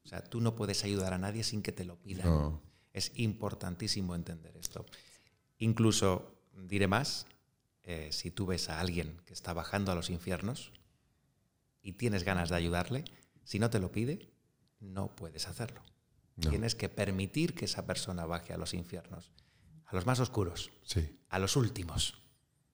O 0.04 0.08
sea, 0.08 0.22
tú 0.24 0.40
no 0.40 0.56
puedes 0.56 0.82
ayudar 0.82 1.12
a 1.12 1.18
nadie 1.18 1.44
sin 1.44 1.62
que 1.62 1.70
te 1.70 1.84
lo 1.84 1.96
pidan. 1.96 2.60
Es 2.92 3.12
importantísimo 3.14 4.16
entender 4.16 4.56
esto. 4.56 4.84
Incluso, 5.58 6.34
diré 6.68 6.88
más, 6.88 7.26
eh, 7.84 8.08
si 8.10 8.32
tú 8.32 8.46
ves 8.46 8.68
a 8.68 8.80
alguien 8.80 9.20
que 9.26 9.32
está 9.32 9.52
bajando 9.52 9.92
a 9.92 9.94
los 9.94 10.10
infiernos 10.10 10.72
y 11.82 11.92
tienes 11.92 12.24
ganas 12.24 12.50
de 12.50 12.56
ayudarle, 12.56 13.04
si 13.44 13.60
no 13.60 13.70
te 13.70 13.78
lo 13.78 13.92
pide, 13.92 14.28
no 14.80 15.14
puedes 15.14 15.46
hacerlo. 15.46 15.80
Tienes 16.40 16.74
que 16.74 16.88
permitir 16.88 17.54
que 17.54 17.66
esa 17.66 17.86
persona 17.86 18.24
baje 18.26 18.52
a 18.52 18.56
los 18.56 18.74
infiernos. 18.74 19.30
a 19.86 19.94
los 19.94 20.06
más 20.06 20.18
oscuros, 20.20 20.70
Sí, 20.84 21.18
a 21.28 21.38
los 21.38 21.54
últimos, 21.56 22.14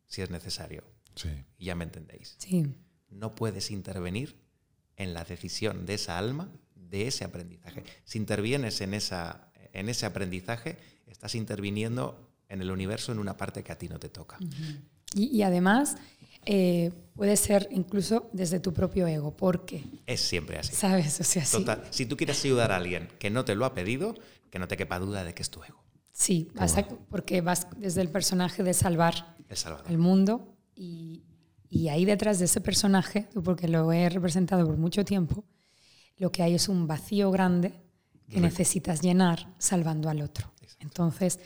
si 0.06 0.22
es 0.22 0.30
necesario. 0.30 0.84
sí. 1.16 1.28
Y 1.58 1.64
ya 1.66 1.74
me 1.74 1.84
entendéis. 1.84 2.36
Sí. 2.38 2.74
No 3.10 3.34
puedes 3.34 3.70
intervenir 3.72 4.36
en 4.96 5.14
la 5.14 5.24
decisión 5.24 5.84
de 5.86 5.94
esa 5.94 6.16
alma, 6.18 6.48
de 6.76 7.08
ese 7.08 7.24
aprendizaje. 7.24 7.82
Si 8.04 8.18
intervienes 8.18 8.80
en, 8.80 8.94
esa, 8.94 9.50
en 9.72 9.88
ese 9.88 10.06
aprendizaje, 10.06 10.78
estás 11.06 11.34
interviniendo 11.34 12.30
en 12.48 12.62
el 12.62 12.70
universo 12.70 13.10
en 13.12 13.18
una 13.18 13.36
parte 13.36 13.64
que 13.64 13.72
a 13.72 13.78
ti 13.78 13.88
no 13.88 13.98
te 13.98 14.08
toca. 14.08 14.38
Y, 15.14 15.26
y 15.36 15.42
además 15.42 15.96
eh, 16.46 16.92
puede 17.14 17.36
ser 17.36 17.68
incluso 17.72 18.30
desde 18.32 18.60
tu 18.60 18.72
propio 18.72 19.06
ego, 19.06 19.36
porque, 19.36 19.84
Es 20.06 20.20
siempre 20.20 20.58
así. 20.58 20.74
¿sabes? 20.74 21.20
O 21.20 21.24
sea, 21.24 21.44
sí. 21.44 21.64
Si 21.90 22.06
tú 22.06 22.16
quieres 22.16 22.42
ayudar 22.44 22.72
a 22.72 22.76
alguien 22.76 23.08
que 23.18 23.30
no 23.30 23.44
te 23.44 23.54
lo 23.54 23.64
ha 23.64 23.74
pedido, 23.74 24.14
que 24.50 24.58
no 24.58 24.68
te 24.68 24.76
quepa 24.76 24.98
duda 24.98 25.24
de 25.24 25.34
que 25.34 25.42
es 25.42 25.50
tu 25.50 25.62
ego, 25.62 25.82
Sí, 26.12 26.48
vas 26.54 26.76
a- 26.76 26.88
porque 26.88 27.40
vas 27.42 27.68
desde 27.76 28.00
el 28.00 28.10
personaje 28.10 28.64
de 28.64 28.74
salvar 28.74 29.36
el 29.88 29.98
mundo 29.98 30.56
y, 30.74 31.22
y 31.68 31.88
ahí 31.88 32.04
detrás 32.04 32.40
de 32.40 32.46
ese 32.46 32.60
personaje, 32.60 33.28
porque 33.44 33.68
lo 33.68 33.92
he 33.92 34.08
representado 34.08 34.66
por 34.66 34.76
mucho 34.78 35.04
tiempo, 35.04 35.44
lo 36.16 36.32
que 36.32 36.42
hay 36.42 36.54
es 36.54 36.68
un 36.68 36.88
vacío 36.88 37.30
grande 37.30 37.72
que 38.28 38.40
necesitas 38.40 39.00
llenar 39.00 39.54
salvando 39.58 40.08
al 40.10 40.20
otro. 40.20 40.52
Entonces, 40.80 41.38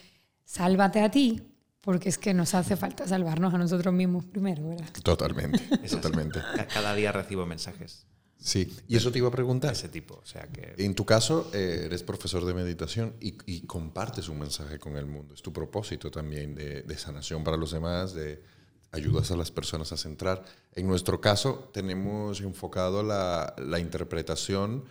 sálvate 0.44 1.00
a 1.00 1.10
ti, 1.10 1.42
porque 1.82 2.08
es 2.08 2.16
que 2.16 2.32
nos 2.32 2.54
hace 2.54 2.76
falta 2.76 3.06
salvarnos 3.06 3.52
a 3.52 3.58
nosotros 3.58 3.92
mismos 3.92 4.24
primero, 4.24 4.70
¿verdad? 4.70 4.88
Totalmente, 5.02 5.58
totalmente. 5.90 6.40
Ca- 6.56 6.66
Cada 6.68 6.94
día 6.94 7.12
recibo 7.12 7.44
mensajes 7.44 8.06
Sí, 8.44 8.76
y 8.88 8.96
eso 8.96 9.12
te 9.12 9.18
iba 9.18 9.28
a 9.28 9.30
preguntar. 9.30 9.72
ese 9.72 9.88
tipo. 9.88 10.14
O 10.14 10.26
sea 10.26 10.48
que 10.48 10.74
En 10.78 10.96
tu 10.96 11.04
caso, 11.04 11.48
eh, 11.54 11.82
eres 11.86 12.02
profesor 12.02 12.44
de 12.44 12.52
meditación 12.54 13.14
y, 13.20 13.36
y 13.46 13.60
compartes 13.66 14.28
un 14.28 14.40
mensaje 14.40 14.80
con 14.80 14.96
el 14.96 15.06
mundo. 15.06 15.32
Es 15.34 15.42
tu 15.42 15.52
propósito 15.52 16.10
también 16.10 16.56
de, 16.56 16.82
de 16.82 16.98
sanación 16.98 17.44
para 17.44 17.56
los 17.56 17.70
demás, 17.70 18.14
de 18.14 18.42
ayudas 18.90 19.30
a 19.30 19.36
las 19.36 19.52
personas 19.52 19.92
a 19.92 19.96
centrar. 19.96 20.44
En 20.74 20.88
nuestro 20.88 21.20
caso, 21.20 21.70
tenemos 21.72 22.40
enfocado 22.40 23.04
la, 23.04 23.54
la 23.58 23.78
interpretación 23.78 24.86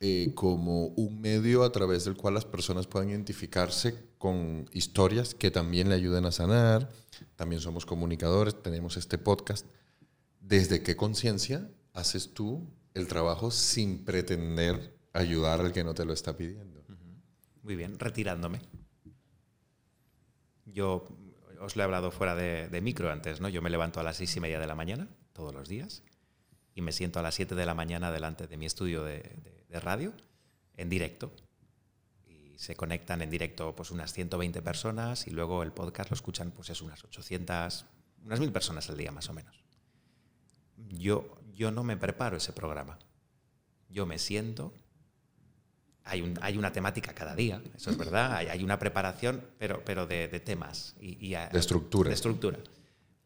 eh, 0.00 0.32
como 0.34 0.88
un 0.88 1.22
medio 1.22 1.64
a 1.64 1.72
través 1.72 2.04
del 2.04 2.16
cual 2.16 2.34
las 2.34 2.44
personas 2.44 2.86
puedan 2.86 3.08
identificarse 3.08 3.94
con 4.24 4.70
historias 4.72 5.34
que 5.34 5.50
también 5.50 5.90
le 5.90 5.96
ayuden 5.96 6.24
a 6.24 6.32
sanar. 6.32 6.88
También 7.36 7.60
somos 7.60 7.84
comunicadores, 7.84 8.62
tenemos 8.62 8.96
este 8.96 9.18
podcast. 9.18 9.66
¿Desde 10.40 10.82
qué 10.82 10.96
conciencia 10.96 11.68
haces 11.92 12.32
tú 12.32 12.66
el 12.94 13.06
trabajo 13.06 13.50
sin 13.50 14.02
pretender 14.02 14.96
ayudar 15.12 15.60
al 15.60 15.74
que 15.74 15.84
no 15.84 15.92
te 15.92 16.06
lo 16.06 16.14
está 16.14 16.38
pidiendo? 16.38 16.82
Muy 17.62 17.76
bien, 17.76 17.98
retirándome. 17.98 18.62
Yo 20.64 21.06
os 21.60 21.76
lo 21.76 21.82
he 21.82 21.84
hablado 21.84 22.10
fuera 22.10 22.34
de, 22.34 22.80
micro 22.80 23.12
antes, 23.12 23.42
¿no? 23.42 23.50
Yo 23.50 23.60
me 23.60 23.68
levanto 23.68 24.00
a 24.00 24.02
las 24.02 24.16
seis 24.16 24.34
y 24.38 24.40
media 24.40 24.58
de 24.58 24.66
la 24.66 24.74
mañana, 24.74 25.06
todos 25.34 25.52
los 25.52 25.68
días, 25.68 26.02
y 26.74 26.80
me 26.80 26.92
siento 26.92 27.18
a 27.18 27.22
las 27.22 27.34
siete 27.34 27.54
de 27.54 27.66
la 27.66 27.74
mañana 27.74 28.10
delante 28.10 28.46
de 28.46 28.56
mi 28.56 28.64
estudio 28.64 29.04
de 29.04 29.22
radio, 29.82 30.14
en 30.78 30.88
directo. 30.88 31.30
Y 32.54 32.58
se 32.58 32.76
conectan 32.76 33.20
en 33.20 33.30
directo 33.30 33.74
pues 33.74 33.90
unas 33.90 34.12
120 34.12 34.62
personas 34.62 35.26
y 35.26 35.30
luego 35.30 35.62
el 35.64 35.72
podcast 35.72 36.10
lo 36.10 36.14
escuchan 36.14 36.52
pues 36.52 36.70
es 36.70 36.80
unas 36.82 37.02
800, 37.02 37.84
unas 38.24 38.38
mil 38.40 38.52
personas 38.52 38.88
al 38.88 38.96
día 38.96 39.10
más 39.10 39.28
o 39.28 39.32
menos. 39.32 39.64
Yo, 40.88 41.36
yo 41.52 41.70
no 41.72 41.82
me 41.82 41.96
preparo 41.96 42.36
ese 42.36 42.52
programa. 42.52 42.96
Yo 43.88 44.06
me 44.06 44.18
siento, 44.18 44.72
hay, 46.04 46.20
un- 46.22 46.38
hay 46.42 46.56
una 46.56 46.72
temática 46.72 47.12
cada 47.14 47.34
día, 47.34 47.60
eso 47.74 47.90
es 47.90 47.96
verdad, 47.96 48.34
hay, 48.36 48.46
hay 48.48 48.62
una 48.62 48.78
preparación, 48.78 49.44
pero, 49.58 49.84
pero 49.84 50.06
de, 50.06 50.28
de 50.28 50.38
temas. 50.40 50.94
Y, 51.00 51.24
y 51.26 51.34
a- 51.34 51.48
De 51.48 51.58
estructura. 51.58 52.08
De 52.08 52.14
estructura. 52.14 52.58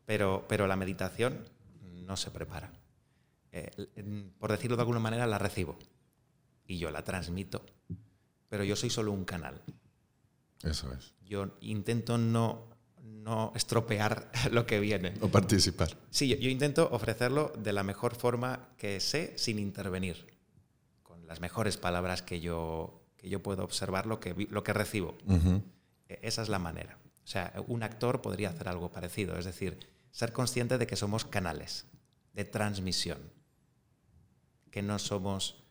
Pero, 0.06 0.46
pero 0.48 0.66
la 0.66 0.76
meditación 0.76 1.44
no 1.82 2.16
se 2.16 2.30
prepara. 2.30 2.72
Eh, 3.52 3.70
por 4.38 4.50
decirlo 4.50 4.76
de 4.76 4.82
alguna 4.82 5.00
manera, 5.00 5.26
la 5.26 5.38
recibo 5.38 5.78
y 6.66 6.78
yo 6.78 6.90
la 6.90 7.02
transmito, 7.04 7.64
pero 8.48 8.64
yo 8.64 8.76
soy 8.76 8.90
solo 8.90 9.12
un 9.12 9.24
canal. 9.24 9.62
Eso 10.62 10.92
es. 10.92 11.14
Yo 11.24 11.56
intento 11.60 12.18
no, 12.18 12.66
no 13.02 13.52
estropear 13.54 14.30
lo 14.50 14.66
que 14.66 14.80
viene. 14.80 15.14
O 15.20 15.28
participar. 15.28 15.96
Sí, 16.10 16.28
yo, 16.28 16.36
yo 16.36 16.48
intento 16.50 16.88
ofrecerlo 16.90 17.52
de 17.58 17.72
la 17.72 17.82
mejor 17.82 18.14
forma 18.16 18.68
que 18.76 19.00
sé 19.00 19.34
sin 19.38 19.58
intervenir, 19.58 20.26
con 21.02 21.26
las 21.26 21.40
mejores 21.40 21.76
palabras 21.76 22.22
que 22.22 22.40
yo, 22.40 23.02
que 23.16 23.28
yo 23.28 23.42
puedo 23.42 23.62
observar 23.64 24.06
lo 24.06 24.18
que, 24.20 24.34
lo 24.50 24.62
que 24.64 24.72
recibo. 24.72 25.16
E- 26.08 26.18
Esa 26.22 26.42
es 26.42 26.48
la 26.48 26.58
manera. 26.58 26.98
O 27.22 27.26
sea, 27.30 27.52
un 27.66 27.82
actor 27.82 28.22
podría 28.22 28.48
hacer 28.48 28.68
algo 28.68 28.90
parecido, 28.90 29.38
es 29.38 29.44
decir, 29.44 29.78
ser 30.10 30.32
consciente 30.32 30.78
de 30.78 30.86
que 30.86 30.96
somos 30.96 31.26
canales 31.26 31.84
de 32.32 32.44
transmisión, 32.46 33.18
que 34.70 34.80
no 34.82 34.98
somos 34.98 35.62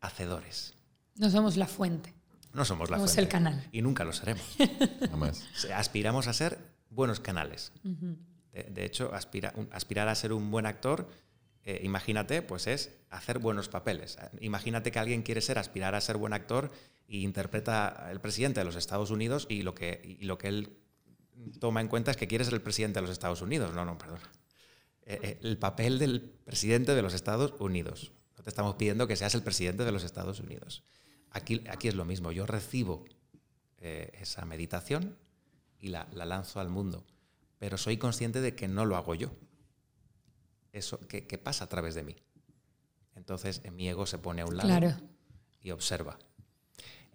hacedores. 0.00 0.72
No 1.16 1.28
somos 1.30 1.56
la 1.58 1.66
fuente. 1.66 2.14
No 2.52 2.64
somos 2.64 2.90
la 2.90 2.96
Somos 2.98 3.10
fuente. 3.12 3.22
el 3.22 3.28
canal. 3.28 3.68
Y 3.72 3.82
nunca 3.82 4.04
lo 4.04 4.12
seremos. 4.12 4.44
Jamás. 5.10 5.44
Aspiramos 5.74 6.26
a 6.28 6.32
ser 6.32 6.58
buenos 6.90 7.20
canales. 7.20 7.72
De, 8.52 8.64
de 8.64 8.84
hecho, 8.84 9.12
aspira- 9.14 9.52
un- 9.56 9.68
aspirar 9.72 10.08
a 10.08 10.14
ser 10.14 10.32
un 10.32 10.50
buen 10.50 10.66
actor, 10.66 11.08
eh, 11.64 11.80
imagínate, 11.84 12.42
pues 12.42 12.66
es 12.66 12.90
hacer 13.08 13.38
buenos 13.38 13.68
papeles. 13.68 14.18
Imagínate 14.40 14.90
que 14.92 14.98
alguien 14.98 15.22
quiere 15.22 15.40
ser, 15.40 15.58
aspirar 15.58 15.94
a 15.94 16.00
ser 16.00 16.16
buen 16.18 16.32
actor 16.34 16.70
e 17.08 17.18
interpreta 17.18 17.88
al 17.88 18.20
presidente 18.20 18.60
de 18.60 18.64
los 18.64 18.76
Estados 18.76 19.10
Unidos 19.10 19.46
y 19.48 19.62
lo 19.62 19.74
que, 19.74 20.00
y 20.20 20.24
lo 20.24 20.36
que 20.38 20.48
él 20.48 20.76
toma 21.60 21.80
en 21.80 21.88
cuenta 21.88 22.10
es 22.10 22.16
que 22.16 22.28
quiere 22.28 22.44
ser 22.44 22.54
el 22.54 22.62
presidente 22.62 22.98
de 22.98 23.02
los 23.02 23.10
Estados 23.10 23.40
Unidos. 23.42 23.72
No, 23.74 23.84
no, 23.84 23.96
perdón. 23.96 24.18
Eh, 25.06 25.18
eh, 25.22 25.38
el 25.42 25.56
papel 25.58 25.98
del 25.98 26.20
presidente 26.20 26.94
de 26.94 27.02
los 27.02 27.14
Estados 27.14 27.54
Unidos. 27.58 28.12
No 28.36 28.44
te 28.44 28.50
estamos 28.50 28.74
pidiendo 28.76 29.06
que 29.08 29.16
seas 29.16 29.34
el 29.34 29.42
presidente 29.42 29.84
de 29.84 29.92
los 29.92 30.04
Estados 30.04 30.38
Unidos. 30.40 30.84
Aquí, 31.32 31.64
aquí 31.68 31.88
es 31.88 31.94
lo 31.94 32.04
mismo. 32.04 32.30
Yo 32.32 32.46
recibo 32.46 33.04
eh, 33.78 34.10
esa 34.20 34.44
meditación 34.44 35.16
y 35.78 35.88
la, 35.88 36.08
la 36.12 36.24
lanzo 36.24 36.60
al 36.60 36.68
mundo. 36.68 37.04
Pero 37.58 37.78
soy 37.78 37.96
consciente 37.96 38.40
de 38.40 38.54
que 38.54 38.68
no 38.68 38.84
lo 38.84 38.96
hago 38.96 39.14
yo. 39.14 39.30
Eso 40.72 40.98
que, 41.00 41.26
que 41.26 41.38
pasa 41.38 41.64
a 41.64 41.68
través 41.68 41.94
de 41.94 42.02
mí. 42.02 42.16
Entonces 43.14 43.60
eh, 43.64 43.70
mi 43.70 43.88
ego 43.88 44.06
se 44.06 44.18
pone 44.18 44.42
a 44.42 44.46
un 44.46 44.56
lado 44.56 44.68
Claro. 44.68 44.96
y 45.60 45.70
observa. 45.70 46.18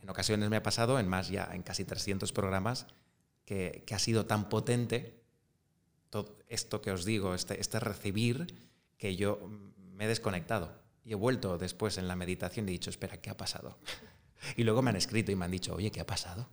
En 0.02 0.10
ocasiones 0.10 0.50
me 0.50 0.58
ha 0.58 0.64
pasado, 0.64 1.00
en 1.00 1.08
más 1.08 1.30
ya, 1.30 1.50
en 1.54 1.64
casi 1.64 1.84
300 1.84 2.32
programas, 2.32 2.86
que, 3.46 3.84
que 3.86 3.96
ha 3.96 4.00
sido 4.00 4.26
tan 4.26 4.48
potente 4.50 5.22
todo 6.10 6.38
esto 6.48 6.82
que 6.82 6.92
os 6.92 7.04
digo, 7.04 7.34
este, 7.34 7.60
este 7.60 7.80
recibir, 7.80 8.70
que 8.98 9.16
yo 9.16 9.40
me 9.78 10.06
he 10.06 10.08
desconectado. 10.08 10.80
Y 11.08 11.14
he 11.14 11.16
vuelto 11.16 11.58
después 11.58 11.98
en 11.98 12.08
la 12.10 12.18
meditación 12.18 12.68
y 12.68 12.72
he 12.72 12.74
dicho, 12.74 12.90
espera, 12.90 13.16
¿qué 13.22 13.30
ha 13.30 13.38
pasado? 13.38 13.80
Y 14.56 14.64
luego 14.64 14.82
me 14.84 14.92
han 14.92 14.96
escrito 14.98 15.32
y 15.32 15.36
me 15.36 15.46
han 15.46 15.52
dicho, 15.52 15.74
oye, 15.74 15.90
¿qué 15.92 16.00
ha 16.00 16.06
pasado? 16.06 16.48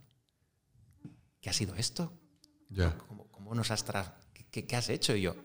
¿Qué 1.41 1.49
ha 1.49 1.53
sido 1.53 1.75
esto? 1.75 2.11
¿Cómo, 3.07 3.27
cómo 3.31 3.53
nos 3.53 3.69
has 3.69 3.85
tra- 3.85 4.15
¿Qué- 4.33 4.47
qué, 4.49 4.65
qué 4.65 4.75
has 4.75 4.89
hecho? 4.89 5.15
Y 5.15 5.21
yo, 5.21 5.35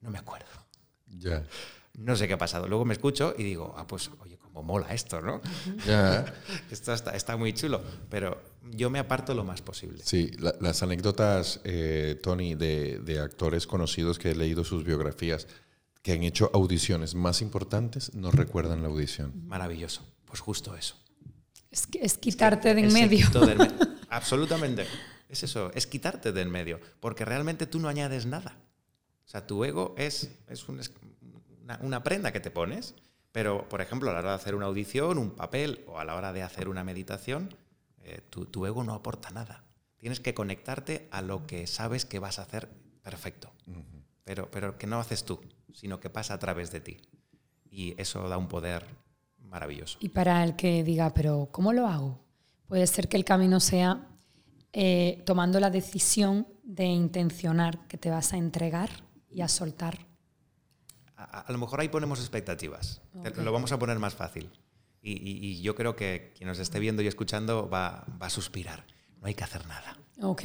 no 0.00 0.10
me 0.10 0.18
acuerdo. 0.18 0.46
ya, 1.06 1.44
No 1.92 2.16
sé 2.16 2.26
qué 2.26 2.32
ha 2.34 2.38
pasado. 2.38 2.66
Luego 2.68 2.84
me 2.86 2.94
escucho 2.94 3.34
y 3.36 3.42
digo, 3.42 3.74
ah, 3.76 3.86
pues, 3.86 4.10
oye, 4.20 4.38
cómo 4.38 4.62
mola 4.62 4.94
esto, 4.94 5.20
¿no? 5.20 5.42
ya. 5.86 6.24
Esto 6.70 6.94
está, 6.94 7.10
está 7.14 7.36
muy 7.36 7.52
chulo. 7.52 7.82
Pero 8.08 8.42
yo 8.70 8.88
me 8.88 8.98
aparto 8.98 9.34
lo 9.34 9.44
más 9.44 9.60
posible. 9.60 10.02
Sí, 10.04 10.30
la- 10.38 10.54
las 10.60 10.82
anécdotas, 10.82 11.60
eh, 11.64 12.18
Tony, 12.22 12.54
de, 12.54 12.98
de 13.00 13.18
actores 13.20 13.66
conocidos 13.66 14.18
que 14.18 14.30
he 14.30 14.34
leído 14.34 14.64
sus 14.64 14.84
biografías, 14.84 15.46
que 16.04 16.12
han 16.12 16.22
hecho 16.22 16.50
audiciones 16.52 17.14
más 17.14 17.40
importantes, 17.40 18.14
no 18.14 18.30
recuerdan 18.30 18.82
la 18.82 18.88
audición. 18.88 19.32
Maravilloso. 19.48 20.06
Pues 20.26 20.38
justo 20.40 20.76
eso. 20.76 20.96
Es, 21.70 21.86
que- 21.86 22.00
es 22.04 22.18
quitarte 22.18 22.74
de 22.74 22.82
en 22.82 22.92
medio. 22.92 23.24
secreto 23.26 23.46
del 23.46 23.56
me- 23.58 23.70
Absolutamente. 24.10 24.86
Es 25.30 25.42
eso, 25.44 25.72
es 25.74 25.86
quitarte 25.86 26.30
de 26.32 26.42
en 26.42 26.50
medio. 26.50 26.78
Porque 27.00 27.24
realmente 27.24 27.66
tú 27.66 27.80
no 27.80 27.88
añades 27.88 28.26
nada. 28.26 28.58
O 29.24 29.28
sea, 29.28 29.46
tu 29.46 29.64
ego 29.64 29.94
es, 29.96 30.30
es 30.48 30.68
un 30.68 30.78
es- 30.80 30.92
una, 31.62 31.78
una 31.80 32.02
prenda 32.04 32.32
que 32.32 32.40
te 32.40 32.50
pones, 32.50 32.94
pero, 33.32 33.66
por 33.70 33.80
ejemplo, 33.80 34.10
a 34.10 34.12
la 34.12 34.18
hora 34.18 34.28
de 34.30 34.36
hacer 34.36 34.54
una 34.54 34.66
audición, 34.66 35.16
un 35.16 35.30
papel 35.30 35.84
o 35.88 35.98
a 35.98 36.04
la 36.04 36.16
hora 36.16 36.34
de 36.34 36.42
hacer 36.42 36.68
una 36.68 36.84
meditación, 36.84 37.56
eh, 38.02 38.20
tu, 38.28 38.44
tu 38.44 38.66
ego 38.66 38.84
no 38.84 38.92
aporta 38.92 39.30
nada. 39.30 39.64
Tienes 39.96 40.20
que 40.20 40.34
conectarte 40.34 41.08
a 41.10 41.22
lo 41.22 41.46
que 41.46 41.66
sabes 41.66 42.04
que 42.04 42.18
vas 42.18 42.38
a 42.38 42.42
hacer 42.42 42.68
perfecto. 43.02 43.50
Pero, 44.24 44.50
pero 44.50 44.76
que 44.78 44.86
no 44.86 44.98
haces 44.98 45.24
tú, 45.24 45.40
sino 45.72 46.00
que 46.00 46.10
pasa 46.10 46.34
a 46.34 46.38
través 46.38 46.70
de 46.72 46.80
ti. 46.80 46.96
Y 47.70 47.94
eso 48.00 48.28
da 48.28 48.38
un 48.38 48.48
poder 48.48 48.84
maravilloso. 49.38 49.98
Y 50.00 50.08
para 50.08 50.42
el 50.44 50.56
que 50.56 50.82
diga, 50.84 51.12
pero 51.14 51.48
¿cómo 51.52 51.72
lo 51.72 51.86
hago? 51.86 52.20
Puede 52.66 52.86
ser 52.86 53.08
que 53.08 53.16
el 53.16 53.24
camino 53.24 53.60
sea 53.60 54.06
eh, 54.72 55.22
tomando 55.26 55.60
la 55.60 55.70
decisión 55.70 56.46
de 56.62 56.86
intencionar 56.86 57.86
que 57.86 57.98
te 57.98 58.10
vas 58.10 58.32
a 58.32 58.36
entregar 58.38 58.90
y 59.30 59.42
a 59.42 59.48
soltar. 59.48 59.98
A, 61.16 61.40
a 61.42 61.52
lo 61.52 61.58
mejor 61.58 61.80
ahí 61.80 61.88
ponemos 61.88 62.18
expectativas. 62.20 63.00
Te- 63.22 63.28
Ok. 63.28 63.36
Lo 63.38 63.52
vamos 63.52 63.70
a 63.72 63.78
poner 63.78 63.98
más 63.98 64.14
fácil. 64.14 64.50
Y, 65.02 65.12
y- 65.12 65.46
y 65.46 65.60
yo 65.62 65.74
creo 65.74 65.94
que 65.94 66.32
quien 66.36 66.48
nos 66.48 66.58
esté 66.58 66.78
viendo 66.80 67.02
y 67.02 67.06
escuchando 67.06 67.68
va, 67.68 68.04
va 68.20 68.26
a 68.26 68.30
suspirar. 68.30 68.84
No 69.20 69.26
hay 69.28 69.34
que 69.34 69.44
hacer 69.44 69.66
nada. 69.66 69.96
Ok. 70.22 70.44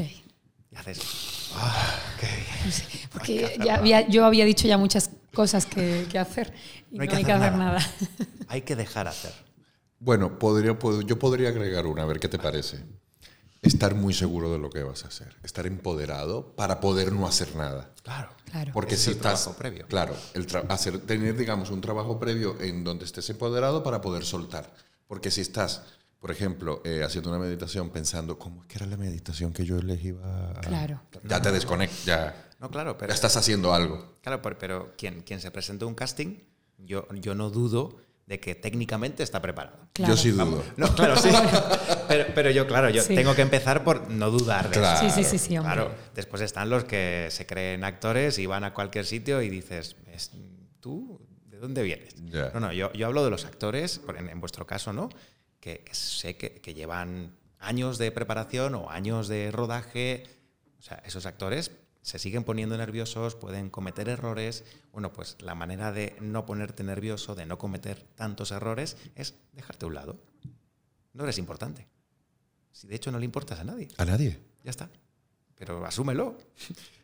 Y 0.72 0.76
haces, 0.76 1.00
Porque 3.12 3.58
ya 3.64 3.76
había, 3.76 4.08
yo 4.08 4.26
había 4.26 4.46
dicho 4.46 4.68
ya 4.68 4.78
muchas 4.78 5.10
cosas 5.34 5.66
que, 5.66 6.08
que 6.10 6.20
hacer 6.20 6.54
y 6.92 6.98
no 6.98 7.04
hay, 7.04 7.08
que, 7.08 7.32
hacer 7.32 7.56
nada. 7.56 7.80
hay 8.48 8.62
que 8.62 8.76
dejar 8.76 9.08
hacer. 9.08 9.32
Bueno, 10.00 10.40
podría, 10.40 10.78
yo 11.06 11.20
podría 11.20 11.50
agregar 11.50 11.88
una, 11.88 12.04
a 12.04 12.06
ver 12.06 12.20
qué 12.20 12.28
te 12.28 12.40
parece. 12.40 12.80
Estar 13.62 13.94
muy 13.94 14.14
seguro 14.14 14.54
de 14.54 14.58
lo 14.58 14.70
que 14.70 14.84
vas 14.84 15.04
a 15.04 15.10
hacer, 15.10 15.36
estar 15.44 15.68
empoderado 15.68 16.56
para 16.56 16.80
poder 16.80 17.12
no 17.12 17.28
hacer 17.28 17.54
nada. 17.58 17.92
Claro, 18.04 18.30
claro. 18.50 18.72
Porque 18.74 18.96
si 18.96 19.12
estás 19.12 19.50
previo. 19.58 19.86
Claro, 19.88 20.16
el 20.34 20.48
hacer, 20.70 21.00
tener 21.00 21.36
digamos 21.36 21.70
un 21.70 21.82
trabajo 21.82 22.20
previo 22.20 22.56
en 22.62 22.86
donde 22.86 23.04
estés 23.04 23.30
empoderado 23.30 23.84
para 23.84 24.00
poder 24.00 24.24
soltar. 24.24 24.74
Porque 25.08 25.30
si 25.30 25.42
estás 25.42 25.82
por 26.20 26.32
ejemplo, 26.32 26.82
eh, 26.84 27.02
haciendo 27.04 27.30
una 27.30 27.40
meditación 27.40 27.90
pensando, 27.90 28.38
¿cómo 28.38 28.62
es 28.62 28.68
que 28.68 28.78
era 28.78 28.86
la 28.86 28.98
meditación 28.98 29.54
que 29.54 29.66
yo 29.66 29.78
elegí? 29.78 30.14
A... 30.22 30.60
Claro. 30.62 31.02
Ya 31.24 31.42
te 31.42 31.52
desconectas, 31.52 32.06
ya, 32.06 32.50
no, 32.60 32.70
claro, 32.70 32.98
pero, 32.98 33.10
ya 33.10 33.16
estás 33.16 33.38
haciendo 33.38 33.74
algo. 33.74 34.18
Claro, 34.22 34.42
pero, 34.42 34.58
pero 34.58 34.94
quien, 34.98 35.22
quien 35.22 35.40
se 35.40 35.50
presenta 35.50 35.86
a 35.86 35.88
un 35.88 35.96
casting, 35.96 36.40
yo, 36.78 37.08
yo 37.14 37.36
no 37.36 37.50
dudo 37.50 37.98
de 38.26 38.40
que 38.40 38.54
técnicamente 38.54 39.24
está 39.24 39.42
preparado. 39.42 39.88
Yo 39.96 40.16
sí 40.18 40.32
dudo. 40.32 40.64
No, 40.78 40.94
claro, 40.94 41.16
sí. 41.16 41.30
Pero, 42.10 42.26
pero 42.34 42.50
yo, 42.50 42.66
claro, 42.66 42.90
yo 42.90 43.06
tengo 43.06 43.36
que 43.36 43.44
empezar 43.44 43.84
por 43.84 44.10
no 44.10 44.32
dudar 44.32 44.68
de 44.70 44.80
claro. 44.80 45.06
eso. 45.06 45.16
Sí, 45.16 45.24
sí, 45.24 45.38
sí, 45.38 45.38
sí 45.38 45.58
Claro, 45.58 45.92
después 46.16 46.42
están 46.42 46.68
los 46.68 46.84
que 46.84 47.28
se 47.30 47.46
creen 47.46 47.84
actores 47.84 48.40
y 48.40 48.48
van 48.48 48.64
a 48.64 48.74
cualquier 48.74 49.06
sitio 49.06 49.44
y 49.44 49.50
dices, 49.52 49.96
¿tú 50.80 51.22
de 51.46 51.60
dónde 51.60 51.84
vienes? 51.84 52.20
No, 52.20 52.60
no, 52.60 52.74
yo, 52.74 52.92
yo 52.94 53.06
hablo 53.06 53.24
de 53.24 53.30
los 53.30 53.46
actores, 53.46 54.02
en, 54.18 54.28
en 54.28 54.40
vuestro 54.40 54.66
caso, 54.66 54.92
¿no? 54.92 55.10
Que, 55.60 55.84
sé 55.92 56.38
que, 56.38 56.74
llevan 56.74 57.36
años 57.60 57.98
de 57.98 58.12
preparación 58.12 58.76
o 58.76 58.90
años 58.90 59.28
de 59.28 59.52
rodaje. 59.52 60.24
O 60.80 60.82
sea, 60.82 61.02
esos 61.06 61.26
actores 61.26 61.72
se 62.02 62.20
siguen 62.20 62.44
poniendo 62.44 62.78
nerviosos, 62.78 63.36
pueden 63.36 63.70
cometer 63.70 64.10
errores. 64.10 64.64
Bueno, 64.92 65.12
pues 65.12 65.38
la 65.40 65.56
manera 65.56 65.92
de 65.92 66.16
no 66.22 66.46
ponerte 66.46 66.84
nervioso, 66.84 67.36
de 67.36 67.46
no 67.46 67.58
cometer 67.58 68.04
tantos 68.16 68.52
errores, 68.52 68.98
es 69.16 69.36
dejarte 69.54 69.86
a 69.86 69.88
un 69.88 69.96
lado. 69.96 70.20
No 71.14 71.24
eres 71.24 71.38
importante. 71.38 71.88
Si 72.72 72.88
de 72.88 72.96
hecho 72.96 73.12
no 73.12 73.20
le 73.20 73.26
importas 73.26 73.60
a 73.60 73.64
nadie. 73.64 73.90
A 73.98 74.06
nadie. 74.06 74.40
Ya 74.64 74.72
está. 74.72 74.90
Pero 75.56 75.86
asúmelo. 75.86 76.38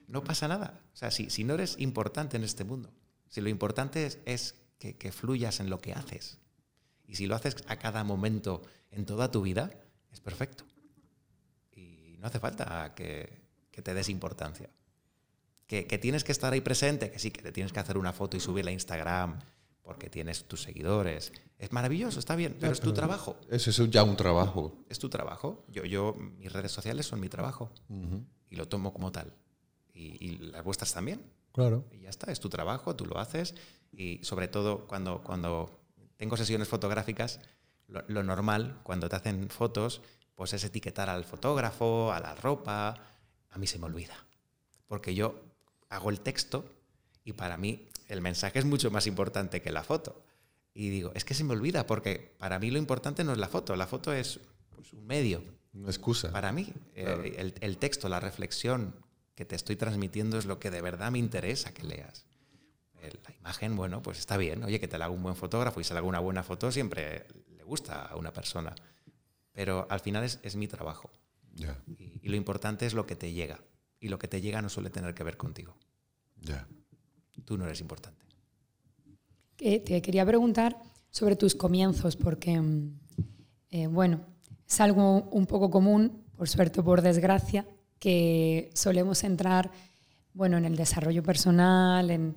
No 0.08 0.24
pasa 0.24 0.48
nada. 0.48 0.80
O 0.94 0.98
sea, 0.98 1.10
si, 1.10 1.32
si 1.32 1.44
no 1.44 1.56
eres 1.56 1.78
importante 1.80 2.38
en 2.38 2.44
este 2.44 2.64
mundo, 2.64 2.94
si 3.28 3.42
lo 3.42 3.50
importante 3.50 4.06
es, 4.06 4.20
es 4.26 4.54
que, 4.78 4.96
que 4.98 5.12
fluyas 5.12 5.60
en 5.60 5.72
lo 5.72 5.82
que 5.82 5.94
haces, 5.94 6.38
y 7.08 7.16
si 7.16 7.28
lo 7.28 7.36
haces 7.36 7.56
a 7.68 7.78
cada 7.78 8.04
momento 8.04 8.62
en 8.92 9.06
toda 9.06 9.32
tu 9.32 9.42
vida, 9.42 9.72
es 10.12 10.20
perfecto. 10.20 10.64
Y 11.76 12.18
no 12.20 12.28
hace 12.28 12.40
falta 12.40 12.94
que, 12.96 13.44
te 13.72 13.94
des 13.94 14.10
importancia. 14.10 14.70
Que, 15.68 15.84
tienes 16.00 16.24
que 16.24 16.32
estar 16.32 16.54
ahí 16.54 16.62
presente, 16.62 17.12
que 17.12 17.20
sí, 17.20 17.32
que 17.32 17.42
te 17.42 17.52
tienes 17.52 17.74
que 17.74 17.80
hacer 17.80 17.98
una 17.98 18.14
foto 18.14 18.38
y 18.38 18.40
subirla 18.40 18.72
a 18.72 18.74
Instagram 18.74 19.40
porque 19.82 20.10
tienes 20.10 20.46
tus 20.46 20.64
seguidores. 20.64 21.32
Es 21.60 21.72
maravilloso, 21.72 22.20
está 22.20 22.36
bien, 22.36 22.58
pero 22.60 22.74
es 22.74 22.80
tu 22.80 22.92
trabajo. 22.92 23.38
Es 23.50 23.68
eso 23.68 23.86
ya 23.86 24.04
un 24.04 24.16
trabajo. 24.16 24.84
Es 24.90 24.98
tu 24.98 25.10
trabajo. 25.10 25.64
Yo, 25.68 25.86
yo 25.86 26.16
mis 26.16 26.52
redes 26.52 26.72
sociales 26.72 27.06
son 27.06 27.20
mi 27.20 27.30
trabajo 27.30 27.72
y 28.50 28.56
lo 28.56 28.68
tomo 28.68 28.94
como 28.94 29.12
tal. 29.12 29.34
Y, 29.94 30.26
y, 30.26 30.38
las 30.38 30.64
vuestras 30.64 30.94
también. 30.94 31.22
Claro. 31.52 31.86
Y 31.92 32.02
ya 32.02 32.10
está, 32.10 32.32
es 32.32 32.40
tu 32.40 32.50
trabajo, 32.50 32.96
tú 32.96 33.06
lo 33.06 33.18
haces. 33.20 33.56
Y 33.92 34.20
sobre 34.24 34.48
todo 34.48 34.88
cuando, 34.88 35.24
cuando 35.24 35.85
tengo 36.26 36.38
sesiones 36.38 36.68
fotográficas, 36.68 37.40
lo, 37.88 38.24
normal 38.24 38.80
cuando 38.82 39.08
te 39.08 39.16
hacen 39.16 39.48
fotos, 39.52 40.02
pues 40.34 40.54
es 40.54 40.64
etiquetar 40.64 41.08
al 41.08 41.24
fotógrafo, 41.24 42.12
a 42.12 42.20
la 42.20 42.34
ropa. 42.34 42.96
A 43.52 43.58
mí 43.60 43.68
se 43.68 43.78
me 43.78 43.86
olvida, 43.86 44.16
porque 44.88 45.14
yo 45.14 45.40
hago 45.88 46.10
el 46.10 46.22
texto 46.22 46.66
y 47.24 47.34
para 47.34 47.58
mí 47.58 47.88
el 48.08 48.22
mensaje 48.22 48.58
es 48.58 48.66
mucho 48.66 48.90
más 48.90 49.06
importante 49.06 49.62
que 49.62 49.72
la 49.72 49.84
foto. 49.84 50.20
Y 50.74 50.90
digo, 50.90 51.12
es 51.14 51.26
que 51.26 51.36
se 51.36 51.44
me 51.44 51.54
olvida, 51.54 51.86
porque 51.86 52.34
para 52.40 52.58
mí 52.58 52.72
lo 52.72 52.80
importante 52.80 53.24
no 53.24 53.32
es 53.32 53.38
la 53.38 53.48
foto, 53.48 53.76
la 53.76 53.86
foto 53.86 54.12
es 54.12 54.40
pues, 54.76 54.94
un 54.94 55.06
medio. 55.06 55.44
Una 55.76 55.90
excusa. 55.90 56.32
Para 56.32 56.52
mí, 56.52 56.74
eh, 56.96 57.36
el, 57.38 57.54
el 57.60 57.78
texto, 57.78 58.10
la 58.10 58.20
reflexión 58.20 58.96
que 59.36 59.46
te 59.46 59.56
estoy 59.56 59.76
transmitiendo 59.76 60.40
es 60.40 60.46
lo 60.46 60.58
que 60.58 60.72
de 60.72 60.82
verdad 60.82 61.12
me 61.12 61.20
interesa 61.20 61.72
que 61.72 61.84
leas 61.84 62.26
la 63.12 63.36
imagen, 63.36 63.76
bueno, 63.76 64.02
pues 64.02 64.20
está 64.20 64.38
bien. 64.38 64.64
Oye, 64.64 64.80
que 64.80 64.88
te 64.88 64.98
la 64.98 65.06
haga 65.06 65.14
un 65.14 65.24
buen 65.24 65.36
fotógrafo 65.36 65.80
y 65.80 65.84
se 65.84 65.94
le 65.94 66.00
haga 66.00 66.08
una 66.08 66.20
buena 66.20 66.44
foto 66.44 66.72
siempre 66.72 67.26
le 67.56 67.64
gusta 67.64 68.06
a 68.06 68.16
una 68.16 68.32
persona. 68.32 68.76
Pero 69.52 69.88
al 69.90 70.00
final 70.00 70.24
es, 70.24 70.56
mi 70.56 70.68
trabajo. 70.68 71.10
Y, 72.22 72.28
lo 72.28 72.36
importante 72.36 72.86
es 72.86 72.94
lo 72.94 73.06
que 73.06 73.16
te 73.16 73.32
llega. 73.32 73.60
Y 74.00 74.10
lo 74.10 74.20
que 74.20 74.28
te 74.28 74.42
llega 74.42 74.62
no 74.62 74.70
suele 74.70 74.90
tener 74.90 75.14
que 75.14 75.24
ver 75.24 75.38
contigo. 75.38 75.78
Ya. 76.42 76.68
Tú 77.46 77.58
no 77.58 77.66
eres 77.66 77.82
importante. 77.82 78.26
te 79.58 80.02
quería 80.02 80.26
preguntar 80.26 80.78
sobre 81.10 81.38
tus 81.38 81.56
comienzos, 81.56 82.18
porque, 82.18 82.60
mm, 82.60 83.00
eh, 83.72 83.88
bueno, 83.88 84.20
es 84.68 84.82
algo 84.82 85.24
un 85.32 85.46
poco 85.46 85.70
común, 85.70 86.26
por 86.36 86.50
suerte 86.50 86.82
o 86.82 86.84
por 86.84 87.02
desgracia, 87.02 87.66
que 88.00 88.70
solemos 88.74 89.24
entrar, 89.24 89.72
bueno, 90.34 90.58
en 90.58 90.66
el 90.66 90.76
desarrollo 90.76 91.24
personal, 91.24 92.12
en, 92.12 92.36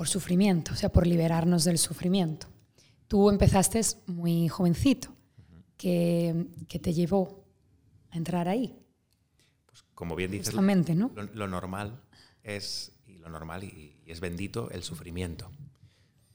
por 0.00 0.08
sufrimiento, 0.08 0.72
o 0.72 0.76
sea, 0.76 0.88
por 0.88 1.06
liberarnos 1.06 1.64
del 1.64 1.76
sufrimiento. 1.76 2.46
Tú 3.06 3.28
empezaste 3.28 3.82
muy 4.06 4.48
jovencito. 4.48 5.14
¿Qué, 5.76 6.46
te 6.80 6.94
llevó 6.94 7.44
a 8.08 8.16
entrar 8.16 8.48
ahí? 8.48 8.74
Pues 9.66 9.84
como 9.92 10.16
bien 10.16 10.30
dices, 10.30 10.54
¿no? 10.54 11.10
lo, 11.34 11.48
normal 11.48 12.00
es, 12.42 12.92
y 13.06 13.18
lo 13.18 13.28
normal 13.28 13.62
y, 13.62 14.00
es 14.06 14.20
bendito, 14.20 14.70
el 14.70 14.84
sufrimiento. 14.84 15.50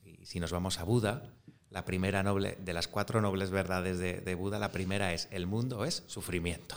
Y 0.04 0.28
si 0.28 0.40
nos 0.40 0.52
vamos 0.52 0.78
a 0.78 0.84
Buda, 0.84 1.34
la 1.72 1.86
primera 1.86 2.22
noble, 2.22 2.60
de 2.64 2.74
las 2.74 2.88
cuatro 2.88 3.20
nobles 3.20 3.50
verdades 3.50 3.98
de, 3.98 4.22
de 4.22 4.36
Buda, 4.36 4.60
la 4.60 4.72
primera 4.72 5.12
es, 5.12 5.28
el 5.32 5.48
mundo 5.48 5.86
es 5.86 6.04
sufrimiento. 6.06 6.76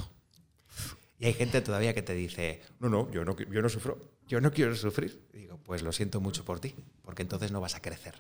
Y 1.19 1.27
hay 1.27 1.35
gente 1.35 1.61
todavía 1.61 1.93
que 1.93 2.03
te 2.03 2.15
dice, 2.15 2.63
no, 2.81 2.89
no, 2.89 3.11
yo 3.11 3.27
no, 3.27 3.37
yo 3.37 3.61
no 3.61 3.69
sufro, 3.69 3.99
yo 4.29 4.41
no 4.41 4.53
quiero 4.53 4.77
sufrir. 4.77 5.27
digo, 5.33 5.59
pues 5.65 5.83
lo 5.83 5.93
siento 5.93 6.21
mucho 6.21 6.45
por 6.45 6.61
ti, 6.61 6.75
porque 7.03 7.23
entonces 7.23 7.51
no 7.51 7.61
vas 7.61 7.75
a 7.75 7.83
crecer. 7.83 8.15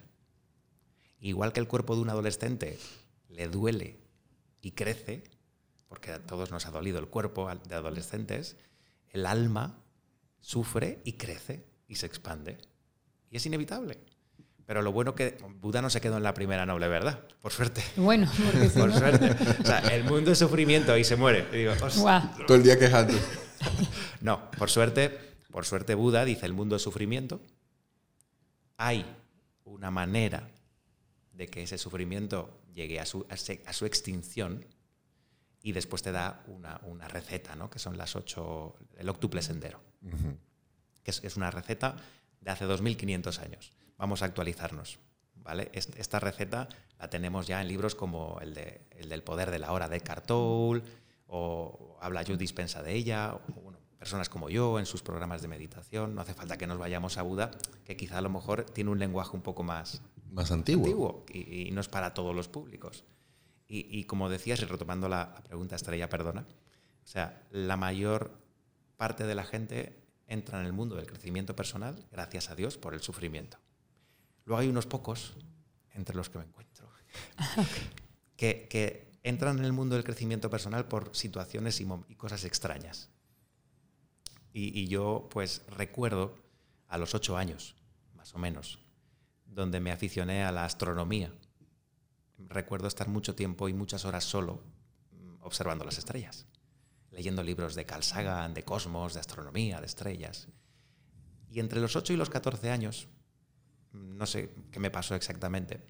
Igual 1.21 1.53
que 1.53 1.61
el 1.61 1.69
cuerpo 1.69 1.95
de 1.95 2.03
un 2.03 2.11
adolescente 2.11 2.79
le 3.29 3.49
duele 3.49 3.99
y 4.63 4.73
crece, 4.73 5.25
porque 5.89 6.13
a 6.13 6.19
todos 6.21 6.51
nos 6.51 6.67
ha 6.67 6.71
dolido 6.71 6.99
el 6.99 7.09
cuerpo 7.09 7.49
de 7.69 7.75
adolescentes, 7.75 8.57
el 9.11 9.27
alma 9.27 9.83
sufre 10.41 11.01
y 11.05 11.13
crece 11.13 11.65
y 11.87 11.97
se 11.97 12.07
expande. 12.07 12.59
Y 13.31 13.37
es 13.37 13.47
inevitable. 13.47 13.99
Pero 14.65 14.83
lo 14.83 14.93
bueno 14.93 15.15
que 15.15 15.39
Buda 15.61 15.81
no 15.81 15.89
se 15.89 16.01
quedó 16.01 16.19
en 16.19 16.23
la 16.23 16.35
primera 16.35 16.67
noble 16.67 16.89
verdad, 16.89 17.25
por 17.41 17.53
suerte. 17.53 17.83
Bueno, 17.97 18.31
porque 18.53 18.69
por 18.79 18.93
suerte. 18.93 19.35
O 19.63 19.65
sea, 19.65 19.79
el 19.79 20.05
mundo 20.05 20.33
es 20.33 20.39
sufrimiento 20.39 20.97
y 20.97 21.05
se 21.05 21.17
muere. 21.17 21.47
digo, 21.51 21.73
Todo 22.47 22.57
el 22.57 22.63
día 22.63 22.79
quejando. 22.79 23.15
no, 24.21 24.51
por 24.53 24.69
suerte, 24.69 25.28
por 25.59 25.67
suerte 25.67 25.97
Buda 25.97 26.25
dice 26.25 26.47
el 26.47 26.53
mundo 26.53 26.77
es 26.77 26.83
sufrimiento. 26.83 27.41
Hay 28.77 29.05
una 29.65 29.91
manera 29.91 30.49
de 31.33 31.49
que 31.49 31.65
ese 31.65 31.79
sufrimiento 31.79 32.61
llegue 32.73 33.01
a 33.01 33.05
su, 33.05 33.27
a 33.29 33.73
su 33.73 33.85
extinción 33.85 34.65
y 35.61 35.73
después 35.73 36.01
te 36.05 36.13
da 36.13 36.45
una, 36.47 36.81
una, 36.85 37.09
receta, 37.09 37.57
¿no? 37.57 37.69
que 37.71 37.81
son 37.81 37.99
las 37.99 38.15
ocho, 38.15 38.77
el 38.99 39.09
octuple 39.09 39.43
sendero, 39.43 39.81
que 41.03 41.11
es, 41.11 41.25
es, 41.25 41.37
una 41.37 41.51
receta 41.51 41.97
de 42.41 42.53
hace 42.53 42.65
2500 42.65 43.41
años 43.41 43.73
vamos 43.97 44.23
a 44.23 44.27
actualizarnos. 44.27 45.01
¿vale? 45.35 45.73
Esta 45.73 46.21
receta 46.21 46.69
la 47.01 47.11
tenemos 47.11 47.49
ya 47.49 47.61
en 47.61 47.67
libros 47.67 47.97
como 47.97 48.39
el, 48.41 48.55
de, 48.55 48.83
el 48.93 49.09
del 49.09 49.25
poder 49.25 49.51
de 49.51 49.59
la 49.59 49.73
hora 49.73 49.89
de 49.89 50.01
Cartoul, 50.03 50.85
o 51.27 51.99
Habla 52.01 52.23
yo 52.23 52.37
dispensa 52.37 52.81
de 52.81 52.95
ella, 52.95 53.37
personas 53.99 54.29
como 54.29 54.49
yo 54.49 54.79
en 54.79 54.87
sus 54.87 55.03
programas 55.03 55.43
de 55.43 55.49
meditación. 55.49 56.15
No 56.15 56.21
hace 56.21 56.35
falta 56.35 56.57
que 56.57 56.67
nos 56.67 56.79
vayamos 56.79 57.19
a 57.19 57.23
Buda, 57.23 57.51
que 57.85 57.97
quizá 57.97 58.19
a 58.19 58.23
lo 58.23 58.31
mejor 58.31 58.65
tiene 58.65 58.91
un 58.91 58.99
lenguaje 58.99 59.37
un 59.37 59.43
poco 59.43 59.63
más, 59.63 60.03
más 60.31 60.51
antiguo, 60.51 61.25
y, 61.33 61.71
no 61.73 61.81
es 61.81 61.89
para 61.89 62.15
todos 62.15 62.35
los 62.35 62.49
públicos. 62.49 63.05
Y, 63.71 64.05
como 64.05 64.31
decías, 64.31 64.63
y 64.63 64.65
retomando 64.65 65.11
la, 65.11 65.31
la 65.35 65.43
pregunta 65.43 65.77
estrella, 65.77 66.09
perdona, 66.09 66.47
o 67.05 67.07
sea, 67.07 67.47
la 67.51 67.77
mayor 67.77 68.33
parte 68.97 69.27
de 69.27 69.35
la 69.35 69.45
gente 69.45 69.99
entra 70.27 70.61
en 70.61 70.67
el 70.67 70.73
mundo 70.73 70.97
del 70.97 71.07
crecimiento 71.07 71.57
personal, 71.57 72.07
gracias 72.11 72.51
a 72.51 72.55
Dios, 72.55 72.79
por 72.79 72.95
el 72.95 73.01
sufrimiento. 73.01 73.59
Luego 74.45 74.61
hay 74.61 74.69
unos 74.69 74.87
pocos, 74.87 75.35
entre 75.95 76.17
los 76.17 76.31
que 76.31 76.39
me 76.39 76.45
encuentro, 76.45 76.91
que, 78.37 79.09
entran 79.23 79.59
en 79.59 79.65
el 79.65 79.73
mundo 79.73 79.95
del 79.95 80.05
crecimiento 80.05 80.49
personal 80.49 80.87
por 80.87 81.15
situaciones 81.15 81.81
y, 81.81 82.15
cosas 82.17 82.45
extrañas. 82.45 83.11
Y, 84.61 84.89
yo 84.89 85.29
pues 85.31 85.63
recuerdo 85.69 86.35
a 86.89 86.99
los 86.99 87.15
ocho 87.15 87.37
años, 87.37 87.77
más 88.17 88.35
o 88.35 88.39
menos, 88.39 88.81
donde 89.47 89.79
me 89.79 89.93
aficioné 89.93 90.43
a 90.43 90.51
la 90.51 90.65
astronomía. 90.65 91.33
Recuerdo 92.39 92.89
estar 92.89 93.07
mucho 93.07 93.37
tiempo 93.37 93.69
y 93.69 93.73
muchas 93.73 94.05
horas 94.05 94.25
solo 94.25 94.65
mm, 95.13 95.43
observando 95.43 95.85
las 95.85 95.99
estrellas. 95.99 96.47
leyendo 97.13 97.43
libros 97.43 97.75
de 97.75 97.87
Carl 97.87 98.03
Sagan, 98.03 98.53
de 98.53 98.65
cosmos, 98.65 99.15
de 99.15 99.21
astronomía, 99.21 99.81
de 99.81 99.87
estrellas. 99.87 100.49
Y 101.51 101.61
entre 101.61 101.81
los 101.81 101.97
8 101.97 102.13
y 102.13 102.17
los 102.17 102.29
14 102.29 102.71
años, 102.71 103.09
no 103.93 104.27
sé 104.27 104.51
qué 104.73 104.79
me 104.81 104.91
pasó 104.91 105.15
exactamente, 105.15 105.87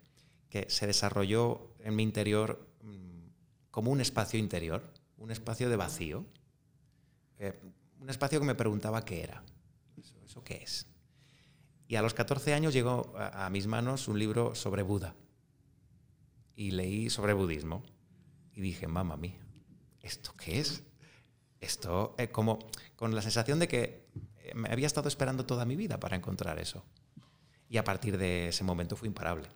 que 0.50 0.68
se 0.68 0.86
desarrolló 0.86 1.74
en 1.80 1.96
mi 1.96 2.02
interior 2.02 2.68
mm, 2.82 3.28
como 3.70 3.90
un 3.90 4.00
espacio 4.00 4.38
interior, 4.38 4.92
un 5.16 5.30
espacio 5.30 5.68
de 5.68 5.76
vacío, 5.76 6.24
eh, 7.38 7.58
un 8.00 8.10
espacio 8.10 8.40
que 8.40 8.46
me 8.46 8.54
preguntaba 8.54 9.04
qué 9.04 9.22
era, 9.22 9.42
¿Eso, 10.24 10.42
qué 10.44 10.62
es? 10.62 10.86
Y 11.86 11.96
a 11.96 12.02
los 12.02 12.14
14 12.14 12.54
años 12.54 12.74
llegó 12.74 13.14
a, 13.16 13.48
mis 13.50 13.66
manos 13.66 14.08
un 14.08 14.18
libro 14.18 14.54
sobre 14.54 14.82
Buda 14.82 15.14
y 16.54 16.72
leí 16.72 17.08
sobre 17.08 17.32
budismo 17.32 17.82
y 18.52 18.60
dije, 18.60 18.86
mamá 18.86 19.16
mía, 19.16 19.40
¿esto 20.02 20.34
qué 20.36 20.60
es? 20.60 20.82
Esto, 21.60 22.14
es 22.18 22.28
como 22.28 22.58
con 22.94 23.14
la 23.14 23.22
sensación 23.22 23.58
de 23.58 23.68
que 23.68 24.06
eh, 24.36 24.52
me 24.54 24.70
había 24.70 24.86
estado 24.86 25.08
esperando 25.08 25.46
toda 25.46 25.64
mi 25.64 25.76
vida 25.76 25.98
para 25.98 26.16
encontrar 26.16 26.58
eso. 26.58 26.84
Y 27.68 27.78
a 27.78 27.84
partir 27.84 28.18
de 28.18 28.48
ese 28.48 28.64
momento 28.64 28.96
fue 28.96 29.08
imparable. 29.08 29.48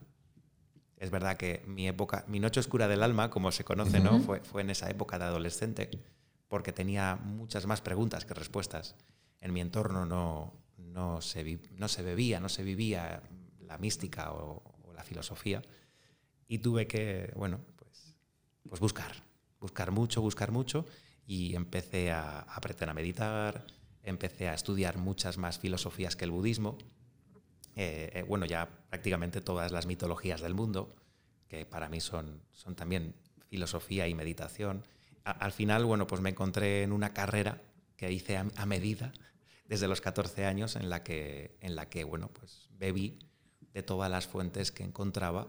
Es 0.97 1.11
verdad 1.11 1.37
que 1.37 1.63
mi 1.67 1.87
época, 1.87 2.25
mi 2.29 2.41
noche 2.41 2.61
oscura 2.61 2.89
del 2.89 3.03
alma, 3.03 3.31
como 3.31 3.53
se 3.53 3.65
conoce, 3.65 4.01
¿no? 4.01 4.21
Fue, 4.21 4.41
fue 4.41 4.63
en 4.63 4.71
esa 4.71 4.89
época 4.89 5.19
de 5.19 5.25
adolescente, 5.25 5.91
porque 6.53 6.75
tenía 6.75 7.17
muchas 7.17 7.65
más 7.65 7.81
preguntas 7.81 8.27
que 8.27 8.35
respuestas. 8.35 8.95
En 9.41 9.55
mi 9.55 9.63
entorno 9.63 10.05
no, 10.05 10.53
no 10.77 11.23
se, 11.23 11.59
no 11.79 11.89
se 11.89 12.03
bebía, 12.03 12.41
no 12.41 12.51
se 12.51 12.63
vivía 12.63 13.23
la 13.61 13.79
mística 13.79 14.33
o, 14.33 14.63
la 14.95 15.03
filosofía. 15.03 15.63
Y 16.49 16.59
tuve 16.59 16.87
que, 16.87 17.33
bueno, 17.37 17.59
pues, 17.77 18.19
pues 18.69 18.83
buscar, 18.83 19.25
buscar 19.61 19.93
mucho, 19.93 20.21
buscar 20.21 20.53
mucho. 20.53 20.85
Y 21.27 21.55
empecé 21.55 22.13
a, 22.13 22.41
aprender 22.41 22.91
a 22.91 22.93
meditar, 22.93 23.65
empecé 24.03 24.51
a 24.51 24.53
estudiar 24.53 24.99
muchas 24.99 25.39
más 25.39 25.59
filosofías 25.59 26.17
que 26.17 26.27
el 26.27 26.33
budismo. 26.33 26.77
Eh, 27.77 28.11
eh, 28.13 28.25
bueno, 28.29 28.45
ya 28.45 28.69
prácticamente 28.91 29.41
todas 29.41 29.73
las 29.73 29.87
mitologías 29.87 30.43
del 30.43 30.53
mundo, 30.53 30.95
que 31.49 31.65
para 31.65 31.89
mí 31.89 32.03
son, 32.03 32.43
son 32.53 32.77
también 32.77 33.15
filosofía 33.49 34.07
y 34.07 34.13
meditación. 34.15 34.85
Al 35.25 35.53
final, 35.53 35.85
bueno, 35.85 36.07
pues 36.07 36.21
me 36.21 36.31
encontré 36.31 36.83
en 36.83 36.93
una 36.93 37.13
carrera 37.13 37.63
que 37.97 38.11
hice 38.11 38.37
a 38.37 38.67
medida 38.67 39.13
desde 39.67 39.89
los 39.89 40.01
14 40.01 40.45
años 40.45 40.77
en 40.77 40.91
la 40.91 41.03
que, 41.03 41.57
en 41.61 41.77
la 41.77 41.89
que 41.89 42.05
bueno, 42.05 42.29
pues 42.29 42.69
bebí 42.79 43.19
de 43.73 43.83
todas 43.83 44.11
las 44.11 44.27
fuentes 44.27 44.71
que 44.73 44.83
encontraba 44.83 45.49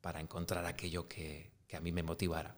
para 0.00 0.20
encontrar 0.20 0.64
aquello 0.64 1.08
que, 1.08 1.52
que 1.66 1.76
a 1.76 1.80
mí 1.80 1.92
me 1.92 2.02
motivara. 2.02 2.56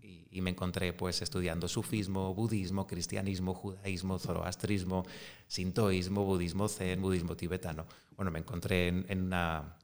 Y, 0.00 0.40
me 0.40 0.50
encontré 0.50 0.92
pues 0.94 1.20
estudiando 1.20 1.68
sufismo, 1.68 2.34
budismo, 2.34 2.86
cristianismo, 2.86 3.52
judaísmo, 3.52 4.18
zoroastrismo, 4.18 5.04
sintoísmo, 5.46 6.24
budismo 6.24 6.68
zen, 6.68 7.02
budismo 7.02 7.36
tibetano. 7.36 7.86
Bueno, 8.16 8.30
me 8.30 8.38
encontré 8.38 8.88
en, 8.88 9.04
en 9.08 9.22
una, 9.22 9.76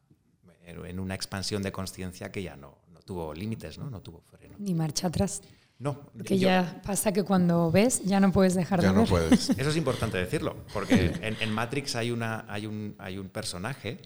en 0.65 0.99
una 0.99 1.15
expansión 1.15 1.63
de 1.63 1.73
conciencia 1.73 2.33
que 2.33 2.43
ya 2.43 2.57
no, 2.57 2.79
no 2.91 3.01
tuvo 3.01 3.35
límites, 3.35 3.77
¿no? 3.79 3.91
no 3.91 4.01
tuvo 4.01 4.23
freno. 4.23 4.57
Ni 4.59 4.73
marcha 4.73 5.09
atrás. 5.09 5.43
No. 5.79 6.11
Porque 6.13 6.39
ya 6.39 6.81
pasa 6.85 7.13
que 7.13 7.23
cuando 7.23 7.71
ves 7.71 8.03
ya 8.05 8.19
no 8.19 8.33
puedes 8.33 8.55
dejar 8.55 8.81
de 8.81 8.89
ver. 8.89 8.97
no 8.97 9.05
puedes. 9.05 9.51
Eso 9.59 9.71
es 9.71 9.77
importante 9.77 10.19
decirlo, 10.19 10.57
porque 10.73 11.13
en, 11.23 11.53
Matrix 11.53 11.95
hay, 11.95 12.11
una, 12.11 12.45
hay, 12.49 12.67
un, 12.67 12.97
hay 12.99 13.19
un 13.19 13.29
personaje 13.29 13.99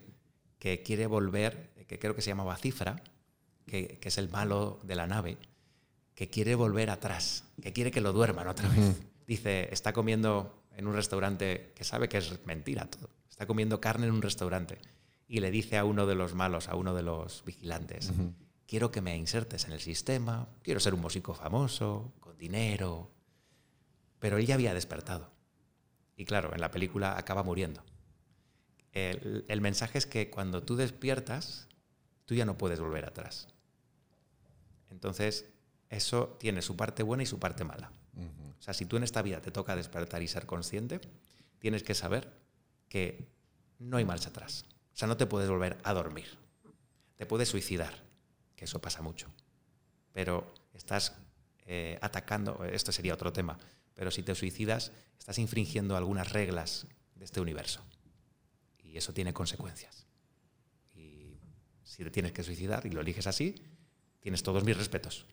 que 0.59 0.83
quiere 0.83 1.07
volver, 1.07 1.73
que 1.89 1.99
creo 1.99 2.15
que 2.15 2.23
se 2.23 2.31
llamaba 2.31 2.57
Cifra, 2.57 3.03
que, 3.67 3.99
que, 3.99 4.09
es 4.09 4.19
el 4.19 4.29
malo 4.29 4.81
de 4.83 4.95
la 4.95 5.07
nave, 5.07 5.39
que 6.15 6.29
quiere 6.29 6.55
volver 6.55 6.91
atrás, 6.91 7.45
que 7.61 7.73
quiere 7.73 7.91
que 7.91 8.03
lo 8.03 8.13
duerman 8.13 8.49
otra 8.49 8.69
vez. 8.69 9.01
Dice, 9.27 9.69
está 9.73 9.93
comiendo 9.93 10.63
en 10.77 10.87
un 10.87 10.95
restaurante 10.95 11.73
que 11.75 11.85
sabe 11.85 12.09
que 12.09 12.19
es 12.19 12.45
mentira 12.45 12.85
todo. 12.87 13.09
Está 13.31 13.47
comiendo 13.47 13.81
carne 13.81 14.07
en 14.07 14.13
un 14.13 14.23
restaurante 14.23 14.79
y 15.27 15.41
le 15.41 15.51
dice 15.51 15.79
a 15.79 15.85
uno 15.85 16.07
de 16.07 16.15
los 16.15 16.35
malos, 16.35 16.69
a 16.69 16.77
uno 16.77 16.95
de 16.95 17.03
los 17.03 17.43
vigilantes, 17.45 18.13
quiero 18.73 18.91
que 18.91 19.03
me 19.03 19.15
insertes 19.19 19.67
en 19.67 19.73
el 19.73 19.81
sistema, 19.81 20.49
quiero 20.63 20.81
ser 20.81 20.95
un 20.95 21.03
músico 21.03 21.35
famoso, 21.35 22.15
con 22.21 22.39
dinero. 22.39 23.11
Pero 24.19 24.39
él 24.39 24.47
ya 24.47 24.55
había 24.55 24.73
despertado. 24.73 25.31
Y 26.17 26.25
claro, 26.25 26.55
en 26.55 26.61
la 26.63 26.71
película 26.71 27.19
acaba 27.19 27.43
muriendo. 27.43 27.85
El, 28.93 29.61
mensaje 29.61 29.99
es 29.99 30.07
que 30.07 30.31
cuando 30.31 30.63
tú 30.63 30.75
despiertas, 30.75 31.69
tú 32.25 32.35
ya 32.35 32.47
no 32.47 32.57
puedes 32.57 32.81
volver 32.81 33.05
atrás. 33.05 33.49
Entonces, 34.89 35.45
eso 35.91 36.39
tiene 36.41 36.63
su 36.63 36.75
parte 36.75 37.03
buena 37.03 37.25
y 37.25 37.27
su 37.27 37.39
parte 37.39 37.65
mala. 37.65 37.93
O 38.59 38.63
sea, 38.63 38.73
si 38.73 38.87
tú 38.87 38.97
en 38.97 39.03
esta 39.03 39.21
vida 39.21 39.43
te 39.43 39.51
toca 39.51 39.77
despertar 39.77 40.23
y 40.23 40.29
ser 40.29 40.47
consciente, 40.47 40.99
tienes 41.59 41.83
que 41.83 41.93
saber 41.93 42.33
que 42.89 43.29
no 43.79 43.99
hay 43.99 44.07
marcha 44.07 44.31
atrás. 44.31 44.65
O 44.95 44.97
sea, 44.97 45.09
no 45.09 45.19
te 45.19 45.27
puedes 45.27 45.51
volver 45.51 45.77
a 45.85 45.93
dormir. 45.93 46.39
Te 47.19 47.27
puedes 47.27 47.51
suicidar 47.51 48.12
eso 48.63 48.81
pasa 48.81 49.03
mucho. 49.03 49.29
Pero 50.13 50.55
estás 50.75 51.15
eh, 51.67 51.99
atacando, 52.01 52.65
esto 52.65 52.93
sería 52.93 53.15
otro 53.15 53.33
tema, 53.33 53.59
pero 53.95 54.11
si 54.11 54.23
te 54.23 54.35
suicidas, 54.35 54.93
estás 55.19 55.39
infringiendo 55.39 55.97
algunas 55.97 56.33
reglas 56.33 56.87
de 57.15 57.25
este 57.25 57.41
universo. 57.41 57.83
Y 58.79 58.97
eso 58.97 59.13
tiene 59.13 59.33
consecuencias. 59.33 60.07
Y 60.95 61.39
si 61.83 62.05
te 62.05 62.11
tienes 62.11 62.33
que 62.33 62.43
suicidar 62.43 62.85
y 62.87 62.91
lo 62.91 63.01
eliges 63.01 63.27
así, 63.27 63.55
tienes 64.21 64.43
todos 64.43 64.65
mis 64.65 64.77
respetos. 64.77 65.27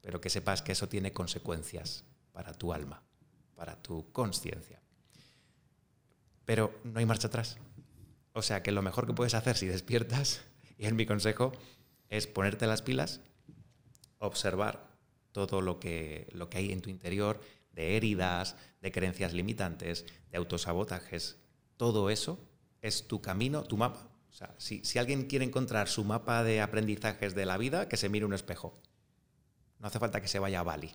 Pero 0.00 0.20
que 0.20 0.30
sepas 0.30 0.62
que 0.62 0.72
eso 0.72 0.88
tiene 0.88 1.12
consecuencias 1.12 2.04
para 2.32 2.52
tu 2.52 2.72
alma, 2.72 3.02
para 3.54 3.80
tu 3.80 4.10
conciencia. 4.12 4.80
Pero 6.44 6.80
no 6.84 6.98
hay 6.98 7.06
marcha 7.06 7.28
atrás. 7.28 7.56
O 8.32 8.42
sea 8.42 8.62
que 8.62 8.72
lo 8.72 8.82
mejor 8.82 9.06
que 9.06 9.12
puedes 9.12 9.34
hacer 9.34 9.56
si 9.56 9.66
despiertas, 9.66 10.42
y 10.78 10.86
es 10.86 10.92
mi 10.92 11.06
consejo, 11.06 11.52
es 12.12 12.26
ponerte 12.26 12.66
las 12.66 12.82
pilas, 12.82 13.20
observar 14.18 14.86
todo 15.32 15.62
lo 15.62 15.80
que, 15.80 16.28
lo 16.32 16.50
que 16.50 16.58
hay 16.58 16.70
en 16.70 16.82
tu 16.82 16.90
interior 16.90 17.40
de 17.72 17.96
heridas, 17.96 18.54
de 18.82 18.92
creencias 18.92 19.32
limitantes, 19.32 20.04
de 20.30 20.36
autosabotajes. 20.36 21.38
Todo 21.78 22.10
eso 22.10 22.38
es 22.82 23.08
tu 23.08 23.22
camino, 23.22 23.64
tu 23.64 23.78
mapa. 23.78 24.10
O 24.28 24.34
sea, 24.34 24.54
si, 24.58 24.82
alguien 24.98 25.26
quiere 25.26 25.46
encontrar 25.46 25.88
su 25.88 26.04
mapa 26.04 26.44
de 26.44 26.60
aprendizajes 26.60 27.34
de 27.34 27.46
la 27.46 27.56
vida, 27.56 27.88
que 27.88 27.96
se 27.96 28.10
mire 28.10 28.26
un 28.26 28.34
espejo. 28.34 28.74
No 29.78 29.86
hace 29.86 29.98
falta 29.98 30.20
que 30.20 30.28
se 30.28 30.38
vaya 30.38 30.60
a 30.60 30.64
Bali. 30.64 30.90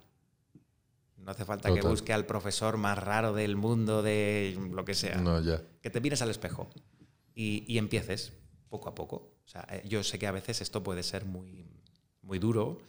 No 1.17 1.31
hace 1.31 1.45
falta 1.45 1.73
que 1.73 1.81
busque 1.81 2.13
al 2.13 2.27
profesor 2.27 2.77
más 2.77 2.95
raro 2.95 3.33
del 3.33 3.55
mundo, 3.55 4.03
de 4.03 4.55
lo 4.71 4.85
que 4.85 4.93
sea. 4.93 5.17
No, 5.17 5.41
ya. 5.41 5.63
Que 5.81 5.89
te 5.89 5.99
mires 5.99 6.21
al 6.21 6.29
espejo 6.29 6.69
y, 7.33 7.65
y 7.67 7.79
empieces 7.79 8.33
poco 8.69 8.87
a 8.89 8.93
poco. 8.93 9.36
O 9.47 9.49
sea, 9.49 9.65
eh, 9.71 9.81
yo 9.87 10.03
sé 10.03 10.19
que 10.19 10.27
a 10.27 10.31
veces 10.31 10.61
esto 10.61 10.83
puede 10.83 11.03
ser 11.03 11.25
muy, 11.25 11.65
muy 12.21 12.37
duro. 12.37 12.79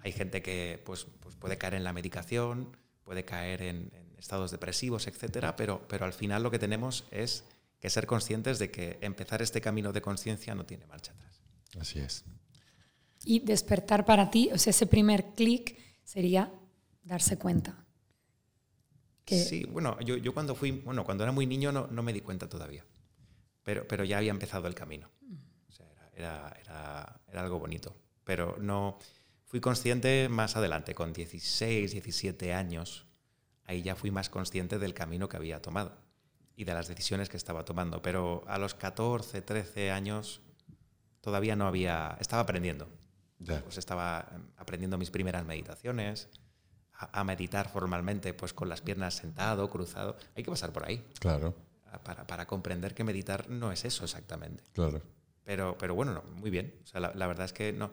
Hay 0.00 0.12
gente 0.12 0.42
que 0.42 0.80
pues, 0.84 1.06
pues 1.20 1.34
puede 1.34 1.56
caer 1.56 1.74
en 1.74 1.84
la 1.84 1.94
medicación, 1.94 2.76
puede 3.04 3.24
caer 3.24 3.62
en, 3.62 3.90
estados 4.18 4.50
depresivos, 4.50 5.06
etcétera, 5.06 5.54
pero, 5.54 5.86
pero 5.86 6.04
al 6.04 6.12
final 6.12 6.42
lo 6.42 6.50
que 6.50 6.58
tenemos 6.58 7.04
es 7.12 7.44
que 7.78 7.88
ser 7.88 8.06
conscientes 8.06 8.58
de 8.58 8.68
que 8.72 8.98
empezar 9.00 9.42
este 9.42 9.60
camino 9.60 9.92
de 9.92 10.02
conciencia 10.02 10.56
no 10.56 10.66
tiene 10.66 10.86
marcha 10.86 11.12
atrás. 11.12 11.40
Así 11.80 12.00
es. 12.00 12.24
Y 13.24 13.38
despertar 13.38 14.04
para 14.04 14.28
ti, 14.28 14.50
o 14.52 14.58
sea, 14.58 14.72
ese 14.72 14.88
primer 14.88 15.34
clic 15.36 15.78
sería 16.02 16.52
darse 17.04 17.38
cuenta. 17.38 17.86
Sí, 19.24 19.64
bueno, 19.66 20.00
yo, 20.00 20.16
yo, 20.16 20.34
cuando 20.34 20.56
fui, 20.56 20.72
bueno, 20.72 21.04
cuando 21.04 21.22
era 21.22 21.32
muy 21.32 21.46
niño 21.46 21.70
no, 21.70 21.86
no 21.86 22.02
me 22.02 22.12
di 22.12 22.22
cuenta 22.22 22.48
todavía, 22.48 22.84
pero, 23.62 23.86
pero 23.86 24.02
ya 24.02 24.18
había 24.18 24.32
empezado 24.32 24.66
el 24.66 24.74
camino 24.74 25.08
era, 26.18 26.56
era, 26.60 27.20
era, 27.28 27.40
algo 27.42 27.58
bonito. 27.58 27.96
Pero 28.24 28.56
no 28.60 28.98
fui 29.44 29.60
consciente 29.60 30.28
más 30.28 30.56
adelante, 30.56 30.94
con 30.94 31.12
16, 31.12 31.92
17 31.92 32.52
años. 32.52 33.06
Ahí 33.64 33.82
ya 33.82 33.96
fui 33.96 34.10
más 34.10 34.28
consciente 34.28 34.78
del 34.78 34.94
camino 34.94 35.28
que 35.28 35.36
había 35.36 35.62
tomado 35.62 35.96
y 36.56 36.64
de 36.64 36.74
las 36.74 36.88
decisiones 36.88 37.28
que 37.28 37.36
estaba 37.36 37.64
tomando. 37.64 38.02
Pero 38.02 38.42
a 38.48 38.58
los 38.58 38.74
14, 38.74 39.42
13 39.42 39.90
años 39.90 40.42
todavía 41.20 41.56
no 41.56 41.66
había, 41.66 42.16
estaba 42.20 42.42
aprendiendo. 42.42 42.88
Pues 43.44 43.78
estaba 43.78 44.28
aprendiendo 44.56 44.98
mis 44.98 45.10
primeras 45.10 45.44
meditaciones, 45.46 46.28
a, 46.92 47.20
a, 47.20 47.22
meditar 47.22 47.70
formalmente, 47.70 48.34
pues 48.34 48.52
con 48.52 48.68
las 48.68 48.80
piernas 48.80 49.14
sentado, 49.14 49.70
cruzado. 49.70 50.16
Hay 50.34 50.42
que 50.42 50.50
pasar 50.50 50.72
por 50.72 50.84
ahí. 50.84 51.06
Claro. 51.20 51.54
Para, 52.02 52.26
para 52.26 52.46
comprender 52.46 52.94
que 52.94 53.04
meditar 53.04 53.48
no 53.48 53.70
es 53.70 53.84
eso 53.84 54.02
exactamente. 54.02 54.64
Claro. 54.72 55.00
Pero, 55.48 55.78
pero 55.78 55.94
bueno, 55.94 56.22
muy 56.36 56.50
bien. 56.50 56.74
O 56.84 56.86
sea, 56.86 57.00
la, 57.00 57.26
verdad 57.26 57.46
es 57.46 57.54
que 57.54 57.72
no. 57.72 57.90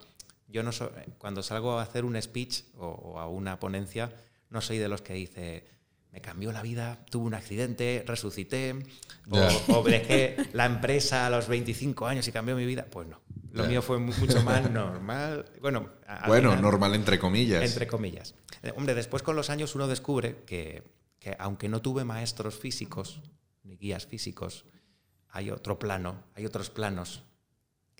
Yo 0.49 0.61
no 0.61 0.73
soy, 0.73 0.89
cuando 1.17 1.41
salgo 1.41 1.79
a 1.79 1.83
hacer 1.83 2.03
un 2.03 2.21
speech 2.21 2.63
o, 2.77 3.17
a 3.17 3.29
una 3.29 3.61
ponencia, 3.61 4.11
no 4.49 4.59
soy 4.59 4.77
de 4.77 4.89
los 4.89 5.01
que 5.01 5.13
dice, 5.13 5.65
me 6.11 6.19
cambió 6.19 6.51
la 6.51 6.61
vida, 6.61 7.05
tuve 7.09 7.27
un 7.27 7.33
accidente, 7.33 8.03
resucité, 8.05 8.75
o, 9.69 9.83
dejé 9.83 10.35
la 10.51 10.65
empresa 10.65 11.27
a 11.27 11.29
los 11.29 11.47
25 11.47 12.05
años 12.05 12.27
y 12.27 12.33
cambió 12.33 12.57
mi 12.57 12.65
vida. 12.65 12.87
Pues 12.91 13.07
no. 13.07 13.21
Lo 13.53 13.63
mío 13.63 13.81
fue 13.81 13.99
mucho 13.99 14.43
más 14.43 14.69
normal. 14.69 15.45
Bueno, 15.61 15.91
bueno 16.27 16.57
normal 16.57 16.93
entre 16.93 17.17
comillas. 17.17 17.63
Entre 17.63 17.87
comillas. 17.87 18.35
Eh, 18.63 18.73
hombre, 18.75 18.95
después 18.95 19.23
con 19.23 19.37
los 19.37 19.49
años 19.49 19.75
uno 19.75 19.87
descubre 19.87 20.43
que, 20.45 20.83
que 21.19 21.37
aunque 21.39 21.69
no 21.69 21.81
tuve 21.81 22.03
maestros 22.03 22.59
físicos, 22.59 23.21
ni 23.63 23.77
guías 23.77 24.07
físicos, 24.07 24.65
hay 25.29 25.51
otro 25.51 25.79
plano, 25.79 26.21
hay 26.35 26.45
otros 26.45 26.69
planos 26.69 27.23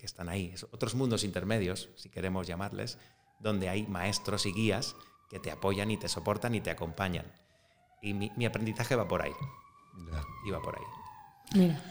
que 0.06 0.12
están 0.12 0.28
ahí, 0.28 0.54
otros 0.70 0.94
mundos 0.94 1.24
intermedios, 1.24 1.90
si 1.96 2.08
queremos 2.08 2.46
llamarles, 2.46 2.96
donde 3.40 3.68
hay 3.68 3.88
maestros 3.88 4.46
y 4.46 4.52
guías 4.52 4.94
que 5.28 5.40
te 5.40 5.50
apoyan 5.50 5.90
y 5.90 5.96
te 5.96 6.08
soportan 6.08 6.54
y 6.54 6.60
te 6.60 6.70
acompañan. 6.70 7.26
Y 8.00 8.14
mi, 8.14 8.46
aprendizaje 8.46 8.94
va 8.94 9.08
por 9.08 9.22
ahí. 9.22 9.32
Y 10.46 10.50
va 10.50 10.62
por 10.62 10.76
ahí. 10.76 10.84
Mira. 11.54 11.82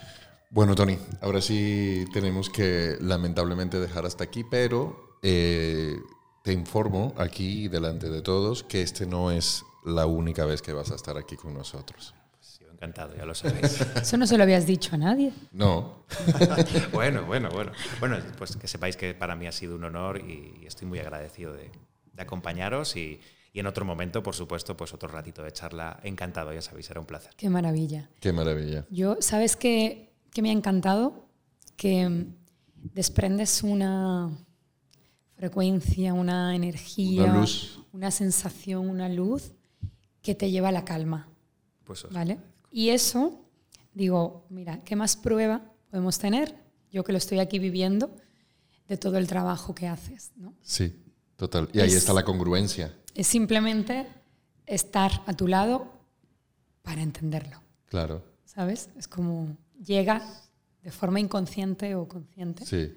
Bueno, 0.49 0.75
Tony, 0.75 0.97
ahora 1.21 1.41
sí 1.41 2.05
tenemos 2.13 2.49
que 2.49 2.95
lamentablemente 3.01 3.79
dejar 3.79 4.05
hasta 4.05 4.23
aquí, 4.23 4.45
pero 4.49 5.17
eh, 5.21 5.97
te 6.43 6.53
informo 6.53 7.13
aquí 7.17 7.67
delante 7.67 8.09
de 8.09 8.21
todos 8.21 8.63
que 8.63 8.81
este 8.81 9.05
no 9.05 9.31
es 9.31 9.65
la 9.83 10.05
única 10.05 10.45
vez 10.45 10.61
que 10.61 10.71
vas 10.71 10.91
a 10.91 10.95
estar 10.95 11.17
aquí 11.17 11.35
con 11.35 11.53
nosotros. 11.53 12.15
Encantado, 12.85 13.15
ya 13.17 13.25
lo 13.25 13.33
sabéis. 13.33 13.81
Eso 13.95 14.15
no 14.17 14.27
se 14.27 14.37
lo 14.37 14.43
habías 14.43 14.67
dicho 14.67 14.93
a 14.93 14.97
nadie. 14.99 15.33
No. 15.51 16.05
bueno, 16.93 17.25
bueno, 17.25 17.49
bueno. 17.49 17.71
Bueno, 17.99 18.17
pues 18.37 18.55
que 18.57 18.67
sepáis 18.67 18.95
que 18.95 19.15
para 19.15 19.35
mí 19.35 19.47
ha 19.47 19.51
sido 19.51 19.75
un 19.75 19.83
honor 19.83 20.21
y 20.21 20.63
estoy 20.67 20.87
muy 20.87 20.99
agradecido 20.99 21.51
de, 21.53 21.71
de 22.13 22.21
acompañaros 22.21 22.95
y, 22.95 23.19
y 23.51 23.59
en 23.59 23.65
otro 23.65 23.85
momento, 23.85 24.21
por 24.21 24.35
supuesto, 24.35 24.77
pues 24.77 24.93
otro 24.93 25.09
ratito 25.09 25.41
de 25.41 25.51
charla. 25.51 25.99
Encantado, 26.03 26.53
ya 26.53 26.61
sabéis, 26.61 26.87
era 26.91 26.99
un 26.99 27.07
placer. 27.07 27.33
Qué 27.35 27.49
maravilla. 27.49 28.07
Qué 28.19 28.31
maravilla. 28.31 28.85
Yo, 28.91 29.17
¿sabes 29.19 29.55
qué, 29.55 30.13
qué 30.31 30.43
me 30.43 30.49
ha 30.49 30.53
encantado? 30.53 31.25
Que 31.77 32.27
desprendes 32.75 33.63
una 33.63 34.29
frecuencia, 35.37 36.13
una 36.13 36.55
energía, 36.55 37.23
una, 37.23 37.39
luz. 37.39 37.79
una 37.93 38.11
sensación, 38.11 38.87
una 38.87 39.09
luz 39.09 39.53
que 40.21 40.35
te 40.35 40.51
lleva 40.51 40.69
a 40.69 40.71
la 40.71 40.85
calma. 40.85 41.29
Pues 41.83 42.07
¿Vale? 42.11 42.37
Y 42.75 42.89
eso, 42.89 43.39
digo, 43.93 44.45
mira, 44.49 44.83
¿qué 44.83 44.97
más 44.97 45.15
prueba 45.15 45.61
podemos 45.89 46.19
tener? 46.19 46.53
Yo 46.91 47.05
que 47.05 47.13
lo 47.13 47.17
estoy 47.17 47.39
aquí 47.39 47.57
viviendo, 47.57 48.13
de 48.89 48.97
todo 48.97 49.17
el 49.17 49.27
trabajo 49.27 49.73
que 49.73 49.87
haces, 49.87 50.33
¿no? 50.35 50.53
Sí, 50.61 50.93
total. 51.37 51.69
Y 51.71 51.79
ahí 51.79 51.93
está 51.93 52.11
la 52.11 52.25
congruencia. 52.25 52.93
Es 53.13 53.27
simplemente 53.27 54.05
estar 54.65 55.23
a 55.25 55.31
tu 55.31 55.47
lado 55.47 55.89
para 56.81 57.01
entenderlo. 57.01 57.61
Claro. 57.85 58.21
¿Sabes? 58.43 58.89
Es 58.97 59.07
como 59.07 59.55
llega 59.81 60.21
de 60.83 60.91
forma 60.91 61.21
inconsciente 61.21 61.95
o 61.95 62.09
consciente. 62.09 62.65
Sí. 62.65 62.93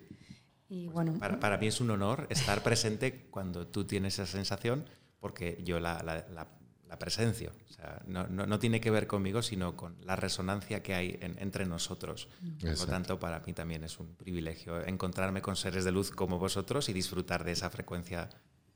Y 0.69 0.87
pues 0.87 0.95
bueno. 0.95 1.21
Para, 1.21 1.39
para, 1.39 1.57
mí 1.57 1.69
es 1.69 1.81
un 1.81 1.93
honor 1.93 2.27
estar 2.31 2.65
presente 2.65 3.29
cuando 3.31 3.69
tú 3.69 3.85
tienes 3.85 4.15
esa 4.15 4.27
sensación, 4.27 4.91
porque 5.21 5.63
yo 5.65 5.79
la, 5.79 6.03
la, 6.03 6.27
la, 6.35 6.49
presencio. 6.97 7.51
O 7.69 7.73
sea, 7.73 8.01
no, 8.07 8.29
no, 8.29 8.47
no, 8.47 8.59
tiene 8.61 8.81
que 8.81 8.93
ver 8.93 9.09
conmigo, 9.09 9.43
sino 9.43 9.77
con 9.77 9.97
la 10.05 10.15
resonancia 10.15 10.83
que 10.83 10.95
hay 10.95 11.19
entre 11.21 11.67
nosotros. 11.67 12.29
Por 12.61 12.79
lo 12.79 12.87
tanto, 12.87 13.19
para 13.19 13.41
mí 13.41 13.53
también 13.53 13.83
es 13.83 13.99
un 13.99 14.15
privilegio 14.15 14.87
encontrarme 14.87 15.43
con 15.43 15.57
seres 15.57 15.85
de 15.85 15.91
luz 15.91 16.13
como 16.13 16.39
vosotros 16.39 16.89
y 16.89 16.93
disfrutar 16.93 17.43
de 17.43 17.53
esa 17.53 17.69
frecuencia 17.71 18.29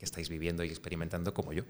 estáis 0.03 0.29
viviendo 0.29 0.63
y 0.63 0.69
experimentando 0.69 1.33
como 1.33 1.53
yo. 1.53 1.63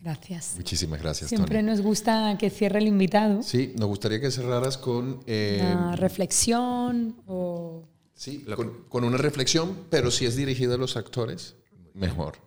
Gracias. 0.00 0.54
Muchísimas 0.56 1.00
gracias. 1.00 1.30
Siempre 1.30 1.62
nos 1.62 1.80
gusta 1.80 2.36
que 2.38 2.50
cierre 2.50 2.78
el 2.78 2.86
invitado. 2.86 3.42
Sí, 3.42 3.74
nos 3.76 3.88
gustaría 3.88 4.20
que 4.20 4.30
cerraras 4.30 4.78
con... 4.78 5.20
Eh, 5.26 5.60
una 5.62 5.96
reflexión 5.96 7.16
o... 7.26 7.88
Sí, 8.14 8.44
con, 8.54 8.84
con, 8.88 9.04
una 9.04 9.18
reflexión, 9.18 9.86
pero 9.90 10.10
si 10.10 10.24
es 10.24 10.36
dirigida 10.36 10.74
a 10.74 10.78
los 10.78 10.96
actores, 10.96 11.56
mejor. 11.92 12.38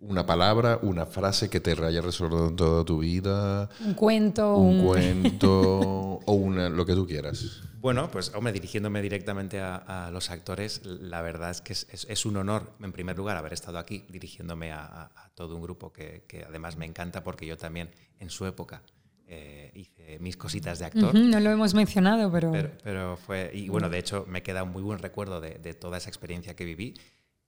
Una 0.00 0.24
palabra, 0.24 0.78
una 0.82 1.06
frase 1.06 1.50
que 1.50 1.60
te 1.60 1.72
haya 1.84 2.00
resuelto 2.00 2.54
toda 2.54 2.84
tu 2.84 3.00
vida. 3.00 3.68
Un 3.80 3.94
cuento. 3.94 4.56
Un, 4.56 4.80
un... 4.80 4.86
cuento 4.86 6.20
o 6.26 6.32
una, 6.32 6.68
lo 6.68 6.86
que 6.86 6.94
tú 6.94 7.06
quieras. 7.06 7.62
Bueno, 7.80 8.10
pues 8.10 8.32
hombre, 8.34 8.52
dirigiéndome 8.52 9.00
directamente 9.00 9.60
a, 9.60 10.10
los 10.12 10.30
actores, 10.30 10.84
la 10.84 11.22
verdad 11.22 11.50
es 11.50 11.60
que 11.60 11.72
es, 11.72 12.26
un 12.26 12.36
honor, 12.36 12.72
en 12.80 12.92
primer 12.92 13.16
lugar, 13.16 13.36
haber 13.36 13.52
estado 13.52 13.78
aquí 13.78 14.04
dirigiéndome 14.08 14.72
a, 14.72 15.10
todo 15.34 15.54
un 15.54 15.62
grupo 15.62 15.92
que, 15.92 16.24
además 16.46 16.76
me 16.76 16.86
encanta 16.86 17.22
porque 17.22 17.46
yo 17.46 17.56
también 17.56 17.90
en 18.18 18.30
su 18.30 18.46
época 18.46 18.82
eh, 19.28 19.70
hice 19.74 20.18
mis 20.18 20.36
cositas 20.36 20.80
de 20.80 20.86
actor. 20.86 21.14
no 21.14 21.38
lo 21.38 21.50
hemos 21.50 21.74
mencionado, 21.74 22.32
pero... 22.32 22.52
pero... 22.82 23.16
fue... 23.16 23.50
Y 23.54 23.68
bueno, 23.68 23.88
de 23.88 23.98
hecho 23.98 24.26
me 24.28 24.42
queda 24.42 24.64
un 24.64 24.72
muy 24.72 24.82
buen 24.82 24.98
recuerdo 24.98 25.40
de, 25.40 25.74
toda 25.74 25.98
esa 25.98 26.10
experiencia 26.10 26.56
que 26.56 26.64
viví. 26.64 26.94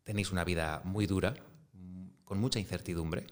Tenéis 0.05 0.31
una 0.31 0.45
vida 0.45 0.81
muy 0.85 1.07
dura, 1.07 1.35
con 2.31 2.39
mucha 2.39 2.61
incertidumbre. 2.61 3.27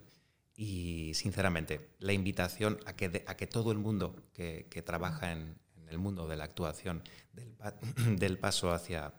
Y 0.56 1.12
sinceramente, 1.14 1.90
la 2.00 2.12
invitación 2.12 2.80
a 2.84 2.96
que, 2.96 3.22
a 3.28 3.36
que 3.36 3.46
todo 3.46 3.70
el 3.70 3.78
mundo 3.78 4.16
que 4.32 4.82
trabaja 4.84 5.30
en, 5.30 5.54
el 5.88 5.98
mundo 5.98 6.26
de 6.26 6.36
la 6.36 6.42
actuación, 6.42 7.04
del, 8.18 8.38
paso 8.38 8.72
hacia, 8.72 9.14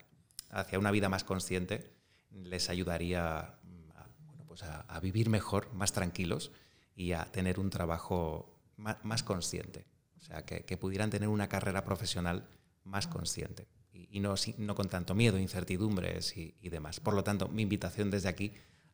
hacia 0.50 0.78
una 0.78 0.90
vida 0.90 1.08
más 1.08 1.24
consciente, 1.24 1.94
les 2.30 2.68
ayudaría 2.68 3.58
mm, 3.62 3.90
a, 3.96 4.06
pues 4.46 4.64
a, 4.64 5.00
vivir 5.00 5.30
mejor, 5.30 5.72
más 5.72 5.94
tranquilos 5.94 6.52
y 6.94 7.12
a 7.12 7.24
tener 7.24 7.58
un 7.58 7.70
trabajo 7.70 8.60
más, 8.76 9.22
consciente. 9.22 9.86
O 10.18 10.20
sea, 10.20 10.44
que, 10.44 10.76
pudieran 10.76 11.08
tener 11.08 11.30
una 11.30 11.48
carrera 11.48 11.86
profesional 11.86 12.46
más 12.84 13.06
consciente 13.06 13.66
y, 13.94 14.20
no, 14.20 14.34
no, 14.58 14.74
con 14.74 14.90
tanto 14.90 15.14
miedo, 15.14 15.38
incertidumbres 15.38 16.36
y, 16.36 16.68
demás. 16.68 17.00
Por 17.00 17.14
lo 17.14 17.24
tanto, 17.24 17.48
mi 17.48 17.62
invitación 17.62 18.10
desde 18.10 18.28
aquí 18.28 18.52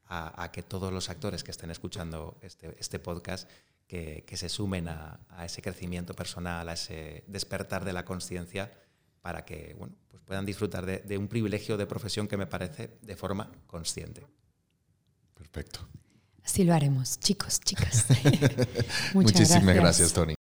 a, 0.08 0.50
que 0.52 0.62
todos 0.62 0.92
los 0.92 1.10
actores 1.10 1.42
que 1.42 1.50
estén 1.50 1.70
escuchando 1.70 2.38
este, 2.42 2.76
este 2.78 2.98
podcast 2.98 3.48
que, 3.86 4.24
se 4.36 4.48
sumen 4.48 4.88
a, 4.88 5.18
ese 5.44 5.62
crecimiento 5.62 6.14
personal, 6.14 6.68
a 6.68 6.74
ese 6.74 7.24
despertar 7.26 7.84
de 7.84 7.92
la 7.92 8.04
conciencia, 8.04 8.72
para 9.22 9.44
que 9.44 9.74
bueno, 9.78 9.94
pues 10.08 10.22
puedan 10.22 10.46
disfrutar 10.46 10.86
de, 10.86 11.18
un 11.18 11.28
privilegio 11.28 11.76
de 11.76 11.86
profesión 11.86 12.28
que 12.28 12.36
me 12.36 12.46
parece 12.46 12.98
de 13.02 13.16
forma 13.16 13.50
consciente. 13.66 14.26
Perfecto. 15.34 15.88
Así 16.44 16.62
lo 16.64 16.74
haremos, 16.74 17.18
chicos, 17.18 17.60
chicas. 17.60 18.06
Muchísimas 19.14 19.74
gracias, 19.74 20.12
Tony. 20.12 20.35